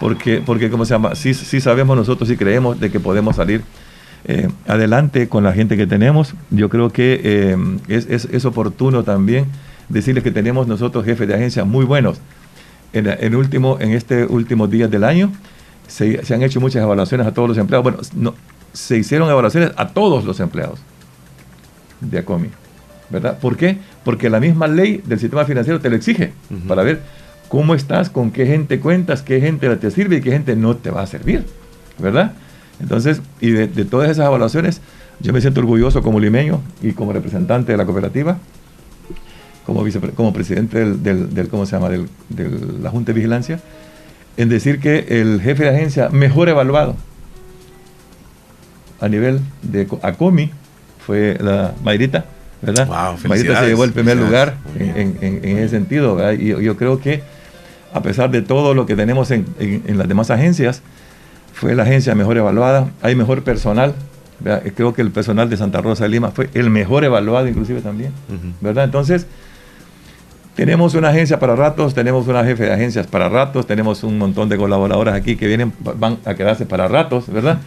porque, 0.00 0.42
porque 0.44 0.70
¿cómo 0.70 0.84
se 0.84 0.94
llama? 0.94 1.14
Sí, 1.14 1.34
sí 1.34 1.60
sabemos 1.60 1.96
nosotros 1.96 2.30
y 2.30 2.36
creemos 2.36 2.80
de 2.80 2.90
que 2.90 2.98
podemos 2.98 3.36
salir 3.36 3.62
eh, 4.24 4.48
adelante 4.66 5.28
con 5.28 5.44
la 5.44 5.52
gente 5.52 5.76
que 5.76 5.86
tenemos. 5.86 6.34
Yo 6.50 6.68
creo 6.68 6.90
que 6.90 7.20
eh, 7.22 7.56
es, 7.88 8.06
es, 8.08 8.24
es, 8.30 8.44
oportuno 8.44 9.02
también 9.02 9.46
decirles 9.88 10.24
que 10.24 10.30
tenemos 10.30 10.66
nosotros 10.66 11.04
jefes 11.04 11.28
de 11.28 11.34
agencia 11.34 11.64
muy 11.64 11.84
buenos. 11.84 12.20
En, 12.92 13.06
en, 13.06 13.34
último, 13.34 13.76
en 13.80 13.92
este 13.92 14.24
últimos 14.24 14.70
días 14.70 14.90
del 14.90 15.04
año 15.04 15.30
se, 15.86 16.24
se, 16.24 16.34
han 16.34 16.42
hecho 16.42 16.58
muchas 16.58 16.82
evaluaciones 16.82 17.26
a 17.26 17.34
todos 17.34 17.50
los 17.50 17.58
empleados. 17.58 17.82
Bueno, 17.82 17.98
no, 18.14 18.34
se 18.72 18.96
hicieron 18.96 19.28
evaluaciones 19.28 19.72
a 19.76 19.88
todos 19.88 20.24
los 20.24 20.40
empleados 20.40 20.80
de 22.00 22.18
ACOMI. 22.18 22.48
¿verdad? 23.10 23.38
¿Por 23.38 23.56
qué? 23.56 23.78
Porque 24.08 24.30
la 24.30 24.40
misma 24.40 24.68
ley 24.68 25.02
del 25.04 25.20
sistema 25.20 25.44
financiero 25.44 25.80
te 25.80 25.90
lo 25.90 25.96
exige 25.96 26.32
para 26.66 26.82
ver 26.82 27.02
cómo 27.50 27.74
estás, 27.74 28.08
con 28.08 28.30
qué 28.30 28.46
gente 28.46 28.80
cuentas, 28.80 29.20
qué 29.20 29.38
gente 29.38 29.68
te 29.76 29.90
sirve 29.90 30.16
y 30.16 30.20
qué 30.22 30.30
gente 30.30 30.56
no 30.56 30.76
te 30.76 30.90
va 30.90 31.02
a 31.02 31.06
servir, 31.06 31.44
¿verdad? 31.98 32.32
Entonces, 32.80 33.20
y 33.42 33.50
de, 33.50 33.66
todas 33.84 34.08
esas 34.08 34.24
evaluaciones, 34.24 34.80
yo 35.20 35.34
me 35.34 35.42
siento 35.42 35.60
orgulloso 35.60 36.00
como 36.00 36.20
limeño 36.20 36.62
y 36.80 36.92
como 36.92 37.12
representante 37.12 37.72
de 37.72 37.76
la 37.76 37.84
cooperativa, 37.84 38.38
como, 39.66 39.84
como 40.14 40.32
presidente 40.32 40.86
del, 40.86 41.48
¿cómo 41.50 41.66
se 41.66 41.72
llama?, 41.72 41.90
de 41.90 42.06
la 42.80 42.88
Junta 42.88 43.12
de 43.12 43.16
Vigilancia, 43.16 43.60
en 44.38 44.48
decir 44.48 44.80
que 44.80 45.20
el 45.20 45.42
jefe 45.42 45.64
de 45.64 45.68
agencia 45.68 46.08
mejor 46.08 46.48
evaluado 46.48 46.96
a 49.02 49.08
nivel 49.10 49.40
de 49.60 49.86
ACOMI 50.00 50.50
fue 50.98 51.36
la 51.42 51.74
Mayrita, 51.84 52.24
¿verdad? 52.62 52.86
Wow, 52.86 53.36
se 53.36 53.66
llevó 53.66 53.84
el 53.84 53.92
primer 53.92 54.16
lugar 54.16 54.56
en, 54.78 55.40
ese 55.42 55.68
sentido, 55.68 56.32
Y 56.32 56.48
yo, 56.62 56.76
creo 56.76 57.00
que 57.00 57.22
a 57.92 58.02
pesar 58.02 58.30
de 58.30 58.42
todo 58.42 58.74
lo 58.74 58.86
que 58.86 58.96
tenemos 58.96 59.30
en, 59.30 59.46
las 59.86 60.08
demás 60.08 60.30
agencias, 60.30 60.82
fue 61.52 61.74
la 61.74 61.82
agencia 61.82 62.14
mejor 62.14 62.36
evaluada, 62.36 62.90
hay 63.02 63.14
mejor 63.16 63.42
personal, 63.42 63.94
creo 64.76 64.94
que 64.94 65.02
el 65.02 65.10
personal 65.10 65.50
de 65.50 65.56
Santa 65.56 65.80
Rosa 65.80 66.04
de 66.04 66.10
Lima 66.10 66.30
fue 66.30 66.50
el 66.54 66.70
mejor 66.70 67.04
evaluado 67.04 67.48
inclusive 67.48 67.80
también, 67.80 68.12
¿verdad? 68.60 68.84
Entonces, 68.84 69.26
tenemos 70.54 70.94
una 70.94 71.10
agencia 71.10 71.38
para 71.38 71.54
ratos, 71.54 71.94
tenemos 71.94 72.26
una 72.26 72.44
jefe 72.44 72.64
de 72.64 72.72
agencias 72.72 73.06
para 73.06 73.28
ratos, 73.28 73.66
tenemos 73.66 74.02
un 74.02 74.18
montón 74.18 74.48
de 74.48 74.56
colaboradores 74.56 75.14
aquí 75.14 75.36
que 75.36 75.46
vienen, 75.46 75.72
van 75.80 76.18
a 76.24 76.34
quedarse 76.34 76.66
para 76.66 76.88
ratos, 76.88 77.28
¿verdad? 77.28 77.58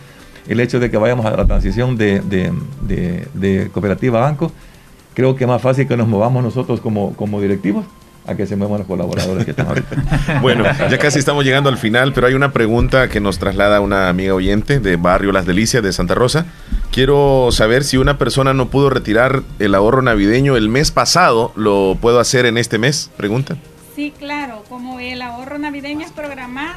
El 0.48 0.60
hecho 0.60 0.80
de 0.80 0.92
que 0.92 0.98
vayamos 0.98 1.26
a 1.26 1.32
la 1.32 1.46
transición 1.46 1.96
de, 1.98 2.22
de 2.22 3.70
cooperativa 3.72 4.20
a 4.20 4.22
banco, 4.24 4.52
creo 5.14 5.36
que 5.36 5.44
es 5.44 5.48
más 5.48 5.62
fácil 5.62 5.88
que 5.88 5.98
nos 5.98 6.08
movamos 6.08 6.44
nosotros 6.44 6.82
como, 6.82 7.14
como 7.16 7.42
directivos 7.42 7.86
a 8.28 8.36
que 8.36 8.46
se 8.46 8.56
muevan 8.56 8.80
los 8.80 8.88
colaboradores 8.88 9.46
que 9.46 9.52
están 9.52 9.68
bueno, 10.42 10.64
ya 10.64 10.98
casi 11.00 11.20
estamos 11.20 11.44
llegando 11.44 11.70
al 11.70 11.78
final, 11.78 12.14
pero 12.14 12.28
hay 12.28 12.36
una 12.36 12.52
pregunta 12.52 13.10
que 13.10 13.20
nos 13.20 13.40
traslada 13.40 13.82
una 13.82 14.10
amiga 14.10 14.36
oyente 14.36 14.80
de 14.80 14.96
Barrio 14.96 15.32
Las 15.32 15.46
Delicias 15.46 15.82
de 15.82 15.92
Santa 15.92 16.14
Rosa. 16.14 16.46
Quiero 16.92 17.50
saber 17.52 17.84
si 17.84 17.98
una 17.98 18.18
persona 18.18 18.54
no 18.54 18.70
pudo 18.70 18.90
retirar 18.90 19.42
el 19.60 19.74
ahorro 19.74 20.02
navideño 20.02 20.56
el 20.56 20.70
mes 20.70 20.92
pasado, 20.92 21.52
¿lo 21.56 21.98
puedo 22.00 22.20
hacer 22.20 22.46
en 22.46 22.58
este 22.58 22.78
mes? 22.78 23.10
Pregunta. 23.18 23.58
Sí, 23.96 24.14
claro, 24.18 24.64
como 24.70 25.00
el 25.00 25.22
ahorro 25.22 25.58
navideño 25.58 26.06
es 26.06 26.12
programado, 26.12 26.76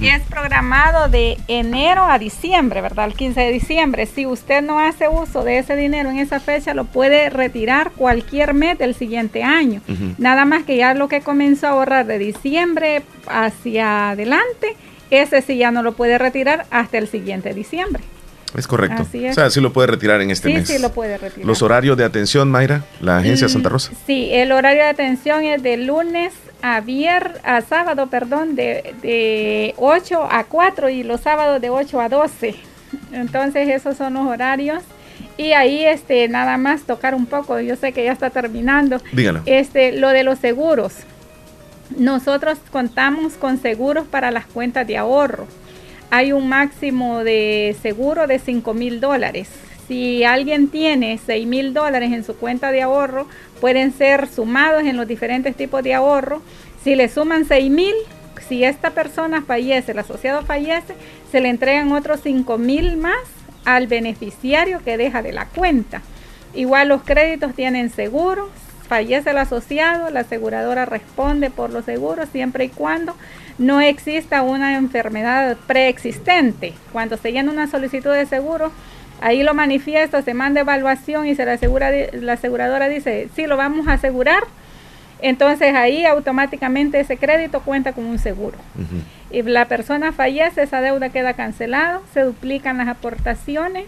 es 0.00 0.22
programado 0.22 1.08
de 1.08 1.36
enero 1.48 2.04
a 2.04 2.18
diciembre, 2.18 2.80
¿verdad? 2.80 3.06
El 3.06 3.14
15 3.14 3.40
de 3.40 3.52
diciembre. 3.52 4.06
Si 4.06 4.26
usted 4.26 4.62
no 4.62 4.78
hace 4.78 5.08
uso 5.08 5.44
de 5.44 5.58
ese 5.58 5.76
dinero 5.76 6.10
en 6.10 6.18
esa 6.18 6.40
fecha, 6.40 6.74
lo 6.74 6.84
puede 6.84 7.30
retirar 7.30 7.92
cualquier 7.92 8.54
mes 8.54 8.78
del 8.78 8.94
siguiente 8.94 9.42
año. 9.42 9.82
Nada 10.18 10.44
más 10.44 10.64
que 10.64 10.76
ya 10.76 10.94
lo 10.94 11.08
que 11.08 11.20
comenzó 11.20 11.66
a 11.66 11.70
ahorrar 11.70 12.06
de 12.06 12.18
diciembre 12.18 13.02
hacia 13.26 14.10
adelante, 14.10 14.76
ese 15.10 15.42
sí 15.42 15.56
ya 15.56 15.70
no 15.70 15.82
lo 15.82 15.92
puede 15.92 16.18
retirar 16.18 16.66
hasta 16.70 16.98
el 16.98 17.08
siguiente 17.08 17.52
diciembre. 17.52 18.02
Es 18.56 18.66
correcto. 18.66 19.02
O 19.02 19.32
sea, 19.32 19.48
sí 19.50 19.60
lo 19.60 19.72
puede 19.72 19.88
retirar 19.88 20.20
en 20.20 20.30
este 20.30 20.52
mes. 20.52 20.66
Sí, 20.66 20.74
sí 20.74 20.82
lo 20.82 20.90
puede 20.90 21.18
retirar. 21.18 21.46
¿Los 21.46 21.62
horarios 21.62 21.96
de 21.96 22.04
atención, 22.04 22.50
Mayra? 22.50 22.84
La 23.00 23.18
agencia 23.18 23.46
mm, 23.46 23.50
Santa 23.50 23.68
Rosa. 23.68 23.92
Sí, 24.06 24.28
el 24.32 24.50
horario 24.50 24.82
de 24.82 24.88
atención 24.88 25.44
es 25.44 25.62
de 25.62 25.76
lunes 25.76 26.32
a 26.62 26.80
vier, 26.80 27.40
a 27.44 27.60
sábado, 27.60 28.08
perdón, 28.08 28.56
de, 28.56 28.94
de 29.02 29.74
8 29.76 30.28
a 30.30 30.44
4 30.44 30.88
y 30.90 31.02
los 31.02 31.20
sábados 31.20 31.60
de 31.60 31.70
8 31.70 32.00
a 32.00 32.08
12. 32.08 32.54
Entonces 33.12 33.68
esos 33.68 33.96
son 33.96 34.14
los 34.14 34.26
horarios. 34.26 34.82
Y 35.36 35.52
ahí 35.52 35.84
este 35.84 36.28
nada 36.28 36.58
más 36.58 36.82
tocar 36.82 37.14
un 37.14 37.26
poco, 37.26 37.60
yo 37.60 37.76
sé 37.76 37.92
que 37.92 38.04
ya 38.04 38.12
está 38.12 38.30
terminando. 38.30 39.00
Dígalo. 39.12 39.42
Este 39.46 39.92
lo 39.92 40.10
de 40.10 40.22
los 40.22 40.38
seguros. 40.38 40.94
Nosotros 41.96 42.58
contamos 42.70 43.34
con 43.34 43.58
seguros 43.58 44.06
para 44.06 44.30
las 44.30 44.46
cuentas 44.46 44.86
de 44.86 44.96
ahorro. 44.96 45.46
Hay 46.10 46.32
un 46.32 46.48
máximo 46.48 47.24
de 47.24 47.76
seguro 47.82 48.26
de 48.26 48.38
5 48.38 48.74
mil 48.74 49.00
dólares. 49.00 49.48
Si 49.90 50.22
alguien 50.22 50.68
tiene 50.68 51.18
6 51.18 51.48
mil 51.48 51.74
dólares 51.74 52.12
en 52.12 52.22
su 52.22 52.36
cuenta 52.36 52.70
de 52.70 52.80
ahorro, 52.80 53.26
pueden 53.60 53.92
ser 53.92 54.28
sumados 54.28 54.84
en 54.84 54.96
los 54.96 55.08
diferentes 55.08 55.56
tipos 55.56 55.82
de 55.82 55.94
ahorro. 55.94 56.42
Si 56.84 56.94
le 56.94 57.08
suman 57.08 57.44
6 57.44 57.72
mil, 57.72 57.94
si 58.48 58.62
esta 58.62 58.90
persona 58.90 59.42
fallece, 59.42 59.90
el 59.90 59.98
asociado 59.98 60.42
fallece, 60.42 60.94
se 61.32 61.40
le 61.40 61.48
entregan 61.48 61.90
otros 61.90 62.20
5 62.22 62.56
mil 62.56 62.98
más 62.98 63.18
al 63.64 63.88
beneficiario 63.88 64.78
que 64.84 64.96
deja 64.96 65.22
de 65.22 65.32
la 65.32 65.46
cuenta. 65.46 66.02
Igual 66.54 66.86
los 66.86 67.02
créditos 67.02 67.56
tienen 67.56 67.90
seguro, 67.90 68.48
fallece 68.86 69.30
el 69.30 69.38
asociado, 69.38 70.08
la 70.10 70.20
aseguradora 70.20 70.86
responde 70.86 71.50
por 71.50 71.70
los 71.70 71.84
seguros 71.84 72.28
siempre 72.30 72.66
y 72.66 72.68
cuando 72.68 73.16
no 73.58 73.80
exista 73.80 74.42
una 74.42 74.76
enfermedad 74.76 75.56
preexistente. 75.66 76.74
Cuando 76.92 77.16
se 77.16 77.32
llena 77.32 77.50
una 77.50 77.66
solicitud 77.66 78.12
de 78.12 78.26
seguro, 78.26 78.70
Ahí 79.20 79.42
lo 79.42 79.54
manifiesta, 79.54 80.22
se 80.22 80.34
manda 80.34 80.60
evaluación 80.60 81.26
y 81.26 81.34
se 81.34 81.44
la, 81.44 81.52
asegura, 81.52 81.90
la 82.12 82.32
aseguradora 82.34 82.88
dice, 82.88 83.28
sí, 83.36 83.46
lo 83.46 83.56
vamos 83.56 83.88
a 83.88 83.94
asegurar. 83.94 84.44
Entonces 85.22 85.74
ahí 85.74 86.06
automáticamente 86.06 86.98
ese 86.98 87.16
crédito 87.16 87.60
cuenta 87.60 87.92
con 87.92 88.06
un 88.06 88.18
seguro. 88.18 88.56
Y 89.30 89.42
la 89.42 89.66
persona 89.66 90.12
fallece, 90.12 90.62
esa 90.62 90.80
deuda 90.80 91.10
queda 91.10 91.34
cancelada, 91.34 92.00
se 92.14 92.22
duplican 92.22 92.78
las 92.78 92.88
aportaciones 92.88 93.84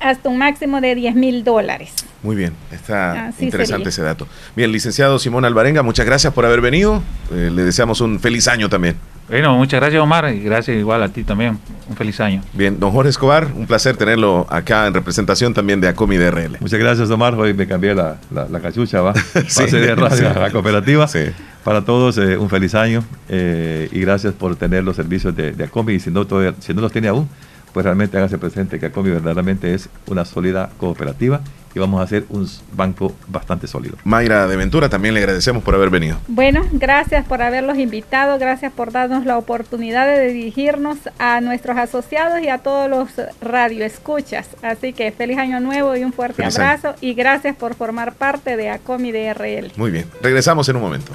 hasta 0.00 0.28
un 0.28 0.38
máximo 0.38 0.80
de 0.80 0.94
10 0.94 1.14
mil 1.14 1.44
dólares. 1.44 1.92
Muy 2.22 2.36
bien, 2.36 2.54
está 2.72 3.32
interesante 3.38 3.90
ese 3.90 4.02
dato. 4.02 4.26
Bien, 4.56 4.72
licenciado 4.72 5.18
Simón 5.18 5.44
Alvarenga, 5.44 5.82
muchas 5.82 6.06
gracias 6.06 6.32
por 6.32 6.46
haber 6.46 6.60
venido. 6.60 7.02
Eh, 7.32 7.50
le 7.52 7.64
deseamos 7.64 8.00
un 8.00 8.18
feliz 8.18 8.48
año 8.48 8.68
también. 8.68 8.96
Bueno, 9.28 9.56
muchas 9.58 9.80
gracias 9.80 10.02
Omar 10.02 10.34
y 10.34 10.40
gracias 10.40 10.76
igual 10.78 11.02
a 11.02 11.08
ti 11.10 11.22
también. 11.22 11.58
Un 11.88 11.96
feliz 11.96 12.18
año. 12.20 12.42
Bien, 12.54 12.80
don 12.80 12.90
Jorge 12.90 13.10
Escobar, 13.10 13.46
un 13.54 13.66
placer 13.66 13.96
tenerlo 13.96 14.46
acá 14.48 14.86
en 14.86 14.94
representación 14.94 15.52
también 15.52 15.80
de 15.80 15.88
Acomi 15.88 16.16
DRL. 16.16 16.56
Muchas 16.60 16.78
gracias 16.78 17.10
Omar, 17.10 17.34
hoy 17.34 17.52
me 17.52 17.66
cambié 17.66 17.94
la, 17.94 18.16
la, 18.30 18.60
cachucha, 18.60 19.02
va. 19.02 19.14
sí. 19.48 19.66
de 19.66 19.94
radio, 19.94 20.32
la 20.32 20.50
cooperativa. 20.50 21.06
Sí. 21.08 21.24
Para 21.62 21.84
todos, 21.84 22.16
eh, 22.16 22.38
un 22.38 22.48
feliz 22.48 22.74
año 22.74 23.04
eh, 23.28 23.88
y 23.92 24.00
gracias 24.00 24.32
por 24.32 24.56
tener 24.56 24.84
los 24.84 24.96
servicios 24.96 25.36
de, 25.36 25.52
de 25.52 25.64
Acomi 25.64 25.94
y 25.94 26.00
si 26.00 26.10
no, 26.10 26.26
si 26.60 26.72
no 26.72 26.80
los 26.80 26.92
tiene 26.92 27.08
aún, 27.08 27.28
pues 27.74 27.84
realmente 27.84 28.16
hágase 28.16 28.38
presente 28.38 28.80
que 28.80 28.86
Acomi 28.86 29.10
verdaderamente 29.10 29.74
es 29.74 29.90
una 30.06 30.24
sólida 30.24 30.70
cooperativa 30.78 31.42
y 31.74 31.78
vamos 31.78 32.00
a 32.00 32.04
hacer 32.04 32.24
un 32.28 32.48
banco 32.72 33.14
bastante 33.26 33.66
sólido. 33.66 33.96
Mayra 34.04 34.46
de 34.46 34.56
Ventura, 34.56 34.88
también 34.88 35.14
le 35.14 35.20
agradecemos 35.20 35.62
por 35.62 35.74
haber 35.74 35.90
venido. 35.90 36.18
Bueno, 36.28 36.66
gracias 36.72 37.26
por 37.26 37.42
haberlos 37.42 37.78
invitado, 37.78 38.38
gracias 38.38 38.72
por 38.72 38.92
darnos 38.92 39.26
la 39.26 39.38
oportunidad 39.38 40.06
de 40.06 40.32
dirigirnos 40.32 40.98
a 41.18 41.40
nuestros 41.40 41.76
asociados 41.76 42.40
y 42.42 42.48
a 42.48 42.58
todos 42.58 42.88
los 42.88 43.08
radioescuchas. 43.40 44.48
Así 44.62 44.92
que 44.92 45.10
feliz 45.12 45.38
año 45.38 45.60
nuevo 45.60 45.96
y 45.96 46.04
un 46.04 46.12
fuerte 46.12 46.44
abrazo 46.44 46.94
y 47.00 47.14
gracias 47.14 47.56
por 47.56 47.74
formar 47.74 48.14
parte 48.14 48.56
de 48.56 48.70
ACOMI 48.70 49.12
DRL. 49.12 49.72
Muy 49.76 49.90
bien, 49.90 50.06
regresamos 50.22 50.68
en 50.68 50.76
un 50.76 50.82
momento. 50.82 51.12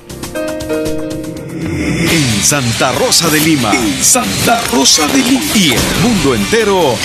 En 2.14 2.44
Santa 2.44 2.92
Rosa 2.92 3.30
de 3.30 3.40
Lima. 3.40 3.72
Santa 4.02 4.62
Rosa 4.72 5.08
de 5.08 5.18
Lima. 5.18 5.52
Y 5.56 5.72
el 5.72 6.02
mundo 6.04 6.36
entero. 6.36 6.96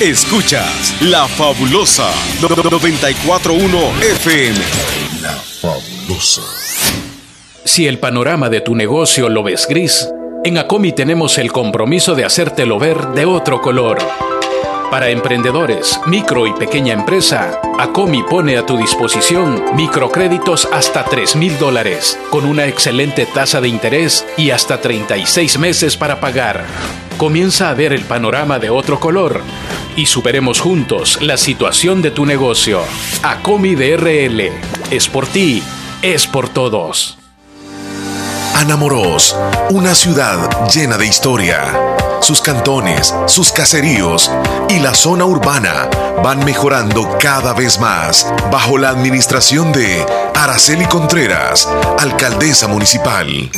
Escuchas 0.00 0.96
La 1.02 1.28
Fabulosa 1.28 2.10
941 2.40 3.78
FM. 4.00 4.58
La 5.20 5.30
Fabulosa. 5.30 6.42
Si 7.64 7.86
el 7.86 7.98
panorama 7.98 8.48
de 8.48 8.62
tu 8.62 8.74
negocio 8.74 9.28
lo 9.28 9.44
ves 9.44 9.68
gris, 9.68 10.08
en 10.44 10.58
Acomi 10.58 10.92
tenemos 10.92 11.38
el 11.38 11.52
compromiso 11.52 12.16
de 12.16 12.24
hacértelo 12.24 12.80
ver 12.80 13.08
de 13.08 13.26
otro 13.26 13.60
color. 13.60 13.98
Para 14.90 15.10
emprendedores, 15.10 16.00
micro 16.06 16.46
y 16.46 16.52
pequeña 16.52 16.94
empresa, 16.94 17.60
Acomi 17.78 18.24
pone 18.24 18.56
a 18.58 18.66
tu 18.66 18.76
disposición 18.76 19.76
microcréditos 19.76 20.68
hasta 20.72 21.04
3 21.04 21.36
mil 21.36 21.58
dólares, 21.58 22.18
con 22.30 22.44
una 22.44 22.66
excelente 22.66 23.26
tasa 23.26 23.60
de 23.60 23.68
interés 23.68 24.26
y 24.36 24.50
hasta 24.50 24.80
36 24.80 25.58
meses 25.58 25.96
para 25.96 26.18
pagar 26.18 26.66
comienza 27.16 27.68
a 27.68 27.74
ver 27.74 27.92
el 27.92 28.04
panorama 28.04 28.58
de 28.58 28.70
otro 28.70 29.00
color 29.00 29.42
y 29.96 30.06
superemos 30.06 30.60
juntos 30.60 31.18
la 31.20 31.36
situación 31.36 32.02
de 32.02 32.10
tu 32.10 32.26
negocio. 32.26 32.82
Acomi 33.22 33.74
DRL. 33.74 34.50
Es 34.90 35.08
por 35.08 35.26
ti, 35.26 35.62
es 36.02 36.26
por 36.26 36.48
todos. 36.48 37.18
Anamoros, 38.54 39.36
una 39.70 39.94
ciudad 39.94 40.68
llena 40.68 40.96
de 40.96 41.06
historia. 41.06 41.96
Sus 42.20 42.40
cantones, 42.40 43.12
sus 43.26 43.50
caseríos 43.50 44.30
y 44.68 44.78
la 44.78 44.94
zona 44.94 45.24
urbana 45.24 45.88
van 46.22 46.44
mejorando 46.44 47.18
cada 47.18 47.52
vez 47.52 47.80
más 47.80 48.32
bajo 48.52 48.78
la 48.78 48.90
administración 48.90 49.72
de 49.72 50.06
Araceli 50.34 50.86
Contreras, 50.86 51.68
alcaldesa 51.98 52.68
municipal. 52.68 53.50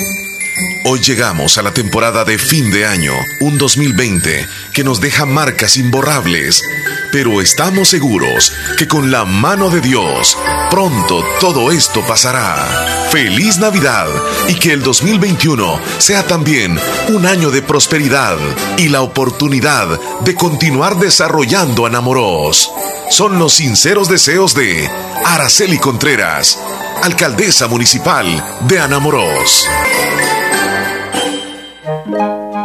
Hoy 0.84 1.00
llegamos 1.00 1.58
a 1.58 1.62
la 1.62 1.72
temporada 1.72 2.24
de 2.24 2.38
fin 2.38 2.70
de 2.70 2.86
año, 2.86 3.12
un 3.40 3.58
2020 3.58 4.46
que 4.72 4.84
nos 4.84 5.00
deja 5.00 5.26
marcas 5.26 5.76
imborrables, 5.76 6.62
pero 7.10 7.40
estamos 7.40 7.88
seguros 7.88 8.52
que 8.78 8.86
con 8.86 9.10
la 9.10 9.24
mano 9.24 9.70
de 9.70 9.80
Dios 9.80 10.38
pronto 10.70 11.24
todo 11.40 11.72
esto 11.72 12.02
pasará. 12.06 13.08
Feliz 13.10 13.58
Navidad 13.58 14.06
y 14.48 14.54
que 14.54 14.72
el 14.72 14.82
2021 14.82 15.80
sea 15.98 16.24
también 16.24 16.78
un 17.08 17.26
año 17.26 17.50
de 17.50 17.62
prosperidad 17.62 18.38
y 18.78 18.88
la 18.88 19.02
oportunidad 19.02 19.88
de 20.20 20.34
continuar 20.36 20.98
desarrollando 20.98 21.86
Anamoros. 21.86 22.70
Son 23.10 23.38
los 23.38 23.54
sinceros 23.54 24.08
deseos 24.08 24.54
de 24.54 24.88
Araceli 25.24 25.78
Contreras, 25.78 26.58
alcaldesa 27.02 27.66
municipal 27.66 28.58
de 28.68 28.78
Anamoros. 28.78 29.68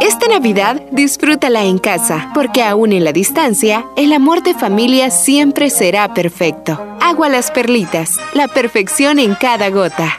Esta 0.00 0.28
Navidad 0.28 0.80
disfrútala 0.92 1.64
en 1.64 1.78
casa, 1.78 2.30
porque 2.34 2.62
aún 2.62 2.92
en 2.92 3.04
la 3.04 3.12
distancia, 3.12 3.84
el 3.96 4.12
amor 4.14 4.42
de 4.42 4.54
familia 4.54 5.10
siempre 5.10 5.68
será 5.68 6.14
perfecto. 6.14 6.80
Agua 7.00 7.28
las 7.28 7.50
perlitas, 7.50 8.18
la 8.32 8.48
perfección 8.48 9.18
en 9.18 9.34
cada 9.34 9.68
gota. 9.68 10.18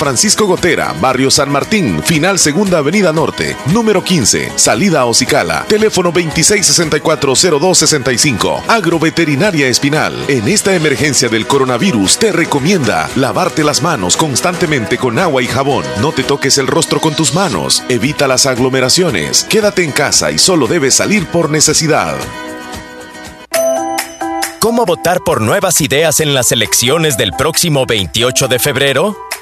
Francisco 0.00 0.46
Gotera, 0.46 0.92
Barrio 0.98 1.30
San 1.30 1.52
Martín, 1.52 2.02
Final 2.02 2.38
Segunda 2.38 2.78
Avenida 2.78 3.12
Norte, 3.12 3.54
número 3.66 4.02
15, 4.02 4.52
salida 4.56 5.02
a 5.02 5.04
Ocicala, 5.04 5.66
teléfono 5.68 6.10
26640265. 6.10 8.62
Agroveterinaria 8.66 9.68
Espinal. 9.68 10.14
En 10.28 10.48
esta 10.48 10.74
emergencia 10.74 11.28
del 11.28 11.46
coronavirus 11.46 12.16
te 12.16 12.32
recomienda 12.32 13.10
lavarte 13.14 13.62
las 13.62 13.82
manos 13.82 14.16
constantemente 14.16 14.96
con 14.96 15.18
agua 15.18 15.42
y 15.42 15.46
jabón. 15.46 15.84
No 16.00 16.12
te 16.12 16.22
toques 16.22 16.56
el 16.56 16.66
rostro 16.66 16.98
con 16.98 17.14
tus 17.14 17.34
manos. 17.34 17.82
Evita 17.90 18.26
las 18.26 18.46
aglomeraciones. 18.46 19.44
Quédate 19.50 19.84
en 19.84 19.92
casa 19.92 20.30
y 20.30 20.38
solo 20.38 20.66
debes 20.66 20.94
salir 20.94 21.26
por 21.26 21.50
necesidad. 21.50 22.16
¿Cómo 24.60 24.86
votar 24.86 25.20
por 25.20 25.42
nuevas 25.42 25.82
ideas 25.82 26.20
en 26.20 26.32
las 26.32 26.52
elecciones 26.52 27.18
del 27.18 27.32
próximo 27.32 27.84
28 27.84 28.48
de 28.48 28.58
febrero? 28.58 29.29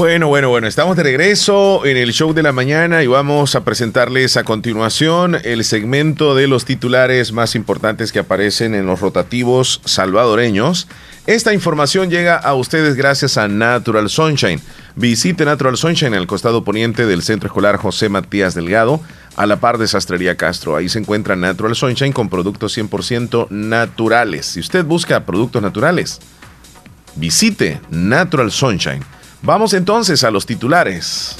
Bueno, 0.00 0.28
bueno, 0.28 0.48
bueno, 0.48 0.66
estamos 0.66 0.96
de 0.96 1.02
regreso 1.02 1.84
en 1.84 1.98
el 1.98 2.14
show 2.14 2.32
de 2.32 2.42
la 2.42 2.52
mañana 2.52 3.02
y 3.02 3.06
vamos 3.06 3.54
a 3.54 3.64
presentarles 3.64 4.38
a 4.38 4.44
continuación 4.44 5.36
el 5.44 5.62
segmento 5.62 6.34
de 6.34 6.46
los 6.46 6.64
titulares 6.64 7.32
más 7.32 7.54
importantes 7.54 8.10
que 8.10 8.20
aparecen 8.20 8.74
en 8.74 8.86
los 8.86 9.00
rotativos 9.00 9.82
salvadoreños. 9.84 10.88
Esta 11.26 11.52
información 11.52 12.08
llega 12.08 12.36
a 12.36 12.54
ustedes 12.54 12.96
gracias 12.96 13.36
a 13.36 13.46
Natural 13.46 14.08
Sunshine. 14.08 14.62
Visite 14.96 15.44
Natural 15.44 15.76
Sunshine 15.76 16.14
al 16.14 16.26
costado 16.26 16.64
poniente 16.64 17.04
del 17.04 17.20
Centro 17.20 17.48
Escolar 17.48 17.76
José 17.76 18.08
Matías 18.08 18.54
Delgado, 18.54 19.02
a 19.36 19.44
la 19.44 19.60
par 19.60 19.76
de 19.76 19.86
Sastrería 19.86 20.38
Castro. 20.38 20.76
Ahí 20.76 20.88
se 20.88 21.00
encuentra 21.00 21.36
Natural 21.36 21.76
Sunshine 21.76 22.14
con 22.14 22.30
productos 22.30 22.74
100% 22.74 23.50
naturales. 23.50 24.46
Si 24.46 24.60
usted 24.60 24.82
busca 24.82 25.26
productos 25.26 25.60
naturales, 25.60 26.20
visite 27.16 27.82
Natural 27.90 28.50
Sunshine. 28.50 29.19
Vamos 29.42 29.72
entonces 29.72 30.22
a 30.24 30.30
los 30.30 30.44
titulares. 30.44 31.36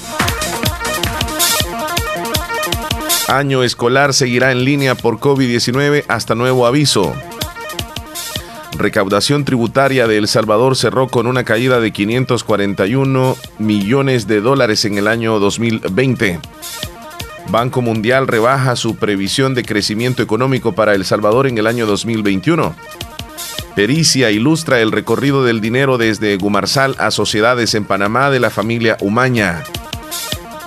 Año 3.28 3.62
escolar 3.62 4.14
seguirá 4.14 4.52
en 4.52 4.64
línea 4.64 4.94
por 4.94 5.18
COVID-19 5.18 6.04
hasta 6.08 6.34
nuevo 6.34 6.66
aviso. 6.66 7.14
Recaudación 8.76 9.44
tributaria 9.44 10.06
de 10.06 10.16
El 10.16 10.26
Salvador 10.26 10.74
cerró 10.76 11.08
con 11.08 11.26
una 11.26 11.44
caída 11.44 11.80
de 11.80 11.92
541 11.92 13.36
millones 13.58 14.26
de 14.26 14.40
dólares 14.40 14.86
en 14.86 14.96
el 14.96 15.06
año 15.06 15.38
2020. 15.38 16.40
Banco 17.50 17.82
Mundial 17.82 18.26
rebaja 18.26 18.76
su 18.76 18.96
previsión 18.96 19.54
de 19.54 19.64
crecimiento 19.64 20.22
económico 20.22 20.72
para 20.72 20.94
El 20.94 21.04
Salvador 21.04 21.46
en 21.46 21.58
el 21.58 21.66
año 21.66 21.84
2021. 21.84 22.74
Pericia 23.74 24.30
ilustra 24.30 24.80
el 24.80 24.92
recorrido 24.92 25.44
del 25.44 25.60
dinero 25.60 25.96
desde 25.96 26.36
Gumarzal 26.36 26.96
a 26.98 27.10
sociedades 27.10 27.74
en 27.74 27.84
Panamá 27.84 28.30
de 28.30 28.40
la 28.40 28.50
familia 28.50 28.96
Umaña. 29.00 29.62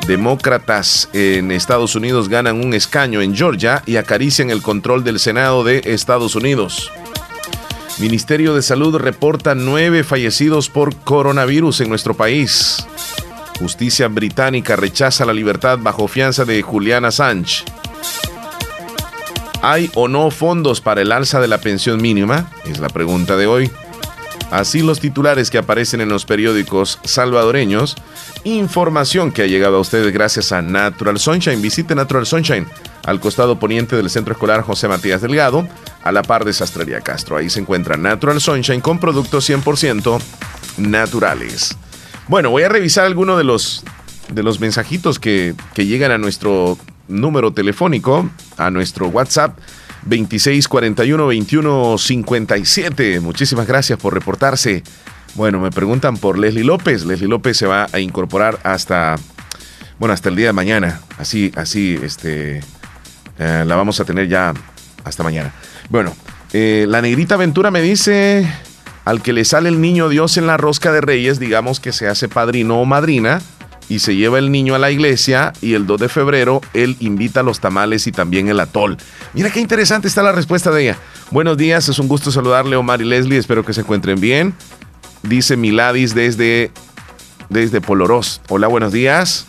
Demócratas 0.07 1.09
en 1.13 1.51
Estados 1.51 1.95
Unidos 1.95 2.27
ganan 2.27 2.63
un 2.63 2.73
escaño 2.73 3.21
en 3.21 3.35
Georgia 3.35 3.83
y 3.85 3.95
acarician 3.97 4.49
el 4.49 4.61
control 4.61 5.03
del 5.03 5.19
Senado 5.19 5.63
de 5.63 5.81
Estados 5.85 6.35
Unidos. 6.35 6.91
Ministerio 7.99 8.55
de 8.55 8.61
Salud 8.61 8.95
reporta 8.97 9.53
nueve 9.53 10.03
fallecidos 10.03 10.67
por 10.69 10.95
coronavirus 10.95 11.81
en 11.81 11.89
nuestro 11.89 12.15
país. 12.15 12.85
Justicia 13.59 14.07
británica 14.07 14.75
rechaza 14.75 15.25
la 15.25 15.33
libertad 15.33 15.77
bajo 15.79 16.07
fianza 16.07 16.43
de 16.43 16.61
Juliana 16.61 17.09
Assange. 17.09 17.63
¿Hay 19.65 19.89
o 19.95 20.09
no 20.09 20.29
fondos 20.29 20.81
para 20.81 21.01
el 21.01 21.13
alza 21.13 21.39
de 21.39 21.47
la 21.47 21.57
pensión 21.57 22.01
mínima? 22.01 22.51
Es 22.65 22.79
la 22.79 22.89
pregunta 22.89 23.37
de 23.37 23.47
hoy. 23.47 23.71
Así 24.51 24.81
los 24.81 24.99
titulares 24.99 25.49
que 25.49 25.57
aparecen 25.57 26.01
en 26.01 26.09
los 26.09 26.25
periódicos 26.25 26.99
salvadoreños. 27.05 27.95
Información 28.43 29.31
que 29.31 29.43
ha 29.43 29.47
llegado 29.47 29.77
a 29.77 29.79
ustedes 29.79 30.11
gracias 30.11 30.51
a 30.51 30.61
Natural 30.61 31.17
Sunshine. 31.17 31.61
Visite 31.61 31.95
Natural 31.95 32.25
Sunshine 32.25 32.67
al 33.05 33.21
costado 33.21 33.57
poniente 33.57 33.95
del 33.95 34.09
Centro 34.09 34.33
Escolar 34.33 34.63
José 34.63 34.89
Matías 34.89 35.21
Delgado, 35.21 35.65
a 36.03 36.11
la 36.11 36.23
par 36.23 36.43
de 36.43 36.51
Sastrería 36.51 36.99
Castro. 36.99 37.37
Ahí 37.37 37.49
se 37.49 37.61
encuentra 37.61 37.95
Natural 37.95 38.41
Sunshine 38.41 38.81
con 38.81 38.99
productos 38.99 39.49
100% 39.49 40.21
naturales. 40.75 41.77
Bueno, 42.27 42.49
voy 42.49 42.63
a 42.63 42.69
revisar 42.69 43.05
algunos 43.05 43.37
de 43.37 43.45
los, 43.45 43.85
de 44.29 44.43
los 44.43 44.59
mensajitos 44.59 45.19
que, 45.19 45.55
que 45.73 45.85
llegan 45.85 46.11
a 46.11 46.17
nuestro 46.17 46.77
número 47.07 47.53
telefónico, 47.53 48.29
a 48.57 48.69
nuestro 48.69 49.07
WhatsApp 49.07 49.57
2641 50.05 51.23
2157. 51.23 53.19
Muchísimas 53.19 53.67
gracias 53.67 53.99
por 53.99 54.13
reportarse. 54.13 54.83
Bueno, 55.35 55.59
me 55.59 55.71
preguntan 55.71 56.17
por 56.17 56.37
Leslie 56.37 56.63
López. 56.63 57.05
Leslie 57.05 57.27
López 57.27 57.57
se 57.57 57.65
va 57.65 57.87
a 57.91 57.99
incorporar 57.99 58.59
hasta, 58.63 59.15
bueno, 59.99 60.13
hasta 60.13 60.29
el 60.29 60.35
día 60.35 60.47
de 60.47 60.53
mañana. 60.53 61.01
Así, 61.17 61.51
así, 61.55 61.99
este, 62.03 62.61
eh, 63.39 63.63
la 63.65 63.75
vamos 63.75 63.99
a 63.99 64.05
tener 64.05 64.27
ya 64.27 64.53
hasta 65.03 65.23
mañana. 65.23 65.53
Bueno, 65.89 66.15
eh, 66.53 66.85
la 66.87 67.01
negrita 67.01 67.35
Ventura 67.35 67.71
me 67.71 67.81
dice, 67.81 68.47
al 69.05 69.21
que 69.21 69.33
le 69.33 69.43
sale 69.43 69.69
el 69.69 69.81
niño 69.81 70.09
Dios 70.09 70.37
en 70.37 70.45
la 70.45 70.57
rosca 70.57 70.91
de 70.91 71.01
reyes, 71.01 71.39
digamos 71.39 71.79
que 71.79 71.91
se 71.91 72.07
hace 72.07 72.27
padrino 72.27 72.79
o 72.79 72.85
madrina 72.85 73.41
y 73.89 73.99
se 73.99 74.15
lleva 74.15 74.39
el 74.39 74.51
niño 74.51 74.75
a 74.75 74.79
la 74.79 74.91
iglesia 74.91 75.53
y 75.61 75.73
el 75.73 75.85
2 75.85 76.01
de 76.01 76.09
febrero 76.09 76.61
él 76.73 76.95
invita 76.99 77.41
a 77.41 77.43
los 77.43 77.59
tamales 77.59 78.07
y 78.07 78.11
también 78.11 78.47
el 78.47 78.59
atol. 78.59 78.97
Mira 79.33 79.49
qué 79.49 79.59
interesante 79.59 80.07
está 80.07 80.23
la 80.23 80.31
respuesta 80.31 80.71
de 80.71 80.83
ella. 80.83 80.97
Buenos 81.31 81.57
días, 81.57 81.89
es 81.89 81.99
un 81.99 82.07
gusto 82.07 82.31
saludarle 82.31 82.75
Omar 82.75 83.01
y 83.01 83.05
Leslie, 83.05 83.37
espero 83.37 83.65
que 83.65 83.73
se 83.73 83.81
encuentren 83.81 84.19
bien. 84.19 84.53
Dice 85.23 85.57
Miladis 85.57 86.13
desde, 86.13 86.71
desde 87.49 87.81
Polorós. 87.81 88.41
Hola, 88.49 88.67
buenos 88.67 88.91
días. 88.91 89.47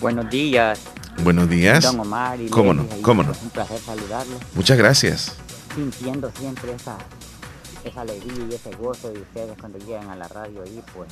Buenos 0.00 0.30
días. 0.30 0.80
Buenos 1.22 1.48
días. 1.48 1.84
Don 1.84 2.00
Omar 2.00 2.40
y 2.40 2.48
¿Cómo? 2.48 2.72
Leslie, 2.72 3.02
¿Cómo 3.02 3.22
no? 3.22 3.32
Un 3.42 3.50
placer 3.50 3.78
saludarlos. 3.80 4.40
Muchas 4.54 4.78
gracias. 4.78 5.34
Sintiendo 5.74 6.30
siempre 6.38 6.72
esa, 6.72 6.96
esa 7.84 8.00
alegría 8.00 8.46
y 8.50 8.54
ese 8.54 8.70
gozo 8.76 9.10
de 9.10 9.20
ustedes 9.20 9.56
cuando 9.60 9.78
llegan 9.78 10.08
a 10.10 10.16
la 10.16 10.28
radio 10.28 10.62
ahí, 10.62 10.80
pues 10.94 11.08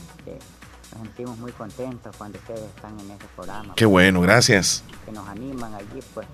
nos 0.93 1.03
sentimos 1.03 1.39
muy 1.39 1.53
contentos 1.53 2.15
cuando 2.17 2.39
ustedes 2.39 2.63
están 2.75 2.99
en 3.01 3.11
ese 3.11 3.27
programa. 3.35 3.75
Qué 3.75 3.87
bueno, 3.87 4.21
gracias. 4.21 4.83
Que 5.05 5.13
nos 5.13 5.27
animan 5.29 5.75
allí, 5.75 6.01
pues, 6.15 6.27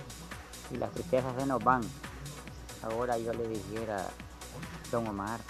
y 0.70 0.77
las 0.77 0.91
tristezas 0.93 1.33
se 1.39 1.47
nos 1.47 1.62
van. 1.62 1.83
Ahora 2.83 3.16
yo 3.19 3.33
le 3.33 3.49
dijera, 3.49 4.07
don 4.91 5.07
Omar, 5.07 5.41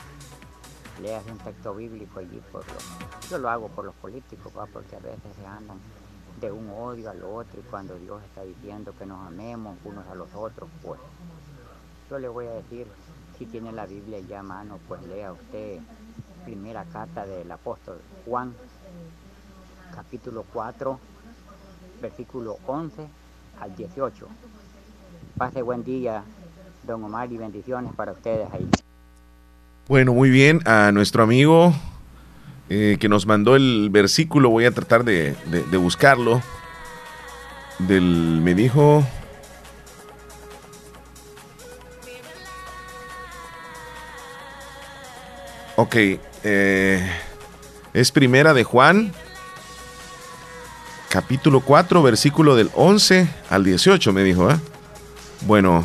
leas 1.00 1.24
un 1.30 1.38
texto 1.38 1.74
bíblico 1.74 2.20
allí 2.20 2.40
por 2.50 2.64
los, 2.66 3.30
yo 3.30 3.38
lo 3.38 3.48
hago 3.48 3.68
por 3.68 3.84
los 3.84 3.94
políticos, 3.96 4.52
¿va? 4.56 4.66
porque 4.66 4.96
a 4.96 5.00
veces 5.00 5.32
se 5.38 5.46
andan 5.46 5.78
de 6.40 6.50
un 6.50 6.68
odio 6.70 7.10
al 7.10 7.22
otro 7.22 7.60
y 7.60 7.62
cuando 7.62 7.96
Dios 7.98 8.22
está 8.24 8.42
diciendo 8.42 8.92
que 8.98 9.06
nos 9.06 9.26
amemos 9.26 9.78
unos 9.84 10.06
a 10.08 10.14
los 10.14 10.28
otros, 10.34 10.68
pues 10.82 11.00
yo 12.10 12.18
le 12.18 12.28
voy 12.28 12.46
a 12.46 12.50
decir, 12.50 12.86
si 13.38 13.46
tiene 13.46 13.72
la 13.72 13.86
Biblia 13.86 14.20
ya 14.20 14.40
a 14.40 14.42
mano, 14.42 14.78
pues 14.88 15.02
lea 15.04 15.32
usted 15.32 15.80
primera 16.44 16.84
carta 16.84 17.24
del 17.24 17.50
apóstol 17.50 18.00
Juan, 18.26 18.54
capítulo 19.94 20.44
4, 20.52 20.98
versículo 22.00 22.58
11 22.66 23.06
al 23.60 23.76
18. 23.76 24.26
Pase 25.38 25.62
buen 25.62 25.84
día, 25.84 26.22
don 26.86 27.04
Omar, 27.04 27.30
y 27.32 27.36
bendiciones 27.38 27.92
para 27.94 28.12
ustedes 28.12 28.48
ahí. 28.52 28.68
Bueno, 29.88 30.12
muy 30.14 30.30
bien. 30.30 30.60
A 30.66 30.90
nuestro 30.92 31.22
amigo 31.22 31.74
eh, 32.68 32.96
que 33.00 33.08
nos 33.08 33.26
mandó 33.26 33.56
el 33.56 33.88
versículo, 33.90 34.50
voy 34.50 34.64
a 34.64 34.70
tratar 34.70 35.04
de, 35.04 35.34
de- 35.70 35.76
buscarlo. 35.76 36.40
Del, 37.78 38.40
me 38.42 38.54
dijo... 38.54 39.04
Ok, 45.76 45.96
eh, 46.44 47.10
es 47.94 48.12
primera 48.12 48.54
de 48.54 48.64
Juan, 48.64 49.12
capítulo 51.12 51.60
4, 51.60 52.02
versículo 52.02 52.56
del 52.56 52.70
11 52.74 53.28
al 53.50 53.64
18, 53.64 54.14
me 54.14 54.24
dijo. 54.24 54.50
¿eh? 54.50 54.56
Bueno, 55.42 55.84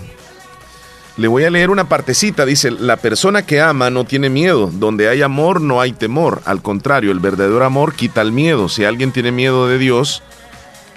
le 1.18 1.28
voy 1.28 1.44
a 1.44 1.50
leer 1.50 1.70
una 1.70 1.90
partecita. 1.90 2.46
Dice, 2.46 2.72
la 2.72 2.96
persona 2.96 3.46
que 3.46 3.60
ama 3.60 3.90
no 3.90 4.06
tiene 4.06 4.30
miedo. 4.30 4.72
Donde 4.72 5.10
hay 5.10 5.22
amor 5.22 5.60
no 5.60 5.82
hay 5.82 5.92
temor. 5.92 6.42
Al 6.46 6.62
contrario, 6.62 7.12
el 7.12 7.20
verdadero 7.20 7.66
amor 7.66 7.94
quita 7.94 8.22
el 8.22 8.32
miedo. 8.32 8.70
Si 8.70 8.86
alguien 8.86 9.12
tiene 9.12 9.34
miedo 9.34 9.68
de 9.68 9.78
Dios, 9.78 10.24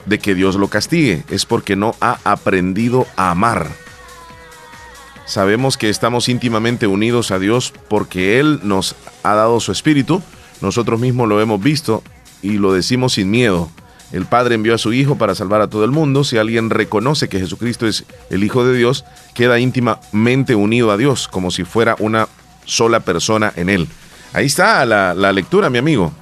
de 0.06 0.20
que 0.20 0.36
Dios 0.36 0.54
lo 0.54 0.68
castigue, 0.68 1.24
es 1.28 1.44
porque 1.44 1.74
no 1.74 1.96
ha 2.00 2.20
aprendido 2.22 3.08
a 3.16 3.32
amar. 3.32 3.66
Sabemos 5.26 5.76
que 5.76 5.90
estamos 5.90 6.28
íntimamente 6.28 6.86
unidos 6.86 7.32
a 7.32 7.40
Dios 7.40 7.74
porque 7.88 8.38
Él 8.38 8.60
nos 8.62 8.94
ha 9.24 9.34
dado 9.34 9.58
su 9.58 9.72
espíritu. 9.72 10.22
Nosotros 10.60 11.00
mismos 11.00 11.28
lo 11.28 11.40
hemos 11.40 11.60
visto 11.60 12.04
y 12.42 12.58
lo 12.58 12.72
decimos 12.72 13.14
sin 13.14 13.28
miedo. 13.28 13.70
El 14.12 14.26
Padre 14.26 14.56
envió 14.56 14.74
a 14.74 14.78
su 14.78 14.92
Hijo 14.92 15.16
para 15.16 15.34
salvar 15.34 15.60
a 15.60 15.68
todo 15.68 15.84
el 15.84 15.90
mundo. 15.90 16.24
Si 16.24 16.36
alguien 16.36 16.70
reconoce 16.70 17.28
que 17.28 17.38
Jesucristo 17.38 17.86
es 17.86 18.04
el 18.28 18.42
Hijo 18.44 18.64
de 18.64 18.76
Dios, 18.76 19.04
queda 19.34 19.58
íntimamente 19.58 20.54
unido 20.54 20.90
a 20.90 20.96
Dios, 20.96 21.28
como 21.28 21.50
si 21.50 21.64
fuera 21.64 21.96
una 21.98 22.28
sola 22.64 23.00
persona 23.00 23.52
en 23.56 23.68
Él. 23.68 23.88
Ahí 24.32 24.46
está 24.46 24.84
la, 24.84 25.14
la 25.14 25.32
lectura, 25.32 25.70
mi 25.70 25.78
amigo. 25.78 26.12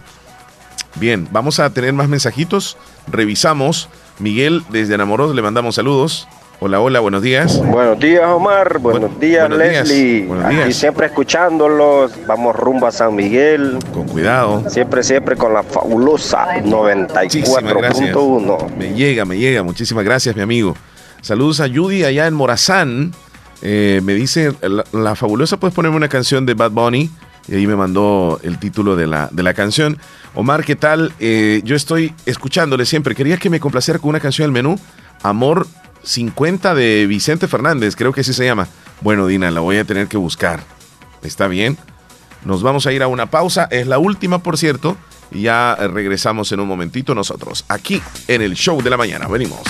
Bien, 0.97 1.29
vamos 1.31 1.61
a 1.61 1.71
tener 1.71 1.93
más 1.93 2.09
mensajitos. 2.09 2.77
Revisamos. 3.07 3.89
Miguel, 4.19 4.65
desde 4.71 4.95
Enamoros, 4.95 5.35
le 5.35 5.43
mandamos 5.43 5.77
saludos. 5.77 6.27
Hola, 6.61 6.81
hola, 6.81 6.99
buenos 6.99 7.23
días. 7.23 7.65
Buenos 7.65 8.01
días, 8.01 8.25
Omar. 8.27 8.81
Buenos 8.81 9.21
días, 9.21 9.49
buenos 9.49 9.69
días. 9.69 9.89
Leslie. 9.89 10.27
Buenos 10.27 10.51
días. 10.51 10.75
siempre 10.75 11.07
escuchándolos. 11.07 12.11
Vamos 12.27 12.57
rumbo 12.57 12.89
a 12.89 12.91
San 12.91 13.15
Miguel. 13.15 13.79
Con 13.95 14.09
cuidado. 14.09 14.69
Siempre, 14.69 15.05
siempre 15.05 15.37
con 15.37 15.55
la 15.55 15.63
fabulosa 15.63 16.49
Muchísimas 16.65 17.63
gracias. 17.63 18.13
94.1. 18.13 18.77
Me 18.77 18.93
llega, 18.93 19.25
me 19.25 19.39
llega. 19.39 19.63
Muchísimas 19.63 20.05
gracias, 20.05 20.35
mi 20.35 20.43
amigo. 20.43 20.75
Saludos 21.21 21.61
a 21.61 21.69
Judy 21.69 22.03
allá 22.03 22.27
en 22.27 22.35
Morazán. 22.35 23.13
Eh, 23.63 24.01
me 24.03 24.15
dice, 24.15 24.53
la, 24.63 24.85
la 24.91 25.15
fabulosa, 25.15 25.59
puedes 25.59 25.77
ponerme 25.77 25.97
una 25.97 26.09
canción 26.09 26.45
de 26.45 26.55
Bad 26.55 26.73
Bunny. 26.73 27.09
Y 27.47 27.55
ahí 27.55 27.69
me 27.69 27.77
mandó 27.77 28.41
el 28.43 28.59
título 28.59 28.97
de 28.97 29.07
la, 29.07 29.29
de 29.31 29.45
la 29.45 29.55
canción. 29.55 29.97
Omar, 30.35 30.65
¿qué 30.65 30.75
tal? 30.75 31.13
Eh, 31.21 31.61
yo 31.63 31.77
estoy 31.77 32.13
escuchándole 32.27 32.85
siempre. 32.85 33.15
Quería 33.15 33.37
que 33.37 33.49
me 33.49 33.61
complaciera 33.61 34.01
con 34.01 34.11
una 34.11 34.19
canción 34.19 34.47
del 34.47 34.53
menú. 34.53 34.77
Amor 35.23 35.67
50 36.09 36.75
de 36.75 37.07
Vicente 37.07 37.49
Fernández, 37.49 37.95
creo 37.95 38.13
que 38.13 38.23
así 38.23 38.33
se 38.33 38.47
llama. 38.47 38.67
Bueno, 39.03 39.27
Dina, 39.27 39.51
la 39.51 39.61
voy 39.61 39.77
a 39.77 39.85
tener 39.85 40.09
que 40.09 40.17
buscar. 40.17 40.61
¿Está 41.23 41.49
bien? 41.49 41.77
Nos 42.45 42.63
vamos 42.63 42.87
a 42.87 42.93
ir 42.93 43.03
a 43.03 43.09
una 43.09 43.27
pausa. 43.27 43.69
Es 43.71 43.87
la 43.87 43.99
última, 43.99 44.43
por 44.43 44.57
cierto. 44.57 44.97
Y 45.31 45.43
ya 45.43 45.77
regresamos 45.77 46.51
en 46.53 46.61
un 46.61 46.69
momentito 46.69 47.15
nosotros. 47.15 47.67
Aquí 47.69 48.03
en 48.27 48.41
el 48.41 48.55
show 48.55 48.81
de 48.83 48.89
la 48.89 48.97
mañana. 48.97 49.29
Venimos. 49.29 49.61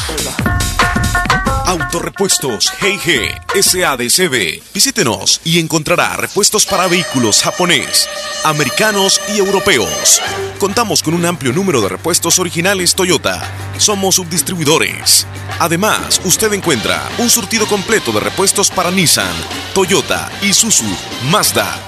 Autorepuestos 1.69 2.73
G&G 2.81 3.63
SADCB. 3.63 4.63
Visítenos 4.73 5.43
y 5.45 5.59
encontrará 5.59 6.17
repuestos 6.17 6.65
para 6.65 6.87
vehículos 6.87 7.43
japonés, 7.43 8.09
americanos 8.43 9.21
y 9.35 9.39
europeos. 9.39 10.23
Contamos 10.59 11.03
con 11.03 11.13
un 11.13 11.27
amplio 11.27 11.53
número 11.53 11.83
de 11.83 11.91
repuestos 11.91 12.39
originales 12.39 12.95
Toyota. 12.95 13.43
Somos 13.77 14.15
subdistribuidores. 14.15 15.27
Además, 15.59 16.23
usted 16.25 16.51
encuentra 16.55 17.07
un 17.19 17.29
surtido 17.29 17.67
completo 17.67 18.13
de 18.13 18.21
repuestos 18.21 18.71
para 18.71 18.91
Nissan, 18.91 19.35
Toyota, 19.75 20.33
Isuzu, 20.41 20.87
Mazda, 21.31 21.88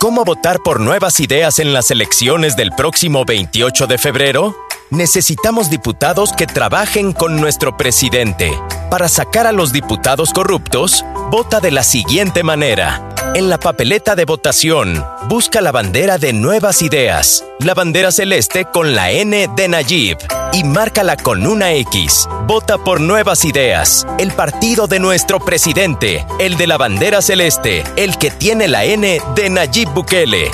¿Cómo 0.00 0.24
votar 0.24 0.60
por 0.60 0.80
nuevas 0.80 1.20
ideas 1.20 1.58
en 1.58 1.74
las 1.74 1.90
elecciones 1.90 2.56
del 2.56 2.70
próximo 2.72 3.26
28 3.26 3.86
de 3.86 3.98
febrero? 3.98 4.56
necesitamos 4.90 5.70
diputados 5.70 6.32
que 6.32 6.46
trabajen 6.46 7.12
con 7.12 7.40
nuestro 7.40 7.76
presidente. 7.76 8.50
Para 8.90 9.08
sacar 9.08 9.46
a 9.46 9.52
los 9.52 9.72
diputados 9.72 10.32
corruptos, 10.32 11.04
vota 11.30 11.60
de 11.60 11.70
la 11.70 11.84
siguiente 11.84 12.42
manera. 12.42 13.08
En 13.32 13.48
la 13.48 13.58
papeleta 13.58 14.16
de 14.16 14.24
votación, 14.24 15.04
busca 15.28 15.60
la 15.60 15.70
bandera 15.70 16.18
de 16.18 16.32
Nuevas 16.32 16.82
Ideas, 16.82 17.44
la 17.60 17.74
bandera 17.74 18.10
celeste 18.10 18.64
con 18.64 18.96
la 18.96 19.12
N 19.12 19.48
de 19.54 19.68
Nayib 19.68 20.18
y 20.52 20.64
márcala 20.64 21.16
con 21.16 21.46
una 21.46 21.72
X. 21.74 22.28
Vota 22.48 22.76
por 22.78 23.00
Nuevas 23.00 23.44
Ideas, 23.44 24.04
el 24.18 24.32
partido 24.32 24.88
de 24.88 24.98
nuestro 24.98 25.38
presidente, 25.38 26.26
el 26.40 26.56
de 26.56 26.66
la 26.66 26.76
bandera 26.76 27.22
celeste, 27.22 27.84
el 27.94 28.18
que 28.18 28.32
tiene 28.32 28.66
la 28.66 28.84
N 28.84 29.20
de 29.36 29.50
Nayib 29.50 29.88
Bukele. 29.90 30.50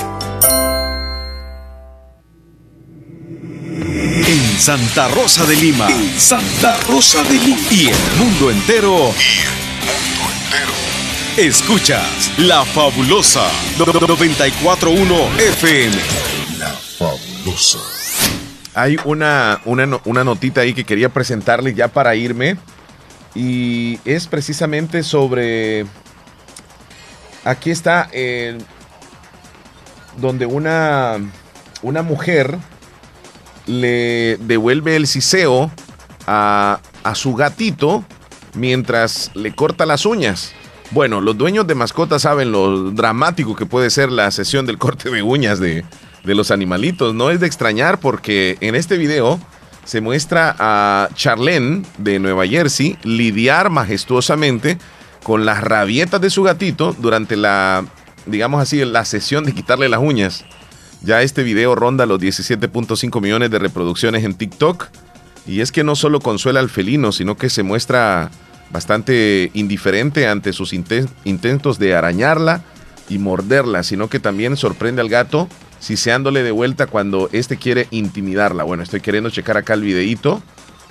En 4.28 4.60
Santa 4.60 5.08
Rosa 5.08 5.46
de 5.46 5.56
Lima. 5.56 5.88
Santa 6.18 6.76
Rosa 6.88 7.22
de 7.24 7.38
Lima. 7.38 7.58
Y 7.70 7.86
el 7.88 8.16
mundo 8.18 8.50
entero. 8.50 9.14
Y 9.16 9.40
el 9.40 9.48
mundo 9.88 10.30
entero. 10.44 10.85
Escuchas 11.38 12.32
La 12.38 12.64
Fabulosa 12.64 13.46
941 13.76 15.14
FM. 15.36 15.94
La 16.58 16.68
Fabulosa. 16.68 17.78
Hay 18.72 18.96
una, 19.04 19.60
una, 19.66 20.00
una 20.06 20.24
notita 20.24 20.62
ahí 20.62 20.72
que 20.72 20.84
quería 20.84 21.10
presentarles 21.10 21.76
ya 21.76 21.88
para 21.88 22.14
irme. 22.14 22.56
Y 23.34 24.00
es 24.06 24.26
precisamente 24.28 25.02
sobre. 25.02 25.84
Aquí 27.44 27.70
está. 27.70 28.08
Eh, 28.12 28.56
donde 30.16 30.46
una, 30.46 31.18
una 31.82 32.00
mujer 32.00 32.56
le 33.66 34.38
devuelve 34.38 34.96
el 34.96 35.06
siseo 35.06 35.70
a, 36.26 36.80
a 37.04 37.14
su 37.14 37.34
gatito 37.34 38.06
mientras 38.54 39.30
le 39.34 39.54
corta 39.54 39.84
las 39.84 40.06
uñas. 40.06 40.54
Bueno, 40.92 41.20
los 41.20 41.36
dueños 41.36 41.66
de 41.66 41.74
mascotas 41.74 42.22
saben 42.22 42.52
lo 42.52 42.90
dramático 42.92 43.56
que 43.56 43.66
puede 43.66 43.90
ser 43.90 44.10
la 44.10 44.30
sesión 44.30 44.66
del 44.66 44.78
corte 44.78 45.10
de 45.10 45.22
uñas 45.22 45.58
de, 45.58 45.84
de, 46.24 46.34
los 46.34 46.50
animalitos. 46.50 47.14
No 47.14 47.30
es 47.30 47.40
de 47.40 47.46
extrañar 47.46 47.98
porque 47.98 48.56
en 48.60 48.74
este 48.74 48.96
video 48.96 49.40
se 49.84 50.00
muestra 50.00 50.54
a 50.58 51.08
Charlene 51.14 51.82
de 51.98 52.18
Nueva 52.18 52.46
Jersey 52.46 52.98
lidiar 53.02 53.70
majestuosamente 53.70 54.78
con 55.22 55.44
las 55.44 55.62
rabietas 55.62 56.20
de 56.20 56.30
su 56.30 56.44
gatito 56.44 56.94
durante 56.98 57.36
la, 57.36 57.84
digamos 58.26 58.62
así, 58.62 58.84
la 58.84 59.04
sesión 59.04 59.44
de 59.44 59.52
quitarle 59.52 59.88
las 59.88 60.00
uñas. 60.00 60.44
Ya 61.02 61.22
este 61.22 61.42
video 61.42 61.74
ronda 61.74 62.06
los 62.06 62.20
17.5 62.20 63.20
millones 63.20 63.50
de 63.50 63.58
reproducciones 63.58 64.24
en 64.24 64.34
TikTok. 64.34 64.86
Y 65.46 65.60
es 65.60 65.70
que 65.70 65.84
no 65.84 65.94
solo 65.94 66.20
consuela 66.20 66.60
al 66.60 66.70
felino, 66.70 67.12
sino 67.12 67.36
que 67.36 67.50
se 67.50 67.62
muestra 67.62 68.30
bastante 68.70 69.50
indiferente 69.54 70.26
ante 70.26 70.52
sus 70.52 70.72
intentos 70.72 71.78
de 71.78 71.94
arañarla 71.94 72.62
y 73.08 73.18
morderla, 73.18 73.82
sino 73.82 74.08
que 74.08 74.20
también 74.20 74.56
sorprende 74.56 75.00
al 75.00 75.08
gato 75.08 75.48
siseándole 75.78 76.42
de 76.42 76.50
vuelta 76.50 76.86
cuando 76.86 77.28
éste 77.32 77.56
quiere 77.56 77.86
intimidarla. 77.90 78.64
Bueno, 78.64 78.82
estoy 78.82 79.00
queriendo 79.00 79.30
checar 79.30 79.56
acá 79.56 79.74
el 79.74 79.82
videíto, 79.82 80.42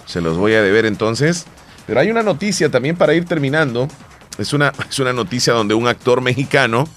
se 0.05 0.21
los 0.21 0.37
voy 0.37 0.53
a 0.53 0.61
deber 0.61 0.85
entonces. 0.85 1.45
Pero 1.87 1.99
hay 1.99 2.09
una 2.09 2.23
noticia 2.23 2.69
también 2.69 2.95
para 2.95 3.13
ir 3.13 3.25
terminando. 3.25 3.87
Es 4.37 4.53
una, 4.53 4.73
es 4.89 4.99
una 4.99 5.13
noticia 5.13 5.53
donde 5.53 5.73
un 5.73 5.87
actor 5.87 6.21
mexicano, 6.21 6.87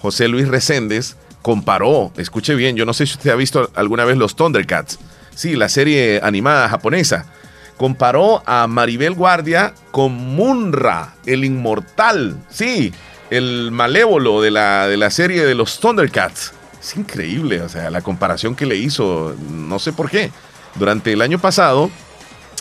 José 0.00 0.28
Luis 0.28 0.48
Reséndez, 0.48 1.16
comparó, 1.42 2.12
escuche 2.16 2.54
bien, 2.54 2.76
yo 2.76 2.84
no 2.84 2.92
sé 2.92 3.06
si 3.06 3.14
usted 3.14 3.30
ha 3.30 3.36
visto 3.36 3.70
alguna 3.74 4.04
vez 4.04 4.18
los 4.18 4.36
Thundercats, 4.36 4.98
sí, 5.34 5.56
la 5.56 5.70
serie 5.70 6.20
animada 6.22 6.68
japonesa, 6.68 7.26
comparó 7.80 8.42
a 8.44 8.66
Maribel 8.66 9.14
Guardia 9.14 9.72
con 9.90 10.12
Munra, 10.12 11.14
el 11.24 11.46
inmortal, 11.46 12.36
sí, 12.50 12.92
el 13.30 13.70
malévolo 13.70 14.42
de 14.42 14.50
la, 14.50 14.86
de 14.86 14.98
la 14.98 15.08
serie 15.08 15.46
de 15.46 15.54
los 15.54 15.80
Thundercats. 15.80 16.52
Es 16.78 16.94
increíble, 16.98 17.62
o 17.62 17.70
sea, 17.70 17.88
la 17.88 18.02
comparación 18.02 18.54
que 18.54 18.66
le 18.66 18.76
hizo, 18.76 19.34
no 19.50 19.78
sé 19.78 19.94
por 19.94 20.10
qué. 20.10 20.30
Durante 20.74 21.10
el 21.14 21.22
año 21.22 21.38
pasado, 21.38 21.90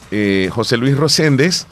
eh, 0.09 0.49
José 0.53 0.77
Luis 0.77 0.95
Roséndez 0.95 1.65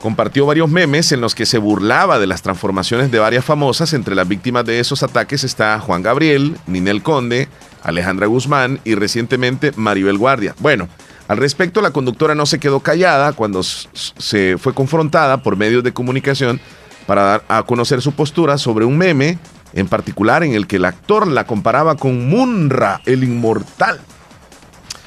compartió 0.00 0.46
varios 0.46 0.70
memes 0.70 1.10
en 1.10 1.20
los 1.20 1.34
que 1.34 1.44
se 1.44 1.58
burlaba 1.58 2.20
de 2.20 2.28
las 2.28 2.42
transformaciones 2.42 3.10
de 3.10 3.18
varias 3.18 3.44
famosas. 3.44 3.94
Entre 3.94 4.14
las 4.14 4.28
víctimas 4.28 4.64
de 4.64 4.78
esos 4.78 5.02
ataques 5.02 5.42
está 5.42 5.80
Juan 5.80 6.02
Gabriel, 6.02 6.56
Ninel 6.68 7.02
Conde, 7.02 7.48
Alejandra 7.82 8.28
Guzmán 8.28 8.78
y 8.84 8.94
recientemente 8.94 9.72
Maribel 9.74 10.18
Guardia. 10.18 10.54
Bueno, 10.60 10.88
al 11.32 11.38
respecto, 11.38 11.80
la 11.80 11.92
conductora 11.92 12.34
no 12.34 12.44
se 12.44 12.60
quedó 12.60 12.80
callada 12.80 13.32
cuando 13.32 13.62
se 13.62 14.58
fue 14.58 14.74
confrontada 14.74 15.42
por 15.42 15.56
medios 15.56 15.82
de 15.82 15.94
comunicación 15.94 16.60
para 17.06 17.22
dar 17.22 17.44
a 17.48 17.62
conocer 17.62 18.02
su 18.02 18.12
postura 18.12 18.58
sobre 18.58 18.84
un 18.84 18.98
meme 18.98 19.38
en 19.72 19.88
particular 19.88 20.42
en 20.44 20.52
el 20.52 20.66
que 20.66 20.76
el 20.76 20.84
actor 20.84 21.26
la 21.26 21.46
comparaba 21.46 21.96
con 21.96 22.28
Munra, 22.28 23.00
el 23.06 23.24
inmortal. 23.24 23.98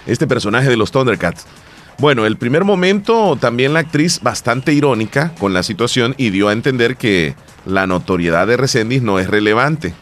Este 0.08 0.26
personaje 0.26 0.68
de 0.68 0.78
los 0.78 0.92
Thundercats. 0.92 1.46
Bueno, 2.00 2.26
el 2.26 2.38
primer 2.38 2.64
momento 2.64 3.38
también 3.40 3.74
la 3.74 3.82
actriz 3.82 4.20
bastante 4.20 4.74
irónica 4.74 5.32
con 5.40 5.54
la 5.54 5.62
situación 5.62 6.16
y 6.18 6.32
dio 6.32 6.50
a 6.50 6.54
entender 6.54 6.98
que 6.98 7.36
la 7.68 7.86
notoriedad 7.86 8.48
de 8.48 8.58
Resendiz 8.58 9.04
no 9.04 9.20
es 9.20 9.28
relevante. 9.28 9.94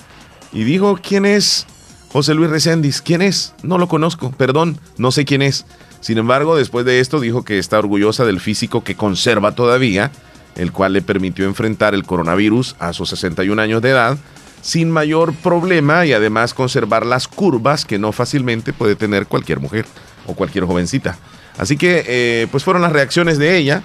Y 0.54 0.64
dijo, 0.64 0.98
¿quién 1.04 1.26
es 1.26 1.68
José 2.14 2.34
Luis 2.34 2.50
Resendiz? 2.50 3.02
¿Quién 3.02 3.22
es? 3.22 3.56
No 3.62 3.78
lo 3.78 3.90
conozco, 3.90 4.32
perdón, 4.32 4.80
no 4.98 5.12
sé 5.12 5.26
quién 5.26 5.42
es. 5.42 5.66
Sin 6.04 6.18
embargo, 6.18 6.58
después 6.58 6.86
de 6.86 7.00
esto 7.00 7.22
dijo 7.22 7.46
que 7.46 7.60
está 7.60 7.80
orgullosa 7.80 8.26
del 8.26 8.42
físico 8.42 8.84
que 8.84 8.96
conserva 8.96 9.56
todavía, 9.56 10.12
el 10.58 10.74
cual 10.74 10.92
le 10.92 11.02
permitió 11.02 11.46
enfrentar 11.46 11.94
el 11.94 12.04
coronavirus 12.04 12.76
a 12.78 12.92
sus 12.92 13.08
61 13.08 13.62
años 13.62 13.82
de 13.82 13.92
edad 13.92 14.18
sin 14.62 14.92
mayor 14.92 15.34
problema 15.34 16.06
y 16.06 16.12
además 16.12 16.54
conservar 16.54 17.06
las 17.06 17.30
curvas 17.30 17.86
que 17.86 18.00
no 18.00 18.12
fácilmente 18.12 18.74
puede 18.74 18.98
tener 18.98 19.28
cualquier 19.28 19.62
mujer 19.62 19.86
o 20.28 20.34
cualquier 20.34 20.66
jovencita. 20.66 21.18
Así 21.58 21.78
que, 21.78 22.04
eh, 22.06 22.48
pues 22.52 22.66
fueron 22.66 22.82
las 22.82 22.92
reacciones 22.92 23.38
de 23.38 23.56
ella 23.56 23.82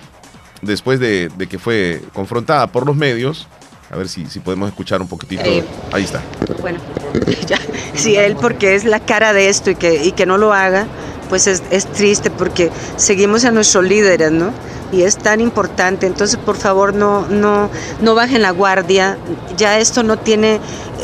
después 0.61 0.99
de, 0.99 1.31
de 1.39 1.47
que 1.47 1.61
fue 1.61 2.03
confrontada 2.15 2.67
por 2.67 2.85
los 2.85 2.97
medios. 2.97 3.47
A 3.93 3.97
ver 3.97 4.09
si, 4.09 4.27
si 4.27 4.41
podemos 4.41 4.69
escuchar 4.69 5.01
un 5.01 5.07
poquitito. 5.07 5.45
Eh, 5.45 5.65
Ahí 5.93 6.03
está. 6.03 6.21
Bueno, 6.61 6.81
ya, 7.47 7.61
si 7.95 8.17
él 8.17 8.35
porque 8.35 8.75
es 8.75 8.85
la 8.85 8.99
cara 8.99 9.33
de 9.33 9.49
esto 9.49 9.71
y 9.71 9.77
que, 9.77 10.03
y 10.05 10.11
que 10.11 10.27
no 10.27 10.37
lo 10.37 10.53
haga, 10.53 10.89
pues 11.29 11.47
es, 11.47 11.63
es 11.71 11.87
triste 11.87 12.31
porque 12.31 12.71
seguimos 12.97 13.45
a 13.45 13.51
nuestros 13.51 13.85
líderes, 13.85 14.31
¿no? 14.33 14.51
Y 14.93 15.03
es 15.03 15.19
tan 15.19 15.41
importante, 15.41 16.07
entonces 16.07 16.39
por 16.39 16.57
favor 16.57 16.95
no, 16.95 17.27
no, 17.29 17.71
no 18.01 18.15
bajen 18.15 18.43
la 18.43 18.51
guardia, 18.53 19.19
ya 19.57 19.79
esto 19.79 20.03
no 20.03 20.17
tiene 20.19 20.61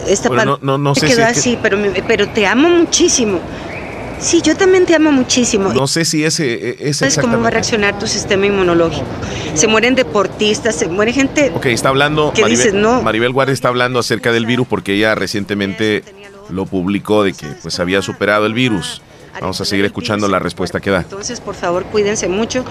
esta 0.08 0.28
Bueno, 0.28 0.52
parte 0.52 0.66
no- 0.66 0.78
no- 0.78 0.78
no 0.90 0.94
sé 0.94 1.06
quedó 1.06 1.16
si 1.16 1.22
es 1.22 1.26
que- 1.32 1.38
así, 1.38 1.58
pero, 1.62 1.78
pero 2.08 2.28
te 2.30 2.46
amo 2.46 2.68
muchísimo. 2.68 3.40
Sí, 4.20 4.40
yo 4.40 4.56
también 4.56 4.86
te 4.86 4.94
amo 4.94 5.12
muchísimo. 5.12 5.72
No 5.74 5.86
sé 5.86 6.04
si 6.06 6.24
ese 6.24 6.54
e, 6.54 6.76
es 6.88 6.96
¿Sabes 6.98 7.18
cómo 7.18 7.38
va 7.42 7.48
a 7.48 7.50
reaccionar 7.50 7.98
tu 7.98 8.06
sistema 8.06 8.46
inmunológico? 8.46 9.04
Se 9.54 9.66
mueren 9.66 9.94
deportistas, 9.96 10.76
se 10.76 10.86
muere 10.88 11.12
gente 11.12 11.52
Ok, 11.54 11.66
está 11.66 11.90
hablando. 11.90 12.32
¿Qué 12.34 12.40
Maribel, 12.40 12.64
dices? 12.64 12.80
No. 12.80 13.02
Maribel 13.02 13.32
Guardia 13.32 13.52
está 13.52 13.68
hablando 13.68 13.98
acerca 13.98 14.32
del 14.32 14.46
virus 14.46 14.66
porque 14.66 14.94
ella 14.94 15.14
recientemente 15.14 16.04
lo 16.48 16.64
publicó 16.64 17.22
de 17.24 17.34
que 17.34 17.46
pues 17.60 17.78
había 17.80 18.00
superado 18.00 18.46
el 18.46 18.54
virus. 18.54 19.02
Vamos 19.40 19.60
a 19.60 19.64
seguir 19.64 19.84
escuchando 19.84 20.28
la 20.28 20.38
respuesta 20.38 20.80
que 20.80 20.90
da. 20.90 21.00
Entonces, 21.00 21.40
por 21.40 21.54
favor, 21.54 21.84
cuídense 21.84 22.28
mucho, 22.28 22.64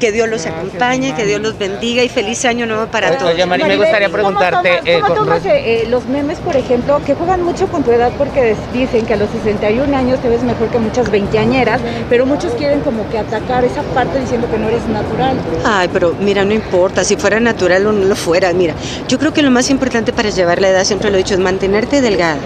que 0.00 0.12
Dios 0.12 0.28
los 0.28 0.46
acompañe, 0.46 1.14
que 1.14 1.24
Dios 1.24 1.40
los 1.40 1.58
bendiga 1.58 2.02
y 2.02 2.08
feliz 2.08 2.44
año 2.44 2.66
nuevo 2.66 2.86
para 2.86 3.16
todos. 3.16 3.34
Oye, 3.34 3.46
Mari, 3.46 3.64
me 3.64 3.76
gustaría 3.76 4.08
preguntarte, 4.08 4.80
eh, 4.84 5.00
¿Cómo 5.00 5.14
tomas 5.14 5.44
eh, 5.46 5.82
eh, 5.82 5.86
los 5.88 6.06
memes, 6.06 6.38
por 6.38 6.56
ejemplo, 6.56 7.00
que 7.04 7.14
juegan 7.14 7.42
mucho 7.42 7.66
con 7.68 7.82
tu 7.82 7.92
edad 7.92 8.12
porque 8.16 8.56
dicen 8.72 9.06
que 9.06 9.14
a 9.14 9.16
los 9.16 9.30
61 9.30 9.96
años 9.96 10.20
te 10.20 10.28
ves 10.28 10.42
mejor 10.42 10.68
que 10.68 10.78
muchas 10.78 11.10
veinteañeras, 11.10 11.80
pero 12.08 12.26
muchos 12.26 12.52
quieren 12.54 12.80
como 12.80 13.08
que 13.10 13.18
atacar 13.18 13.64
esa 13.64 13.82
parte 13.82 14.20
diciendo 14.20 14.50
que 14.50 14.58
no 14.58 14.68
eres 14.68 14.86
natural? 14.86 15.36
Ay, 15.64 15.88
pero 15.92 16.14
mira, 16.20 16.44
no 16.44 16.52
importa, 16.52 17.04
si 17.04 17.16
fuera 17.16 17.40
natural 17.40 17.86
o 17.86 17.92
no 17.92 18.04
lo 18.04 18.16
fuera, 18.16 18.52
mira, 18.52 18.74
yo 19.08 19.18
creo 19.18 19.32
que 19.32 19.42
lo 19.42 19.50
más 19.50 19.70
importante 19.70 20.12
para 20.12 20.30
llevar 20.30 20.60
la 20.60 20.68
edad, 20.70 20.84
siempre 20.84 21.10
lo 21.10 21.16
he 21.16 21.18
dicho, 21.18 21.34
es 21.34 21.40
mantenerte 21.40 22.00
delgada. 22.00 22.38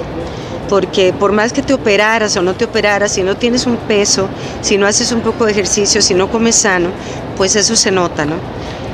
Porque 0.73 1.12
por 1.12 1.32
más 1.32 1.53
que 1.53 1.61
te 1.61 1.74
operaras 1.74 2.35
o 2.39 2.43
no 2.43 2.55
te 2.55 2.65
operaras, 2.65 3.12
si 3.12 3.23
no 3.23 3.36
tienes 3.36 3.66
un 3.66 3.77
peso, 3.77 4.27
si 4.62 4.78
no 4.78 4.86
haces 4.86 5.12
un 5.12 5.20
poco 5.20 5.44
de 5.44 5.53
ejercicio, 5.53 6.01
si 6.01 6.15
no 6.15 6.31
comes 6.31 6.55
sano, 6.55 6.89
pues 7.36 7.57
eso 7.57 7.77
se 7.77 7.90
nota, 7.90 8.24
¿no? 8.24 8.36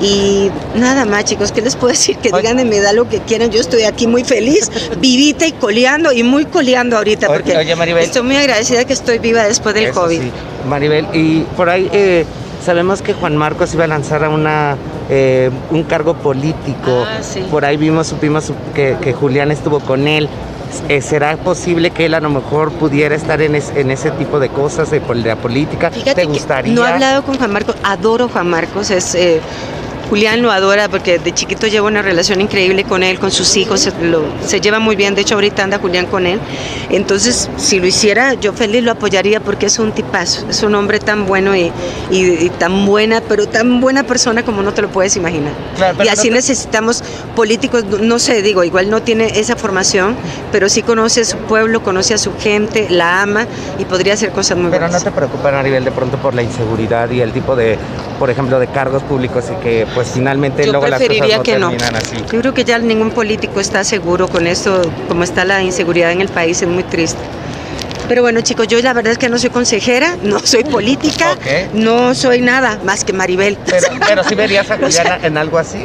Y 0.01 0.51
nada 0.75 1.05
más, 1.05 1.25
chicos, 1.27 1.53
¿qué 1.53 1.63
les 1.63 1.77
puedo 1.77 1.93
decir? 1.93 2.17
Que 2.17 2.33
digan 2.33 2.57
de 2.57 2.65
mi 2.65 2.75
edad 2.75 2.95
lo 2.95 3.09
que 3.09 3.21
quieran. 3.21 3.53
Yo 3.53 3.61
estoy 3.61 3.85
aquí 3.85 4.09
muy 4.09 4.25
feliz, 4.25 4.73
vivita 5.01 5.47
y 5.47 5.53
coleando, 5.53 6.11
y 6.11 6.25
muy 6.25 6.47
coleando 6.47 6.97
ahorita, 6.97 7.29
Oye, 7.29 7.37
porque 7.39 7.57
oye, 7.57 7.77
Maribel. 7.77 8.03
estoy 8.03 8.23
muy 8.23 8.35
agradecida 8.35 8.85
que 8.85 8.95
estoy 8.95 9.21
viva 9.21 9.45
después 9.45 9.73
del 9.77 9.93
COVID. 9.93 10.21
sí. 10.21 10.33
Maribel, 10.69 11.07
y 11.13 11.43
por 11.57 11.71
ahí 11.71 11.89
eh, 11.93 12.25
sabemos 12.67 13.03
que 13.03 13.15
Juan 13.15 13.37
Marcos 13.37 13.73
iba 13.75 13.85
a 13.85 13.87
lanzar 13.87 14.25
a 14.25 14.31
una, 14.31 14.77
eh, 15.11 15.49
un 15.71 15.85
cargo 15.85 16.15
político. 16.15 17.05
Ah, 17.07 17.23
sí. 17.23 17.45
Por 17.49 17.65
ahí 17.65 17.77
vimos, 17.77 18.09
supimos 18.09 18.51
que, 18.75 18.97
que 19.01 19.13
Julián 19.13 19.53
estuvo 19.53 19.79
con 19.79 20.09
él. 20.09 20.29
Eh, 20.89 21.01
¿Será 21.01 21.37
posible 21.37 21.91
que 21.91 22.07
él 22.07 22.15
a 22.15 22.21
lo 22.21 22.31
mejor 22.31 22.73
pudiera 22.73 23.15
estar 23.15 23.41
en, 23.43 23.55
es- 23.55 23.73
en 23.75 23.91
ese 23.91 24.11
tipo 24.13 24.39
de 24.39 24.49
cosas 24.51 24.91
de, 24.91 25.01
la 25.15 25.37
política? 25.37 25.91
Fíjate 25.91 26.15
¿Te 26.15 26.23
que 26.23 26.27
gustaría? 26.29 26.73
no 26.75 26.87
he 26.87 26.91
hablado 26.91 27.23
con 27.25 27.37
Juan 27.39 27.53
Marcos, 27.53 27.77
adoro 27.83 28.29
Juan 28.29 28.49
Marcos, 28.49 28.91
es 28.91 29.15
eh, 29.15 29.41
Julián 30.09 30.41
lo 30.41 30.51
adora 30.51 30.89
porque 30.89 31.19
de 31.19 31.33
chiquito 31.35 31.67
lleva 31.67 31.87
una 31.87 32.01
relación 32.01 32.41
increíble 32.41 32.85
con 32.85 33.03
él, 33.03 33.19
con 33.19 33.31
sus 33.31 33.57
hijos, 33.57 33.81
se, 33.81 33.93
lo- 34.03 34.25
se 34.47 34.61
lleva 34.61 34.79
muy 34.79 34.97
bien, 34.97 35.15
de 35.15 35.21
hecho 35.21 35.35
ahorita 35.35 35.63
anda 35.65 35.79
Julián 35.79 36.07
con 36.07 36.27
él. 36.27 36.41
Entonces, 36.91 37.51
si 37.59 37.79
lo 37.79 37.87
hiciera, 37.87 38.33
yo 38.35 38.53
feliz 38.55 38.83
lo 38.83 38.93
apoyaría 38.93 39.41
porque 39.41 39.67
es 39.67 39.79
un 39.79 39.93
tipazo, 39.93 40.47
es 40.49 40.63
un 40.63 40.75
hombre 40.75 40.99
tan 40.99 41.27
bueno 41.27 41.55
y, 41.55 41.71
y- 42.11 42.45
y 42.47 42.51
tan 42.59 42.87
buena, 42.87 43.21
pero 43.21 43.47
tan 43.49 43.81
buena 43.83 44.05
persona 44.05 44.43
como 44.45 44.63
no 44.63 44.73
te 44.73 44.81
lo 44.83 44.89
puedes 44.89 45.15
imaginar. 45.17 45.53
Claro, 45.77 45.95
pero 45.99 46.09
y 46.09 46.13
así 46.13 46.29
no 46.29 46.33
te- 46.35 46.37
necesitamos 46.39 47.05
políticos, 47.37 47.85
no- 47.85 47.99
no 47.99 48.19
sé, 48.19 48.41
digo, 48.41 48.65
igual 48.65 48.89
no 48.91 49.03
tiene 49.03 49.39
esa 49.39 49.57
formación, 49.57 50.17
pero 50.51 50.71
sí 50.71 50.83
conoce 50.83 51.21
a 51.21 51.25
su 51.27 51.37
pueblo, 51.37 51.83
conoce 51.83 52.15
a 52.15 52.19
su 52.19 52.33
gente, 52.39 52.87
la 52.89 53.21
ama 53.21 53.47
y 53.79 53.85
podría 53.85 54.15
hacer 54.15 54.31
cosas 54.33 54.57
muy 54.57 54.71
Pero 54.71 54.83
no 54.87 54.89
buenas. 54.89 55.05
te 55.05 55.11
preocupa, 55.11 55.53
Maribel, 55.53 55.85
de 55.85 55.93
pronto 55.93 56.17
por 56.17 56.35
la 56.35 56.43
inseguridad 56.43 57.11
y 57.11 57.21
el 57.21 57.33
tipo 57.33 57.55
de, 57.55 57.77
por 58.19 58.31
ejemplo, 58.31 58.59
de 58.59 58.69
cargos 58.69 59.03
públicos 59.03 59.45
y 59.53 59.63
que 59.63 59.87
pues 59.99 60.11
finalmente 60.15 60.65
Yo 60.65 60.71
luego 60.71 60.87
las 60.87 61.01
cosas 61.01 61.09
preferiría 61.09 61.39
no 61.39 61.43
que 61.43 61.59
no. 61.59 61.71
terminan 61.71 61.97
así. 61.97 62.15
Yo 62.31 62.41
creo 62.41 62.55
que 62.55 62.63
ya 62.63 62.79
ningún 62.79 63.11
político 63.11 63.59
está 63.59 63.83
seguro 63.83 64.29
con 64.29 64.47
esto, 64.47 64.81
como 65.09 65.25
está 65.25 65.45
la 65.45 65.61
inseguridad 65.61 66.13
en 66.13 66.21
el 66.21 66.29
país, 66.29 66.63
es 66.63 66.69
muy 66.69 66.85
triste. 66.85 67.19
Pero 68.07 68.23
bueno, 68.23 68.41
chicos, 68.43 68.69
yo 68.69 68.81
la 68.81 68.93
verdad 68.93 69.11
es 69.11 69.19
que 69.19 69.29
no 69.29 69.41
soy 69.41 69.51
consejera, 69.51 70.17
no 70.23 70.39
soy 70.39 70.63
política, 70.63 71.37
no 71.75 72.15
soy 72.15 72.43
nada 72.43 72.79
más 72.85 73.03
que 73.05 73.13
Maribel. 73.13 73.59
Pero, 73.67 73.89
pero 74.07 74.23
sí 74.23 74.37
verías 74.37 74.71
a 74.71 74.79
Juliana 74.79 75.19
en 75.21 75.37
algo 75.37 75.59
así. 75.59 75.85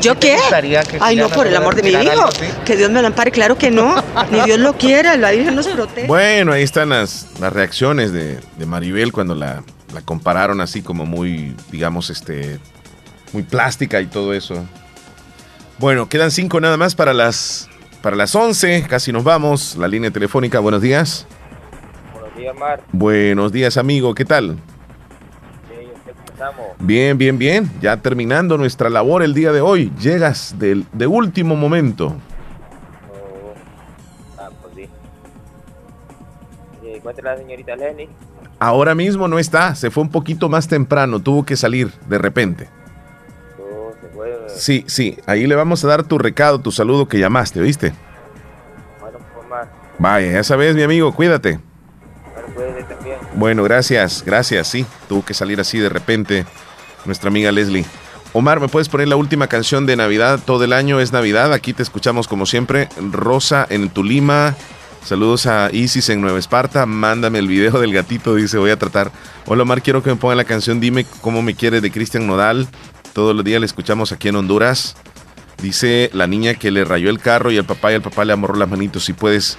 ¿Yo 0.00 0.16
¿Te 0.16 0.30
qué? 0.30 0.36
gustaría 0.36 0.82
que 0.82 0.98
Ay, 1.00 1.14
no, 1.14 1.28
por 1.28 1.46
el 1.46 1.54
amor 1.54 1.76
de 1.76 1.84
mi 1.84 1.90
hijo. 1.90 2.28
Que 2.64 2.76
Dios 2.76 2.90
me 2.90 3.02
lo 3.02 3.06
ampare, 3.06 3.30
claro 3.30 3.56
que 3.56 3.70
no. 3.70 4.02
Ni 4.32 4.40
Dios 4.40 4.58
lo 4.58 4.72
quiera, 4.72 5.16
la 5.16 5.30
Virgen 5.30 5.54
nos 5.54 5.68
protege. 5.68 6.08
Bueno, 6.08 6.52
ahí 6.52 6.64
están 6.64 6.88
las, 6.88 7.28
las 7.40 7.52
reacciones 7.52 8.10
de, 8.10 8.40
de 8.58 8.66
Maribel 8.66 9.12
cuando 9.12 9.36
la, 9.36 9.62
la 9.94 10.00
compararon 10.00 10.60
así 10.60 10.82
como 10.82 11.06
muy, 11.06 11.54
digamos, 11.70 12.10
este, 12.10 12.58
muy 13.34 13.42
plástica 13.42 14.00
y 14.00 14.06
todo 14.06 14.32
eso. 14.32 14.64
Bueno, 15.78 16.08
quedan 16.08 16.30
cinco 16.30 16.60
nada 16.60 16.76
más 16.78 16.94
para 16.94 17.12
las, 17.12 17.68
para 18.00 18.16
las 18.16 18.34
11, 18.34 18.86
casi 18.88 19.12
nos 19.12 19.24
vamos. 19.24 19.76
La 19.76 19.88
línea 19.88 20.10
telefónica, 20.10 20.60
buenos 20.60 20.80
días. 20.80 21.26
Buenos 22.12 22.36
días, 22.36 22.56
Mar. 22.56 22.82
Buenos 22.92 23.52
días, 23.52 23.76
amigo, 23.76 24.14
¿qué 24.14 24.24
tal? 24.24 24.56
Sí, 25.68 25.88
estamos. 26.32 26.68
Bien, 26.78 27.18
bien, 27.18 27.36
bien. 27.36 27.70
Ya 27.82 27.96
terminando 27.96 28.56
nuestra 28.56 28.88
labor 28.88 29.22
el 29.22 29.34
día 29.34 29.52
de 29.52 29.60
hoy. 29.60 29.92
Llegas 30.00 30.54
del, 30.58 30.86
de 30.92 31.06
último 31.08 31.56
momento. 31.56 32.14
Ah, 34.38 34.48
pues 34.62 34.74
sí. 34.76 34.82
Eh, 36.84 36.96
¿Encuentra 36.96 37.32
la 37.32 37.36
señorita 37.36 37.74
Lenny? 37.74 38.08
Ahora 38.60 38.94
mismo 38.94 39.26
no 39.26 39.40
está, 39.40 39.74
se 39.74 39.90
fue 39.90 40.04
un 40.04 40.10
poquito 40.10 40.48
más 40.48 40.68
temprano, 40.68 41.20
tuvo 41.20 41.44
que 41.44 41.56
salir 41.56 41.90
de 42.08 42.18
repente. 42.18 42.68
Sí, 44.48 44.84
sí, 44.86 45.18
ahí 45.26 45.46
le 45.46 45.54
vamos 45.54 45.84
a 45.84 45.88
dar 45.88 46.02
tu 46.04 46.18
recado, 46.18 46.60
tu 46.60 46.72
saludo 46.72 47.08
que 47.08 47.18
llamaste, 47.18 47.60
¿oíste? 47.60 47.92
Bueno, 49.00 49.18
pues 49.34 49.48
Mar. 49.48 49.68
Vaya, 49.98 50.32
ya 50.32 50.44
sabes, 50.44 50.74
mi 50.74 50.82
amigo, 50.82 51.12
cuídate. 51.14 51.60
Bueno, 52.34 52.48
puede 52.54 52.82
también. 52.84 53.16
Bueno, 53.34 53.62
gracias, 53.62 54.22
gracias, 54.24 54.68
sí, 54.68 54.86
tuvo 55.08 55.24
que 55.24 55.34
salir 55.34 55.60
así 55.60 55.78
de 55.78 55.88
repente 55.88 56.46
nuestra 57.04 57.28
amiga 57.28 57.52
Leslie. 57.52 57.84
Omar, 58.32 58.58
¿me 58.58 58.68
puedes 58.68 58.88
poner 58.88 59.06
la 59.06 59.14
última 59.14 59.46
canción 59.46 59.86
de 59.86 59.94
Navidad? 59.94 60.40
Todo 60.44 60.64
el 60.64 60.72
año 60.72 60.98
es 60.98 61.12
Navidad, 61.12 61.52
aquí 61.52 61.72
te 61.72 61.84
escuchamos 61.84 62.26
como 62.26 62.46
siempre. 62.46 62.88
Rosa 63.12 63.64
en 63.70 63.90
Tulima, 63.90 64.56
saludos 65.04 65.46
a 65.46 65.68
Isis 65.72 66.08
en 66.08 66.20
Nueva 66.20 66.40
Esparta, 66.40 66.84
mándame 66.84 67.38
el 67.38 67.46
video 67.46 67.78
del 67.78 67.92
gatito, 67.92 68.34
dice, 68.34 68.58
voy 68.58 68.72
a 68.72 68.78
tratar. 68.78 69.12
Hola 69.46 69.62
Omar, 69.62 69.82
quiero 69.82 70.02
que 70.02 70.10
me 70.10 70.16
ponga 70.16 70.34
la 70.34 70.44
canción 70.44 70.80
Dime 70.80 71.06
cómo 71.20 71.42
me 71.42 71.54
quiere 71.54 71.80
de 71.80 71.92
Cristian 71.92 72.26
Nodal. 72.26 72.66
Todos 73.14 73.34
los 73.34 73.44
días 73.44 73.60
la 73.60 73.66
escuchamos 73.66 74.12
aquí 74.12 74.28
en 74.28 74.36
Honduras. 74.36 74.96
Dice 75.62 76.10
la 76.12 76.26
niña 76.26 76.54
que 76.54 76.70
le 76.70 76.84
rayó 76.84 77.08
el 77.10 77.20
carro 77.20 77.50
y 77.50 77.56
el 77.56 77.64
papá 77.64 77.92
y 77.92 77.94
el 77.94 78.02
papá 78.02 78.24
le 78.24 78.32
amorró 78.32 78.56
las 78.56 78.68
manitos. 78.68 79.04
Si 79.04 79.12
puedes, 79.12 79.56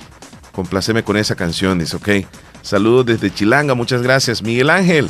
complaceme 0.52 1.04
con 1.04 1.18
esa 1.18 1.36
canción, 1.36 1.80
dice, 1.80 1.96
ok. 1.96 2.10
Saludos 2.62 3.06
desde 3.06 3.34
Chilanga, 3.34 3.74
muchas 3.74 4.02
gracias. 4.02 4.42
Miguel 4.42 4.70
Ángel, 4.70 5.10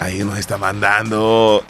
ahí 0.00 0.18
nos 0.24 0.38
está 0.38 0.58
mandando 0.58 1.62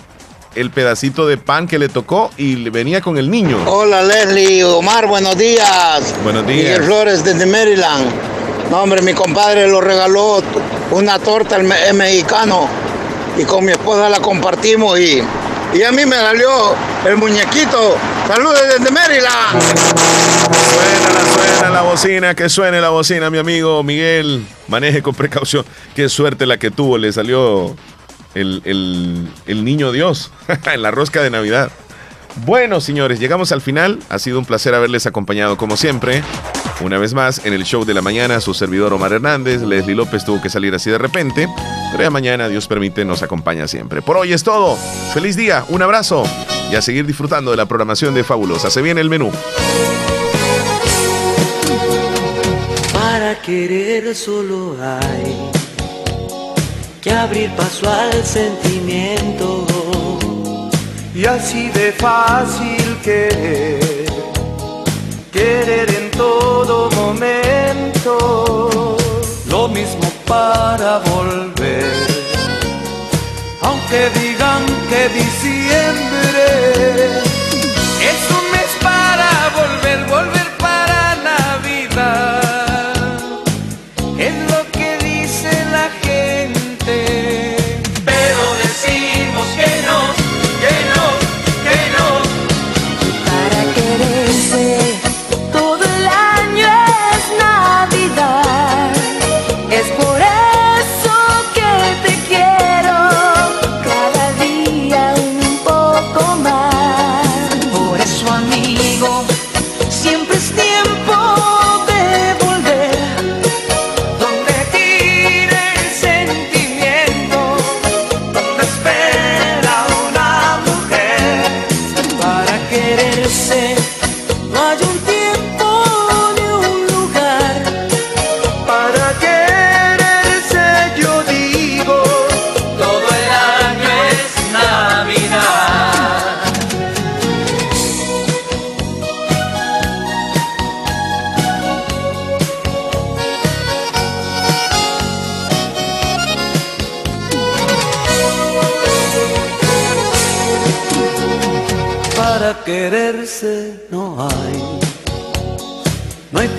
el 0.54 0.70
pedacito 0.70 1.26
de 1.26 1.36
pan 1.36 1.66
que 1.68 1.78
le 1.78 1.88
tocó 1.88 2.30
y 2.36 2.56
le 2.56 2.70
venía 2.70 3.00
con 3.00 3.18
el 3.18 3.30
niño. 3.30 3.58
Hola 3.66 4.02
Leslie, 4.02 4.64
Omar, 4.64 5.06
buenos 5.06 5.36
días. 5.36 6.14
Buenos 6.24 6.46
días. 6.46 6.56
Miguel 6.64 6.82
Flores 6.84 7.24
desde 7.24 7.44
Maryland. 7.46 8.06
No, 8.70 8.82
hombre, 8.82 9.02
mi 9.02 9.12
compadre 9.12 9.68
lo 9.68 9.80
regaló 9.80 10.42
una 10.92 11.18
torta 11.18 11.56
el, 11.56 11.64
me- 11.64 11.88
el 11.88 11.94
mexicano 11.94 12.66
y 13.36 13.44
con 13.44 13.64
mi 13.64 13.72
esposa 13.72 14.08
la 14.08 14.20
compartimos 14.20 14.98
y, 14.98 15.20
y 15.74 15.82
a 15.82 15.92
mí 15.92 16.04
me 16.06 16.16
salió 16.16 16.74
el 17.06 17.16
muñequito. 17.16 17.96
Saludos 18.28 18.60
desde 18.78 18.90
Maryland. 18.90 19.62
Suena 21.58 21.70
la 21.70 21.82
bocina, 21.82 22.34
que 22.34 22.48
suene 22.48 22.80
la 22.80 22.90
bocina, 22.90 23.30
mi 23.30 23.38
amigo 23.38 23.82
Miguel. 23.82 24.46
Maneje 24.68 25.02
con 25.02 25.14
precaución. 25.14 25.64
Qué 25.94 26.08
suerte 26.08 26.46
la 26.46 26.56
que 26.58 26.70
tuvo, 26.70 26.98
le 26.98 27.12
salió 27.12 27.74
el, 28.34 28.62
el- 28.64 29.28
el 29.46 29.64
niño 29.64 29.92
Dios 29.92 30.30
en 30.72 30.82
la 30.82 30.90
rosca 30.90 31.22
de 31.22 31.30
Navidad. 31.30 31.70
Bueno, 32.44 32.80
señores, 32.80 33.20
llegamos 33.20 33.52
al 33.52 33.60
final. 33.60 33.98
Ha 34.08 34.18
sido 34.18 34.38
un 34.38 34.44
placer 34.44 34.74
haberles 34.74 35.06
acompañado 35.06 35.56
como 35.56 35.76
siempre. 35.76 36.22
Una 36.80 36.98
vez 36.98 37.14
más 37.14 37.44
en 37.44 37.52
el 37.52 37.64
show 37.64 37.84
de 37.84 37.94
la 37.94 38.02
mañana, 38.02 38.40
su 38.40 38.54
servidor 38.54 38.92
Omar 38.92 39.12
Hernández. 39.12 39.62
Leslie 39.62 39.94
López 39.94 40.24
tuvo 40.24 40.40
que 40.40 40.50
salir 40.50 40.74
así 40.74 40.90
de 40.90 40.98
repente. 40.98 41.48
Pero 41.92 42.02
ya 42.02 42.10
mañana, 42.10 42.48
Dios 42.48 42.66
permite, 42.66 43.04
nos 43.04 43.22
acompaña 43.22 43.68
siempre. 43.68 44.02
Por 44.02 44.16
hoy 44.16 44.32
es 44.32 44.42
todo. 44.42 44.76
Feliz 45.14 45.36
día, 45.36 45.64
un 45.68 45.82
abrazo 45.82 46.24
y 46.70 46.74
a 46.74 46.82
seguir 46.82 47.06
disfrutando 47.06 47.50
de 47.50 47.56
la 47.58 47.66
programación 47.66 48.14
de 48.14 48.24
Fabulosa. 48.24 48.70
Se 48.70 48.82
viene 48.82 49.00
el 49.02 49.10
menú. 49.10 49.30
Para 52.94 53.40
querer 53.42 54.14
solo 54.14 54.76
hay 54.80 55.50
que 57.00 57.12
abrir 57.12 57.50
paso 57.56 57.90
al 57.90 58.24
sentimiento. 58.24 59.66
Y 61.14 61.26
así 61.26 61.68
de 61.68 61.92
fácil 61.92 62.98
querer, 63.04 64.06
querer 65.30 65.90
en 65.90 66.10
todo 66.12 66.90
momento, 66.92 68.96
lo 69.46 69.68
mismo 69.68 70.10
para 70.26 71.00
volver. 71.00 71.92
Aunque 73.60 74.08
digan 74.20 74.64
que 74.88 75.10
diciembre 75.10 76.21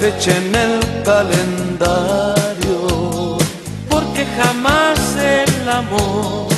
fecha 0.03 0.35
en 0.35 0.53
el 0.53 0.79
calendario, 1.03 2.77
porque 3.89 4.25
jamás 4.37 4.99
el 5.15 5.69
amor 5.69 6.49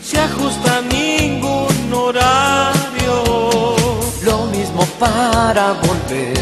se 0.00 0.20
ajusta 0.20 0.76
a 0.76 0.82
ningún 0.82 1.92
horario. 1.92 3.16
Lo 4.22 4.46
mismo 4.54 4.82
para 5.00 5.72
volver. 5.86 6.38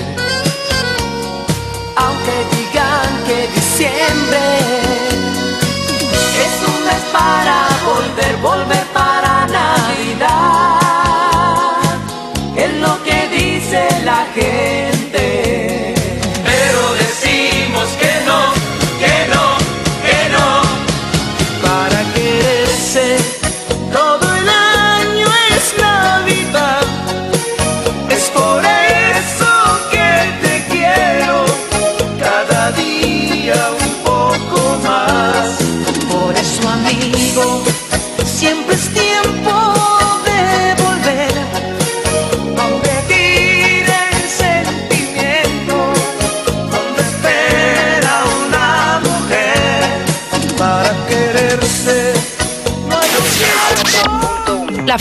Aunque 2.05 2.35
digan 2.55 3.11
que 3.27 3.39
diciembre 3.59 4.45
es 6.45 6.55
un 6.71 6.79
mes 6.89 7.05
para 7.19 7.57
volver, 7.91 8.33
volver 8.43 8.85
para 8.93 9.47
Navidad. 9.47 10.72